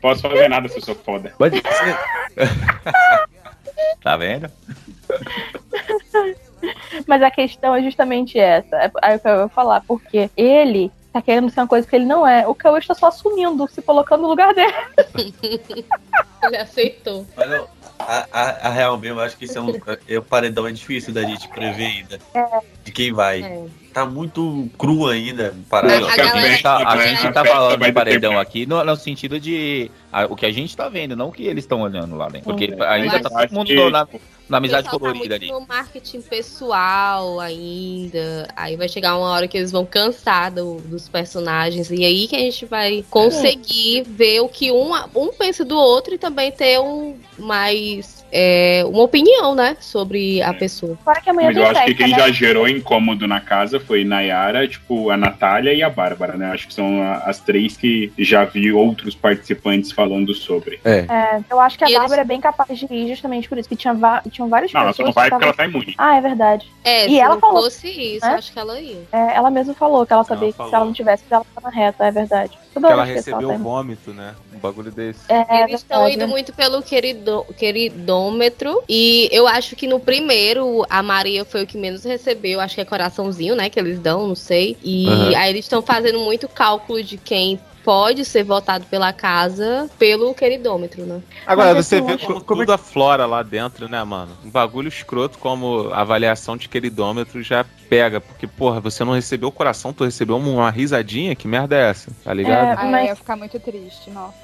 Posso 0.00 0.22
fazer 0.22 0.48
nada 0.48 0.68
se 0.68 0.78
eu 0.78 0.82
sou 0.82 0.94
foda. 0.94 1.32
Pode 1.36 1.56
ser. 1.56 1.98
Tá 4.02 4.16
vendo? 4.16 4.50
Mas 7.06 7.22
a 7.22 7.30
questão 7.30 7.74
é 7.74 7.82
justamente 7.82 8.38
essa. 8.38 8.76
É 8.76 8.90
aí 9.02 9.16
o 9.16 9.20
que 9.20 9.28
eu 9.28 9.38
vou 9.38 9.48
falar, 9.48 9.82
porque 9.86 10.30
ele 10.36 10.92
tá 11.12 11.20
querendo 11.20 11.50
ser 11.50 11.60
uma 11.60 11.66
coisa 11.66 11.86
que 11.86 11.96
ele 11.96 12.04
não 12.04 12.26
é. 12.26 12.46
O 12.46 12.54
Cauê 12.54 12.78
está 12.78 12.94
só 12.94 13.08
assumindo, 13.08 13.66
se 13.68 13.82
colocando 13.82 14.22
no 14.22 14.28
lugar 14.28 14.54
dele. 14.54 14.72
Ele 16.42 16.56
aceitou. 16.56 17.26
Mas 17.36 17.50
não, 17.50 17.68
a, 17.98 18.26
a, 18.32 18.68
a 18.68 18.70
real 18.70 18.96
mesmo, 18.96 19.20
eu 19.20 19.24
acho 19.24 19.36
que 19.36 19.44
isso 19.44 19.58
é 19.58 19.60
um. 19.60 19.72
É, 20.08 20.18
o 20.18 20.22
paredão 20.22 20.66
é 20.66 20.72
difícil 20.72 21.12
da 21.12 21.22
gente 21.22 21.46
prever 21.48 21.84
ainda. 21.84 22.18
De 22.82 22.92
quem 22.92 23.12
vai. 23.12 23.42
É. 23.42 23.66
Tá 23.92 24.06
muito 24.06 24.68
cru 24.78 25.08
ainda. 25.08 25.52
Parado. 25.68 26.06
A- 26.06 26.10
a 26.10 26.12
a, 26.12 26.16
galera- 26.16 26.48
gente 26.50 26.62
tá, 26.62 26.88
a 26.92 26.96
É, 27.04 27.08
gente 27.16 27.32
tá 27.32 27.44
falando 27.44 27.82
de 27.84 27.92
paredão 27.92 28.30
tempo. 28.32 28.40
aqui 28.42 28.64
no, 28.66 28.84
no 28.84 28.96
sentido 28.96 29.40
de 29.40 29.90
a- 30.12 30.26
o 30.26 30.36
que 30.36 30.46
a 30.46 30.52
gente 30.52 30.76
tá 30.76 30.88
vendo, 30.88 31.16
não 31.16 31.28
o 31.28 31.32
que 31.32 31.44
eles 31.44 31.64
estão 31.64 31.80
olhando 31.82 32.14
lá 32.16 32.28
dentro. 32.28 32.44
Porque 32.50 32.72
ainda 32.84 33.20
tá 33.20 33.28
todo 33.28 33.52
mundo 33.52 33.66
que- 33.66 33.90
na, 33.90 34.06
na 34.48 34.56
amizade 34.58 34.84
pessoal 34.84 35.00
colorida 35.00 35.28
tá 35.30 35.34
ali. 35.34 35.48
no 35.52 35.66
marketing 35.66 36.20
pessoal 36.22 37.40
ainda. 37.40 38.48
Aí 38.56 38.76
vai 38.76 38.88
chegar 38.88 39.16
uma 39.16 39.28
hora 39.28 39.48
que 39.48 39.56
eles 39.58 39.72
vão 39.72 39.84
cansar 39.84 40.50
do- 40.52 40.76
dos 40.82 41.08
personagens. 41.08 41.90
E 41.90 42.04
aí 42.04 42.28
que 42.28 42.36
a 42.36 42.40
gente 42.40 42.66
vai 42.66 43.04
conseguir 43.10 44.04
ver 44.06 44.40
o 44.40 44.48
que 44.48 44.70
um, 44.70 44.92
um 45.16 45.32
pensa 45.32 45.64
do 45.64 45.76
outro 45.76 46.14
e 46.14 46.18
também 46.18 46.52
ter 46.52 46.78
um 46.80 47.16
mais 47.38 48.19
é, 48.32 48.82
uma 48.86 49.02
opinião, 49.02 49.54
né, 49.54 49.76
sobre 49.80 50.42
a 50.42 50.52
pessoa. 50.54 50.96
Fora 51.04 51.20
que 51.20 51.30
amanhã 51.30 51.48
Mas 51.48 51.56
eu 51.56 51.66
acho 51.66 51.84
que 51.84 51.94
quem 51.94 52.10
né? 52.10 52.18
já 52.18 52.30
gerou 52.30 52.68
incômodo 52.68 53.26
na 53.26 53.40
casa 53.40 53.78
foi 53.80 54.04
Nayara, 54.04 54.66
tipo, 54.68 55.10
a 55.10 55.16
Natália 55.16 55.72
e 55.72 55.82
a 55.82 55.90
Bárbara, 55.90 56.36
né? 56.36 56.50
Acho 56.52 56.68
que 56.68 56.74
são 56.74 57.02
a- 57.02 57.18
as 57.26 57.40
três 57.40 57.76
que 57.76 58.12
já 58.18 58.44
vi 58.44 58.72
outros 58.72 59.14
participantes 59.14 59.92
falando 59.92 60.34
sobre. 60.34 60.80
É. 60.84 61.00
É, 61.08 61.40
eu 61.50 61.58
acho 61.60 61.76
que 61.78 61.84
a 61.84 61.88
E 61.88 61.90
eles- 61.90 61.98
Bárbara 62.00 62.22
é 62.22 62.24
bem 62.24 62.40
capaz 62.40 62.78
de 62.78 62.86
ir 62.92 63.08
justamente 63.08 63.48
por 63.48 63.58
isso, 63.58 63.68
que 63.68 63.76
tinha 63.76 63.94
tinham 64.30 64.48
várias 64.48 64.72
Não, 64.72 64.80
ela 64.82 64.90
pessoas. 64.90 64.96
só 64.96 65.02
não 65.04 65.12
vai 65.12 65.24
que 65.24 65.30
porque 65.30 65.44
ela 65.44 65.54
tá 65.54 65.64
imune. 65.66 65.94
Ah, 65.98 66.16
é 66.16 66.20
verdade. 66.20 66.66
É, 66.84 67.06
E 67.06 67.10
se 67.10 67.18
ela 67.20 67.34
não 67.34 67.40
falou- 67.40 67.62
fosse 67.64 67.88
isso, 67.88 68.24
né? 68.26 68.34
acho 68.34 68.52
que 68.52 68.58
ela 68.58 68.80
ia. 68.80 68.96
É, 69.12 69.36
ela 69.36 69.50
mesma 69.50 69.74
falou 69.74 70.06
que 70.06 70.12
ela 70.12 70.24
sabia 70.24 70.48
Ela 70.48 70.52
que 70.52 70.68
se 70.68 70.74
ela 70.74 70.84
não 70.84 70.92
tivesse, 70.92 71.24
ela 71.30 71.44
tava 71.54 71.70
na 71.70 71.74
reta, 71.74 72.06
é 72.06 72.10
verdade. 72.10 72.58
Toda 72.72 72.86
Que 72.86 72.92
ela 72.92 73.04
recebeu 73.04 73.58
vômito, 73.58 74.12
né? 74.12 74.34
Um 74.54 74.58
bagulho 74.58 74.92
desse. 74.92 75.20
É, 75.28 75.64
Eles 75.64 75.80
estão 75.80 76.08
indo 76.08 76.28
muito 76.28 76.52
pelo 76.52 76.80
querido, 76.82 77.44
queridômetro. 77.58 78.82
E 78.88 79.28
eu 79.32 79.48
acho 79.48 79.74
que 79.74 79.88
no 79.88 79.98
primeiro, 79.98 80.86
a 80.88 81.02
Maria 81.02 81.44
foi 81.44 81.64
o 81.64 81.66
que 81.66 81.76
menos 81.76 82.04
recebeu. 82.04 82.60
Acho 82.60 82.76
que 82.76 82.80
é 82.80 82.84
coraçãozinho, 82.84 83.56
né? 83.56 83.68
Que 83.68 83.80
eles 83.80 83.98
dão, 83.98 84.28
não 84.28 84.36
sei. 84.36 84.76
E 84.84 85.08
Aham. 85.08 85.36
aí 85.36 85.50
eles 85.50 85.64
estão 85.64 85.82
fazendo 85.82 86.20
muito 86.20 86.48
cálculo 86.48 87.02
de 87.02 87.16
quem 87.16 87.58
pode 87.84 88.24
ser 88.24 88.44
votado 88.44 88.84
pela 88.86 89.12
casa 89.12 89.88
pelo 89.98 90.34
queridômetro, 90.34 91.04
né? 91.04 91.20
Agora, 91.46 91.74
Mas 91.74 91.86
você 91.86 91.96
assim, 91.96 92.06
vê 92.06 92.18
como, 92.18 92.40
tudo 92.40 92.72
aflora 92.72 93.26
lá 93.26 93.42
dentro, 93.42 93.88
né, 93.88 94.02
mano? 94.04 94.36
Um 94.44 94.50
bagulho 94.50 94.88
escroto 94.88 95.38
como 95.38 95.90
avaliação 95.92 96.56
de 96.56 96.68
queridômetro 96.68 97.42
já 97.42 97.64
pega. 97.88 98.20
Porque, 98.20 98.46
porra, 98.46 98.80
você 98.80 99.04
não 99.04 99.12
recebeu 99.14 99.48
o 99.48 99.52
coração, 99.52 99.92
tu 99.92 100.04
recebeu 100.04 100.36
uma 100.36 100.70
risadinha? 100.70 101.34
Que 101.34 101.48
merda 101.48 101.76
é 101.76 101.90
essa? 101.90 102.10
Tá 102.24 102.32
ligado? 102.32 102.80
É, 102.80 102.84
mas- 102.90 103.02
eu 103.02 103.08
ia 103.08 103.16
ficar 103.16 103.36
muito 103.36 103.58
triste, 103.58 104.10
nossa. 104.10 104.34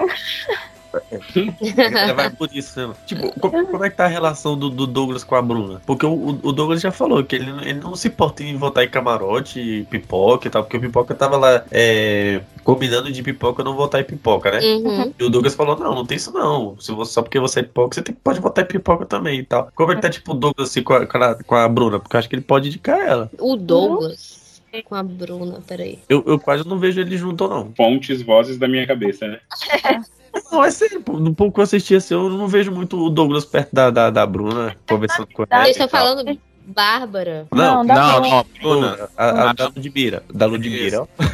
Ele 1.20 2.12
vai 2.12 2.30
por 2.30 2.49
isso, 2.55 2.88
né? 2.88 2.94
Tipo, 3.07 3.40
como, 3.40 3.66
como 3.66 3.84
é 3.84 3.90
que 3.90 3.97
tá 3.97 4.05
a 4.05 4.09
relação 4.09 4.57
do, 4.57 4.70
do 4.70 4.86
Douglas 4.86 5.24
com 5.24 5.34
a 5.34 5.42
Bruna? 5.42 5.80
Porque 5.86 6.07
o, 6.07 6.38
o 6.42 6.53
Douglas 6.53 6.80
já 6.80 6.90
falou 6.90 7.22
que 7.24 7.36
ele, 7.36 7.51
ele 7.62 7.80
não 7.80 7.94
se 7.94 8.09
importa 8.09 8.42
em 8.42 8.57
votar 8.57 8.84
em 8.84 8.88
camarote, 8.88 9.61
e 9.61 9.84
pipoca 9.84 10.47
e 10.47 10.51
tal, 10.51 10.62
porque 10.62 10.76
o 10.76 10.80
pipoca 10.80 11.14
tava 11.14 11.36
lá 11.36 11.64
é, 11.70 12.40
combinando 12.62 13.11
de 13.11 13.22
pipoca 13.22 13.64
não 13.64 13.74
votar 13.74 14.01
em 14.01 14.05
pipoca, 14.05 14.51
né? 14.51 14.61
Uhum. 14.61 15.12
E 15.18 15.24
o 15.24 15.30
Douglas 15.30 15.55
falou: 15.55 15.78
não, 15.78 15.94
não 15.94 16.07
tem 16.07 16.16
isso 16.16 16.32
não. 16.32 16.76
Se 16.80 16.92
você, 16.92 17.12
só 17.12 17.22
porque 17.22 17.40
você 17.40 17.61
é 17.61 17.62
pipoca, 17.62 17.94
você 17.94 18.03
tem, 18.03 18.14
pode 18.14 18.40
votar 18.40 18.64
em 18.64 18.68
pipoca 18.68 19.07
também 19.07 19.40
e 19.40 19.44
tal. 19.44 19.70
Como 19.74 19.92
é 19.92 19.97
que 19.97 20.03
tá, 20.03 20.11
tipo, 20.11 20.32
o 20.32 20.34
Douglas 20.34 20.70
assim, 20.70 20.82
com, 20.82 20.94
a, 20.94 21.07
com, 21.07 21.18
a, 21.18 21.34
com 21.34 21.55
a 21.55 21.68
Bruna? 21.68 21.99
Porque 21.99 22.16
eu 22.16 22.18
acho 22.18 22.28
que 22.28 22.34
ele 22.34 22.42
pode 22.42 22.68
indicar 22.68 22.99
ela. 22.99 23.30
O 23.38 23.57
Douglas 23.57 24.47
com 24.82 24.94
a 24.94 25.03
Bruna, 25.03 25.61
peraí. 25.66 25.99
Eu, 26.09 26.22
eu 26.26 26.38
quase 26.38 26.66
não 26.66 26.78
vejo 26.78 27.01
ele 27.01 27.16
junto, 27.16 27.49
não. 27.49 27.72
Fontes, 27.74 28.22
vozes 28.22 28.59
da 28.59 28.68
minha 28.68 28.86
cabeça, 28.86 29.26
né? 29.26 29.40
Não, 30.51 30.64
é 30.64 30.70
sério, 30.70 31.03
no 31.07 31.34
pouco 31.34 31.55
que 31.55 31.61
eu 31.61 31.64
assisti 31.64 31.95
assim, 31.95 32.14
eu 32.14 32.28
não 32.30 32.47
vejo 32.49 32.70
muito 32.72 32.97
o 32.99 33.11
Douglas 33.11 33.45
perto 33.45 33.74
da, 33.74 33.91
da, 33.91 34.11
da 34.11 34.26
Bruna, 34.26 34.76
conversando 34.89 35.28
com 35.32 35.45
ela. 35.49 35.64
Eles 35.64 35.76
estão 35.76 35.89
falando 35.89 36.39
Bárbara. 36.68 37.47
Não, 37.53 37.84
Não, 37.84 37.95
Não, 37.95 38.20
não, 38.20 38.47
Bruna. 38.61 39.09
A, 39.16 39.24
a, 39.24 39.51
Ah, 39.51 39.53
da 39.53 39.66
Ludmilla. 39.68 40.22
Da 40.32 40.47
Ludmilla. 40.47 41.03
ó. 41.03 41.24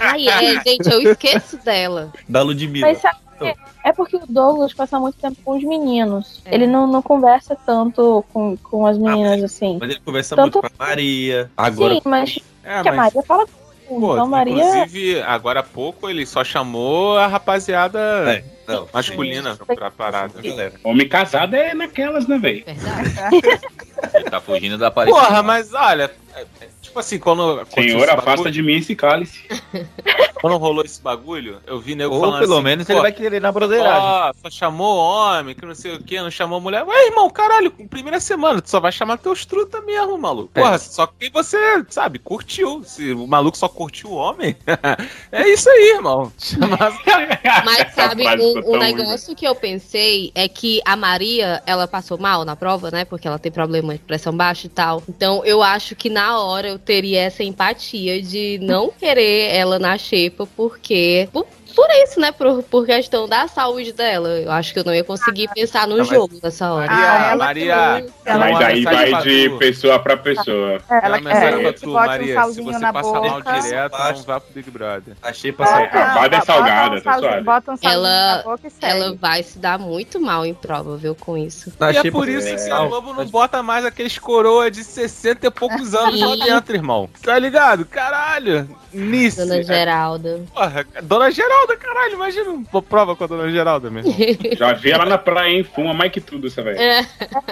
Ai, 0.00 0.28
é, 0.28 0.62
gente, 0.64 0.88
eu 0.90 1.02
esqueço 1.02 1.56
dela. 1.64 2.12
Da 2.28 2.42
Ludmilla. 2.42 2.86
Mas 2.86 2.98
sabe 3.00 3.18
por 3.38 3.38
quê? 3.46 3.54
É 3.84 3.92
porque 3.92 4.16
o 4.16 4.22
Douglas 4.28 4.72
passa 4.74 4.98
muito 5.00 5.16
tempo 5.18 5.36
com 5.44 5.56
os 5.56 5.64
meninos. 5.64 6.42
Ele 6.46 6.66
não, 6.66 6.86
não 6.86 7.02
conversa 7.02 7.56
tanto 7.66 8.24
com, 8.32 8.56
com 8.56 8.86
as 8.86 8.96
meninas, 8.98 9.42
assim. 9.42 9.78
Mas 9.80 9.90
ele 9.90 10.00
conversa 10.00 10.36
Tanto- 10.36 10.58
muito 10.60 10.60
com 10.76 10.82
a 10.82 10.86
Maria. 10.86 11.50
Agora. 11.56 11.94
Sim, 11.94 12.00
mas 12.04 12.38
É, 12.64 12.82
que 12.82 12.88
a 12.88 12.92
Maria 12.92 13.22
fala 13.22 13.46
com 13.46 13.67
Pô, 13.88 14.12
então 14.12 14.28
Maria. 14.28 14.52
inclusive, 14.82 15.22
agora 15.22 15.60
há 15.60 15.62
pouco 15.62 16.08
ele 16.10 16.26
só 16.26 16.44
chamou 16.44 17.16
a 17.16 17.26
rapaziada 17.26 17.98
É, 18.30 18.44
não, 18.66 18.86
masculina 18.92 19.56
pra 19.56 19.90
parada. 19.90 20.40
galera. 20.42 20.74
Homem 20.84 21.08
casado 21.08 21.54
é 21.54 21.72
naquelas, 21.74 22.26
né, 22.28 22.38
velho? 22.38 22.64
Verdade. 22.66 23.40
Ele 24.14 24.24
tá 24.30 24.40
fugindo 24.40 24.78
da 24.78 24.86
aparição. 24.88 25.18
Porra, 25.20 25.42
mas 25.42 25.74
olha, 25.74 26.10
é- 26.36 26.40
é, 26.60 26.68
tipo 26.88 26.98
assim, 26.98 27.18
quando. 27.18 27.64
Senhor, 27.74 28.08
afasta 28.08 28.30
bagulho- 28.30 28.50
de 28.50 28.62
mim 28.62 28.76
esse 28.76 28.94
cálice. 28.94 29.44
Quando 30.40 30.56
rolou 30.56 30.84
esse 30.84 31.00
bagulho, 31.00 31.60
eu 31.66 31.80
vi 31.80 31.94
nego 31.94 32.14
Ou 32.14 32.20
falando 32.20 32.38
pelo 32.38 32.54
assim, 32.54 32.62
menos 32.62 32.88
ele 32.88 33.00
vai 33.00 33.12
querer 33.12 33.40
na 33.40 33.50
broderagem. 33.50 34.00
Ó, 34.00 34.32
só 34.42 34.50
chamou 34.50 34.96
homem, 34.96 35.54
que 35.54 35.66
não 35.66 35.74
sei 35.74 35.96
o 35.96 36.02
que, 36.02 36.20
não 36.20 36.30
chamou 36.30 36.60
mulher. 36.60 36.84
Ué, 36.84 37.06
irmão, 37.06 37.28
caralho, 37.28 37.70
primeira 37.70 38.20
semana, 38.20 38.62
tu 38.62 38.70
só 38.70 38.78
vai 38.78 38.92
chamar 38.92 39.18
teus 39.18 39.44
truta 39.44 39.80
mesmo, 39.80 40.16
maluco. 40.16 40.50
É. 40.54 40.60
Porra, 40.60 40.78
só 40.78 41.06
que 41.06 41.28
você, 41.30 41.84
sabe, 41.88 42.18
curtiu. 42.18 42.82
Se 42.84 43.12
o 43.12 43.26
maluco 43.26 43.58
só 43.58 43.68
curtiu 43.68 44.10
o 44.10 44.14
homem, 44.14 44.56
é 45.32 45.48
isso 45.48 45.68
aí, 45.68 45.94
irmão. 45.96 46.32
Chamar... 46.38 46.78
Mas 47.64 47.94
sabe, 47.94 48.24
um, 48.40 48.58
um 48.58 48.62
tão 48.62 48.78
negócio 48.78 49.34
que 49.34 49.46
eu 49.46 49.54
pensei 49.54 50.30
é 50.34 50.48
que 50.48 50.80
a 50.84 50.94
Maria, 50.94 51.62
ela 51.66 51.88
passou 51.88 52.16
mal 52.16 52.44
na 52.44 52.54
prova, 52.54 52.90
né? 52.90 53.04
Porque 53.04 53.26
ela 53.26 53.38
tem 53.38 53.50
problema 53.50 53.92
de 53.92 54.00
pressão 54.00 54.36
baixa 54.36 54.66
e 54.66 54.70
tal. 54.70 55.02
Então 55.08 55.44
eu 55.44 55.62
acho 55.62 55.96
que 55.96 56.08
na 56.08 56.38
hora 56.40 56.68
eu 56.68 56.77
teria 56.78 57.22
essa 57.22 57.42
empatia 57.42 58.22
de 58.22 58.58
não 58.62 58.90
querer 58.90 59.54
ela 59.54 59.78
na 59.78 59.98
xepa, 59.98 60.46
porque. 60.56 61.28
Por, 61.32 61.46
por 61.78 61.88
isso, 62.02 62.18
né? 62.18 62.32
Por, 62.32 62.62
por 62.64 62.84
questão 62.86 63.28
da 63.28 63.46
saúde 63.46 63.92
dela. 63.92 64.28
Eu 64.30 64.50
acho 64.50 64.72
que 64.72 64.80
eu 64.80 64.84
não 64.84 64.92
ia 64.92 65.04
conseguir 65.04 65.48
pensar 65.54 65.86
no 65.86 65.96
Não, 65.96 65.98
mas- 65.98 66.08
jogo 66.08 66.38
nessa 66.42 66.72
hora. 66.72 66.90
Maria, 66.90 67.06
Ah, 67.08 67.30
ela 67.30 67.36
Maria. 67.36 67.74
também. 67.76 68.04
tem 68.24 68.38
Mas 68.38 68.60
aí 68.62 68.82
vai 68.82 69.22
de 69.22 69.50
pessoa 69.58 69.98
pra 70.00 70.16
pessoa. 70.16 70.80
Ela 70.90 71.00
Tem 71.00 71.10
uma 71.10 71.18
quer 71.18 71.22
mensagem 71.22 71.62
pra 71.62 71.72
que 71.72 71.80
tu, 71.80 71.86
bote 71.86 72.02
um 72.02 72.06
Maria. 72.06 72.42
Se 72.44 72.62
você 72.62 72.80
passar 72.80 73.12
mal 73.12 73.22
boca. 73.42 73.60
direto, 73.60 73.94
Acho. 73.94 74.12
não 74.18 74.22
vá 74.24 74.40
pro 74.40 74.52
Big 74.54 74.70
Brother. 74.70 75.16
Achei 75.22 75.50
Ah, 75.50 75.54
passar. 75.54 75.82
Acabada 75.84 76.26
é 76.26 76.30
bota 76.40 76.44
salgada, 76.46 76.96
um 76.96 77.00
tá 77.00 77.18
suave. 77.18 77.40
Bota 77.42 77.72
um 77.72 77.76
Ela-. 77.82 78.44
Ela 78.82 79.14
vai 79.14 79.42
se 79.44 79.58
dar 79.58 79.78
muito 79.78 80.20
mal 80.20 80.44
em 80.44 80.54
prova, 80.54 80.96
viu, 80.96 81.14
com 81.14 81.38
isso. 81.38 81.72
E 81.92 81.96
é 81.96 82.10
por 82.10 82.28
isso 82.28 82.54
que 82.56 82.70
a 82.72 82.84
Globo 82.86 83.14
não 83.14 83.24
bota 83.26 83.62
mais 83.62 83.84
aqueles 83.84 84.18
coroa 84.18 84.70
de 84.70 84.82
60 84.82 85.46
e 85.46 85.50
poucos 85.50 85.94
anos 85.94 86.20
lá 86.20 86.44
dentro, 86.44 86.74
irmão. 86.74 87.08
Tá 87.22 87.38
ligado? 87.38 87.84
Caralho. 87.84 88.68
Nice. 88.92 89.36
Dona 89.36 89.62
Geralda. 89.62 90.40
Porra, 90.54 90.86
Dona 91.02 91.30
Geralda, 91.30 91.67
caralho. 91.76 92.14
Imagina 92.14 92.50
uma 92.50 92.82
prova 92.82 93.14
com 93.16 93.24
a 93.24 93.26
Dona 93.26 93.50
Geralda, 93.50 93.90
meu 93.90 94.02
irmão. 94.06 94.56
Já 94.56 94.72
vi 94.72 94.90
ela 94.90 95.04
na 95.04 95.18
praia, 95.18 95.52
hein? 95.52 95.64
Fuma 95.64 95.92
mais 95.92 96.12
que 96.12 96.20
tudo, 96.20 96.46
essa 96.46 96.62
velho. 96.62 96.78
É. 96.78 97.02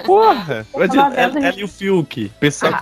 Porra. 0.05 0.65
Imagina, 0.73 1.13
ela, 1.15 1.39
ela 1.39 1.59
e 1.59 1.63
o 1.63 1.67
Fiuk. 1.67 2.29
Pessoal 2.39 2.73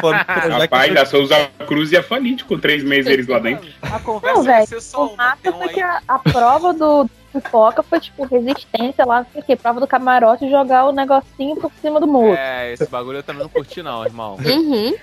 fora 0.00 0.18
do 0.18 0.24
projeto. 0.24 0.60
Rapaz, 0.60 0.94
da 0.94 1.06
Souza 1.06 1.50
Cruz 1.66 1.92
ia 1.92 2.02
falir 2.02 2.42
com 2.44 2.58
três 2.58 2.82
meses 2.82 3.10
eles 3.10 3.26
lá 3.26 3.38
dentro. 3.38 3.68
A 3.82 3.98
conversa 3.98 4.36
Não, 4.36 4.44
vai 4.44 4.54
velho, 4.56 4.66
ser 4.68 4.80
só 4.80 5.06
O 5.06 5.14
uma. 5.14 5.36
Tem 5.36 5.52
um 5.52 5.84
a, 5.84 6.02
a 6.08 6.18
prova 6.18 6.72
do 6.72 7.08
pipoca 7.32 7.82
foi 7.82 8.00
tipo 8.00 8.24
resistência 8.24 9.04
lá, 9.04 9.20
não 9.20 9.26
sei 9.32 9.40
o 9.40 9.44
quê, 9.44 9.56
prova 9.56 9.80
do 9.80 9.86
camarote 9.86 10.44
e 10.44 10.50
jogar 10.50 10.86
o 10.86 10.92
negocinho 10.92 11.56
por 11.56 11.72
cima 11.80 12.00
do 12.00 12.06
muro. 12.06 12.36
É, 12.36 12.72
esse 12.72 12.86
bagulho 12.86 13.18
eu 13.18 13.22
também 13.22 13.42
não 13.42 13.48
curti, 13.48 13.82
não, 13.82 14.04
irmão. 14.04 14.36
Uhum. 14.50 14.94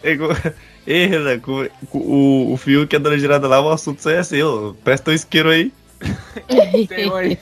Ei, 0.85 1.05
Renan, 1.05 1.39
com, 1.39 1.67
com 1.89 1.97
o, 1.97 2.53
o 2.53 2.57
Fiuk 2.57 2.93
e 2.93 2.95
a 2.95 2.99
Dona 2.99 3.17
Girada 3.17 3.47
lá, 3.47 3.59
o 3.59 3.69
assunto 3.69 4.01
só 4.01 4.09
é 4.09 4.19
assim, 4.19 4.41
ó. 4.41 4.73
Presta 4.83 5.11
o 5.11 5.13
isqueiro 5.13 5.49
aí. 5.49 5.71
Tem 6.87 7.09
um 7.09 7.15
aí. 7.15 7.37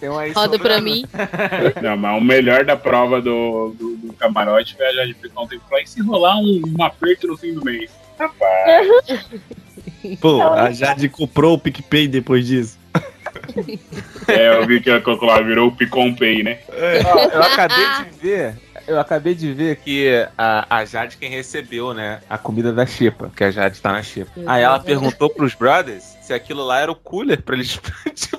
Tem 0.00 0.08
um 0.08 0.18
aí 0.18 0.32
Roda 0.32 0.58
pra 0.58 0.80
mim. 0.80 1.04
Não, 1.82 1.96
mas 1.96 2.18
o 2.18 2.24
melhor 2.24 2.64
da 2.64 2.76
prova 2.76 3.20
do, 3.20 3.74
do, 3.78 3.96
do 3.96 4.12
camarote 4.14 4.76
foi 4.76 4.86
a 4.86 4.92
Jade 4.92 5.14
Picon 5.14 5.46
ter 5.46 5.58
que 5.58 5.68
falar, 5.68 5.82
e 5.82 5.86
se 5.86 6.00
rolar 6.02 6.38
um, 6.38 6.62
um 6.78 6.82
aperto 6.82 7.26
no 7.26 7.36
fim 7.36 7.52
do 7.52 7.64
mês? 7.64 7.90
Rapaz, 8.18 8.88
Pô, 10.20 10.42
a 10.42 10.70
Jade 10.70 11.08
comprou 11.08 11.54
o 11.54 11.58
PicPay 11.58 12.06
depois 12.06 12.46
disso. 12.46 12.78
É, 14.28 14.56
eu 14.56 14.66
vi 14.66 14.80
que 14.80 14.90
a 14.90 15.00
Cocola 15.00 15.42
virou 15.42 15.68
o 15.68 15.72
Picon 15.72 16.14
Pay, 16.14 16.42
né? 16.42 16.58
Ó, 17.04 17.18
eu 17.18 17.42
acabei 17.42 17.86
de 18.04 18.18
ver. 18.20 18.54
Eu 18.86 19.00
acabei 19.00 19.34
de 19.34 19.52
ver 19.52 19.76
que 19.76 20.26
a, 20.36 20.66
a 20.68 20.84
Jade 20.84 21.16
quem 21.16 21.30
recebeu, 21.30 21.94
né? 21.94 22.20
A 22.28 22.36
comida 22.36 22.72
da 22.72 22.84
Xepa, 22.84 23.32
que 23.34 23.42
a 23.42 23.50
Jade 23.50 23.80
tá 23.80 23.92
na 23.92 24.02
Xepa. 24.02 24.30
Aí 24.46 24.62
ela 24.62 24.78
perguntou 24.78 25.30
pros 25.30 25.54
brothers 25.54 26.13
se 26.24 26.32
aquilo 26.32 26.64
lá 26.64 26.80
era 26.80 26.90
o 26.90 26.94
cooler 26.96 27.42
pra 27.42 27.54
eles. 27.54 27.72
tipo, 28.14 28.38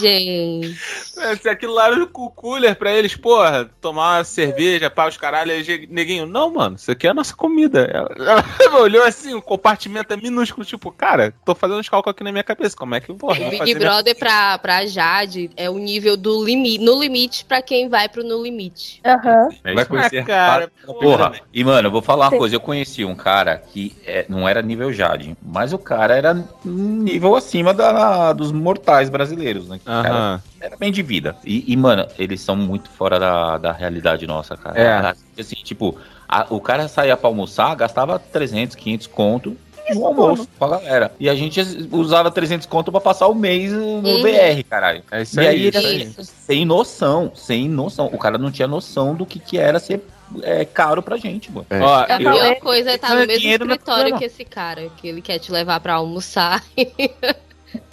Gente. 0.00 0.74
se 1.40 1.48
aquilo 1.48 1.74
lá 1.74 1.86
era 1.88 2.02
o 2.02 2.06
cooler 2.06 2.74
pra 2.76 2.92
eles, 2.92 3.14
porra, 3.14 3.68
tomar 3.80 4.18
uma 4.18 4.24
cerveja, 4.24 4.88
pá, 4.90 5.06
os 5.06 5.16
caralho. 5.16 5.52
Aí, 5.52 5.86
neguinho, 5.90 6.26
não, 6.26 6.50
mano, 6.52 6.76
isso 6.76 6.90
aqui 6.90 7.06
é 7.06 7.10
a 7.10 7.14
nossa 7.14 7.34
comida. 7.36 7.82
Ela, 7.92 8.08
ela 8.18 8.44
olhou 8.80 9.04
assim, 9.04 9.34
o 9.34 9.42
compartimento 9.42 10.12
é 10.12 10.16
minúsculo, 10.16 10.64
tipo, 10.64 10.90
cara, 10.90 11.34
tô 11.44 11.54
fazendo 11.54 11.78
uns 11.80 11.88
cálculos 11.88 12.14
aqui 12.14 12.24
na 12.24 12.32
minha 12.32 12.44
cabeça, 12.44 12.76
como 12.76 12.94
é 12.94 13.00
que 13.00 13.10
eu 13.10 13.16
vou? 13.16 13.30
O 13.30 13.34
vou 13.34 13.44
Big 13.50 13.58
fazer 13.58 13.74
minha- 13.74 13.88
Brother 13.90 14.16
pra, 14.18 14.58
pra 14.58 14.86
Jade 14.86 15.50
é 15.56 15.68
o 15.68 15.78
nível 15.78 16.16
do 16.16 16.42
limite, 16.44 16.82
no 16.82 16.98
limite 17.00 17.44
pra 17.44 17.60
quem 17.60 17.88
vai 17.88 18.08
pro 18.08 18.24
no 18.24 18.42
limite. 18.42 19.00
Aham. 19.04 19.48
É 19.62 19.74
Vai 19.74 19.84
conhecer 19.84 20.18
Ah, 20.20 20.24
cara, 20.24 20.72
a 20.88 20.92
Porra, 20.94 21.32
e 21.52 21.62
mano, 21.62 21.88
eu 21.88 21.92
vou 21.92 22.02
falar 22.02 22.26
uma 22.26 22.30
Sim. 22.32 22.38
coisa. 22.38 22.56
Eu 22.56 22.60
conheci 22.60 23.04
um 23.04 23.14
cara 23.14 23.58
que 23.58 23.94
é, 24.06 24.24
não 24.28 24.48
era 24.48 24.62
nível 24.62 24.92
Jade, 24.92 25.36
mas 25.42 25.72
o 25.72 25.78
cara 25.78 26.16
era 26.16 26.34
um 26.64 27.02
nível 27.02 27.36
acima 27.36 27.72
da, 27.74 28.32
dos 28.32 28.50
mortais 28.52 29.08
brasileiros, 29.08 29.68
né? 29.68 29.80
Cara 29.84 30.08
Aham. 30.08 30.42
era 30.60 30.76
bem 30.76 30.90
de 30.90 31.02
vida. 31.02 31.36
E, 31.44 31.64
e, 31.72 31.76
mano, 31.76 32.06
eles 32.18 32.40
são 32.40 32.56
muito 32.56 32.88
fora 32.90 33.18
da, 33.20 33.58
da 33.58 33.72
realidade 33.72 34.26
nossa, 34.26 34.56
cara. 34.56 34.78
É. 34.80 35.40
Assim, 35.40 35.56
tipo, 35.62 35.96
a- 36.28 36.46
o 36.50 36.60
cara 36.60 36.88
saía 36.88 37.16
pra 37.16 37.28
almoçar, 37.28 37.74
gastava 37.76 38.18
300, 38.18 38.74
500 38.76 39.06
conto 39.06 39.56
no 39.94 40.04
almoço 40.04 40.48
com 40.58 40.64
a 40.64 40.68
galera. 40.70 41.12
E 41.20 41.28
a 41.30 41.34
gente 41.36 41.60
usava 41.92 42.28
300 42.28 42.66
conto 42.66 42.90
pra 42.90 43.00
passar 43.00 43.28
o 43.28 43.34
mês 43.36 43.72
no 43.72 43.78
Uhum. 43.98 44.22
BR, 44.22 44.64
caralho. 44.68 45.02
É 45.12 45.22
isso 45.22 45.40
E 45.40 45.46
aí. 45.46 45.46
aí, 45.46 45.68
isso 45.68 45.78
ele, 45.78 46.02
aí. 46.18 46.24
Sem 46.24 46.64
noção, 46.64 47.30
sem 47.36 47.68
noção. 47.68 48.06
O 48.12 48.18
cara 48.18 48.36
não 48.36 48.50
tinha 48.50 48.66
noção 48.66 49.14
do 49.14 49.24
que, 49.24 49.38
que 49.38 49.56
era 49.58 49.78
ser 49.78 50.00
é, 50.42 50.64
caro 50.64 51.02
pra 51.02 51.16
gente, 51.16 51.50
mano. 51.52 51.66
É. 51.70 51.80
Ó, 51.80 51.94
A 51.94 52.06
Eu 52.20 52.20
eu- 52.20 52.32
pior 52.32 52.56
coisa 52.56 52.90
é 52.90 52.94
estar 52.94 53.10
Não, 53.10 53.20
no 53.20 53.26
mesmo 53.26 53.48
é 53.48 53.52
escritório 53.52 54.18
que 54.18 54.24
esse 54.24 54.44
cara, 54.44 54.88
que 54.96 55.08
ele 55.08 55.20
quer 55.22 55.38
te 55.38 55.50
levar 55.52 55.80
pra 55.80 55.94
almoçar. 55.94 56.62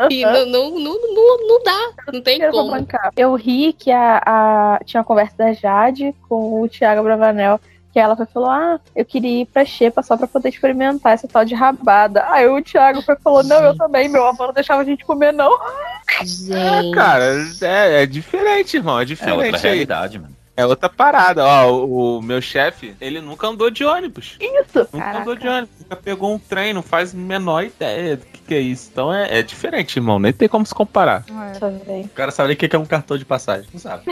e 0.09 0.25
não, 0.25 0.45
não, 0.45 0.69
não, 0.79 1.13
não, 1.13 1.47
não 1.47 1.63
dá, 1.63 1.89
não 2.11 2.21
tem 2.21 2.39
como. 2.51 2.71
Eu 3.15 3.35
ri 3.35 3.73
que 3.73 3.91
a, 3.91 4.21
a- 4.25 4.79
tinha 4.85 4.99
uma 5.01 5.05
conversa 5.05 5.35
da 5.37 5.53
Jade 5.53 6.13
com 6.27 6.61
o 6.61 6.67
Thiago 6.69 7.03
Bravanel. 7.03 7.59
Que 7.91 7.99
ela 7.99 8.15
foi 8.15 8.25
e 8.25 8.33
falou: 8.33 8.49
Ah, 8.49 8.79
eu 8.95 9.05
queria 9.05 9.43
ir 9.43 9.45
pra 9.45 9.63
Xepa 9.63 10.01
só 10.01 10.17
pra 10.17 10.25
poder 10.25 10.49
experimentar 10.49 11.13
essa 11.13 11.27
tal 11.27 11.45
de 11.45 11.53
rabada. 11.53 12.25
Aí 12.29 12.47
o 12.47 12.59
Thiago 12.59 13.03
foi 13.03 13.15
falou: 13.17 13.43
Não, 13.43 13.63
eu 13.63 13.77
também, 13.77 14.09
meu 14.09 14.25
avô 14.25 14.47
não 14.47 14.53
deixava 14.53 14.81
a 14.81 14.85
gente 14.85 15.05
comer, 15.05 15.31
não. 15.31 15.53
É, 16.19 16.25
Gente. 16.25 16.91
cara, 16.95 17.23
é, 17.61 18.01
é 18.01 18.05
diferente, 18.07 18.77
irmão. 18.77 18.99
É 18.99 19.03
É 19.03 19.03
outra 19.03 19.17
diferente 19.17 19.61
realidade, 19.61 20.17
mano. 20.17 20.35
É 20.55 20.65
outra 20.65 20.87
parada. 20.87 21.43
Ó, 21.43 21.71
o, 21.71 22.17
o 22.17 22.21
meu 22.21 22.41
chefe, 22.41 22.95
ele 23.01 23.19
nunca 23.19 23.47
andou 23.47 23.71
de 23.71 23.83
ônibus. 23.83 24.37
Isso. 24.39 24.87
Nunca 24.93 24.97
Caraca. 24.99 25.19
andou 25.21 25.35
de 25.35 25.47
ônibus. 25.47 25.79
Nunca 25.79 25.95
pegou 25.95 26.33
um 26.33 26.39
trem, 26.39 26.73
não 26.73 26.83
faz 26.83 27.13
a 27.13 27.17
menor 27.17 27.63
ideia 27.63 28.17
do 28.17 28.25
que, 28.25 28.39
que 28.39 28.53
é 28.53 28.59
isso. 28.59 28.89
Então 28.91 29.13
é, 29.13 29.39
é 29.39 29.43
diferente, 29.43 29.97
irmão. 29.97 30.19
Nem 30.19 30.31
tem 30.31 30.47
como 30.47 30.65
se 30.65 30.73
comparar. 30.73 31.25
É. 31.27 32.01
O 32.01 32.09
cara 32.09 32.31
sabe 32.31 32.49
nem 32.49 32.55
o 32.55 32.57
que 32.57 32.75
é 32.75 32.79
um 32.79 32.85
cartão 32.85 33.17
de 33.17 33.25
passagem. 33.25 33.67
Não 33.73 33.79
sabe. 33.79 34.03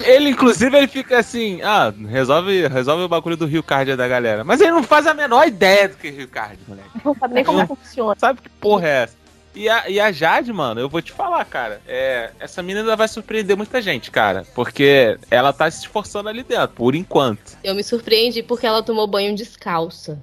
Ele, 0.00 0.30
inclusive, 0.30 0.76
ele 0.76 0.88
fica 0.88 1.18
assim, 1.18 1.62
ah, 1.62 1.92
resolve, 2.08 2.66
resolve 2.68 3.04
o 3.04 3.08
bagulho 3.08 3.36
do 3.36 3.46
Rio 3.46 3.62
Card 3.62 3.96
da 3.96 4.06
galera. 4.06 4.44
Mas 4.44 4.60
ele 4.60 4.72
não 4.72 4.82
faz 4.82 5.06
a 5.06 5.14
menor 5.14 5.46
ideia 5.46 5.88
do 5.88 5.96
que 5.96 6.08
é 6.08 6.10
Rio 6.10 6.28
Card, 6.28 6.58
moleque. 6.68 6.90
Não 7.04 7.14
sabe 7.14 7.34
nem 7.34 7.44
como 7.44 7.66
funciona. 7.66 8.14
Sabe 8.18 8.40
que 8.42 8.48
porra 8.48 8.86
é 8.86 9.02
essa? 9.04 9.16
E 9.56 9.68
a, 9.70 9.88
e 9.88 9.98
a 9.98 10.12
Jade, 10.12 10.52
mano, 10.52 10.78
eu 10.80 10.88
vou 10.88 11.00
te 11.00 11.10
falar, 11.12 11.44
cara. 11.46 11.80
É, 11.88 12.30
essa 12.38 12.62
menina 12.62 12.94
vai 12.94 13.08
surpreender 13.08 13.56
muita 13.56 13.80
gente, 13.80 14.10
cara. 14.10 14.44
Porque 14.54 15.18
ela 15.30 15.52
tá 15.52 15.70
se 15.70 15.80
esforçando 15.80 16.28
ali 16.28 16.42
dentro, 16.42 16.68
por 16.76 16.94
enquanto. 16.94 17.56
Eu 17.64 17.74
me 17.74 17.82
surpreendi 17.82 18.42
porque 18.42 18.66
ela 18.66 18.82
tomou 18.82 19.06
banho 19.06 19.34
descalça. 19.34 20.18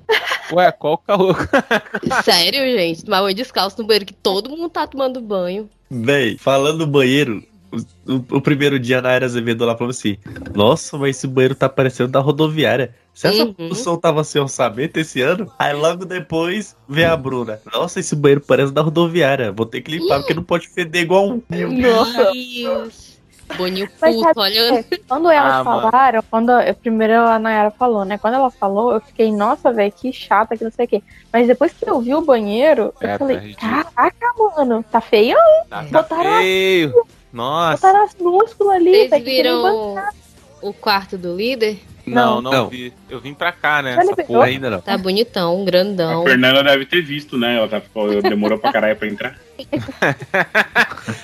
Ué, 0.51 0.71
qual 0.71 0.93
o 0.93 0.97
caô? 0.99 1.33
Sério, 2.23 2.59
gente? 2.77 3.03
Tomar 3.03 3.21
banho 3.21 3.35
descalço 3.35 3.81
no 3.81 3.87
banheiro 3.87 4.05
que 4.05 4.13
todo 4.13 4.49
mundo 4.49 4.69
tá 4.69 4.85
tomando 4.85 5.19
banho. 5.19 5.69
Véi, 5.89 6.37
falando 6.37 6.79
do 6.79 6.87
banheiro, 6.87 7.43
o, 7.71 8.13
o- 8.13 8.25
o 8.37 8.41
primeiro 8.41 8.77
dia 8.79 9.01
na 9.01 9.11
Era 9.11 9.25
Azevedo 9.25 9.65
lá 9.65 9.75
falou 9.75 9.91
assim: 9.91 10.17
Nossa, 10.53 10.97
mas 10.97 11.17
esse 11.17 11.27
banheiro 11.27 11.55
tá 11.55 11.67
parecendo 11.67 12.11
da 12.11 12.19
rodoviária. 12.19 12.93
Se 13.13 13.27
essa 13.27 13.43
Uhum. 13.43 13.53
produção 13.53 13.95
tava 13.97 14.23
sem 14.23 14.41
orçamento 14.41 14.97
esse 14.99 15.21
ano, 15.21 15.51
aí 15.59 15.71
logo 15.73 16.03
depois 16.03 16.75
vem 16.89 17.05
a 17.05 17.15
Bruna. 17.15 17.59
Nossa, 17.71 17.99
esse 17.99 18.15
banheiro 18.15 18.41
parece 18.41 18.71
da 18.73 18.81
rodoviária. 18.81 19.51
Vou 19.51 19.65
ter 19.67 19.81
que 19.81 19.91
limpar 19.91 20.19
porque 20.19 20.33
não 20.33 20.43
pode 20.43 20.67
feder 20.67 21.03
igual 21.03 21.27
um. 21.29 21.41
Nossa. 21.79 22.31
Deus. 22.33 23.13
Boninho 23.55 23.87
puto, 23.99 24.39
olha. 24.39 24.83
Quando 25.07 25.29
elas 25.29 25.53
Ah, 25.53 25.63
mano. 25.63 25.81
falaram, 25.91 26.23
quando 26.31 26.51
eu, 26.53 26.73
primeiro 26.73 27.13
a 27.13 27.37
Nayara 27.37 27.69
falou, 27.69 28.03
né? 28.03 28.17
Quando 28.17 28.33
ela 28.33 28.49
falou, 28.49 28.93
eu 28.93 29.01
fiquei, 29.01 29.31
nossa, 29.31 29.71
velho, 29.71 29.91
que 29.91 30.11
chata, 30.11 30.57
que 30.57 30.63
não 30.63 30.71
sei 30.71 30.85
o 30.85 30.87
quê. 30.87 31.03
Mas 31.31 31.45
depois 31.45 31.71
que 31.71 31.87
eu 31.87 31.99
vi 32.01 32.15
o 32.15 32.21
banheiro, 32.21 32.93
É, 32.99 33.05
eu 33.05 33.09
tá 33.11 33.17
falei, 33.19 33.37
ridículo. 33.37 33.71
caraca, 33.93 34.33
mano, 34.57 34.83
tá 34.91 35.01
feio? 35.01 35.37
Tá, 35.69 35.83
tá 35.83 36.03
feio. 36.39 37.05
Nossa. 37.31 37.85
Botaram 37.87 38.05
as 38.05 38.15
músculos 38.15 38.73
ali, 38.73 38.91
Vocês 38.91 39.09
ban- 39.11 39.19
viram 39.19 39.95
o 40.61 40.73
quarto 40.73 41.15
do 41.17 41.35
líder? 41.35 41.79
Não, 42.05 42.41
não, 42.41 42.51
Não. 42.51 42.67
vi. 42.69 42.93
Eu 43.09 43.19
vim 43.21 43.33
pra 43.33 43.51
cá, 43.53 43.81
né? 43.81 43.95
Essa 43.97 44.15
porra. 44.23 44.45
Ainda 44.45 44.69
não. 44.69 44.81
Tá 44.81 44.97
bonitão, 44.97 45.61
A 45.61 45.65
grandão. 45.65 46.23
Fernanda 46.23 46.61
deve 46.63 46.85
ter 46.85 47.01
visto, 47.01 47.37
né? 47.37 47.55
Ela 47.55 47.67
tá, 47.69 47.81
demorou 48.21 48.59
pra 48.59 48.71
caralho 48.73 48.95
pra 48.97 49.07
entrar. 49.07 49.35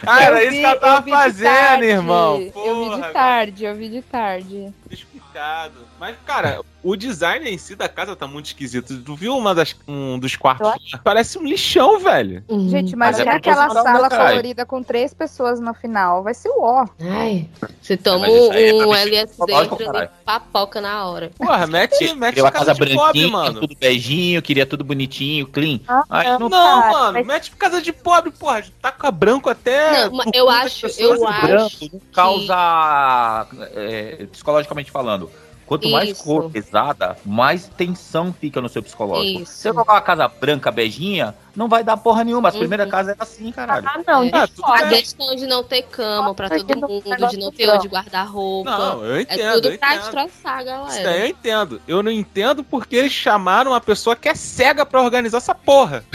Ah, 0.06 0.24
era 0.24 0.44
Eu 0.44 0.50
isso 0.50 0.52
vi- 0.52 0.58
que 0.60 0.66
ela 0.66 0.76
eu 0.76 0.80
tava 0.80 1.02
vi 1.02 1.12
fazendo, 1.12 1.84
irmão. 1.84 2.36
Eu 2.38 2.46
vi 2.46 2.52
Porra, 2.52 3.08
de 3.08 3.14
tarde, 3.14 3.64
eu 3.66 3.76
vi 3.76 3.90
de 3.90 4.02
tarde. 4.02 4.74
explicado. 4.90 5.74
Mas, 6.00 6.16
cara, 6.26 6.62
o 6.84 6.96
design 6.96 7.50
em 7.50 7.58
si 7.58 7.76
da 7.76 7.90
casa 7.90 8.16
tá 8.16 8.26
muito 8.28 8.46
esquisito. 8.48 8.98
Tu 9.02 9.16
viu 9.16 9.36
uma 9.38 9.54
das, 9.54 9.76
um 9.88 10.18
dos 10.18 10.36
quartos? 10.36 10.70
Parece 11.04 11.38
um 11.38 11.44
lixão, 11.44 12.00
velho. 12.00 12.44
Uhum. 12.48 12.70
Gente, 12.70 12.96
Mas 12.96 13.18
imagina 13.18 13.34
é 13.34 13.36
aquela 13.38 13.70
sala 13.70 14.10
né, 14.10 14.18
colorida 14.18 14.66
com 14.66 14.82
três 14.82 15.14
pessoas 15.14 15.60
no 15.60 15.74
final. 15.74 16.24
Vai 16.24 16.34
ser 16.34 16.50
o 16.50 16.62
ó. 16.62 16.86
Ai, 17.02 17.48
você 17.82 17.98
toma 17.98 18.28
é 18.28 18.30
um 18.30 18.50
mexer 18.90 19.08
LSD 19.10 19.76
caralho. 19.78 20.10
papoca 20.24 20.80
na 20.82 21.06
hora. 21.08 21.32
Porra, 21.38 21.68
mete, 21.68 22.14
mete 22.16 22.36
Queria 22.36 22.44
uma 22.46 22.52
casa, 22.52 22.66
casa 22.74 22.74
de 22.86 22.96
pobre, 22.96 22.96
branquinha, 22.96 23.28
mano. 23.30 23.60
tudo 23.62 23.76
beijinho, 23.78 24.42
queria 24.42 24.66
tudo 24.66 24.84
bonitinho, 24.84 25.48
clean. 25.48 25.80
Ah, 25.88 26.04
Aí 26.10 26.40
não. 26.40 26.50
Cara, 26.50 26.92
mano, 26.92 27.14
mas- 27.14 27.28
mete 27.28 27.52
casa 27.52 27.82
de 27.82 27.92
pobre, 27.92 28.32
porra. 28.32 28.64
Taca 28.82 29.12
branco 29.12 29.50
até. 29.50 30.08
Não, 30.10 30.22
eu 30.34 30.50
acho- 30.50 30.88
eu 30.98 31.16
e 31.18 31.24
acho- 31.26 31.42
branco. 31.48 31.70
não 31.94 32.02
causa, 32.14 33.48
é, 33.76 34.26
psicologicamente 34.32 34.92
falando. 34.92 35.30
Quanto 35.70 35.88
mais 35.88 36.10
Isso. 36.10 36.24
cor 36.24 36.50
pesada, 36.50 37.16
mais 37.24 37.68
tensão 37.78 38.34
fica 38.34 38.60
no 38.60 38.68
seu 38.68 38.82
psicológico. 38.82 39.44
Isso. 39.44 39.54
Se 39.54 39.70
eu 39.70 39.74
colocar 39.76 39.94
uma 39.94 40.02
casa 40.02 40.28
branca, 40.28 40.72
beijinha, 40.72 41.36
não 41.56 41.68
vai 41.68 41.84
dar 41.84 41.98
porra 41.98 42.24
nenhuma. 42.24 42.50
As 42.50 42.54
Uhum. 42.56 42.60
primeiras 42.62 42.90
casas 42.90 43.14
eram 43.14 43.24
assim, 43.24 43.52
caralho. 43.52 43.88
Ah, 43.88 44.00
não, 44.08 44.24
É. 44.24 44.30
Ah, 44.34 44.48
tudo. 44.48 44.66
A 44.72 44.88
questão 44.90 45.36
de 45.36 45.46
não 45.48 45.64
ter 45.64 45.84
cama 45.84 46.34
pra 46.34 46.50
Nossa, 46.50 46.64
todo 46.64 46.88
mundo, 46.90 47.28
de 47.30 47.38
não 47.38 47.52
ter 47.52 47.70
onde 47.70 47.88
guardar 47.88 48.28
roupa. 48.28 48.70
Não, 48.70 49.06
eu 49.06 49.16
é 49.16 49.22
entendo. 49.22 49.54
tudo 49.56 49.70
eu 49.70 49.78
pra 49.78 49.96
entendo. 49.96 50.02
destroçar 50.02 50.58
a 50.58 50.62
Isso 50.62 50.74
daí 50.74 51.04
galera. 51.04 51.18
eu 51.20 51.28
entendo. 51.28 51.82
Eu 51.88 52.04
não 52.04 52.12
entendo 52.12 52.64
porque 52.64 52.96
eles 52.96 53.12
chamaram 53.12 53.72
uma 53.72 53.82
pessoa 53.82 54.16
que 54.16 54.30
é 54.30 54.36
cega 54.36 54.86
pra 54.86 55.02
organizar 55.02 55.38
essa 55.38 55.56
porra. 55.56 56.04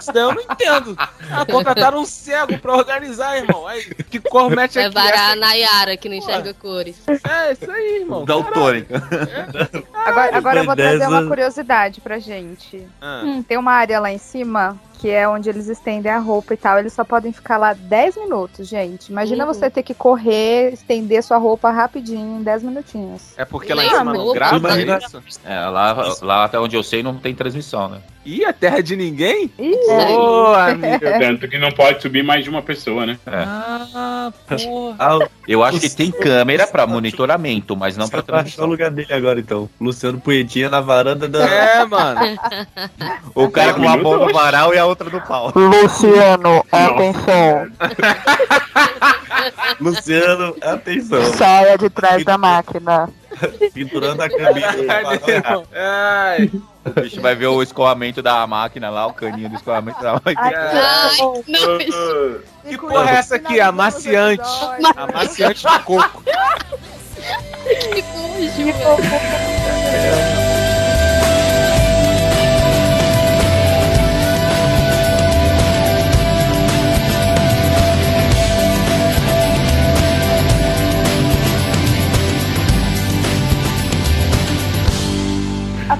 Isso 0.00 0.12
daí 0.12 0.22
eu 0.22 0.34
não 0.34 0.42
entendo. 0.42 0.96
Ah, 1.30 1.44
contrataram 1.44 2.00
um 2.00 2.04
cego 2.06 2.58
pra 2.58 2.74
organizar, 2.76 3.36
irmão. 3.36 3.66
Aí, 3.66 3.82
que 3.84 4.18
cor 4.20 4.50
mete 4.50 4.78
aqui? 4.78 4.94
varar 4.94 5.32
a 5.32 5.36
Nayara 5.36 5.96
que 5.96 6.08
não 6.08 6.16
enxerga 6.16 6.54
cores. 6.54 6.96
É, 7.08 7.52
isso 7.52 7.70
aí, 7.70 7.98
irmão. 8.00 8.24
Daltônica. 8.24 9.02
Agora, 10.06 10.36
agora 10.36 10.60
eu 10.60 10.64
vou 10.64 10.76
trazer 10.76 11.06
uma 11.06 11.26
curiosidade 11.26 12.00
pra 12.00 12.18
gente. 12.18 12.86
Ah, 13.00 13.22
Hum, 13.24 13.42
tem 13.42 13.58
uma 13.58 13.69
área 13.70 14.00
lá 14.00 14.12
em 14.12 14.18
cima 14.18 14.78
que 15.00 15.08
é 15.08 15.26
onde 15.28 15.48
eles 15.48 15.66
estendem 15.68 16.12
a 16.12 16.18
roupa 16.18 16.52
e 16.52 16.56
tal. 16.56 16.78
Eles 16.78 16.92
só 16.92 17.02
podem 17.04 17.32
ficar 17.32 17.56
lá 17.56 17.72
10 17.72 18.16
minutos, 18.16 18.68
gente. 18.68 19.08
Imagina 19.10 19.46
Uhum. 19.46 19.52
você 19.54 19.70
ter 19.70 19.82
que 19.82 19.94
correr, 19.94 20.72
estender 20.74 21.22
sua 21.22 21.38
roupa 21.38 21.70
rapidinho 21.70 22.38
em 22.40 22.42
10 22.42 22.62
minutinhos. 22.62 23.32
É 23.38 23.44
porque 23.44 23.72
lá 23.72 23.84
em 23.84 23.88
cima 23.88 24.04
não 24.12 24.32
grava 24.32 24.56
imagina- 24.58 24.98
isso? 24.98 25.40
É, 25.44 25.58
lá, 25.66 26.14
lá 26.20 26.44
até 26.44 26.58
onde 26.60 26.76
eu 26.76 26.82
sei 26.82 27.02
não 27.02 27.14
tem 27.16 27.34
transmissão, 27.34 27.88
né? 27.88 27.98
Ih, 28.26 28.44
a 28.44 28.52
terra 28.52 28.82
de 28.82 28.94
ninguém? 28.96 29.50
Ih, 29.58 29.74
Ô, 30.12 30.52
amigo. 30.54 30.98
Tanto 31.18 31.48
que 31.48 31.56
não 31.56 31.72
pode 31.72 32.02
subir 32.02 32.22
mais 32.22 32.44
de 32.44 32.50
uma 32.50 32.60
pessoa, 32.60 33.06
né? 33.06 33.18
Ah, 33.26 34.30
porra. 34.46 34.96
Ah, 34.98 35.18
Eu 35.48 35.64
acho 35.64 35.80
que 35.80 35.88
tem 35.88 36.10
câmera 36.12 36.66
pra 36.66 36.86
monitoramento, 36.86 37.74
mas 37.74 37.96
não 37.96 38.08
pra 38.10 38.18
você 38.20 38.24
achar 38.30 38.32
o 38.32 38.36
transmissão. 38.42 38.66
lugar 38.66 38.90
dele 38.90 39.12
agora, 39.14 39.40
então. 39.40 39.70
Luciano 39.80 40.20
Punhetinha 40.20 40.68
na 40.68 40.82
varanda 40.82 41.26
da. 41.26 41.44
É, 41.46 41.84
mano. 41.86 42.20
O 43.34 43.48
cara 43.50 43.72
com 43.74 43.80
uma 43.80 43.96
mão 43.96 44.26
no 44.26 44.32
varal 44.32 44.74
e 44.74 44.78
a 44.78 44.86
outra 44.90 45.08
no 45.08 45.20
pau. 45.20 45.52
Luciano, 45.54 46.64
atenção. 46.70 47.70
Luciano, 49.80 50.54
atenção. 50.60 51.24
Saia 51.34 51.78
de 51.78 51.88
trás 51.88 52.24
da 52.24 52.36
máquina. 52.36 53.08
Pendurando 53.72 54.20
a 54.20 54.28
camisa. 54.28 55.64
Ai, 55.74 56.50
O 56.84 56.90
bicho 57.00 57.20
vai 57.20 57.34
ver 57.34 57.46
o 57.46 57.62
escoamento 57.62 58.20
da 58.20 58.46
máquina 58.46 58.90
lá, 58.90 59.06
o 59.06 59.14
caninho 59.14 59.48
do 59.48 59.56
escoamento 59.56 60.02
da 60.02 60.14
máquina. 60.14 60.42
Ai, 60.42 61.16
não, 61.18 61.42
que 62.68 62.78
porra 62.78 63.10
é 63.10 63.14
essa 63.14 63.36
aqui? 63.36 63.60
Amaciante. 63.60 64.42
Amaciante 64.96 65.66
de 65.66 65.78
coco. 65.84 66.22
que 68.56 68.72
nojo. 68.72 70.49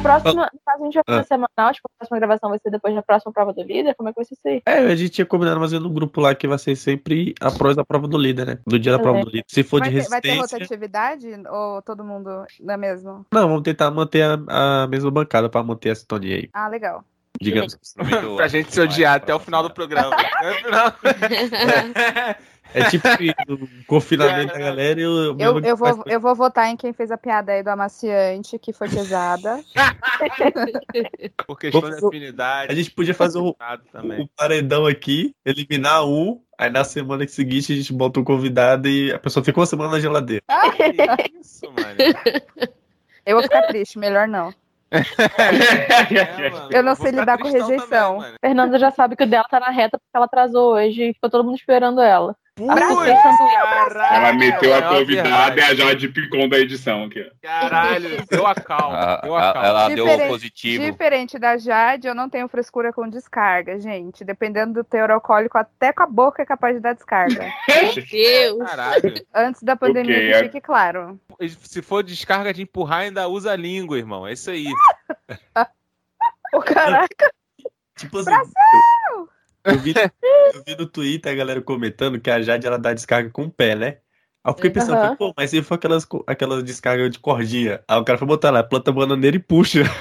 Próxima, 0.02 0.50
caso, 0.66 0.82
a 0.82 0.84
gente 0.84 0.94
vai 0.94 1.02
fazer 1.06 1.20
Ah. 1.20 1.24
semanal, 1.24 1.72
tipo, 1.74 1.88
a 1.88 1.98
próxima 1.98 2.18
gravação 2.18 2.50
vai 2.50 2.58
ser 2.58 2.70
depois 2.70 2.94
da 2.94 3.02
próxima 3.02 3.32
prova 3.32 3.52
do 3.52 3.62
líder. 3.62 3.94
Como 3.94 4.08
é 4.08 4.12
que 4.12 4.16
vai 4.16 4.24
ser 4.24 4.34
isso 4.34 4.48
aí? 4.48 4.62
É, 4.66 4.78
a 4.78 4.96
gente 4.96 5.10
tinha 5.10 5.26
combinado, 5.26 5.60
mas 5.60 5.72
eu 5.72 5.80
no 5.80 5.90
grupo 5.90 6.20
lá 6.20 6.34
que 6.34 6.48
vai 6.48 6.58
ser 6.58 6.76
sempre 6.76 7.34
após 7.40 7.76
a 7.78 7.84
prova 7.84 8.08
do 8.08 8.18
líder, 8.18 8.46
né? 8.46 8.58
Do 8.66 8.78
dia 8.78 8.92
da 8.92 8.98
prova 8.98 9.20
do 9.20 9.30
líder. 9.30 9.44
Se 9.48 9.62
for 9.62 9.80
Vai 9.80 9.90
de 9.90 10.02
ter, 10.02 10.08
vai 10.08 10.20
ter 10.20 10.28
resistência. 10.30 10.58
rotatividade 10.58 11.28
ou 11.50 11.82
todo 11.82 12.04
mundo 12.04 12.44
não 12.60 12.74
é 12.74 12.76
mesmo? 12.76 13.26
Não, 13.32 13.48
vamos 13.48 13.62
tentar 13.62 13.90
manter 13.90 14.22
a, 14.22 14.82
a 14.82 14.86
mesma 14.86 15.10
bancada 15.10 15.48
pra 15.48 15.62
manter 15.62 15.90
a 15.90 15.94
sintonia 15.94 16.36
aí. 16.36 16.48
Ah, 16.52 16.68
legal. 16.68 17.04
Digamos. 17.40 17.76
pra 18.36 18.48
gente 18.48 18.72
se 18.72 18.80
odiar 18.80 19.16
até 19.16 19.34
o 19.34 19.38
final 19.38 19.62
do 19.62 19.70
programa. 19.72 20.10
É 22.74 22.88
tipo 22.88 23.06
o 23.52 23.84
confinamento 23.86 24.52
da 24.52 24.58
galera 24.58 25.00
e 25.00 25.06
o. 25.06 25.36
Eu, 25.38 25.60
eu, 25.60 25.76
vou, 25.76 26.02
eu 26.06 26.20
vou 26.20 26.34
votar 26.34 26.68
em 26.68 26.76
quem 26.76 26.92
fez 26.92 27.10
a 27.10 27.18
piada 27.18 27.52
aí 27.52 27.62
do 27.62 27.68
amaciante, 27.68 28.58
que 28.58 28.72
foi 28.72 28.88
pesada. 28.88 29.60
Por 31.46 31.58
questão 31.58 31.90
de 31.90 32.06
afinidade. 32.06 32.72
A 32.72 32.74
gente 32.74 32.90
podia 32.90 33.14
fazer 33.14 33.38
o, 33.38 33.56
também. 33.92 34.22
o 34.22 34.28
paredão 34.36 34.86
aqui, 34.86 35.34
eliminar 35.44 36.06
um, 36.06 36.40
aí 36.56 36.70
na 36.70 36.84
semana 36.84 37.26
seguinte 37.26 37.72
a 37.72 37.76
gente 37.76 37.92
bota 37.92 38.20
um 38.20 38.24
convidado 38.24 38.88
e 38.88 39.12
a 39.12 39.18
pessoa 39.18 39.44
fica 39.44 39.58
uma 39.58 39.66
semana 39.66 39.92
na 39.92 40.00
geladeira. 40.00 40.44
Isso, 41.40 41.66
mano. 41.66 42.70
Eu 43.26 43.36
vou 43.36 43.42
ficar 43.42 43.62
triste, 43.62 43.98
melhor 43.98 44.26
não. 44.26 44.52
Eu 46.70 46.82
não 46.82 46.94
sei 46.94 47.12
lidar 47.12 47.38
com 47.38 47.48
rejeição. 47.48 48.24
Fernanda 48.40 48.78
já 48.78 48.90
sabe 48.90 49.14
que 49.14 49.22
o 49.22 49.26
dela 49.26 49.46
tá 49.48 49.60
na 49.60 49.70
reta 49.70 49.98
porque 49.98 50.10
ela 50.16 50.24
atrasou 50.24 50.74
hoje 50.74 51.10
e 51.10 51.14
ficou 51.14 51.30
todo 51.30 51.44
mundo 51.44 51.56
esperando 51.56 52.00
ela. 52.00 52.36
Putz, 52.66 53.94
Ela 54.10 54.32
meteu 54.34 54.74
a 54.74 54.76
é 54.78 54.82
convidada 54.82 55.60
e 55.60 55.64
a 55.64 55.74
Jade 55.74 56.08
Picon 56.08 56.48
da 56.48 56.58
edição 56.58 57.04
aqui. 57.04 57.20
ó. 57.26 57.30
Caralho, 57.46 58.24
deu 58.26 58.46
a 58.46 58.54
calma. 58.54 58.96
Ah, 58.98 59.20
Deu 59.22 59.36
a 59.36 59.52
calma. 59.52 59.68
ela 59.68 59.88
deu 59.88 60.04
Diferente- 60.06 60.28
positivo. 60.28 60.84
Diferente 60.84 61.38
da 61.38 61.56
Jade, 61.56 62.06
eu 62.08 62.14
não 62.14 62.28
tenho 62.28 62.48
frescura 62.48 62.92
com 62.92 63.08
descarga, 63.08 63.78
gente. 63.80 64.24
Dependendo 64.24 64.74
do 64.74 64.84
teor 64.84 65.10
alcoólico, 65.10 65.56
até 65.58 65.92
com 65.92 66.02
a 66.02 66.06
boca 66.06 66.42
é 66.42 66.46
capaz 66.46 66.74
de 66.74 66.80
dar 66.80 66.94
descarga. 66.94 67.50
Deus. 68.10 68.58
Caralho. 68.68 69.14
Antes 69.34 69.62
da 69.62 69.76
pandemia, 69.76 70.16
Ok, 70.16 70.26
que 70.28 70.34
é- 70.34 70.42
fique 70.44 70.60
claro. 70.60 71.18
Se 71.62 71.80
for 71.82 72.02
descarga 72.02 72.52
de 72.52 72.62
empurrar, 72.62 73.00
ainda 73.00 73.26
usa 73.28 73.52
a 73.52 73.56
língua, 73.56 73.96
irmão. 73.98 74.26
É 74.26 74.32
isso 74.32 74.50
aí. 74.50 74.66
Ô, 76.52 76.60
caraca. 76.60 77.32
Tipo 77.96 78.18
assim, 78.18 78.30
eu, 79.12 79.28
eu 79.64 79.78
vi, 79.78 79.94
eu 80.54 80.62
vi 80.66 80.76
no 80.76 80.86
Twitter 80.86 81.32
a 81.32 81.36
galera 81.36 81.60
comentando 81.60 82.20
que 82.20 82.30
a 82.30 82.40
Jade 82.40 82.66
ela 82.66 82.78
dá 82.78 82.92
descarga 82.92 83.30
com 83.30 83.44
o 83.44 83.50
pé, 83.50 83.74
né? 83.74 83.98
Aí 84.42 84.50
eu 84.50 84.54
fiquei 84.54 84.70
pensando, 84.70 84.96
falei, 84.96 85.16
pô, 85.16 85.34
mas 85.36 85.50
se 85.50 85.62
for 85.62 85.74
aquelas, 85.74 86.06
aquelas 86.26 86.64
descargas 86.64 87.10
de 87.10 87.18
cordinha? 87.18 87.82
Aí 87.86 87.98
o 87.98 88.04
cara 88.04 88.18
foi 88.18 88.26
botar 88.26 88.50
lá, 88.50 88.62
planta 88.62 88.90
bananeira 88.90 89.36
e 89.36 89.40
puxa. 89.40 89.80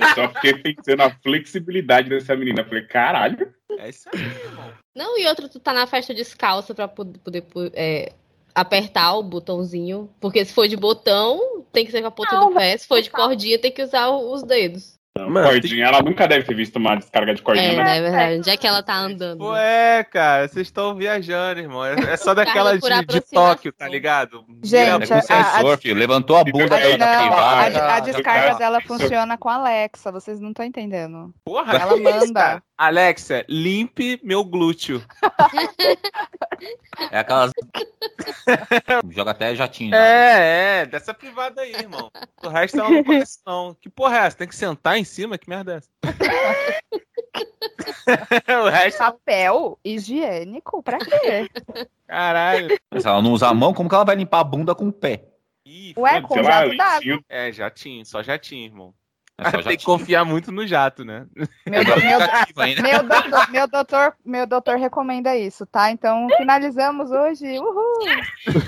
Eu 0.00 0.14
só 0.14 0.28
fiquei 0.34 0.54
pensando 0.54 0.98
na 0.98 1.10
flexibilidade 1.10 2.08
dessa 2.08 2.34
menina. 2.34 2.62
Eu 2.62 2.64
falei, 2.64 2.82
caralho. 2.86 3.54
É 3.78 3.88
isso 3.88 4.08
aí, 4.12 4.20
irmão. 4.20 4.72
Não, 4.96 5.16
e 5.18 5.26
outro, 5.28 5.48
tu 5.48 5.60
tá 5.60 5.72
na 5.72 5.86
festa 5.86 6.12
descalça 6.12 6.74
pra 6.74 6.88
poder, 6.88 7.44
é, 7.74 8.12
apertar 8.52 9.14
o 9.14 9.22
botãozinho. 9.22 10.10
Porque 10.20 10.44
se 10.44 10.52
for 10.52 10.66
de 10.66 10.76
botão, 10.76 11.64
tem 11.70 11.86
que 11.86 11.92
ser 11.92 12.00
com 12.00 12.08
a 12.08 12.10
ponta 12.10 12.40
do 12.40 12.52
pé. 12.52 12.76
Se 12.76 12.88
for 12.88 13.00
de 13.00 13.10
cordinha, 13.10 13.60
tem 13.60 13.70
que 13.70 13.82
usar 13.82 14.08
os 14.08 14.42
dedos. 14.42 14.95
Mano, 15.18 15.48
cordinha, 15.48 15.86
ela 15.86 16.02
nunca 16.02 16.26
deve 16.28 16.44
ter 16.44 16.54
visto 16.54 16.76
uma 16.76 16.96
descarga 16.96 17.34
de 17.34 17.42
cordinha. 17.42 17.72
É, 17.72 17.76
né? 17.76 17.96
é 17.98 18.00
verdade. 18.02 18.38
Onde 18.38 18.50
é 18.50 18.56
que 18.56 18.66
ela 18.66 18.82
tá 18.82 18.94
andando? 18.96 19.38
Pô, 19.38 19.56
é, 19.56 20.04
cara, 20.04 20.48
vocês 20.48 20.66
estão 20.66 20.94
viajando, 20.94 21.60
irmão. 21.60 21.84
É 21.84 21.94
é 22.12 22.16
só 22.16 22.32
daquela 22.34 22.78
de, 22.78 23.06
de. 23.06 23.20
Tóquio, 23.20 23.72
tá 23.72 23.88
ligado? 23.88 24.44
Gente, 24.62 25.04
É 25.04 25.06
com 25.06 25.14
a- 25.14 25.18
a- 25.18 25.22
sensor, 25.22 25.78
filho. 25.78 25.94
Levantou 25.96 26.36
a 26.36 26.44
bunda 26.44 26.74
A, 26.74 26.78
aí, 26.78 26.92
não, 26.92 26.98
tá 27.06 27.14
a, 27.16 27.20
privada. 27.66 27.92
a 27.94 28.00
descarga 28.00 28.54
dela 28.54 28.80
funciona 28.80 29.36
com 29.38 29.48
a 29.48 29.54
Alexa, 29.54 30.12
vocês 30.12 30.40
não 30.40 30.50
estão 30.50 30.64
entendendo. 30.64 31.32
Porra, 31.44 31.74
Ela 31.76 31.96
manda. 31.96 32.62
Alexa, 32.78 33.42
limpe 33.48 34.20
meu 34.22 34.44
glúteo. 34.44 35.02
É 37.10 37.20
aquelas. 37.20 37.50
Joga 39.10 39.30
até 39.30 39.54
jatinho. 39.54 39.92
né? 39.92 39.98
É, 39.98 40.80
é, 40.82 40.86
dessa 40.86 41.14
privada 41.14 41.62
aí, 41.62 41.72
irmão. 41.72 42.10
O 42.42 42.48
resto 42.48 42.76
não 42.76 43.02
conhece, 43.02 43.38
não. 43.46 43.74
Que 43.74 43.88
porra 43.88 44.18
é 44.18 44.26
essa? 44.26 44.36
Tem 44.36 44.46
que 44.48 44.54
sentar 44.54 44.98
em 44.98 45.04
cima? 45.04 45.38
Que 45.38 45.48
merda 45.48 45.72
é 45.72 45.76
essa? 45.76 45.88
o 48.62 48.68
resto, 48.68 48.98
Papel 48.98 49.78
higiênico, 49.84 50.82
pra 50.82 50.98
quê? 50.98 51.48
caralho. 52.06 52.78
Se 52.98 53.08
ela 53.08 53.22
não 53.22 53.32
usa 53.32 53.48
a 53.48 53.54
mão, 53.54 53.72
como 53.72 53.88
que 53.88 53.94
ela 53.94 54.04
vai 54.04 54.16
limpar 54.16 54.40
a 54.40 54.44
bunda 54.44 54.74
com 54.74 54.88
o 54.88 54.92
pé? 54.92 55.24
Ih, 55.64 55.94
Ué, 55.96 56.20
com 56.20 56.42
jato 56.42 56.76
d'água. 56.76 57.20
É, 57.28 57.50
jatinho, 57.50 58.04
só 58.04 58.22
jatinho, 58.22 58.66
irmão. 58.66 58.94
É 59.38 59.50
só 59.50 59.62
Tem 59.62 59.76
que 59.76 59.84
confiar 59.84 60.24
muito 60.24 60.50
no 60.50 60.66
jato, 60.66 61.04
né? 61.04 61.26
Meu, 61.66 61.84
meu, 61.84 61.94
meu, 62.82 63.02
doutor, 63.02 63.50
meu, 63.50 63.68
doutor, 63.68 64.16
meu 64.24 64.46
doutor 64.46 64.78
recomenda 64.78 65.36
isso, 65.36 65.66
tá? 65.66 65.90
Então 65.90 66.26
finalizamos 66.38 67.10
hoje. 67.10 67.58
Uhul! 67.58 67.98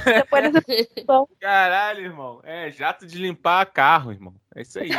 Depois 0.04 0.52
dessa 0.52 1.26
Caralho, 1.40 2.04
irmão. 2.04 2.42
É, 2.44 2.70
jato 2.70 3.06
de 3.06 3.16
limpar 3.18 3.64
carro, 3.66 4.12
irmão. 4.12 4.34
É 4.54 4.60
isso 4.60 4.78
aí. 4.78 4.90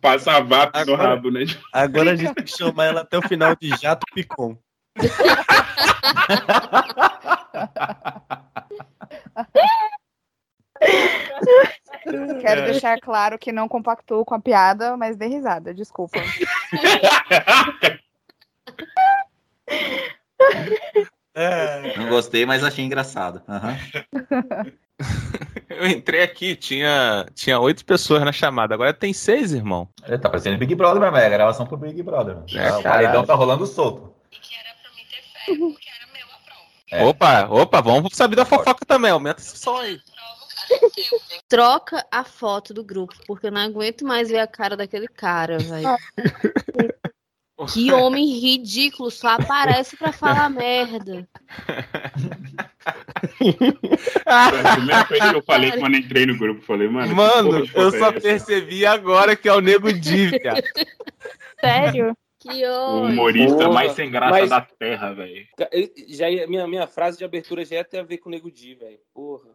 Passa 0.00 0.40
vapo 0.40 0.82
no 0.86 0.94
rabo, 0.94 1.30
né? 1.30 1.44
Agora 1.72 2.12
a 2.12 2.16
gente 2.16 2.34
tem 2.34 2.44
que 2.44 2.56
chamar 2.56 2.86
ela 2.86 3.02
até 3.02 3.18
o 3.18 3.28
final 3.28 3.54
de 3.54 3.68
Jato 3.76 4.06
Picon. 4.14 4.56
Quero 12.40 12.64
deixar 12.64 12.98
claro 13.00 13.38
que 13.38 13.52
não 13.52 13.68
compactuo 13.68 14.24
com 14.24 14.34
a 14.34 14.40
piada, 14.40 14.96
mas 14.96 15.16
dei 15.16 15.28
risada, 15.28 15.74
desculpa. 15.74 16.18
É. 21.34 21.96
Não 21.96 22.08
gostei, 22.08 22.44
mas 22.44 22.64
achei 22.64 22.84
engraçado. 22.84 23.40
Aham. 23.48 23.76
Eu 25.68 25.86
entrei 25.86 26.22
aqui, 26.22 26.56
tinha, 26.56 27.26
tinha 27.32 27.60
oito 27.60 27.84
pessoas 27.84 28.24
na 28.24 28.32
chamada. 28.32 28.74
Agora 28.74 28.92
tem 28.92 29.12
seis, 29.12 29.52
irmão. 29.52 29.88
Ele 30.04 30.18
tá 30.18 30.28
parecendo 30.28 30.58
Big 30.58 30.74
Brother, 30.74 31.00
mas 31.00 31.22
é 31.22 31.30
gravação 31.30 31.64
pro 31.64 31.76
Big 31.76 32.02
Brother. 32.02 32.38
É, 32.38 32.40
o 32.40 32.44
caralho. 32.48 32.82
paredão 32.82 33.24
tá 33.24 33.34
rolando 33.34 33.64
solto. 33.66 34.12
É. 36.90 37.04
Opa, 37.04 37.46
opa, 37.48 37.80
vamos 37.80 38.16
saber 38.16 38.34
da 38.34 38.44
fofoca 38.44 38.84
também. 38.84 39.12
Aumenta 39.12 39.40
esse 39.40 39.56
som 39.56 39.76
aí. 39.76 40.00
Troca 41.48 42.04
a 42.10 42.24
foto 42.24 42.74
do 42.74 42.84
grupo, 42.84 43.14
porque 43.26 43.46
eu 43.46 43.52
não 43.52 43.60
aguento 43.60 44.04
mais 44.04 44.28
ver 44.28 44.38
a 44.38 44.46
cara 44.46 44.76
daquele 44.76 45.08
cara, 45.08 45.58
velho. 45.58 45.88
Que 47.72 47.92
homem 47.92 48.38
ridículo, 48.38 49.10
só 49.10 49.30
aparece 49.30 49.96
pra 49.96 50.12
falar 50.12 50.48
merda. 50.48 51.28
A 54.24 54.74
primeira 54.76 55.04
coisa 55.04 55.30
que 55.30 55.36
eu 55.36 55.42
falei 55.42 55.72
quando 55.72 55.96
entrei 55.96 56.24
no 56.24 56.38
grupo, 56.38 56.62
falei, 56.62 56.88
mano. 56.88 57.16
Mano, 57.16 57.68
eu 57.74 57.90
só 57.90 58.10
é 58.10 58.10
essa? 58.10 58.20
percebi 58.20 58.86
agora 58.86 59.34
que 59.34 59.48
é 59.48 59.52
o 59.52 59.60
Nego 59.60 59.88
cara. 60.40 60.62
Sério? 61.60 62.16
Que 62.40 62.64
O 62.68 63.02
humorista 63.06 63.56
Porra, 63.56 63.72
mais 63.72 63.92
sem 63.92 64.10
graça 64.10 64.30
mas- 64.38 64.48
da 64.50 64.60
terra, 64.60 65.12
velho. 65.12 65.44
Já 66.08 66.30
ia- 66.30 66.46
minha, 66.46 66.68
minha 66.68 66.86
frase 66.86 67.18
de 67.18 67.24
abertura 67.24 67.64
já 67.64 67.76
ia 67.76 67.84
ter 67.84 67.98
a 67.98 68.02
ver 68.04 68.18
com 68.18 68.28
o 68.28 68.32
Nego 68.32 68.48
Di, 68.50 68.74
velho. 68.76 68.98
Porra. 69.12 69.48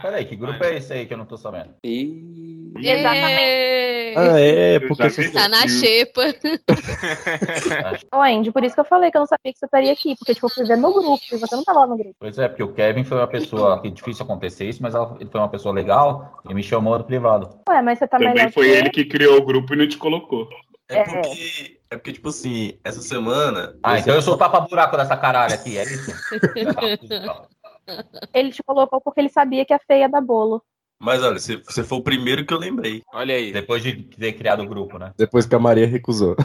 Peraí, 0.00 0.24
que 0.24 0.34
grupo 0.36 0.62
é 0.64 0.76
esse 0.76 0.92
aí 0.92 1.06
que 1.06 1.14
eu 1.14 1.18
não 1.18 1.26
tô 1.26 1.36
sabendo? 1.36 1.74
E... 1.84 2.72
É, 2.84 4.14
Ah, 4.16 4.38
é, 4.40 4.78
porque 4.80 5.08
você- 5.08 5.30
tá 5.32 5.48
na 5.48 5.66
xepa. 5.68 6.22
Ô, 8.12 8.20
Andy, 8.20 8.50
por 8.52 8.64
isso 8.64 8.74
que 8.74 8.80
eu 8.80 8.84
falei 8.84 9.10
que 9.10 9.16
eu 9.16 9.20
não 9.20 9.26
sabia 9.26 9.52
que 9.52 9.58
você 9.58 9.64
estaria 9.66 9.92
aqui, 9.92 10.14
porque 10.16 10.34
tipo, 10.34 10.46
eu 10.46 10.50
fui 10.50 10.64
ver 10.64 10.76
no 10.76 10.92
grupo 10.92 11.22
e 11.32 11.36
você 11.36 11.54
não 11.56 11.64
tava 11.64 11.80
lá 11.80 11.86
no 11.86 11.96
grupo. 11.96 12.14
Pois 12.18 12.38
é, 12.38 12.48
porque 12.48 12.62
o 12.62 12.72
Kevin 12.72 13.04
foi 13.04 13.18
uma 13.18 13.26
pessoa 13.26 13.80
que 13.80 13.90
difícil 13.90 14.24
acontecer 14.24 14.68
isso, 14.68 14.82
mas 14.82 14.94
ela- 14.94 15.16
ele 15.20 15.30
foi 15.30 15.40
uma 15.40 15.48
pessoa 15.48 15.74
legal 15.74 16.38
e 16.48 16.54
me 16.54 16.62
chamou 16.62 16.98
no 16.98 17.04
privado. 17.04 17.58
Ué, 17.68 17.82
mas 17.82 17.98
você 17.98 18.06
tá 18.06 18.18
Também 18.18 18.34
melhor 18.34 18.52
foi 18.52 18.66
que 18.68 18.72
ele 18.76 18.90
que 18.90 19.04
criou 19.04 19.38
o 19.38 19.44
grupo 19.44 19.74
e 19.74 19.76
não 19.76 19.88
te 19.88 19.96
colocou. 19.96 20.48
É 20.88 21.04
porque, 21.04 21.78
é 21.92 21.96
porque, 21.96 22.14
tipo 22.14 22.30
assim, 22.30 22.78
essa 22.82 23.02
semana. 23.02 23.76
Ah, 23.82 23.98
então 23.98 24.14
eu 24.14 24.22
sou 24.22 24.34
o 24.34 24.38
tapa-buraco 24.38 24.96
dessa 24.96 25.14
caralho 25.14 25.52
aqui, 25.52 25.76
é 25.76 25.82
isso? 25.82 26.10
ele 28.32 28.50
te 28.50 28.62
colocou 28.62 28.98
porque 28.98 29.20
ele 29.20 29.28
sabia 29.28 29.66
que 29.66 29.74
a 29.74 29.78
feia 29.78 30.08
da 30.08 30.20
bolo. 30.20 30.62
Mas 30.98 31.22
olha, 31.22 31.38
você, 31.38 31.58
você 31.58 31.84
foi 31.84 31.98
o 31.98 32.02
primeiro 32.02 32.46
que 32.46 32.54
eu 32.54 32.58
lembrei. 32.58 33.02
Olha 33.12 33.34
aí. 33.34 33.52
Depois 33.52 33.82
de 33.82 34.04
ter 34.04 34.32
criado 34.32 34.62
o 34.62 34.68
grupo, 34.68 34.98
né? 34.98 35.12
Depois 35.18 35.44
que 35.44 35.54
a 35.54 35.58
Maria 35.58 35.86
recusou. 35.86 36.34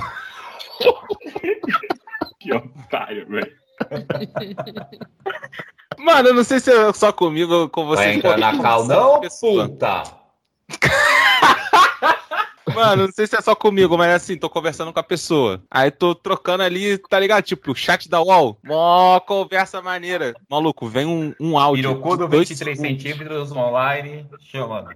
Que 2.40 2.54
otário, 2.54 3.28
velho. 3.28 3.52
Mano, 5.98 6.30
eu 6.30 6.34
não 6.34 6.44
sei 6.44 6.60
se 6.60 6.72
é 6.72 6.94
só 6.94 7.12
comigo 7.12 7.54
ou 7.54 7.70
com 7.70 7.86
você. 7.86 8.04
Vai 8.04 8.14
entrar 8.14 8.38
na 8.38 8.62
cal, 8.62 8.86
não, 8.86 9.22
puta! 9.22 10.04
Mano, 12.78 13.08
não 13.08 13.12
sei 13.12 13.26
se 13.26 13.36
é 13.36 13.42
só 13.42 13.56
comigo, 13.56 13.98
mas 13.98 14.14
assim, 14.14 14.38
tô 14.38 14.48
conversando 14.48 14.94
com 14.94 15.00
a 15.00 15.04
pessoa. 15.04 15.64
Aí 15.70 15.90
tô 15.90 16.14
trocando 16.14 16.62
ali, 16.62 16.98
tá 17.00 17.20
ligado? 17.20 17.44
Tipo, 17.44 17.72
o 17.72 17.76
chat 17.76 18.08
da 18.08 18.22
UOL. 18.22 18.56
Mó 18.64 19.20
conversa 19.20 19.82
maneira. 19.82 20.36
Maluco, 20.48 20.88
vem 20.88 21.06
um, 21.08 21.34
um 21.40 21.58
áudio. 21.58 21.96
Dois 22.30 22.50
23 22.50 22.78
segundos. 22.78 23.04
centímetros 23.04 23.52
online, 23.52 24.28
chamando. 24.40 24.92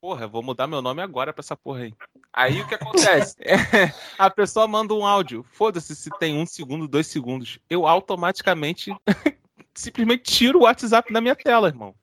Porra, 0.00 0.26
vou 0.26 0.42
mudar 0.42 0.66
meu 0.66 0.80
nome 0.80 1.02
agora 1.02 1.30
pra 1.30 1.42
essa 1.42 1.54
porra 1.54 1.80
aí. 1.80 1.94
Aí 2.32 2.62
o 2.62 2.66
que 2.66 2.74
acontece? 2.74 3.36
É, 3.46 3.92
a 4.18 4.30
pessoa 4.30 4.66
manda 4.66 4.94
um 4.94 5.06
áudio. 5.06 5.44
Foda-se 5.52 5.94
se 5.94 6.08
tem 6.18 6.36
um 6.36 6.46
segundo, 6.46 6.88
dois 6.88 7.06
segundos. 7.06 7.58
Eu 7.68 7.86
automaticamente 7.86 8.94
simplesmente 9.74 10.22
tiro 10.22 10.60
o 10.60 10.62
WhatsApp 10.62 11.12
da 11.12 11.20
minha 11.20 11.36
tela, 11.36 11.68
irmão. 11.68 11.94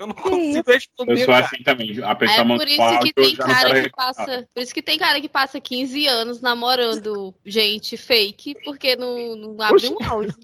Eu 0.00 0.06
não 0.06 0.14
consigo 0.14 0.72
responder. 0.72 1.12
Eu 1.12 1.16
sou 1.18 1.26
cara. 1.26 1.44
assim 1.44 1.62
também. 1.62 2.02
A 2.02 2.10
É 2.12 2.14
pessoa 2.14 2.44
manda 2.44 2.64
por 2.64 2.68
um 2.68 2.72
isso 2.72 2.82
áudio, 2.82 3.00
que 3.02 3.12
tem 3.12 3.36
cara 3.36 3.82
que 3.82 3.90
passa. 3.90 4.48
Por 4.54 4.62
isso 4.62 4.74
que 4.74 4.82
tem 4.82 4.98
cara 4.98 5.20
que 5.20 5.28
passa 5.28 5.60
15 5.60 6.06
anos 6.06 6.40
namorando 6.40 7.34
gente 7.44 7.98
fake, 7.98 8.56
porque 8.64 8.96
não, 8.96 9.36
não 9.36 9.62
abre 9.62 9.88
um 9.88 10.02
áudio. 10.02 10.34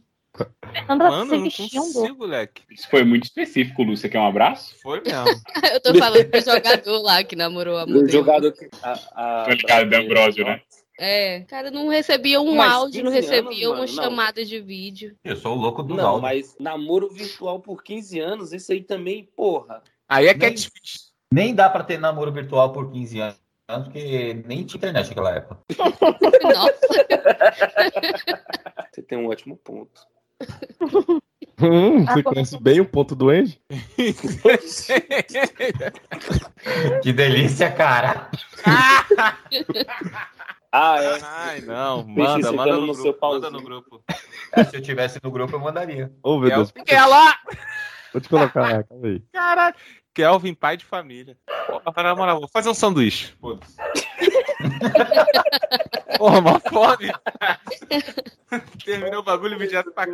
Mano, 0.86 1.04
eu 1.04 1.24
não 1.24 1.50
consigo, 1.50 2.18
moleque. 2.18 2.62
Isso 2.70 2.86
foi 2.90 3.02
muito 3.02 3.24
específico. 3.24 3.82
Você 3.86 4.10
quer 4.10 4.18
um 4.20 4.26
abraço? 4.26 4.76
Foi 4.82 5.00
mesmo. 5.00 5.24
Eu 5.72 5.80
tô 5.80 5.94
falando 5.94 6.30
do 6.30 6.40
jogador 6.40 6.98
lá 7.00 7.24
que 7.24 7.34
namorou 7.34 7.78
a 7.78 7.84
O 7.84 7.88
modelo. 7.88 8.08
jogador 8.10 8.52
que. 8.52 8.68
A, 8.82 8.92
a, 9.14 9.44
Foi 9.46 9.54
o 9.54 9.66
cara 9.66 9.86
do 9.86 9.96
Ambrosio, 9.96 10.44
né? 10.44 10.60
É, 10.98 11.40
cara, 11.42 11.70
não 11.70 11.88
recebia 11.88 12.40
um 12.40 12.56
Mas 12.56 12.72
áudio, 12.72 13.04
não 13.04 13.12
15 13.12 13.26
anos, 13.26 13.30
recebia 13.50 13.68
uma 13.68 13.78
mano, 13.80 13.92
não. 13.94 14.02
chamada 14.02 14.44
de 14.44 14.60
vídeo. 14.60 15.14
Eu 15.22 15.36
sou 15.36 15.52
o 15.56 15.60
louco 15.60 15.82
do 15.82 15.94
Não, 15.94 16.06
áudios. 16.16 16.22
mas 16.22 16.56
namoro 16.58 17.10
virtual 17.10 17.60
por 17.60 17.82
15 17.82 18.18
anos, 18.18 18.52
isso 18.52 18.72
aí 18.72 18.82
também, 18.82 19.24
porra. 19.36 19.82
Aí 20.08 20.26
é 20.26 20.34
que 20.34 20.44
é 20.44 20.48
Nem- 20.48 20.54
difícil. 20.56 21.06
Nem 21.32 21.54
dá 21.54 21.68
pra 21.68 21.84
ter 21.84 21.98
namoro 21.98 22.32
virtual 22.32 22.72
por 22.72 22.90
15 22.90 23.20
anos, 23.20 23.36
porque 23.84 24.42
nem 24.46 24.64
tinha 24.64 24.78
internet 24.78 25.08
naquela 25.08 25.34
época. 25.34 25.58
Nossa, 26.42 26.78
Você 28.92 29.02
tem 29.02 29.18
um 29.18 29.26
ótimo 29.28 29.56
ponto. 29.56 30.00
Hum, 31.60 32.04
você 32.06 32.20
Ah, 32.20 32.22
conhece 32.22 32.62
bem 32.62 32.80
o 32.80 32.86
ponto 32.88 33.14
do 33.16 33.28
Andy? 33.30 33.60
Que 37.02 37.12
delícia, 37.12 37.70
cara! 37.72 38.30
Ah, 40.78 41.02
é. 41.02 41.18
Ai, 41.22 41.60
não. 41.62 42.06
Manda, 42.06 42.52
manda 42.52 42.72
no, 42.74 42.86
no 42.88 42.94
seu 42.94 43.04
grupo. 43.04 43.26
Manda 43.26 43.40
pauzinho. 43.50 43.50
no 43.50 43.62
grupo. 43.62 44.04
É, 44.52 44.64
se 44.64 44.76
eu 44.76 44.82
tivesse 44.82 45.18
no 45.22 45.30
grupo, 45.30 45.54
eu 45.54 45.60
mandaria. 45.60 46.12
Ô, 46.22 46.38
meu 46.38 46.50
Deus. 46.50 46.72
Ela! 46.86 47.34
Vou 48.12 48.20
te 48.20 48.28
colocar 48.28 48.60
lá, 48.60 48.82
calma 48.82 49.06
aí. 49.06 49.22
Caraca. 49.32 49.78
Kelvin, 50.12 50.52
pai 50.52 50.76
de 50.76 50.84
família. 50.84 51.36
Porra, 51.66 52.02
na 52.02 52.14
moral, 52.14 52.40
vou 52.40 52.48
fazer 52.48 52.68
um 52.68 52.74
sanduíche. 52.74 53.34
Foda-se. 53.40 53.76
Porra, 56.18 56.38
uma 56.38 56.60
fome. 56.60 57.12
Terminou 58.84 59.20
o 59.20 59.24
bagulho 59.24 59.56
e 59.56 59.58
me 59.58 59.66
direto 59.66 59.92
pra 59.92 60.06
cá. 60.06 60.12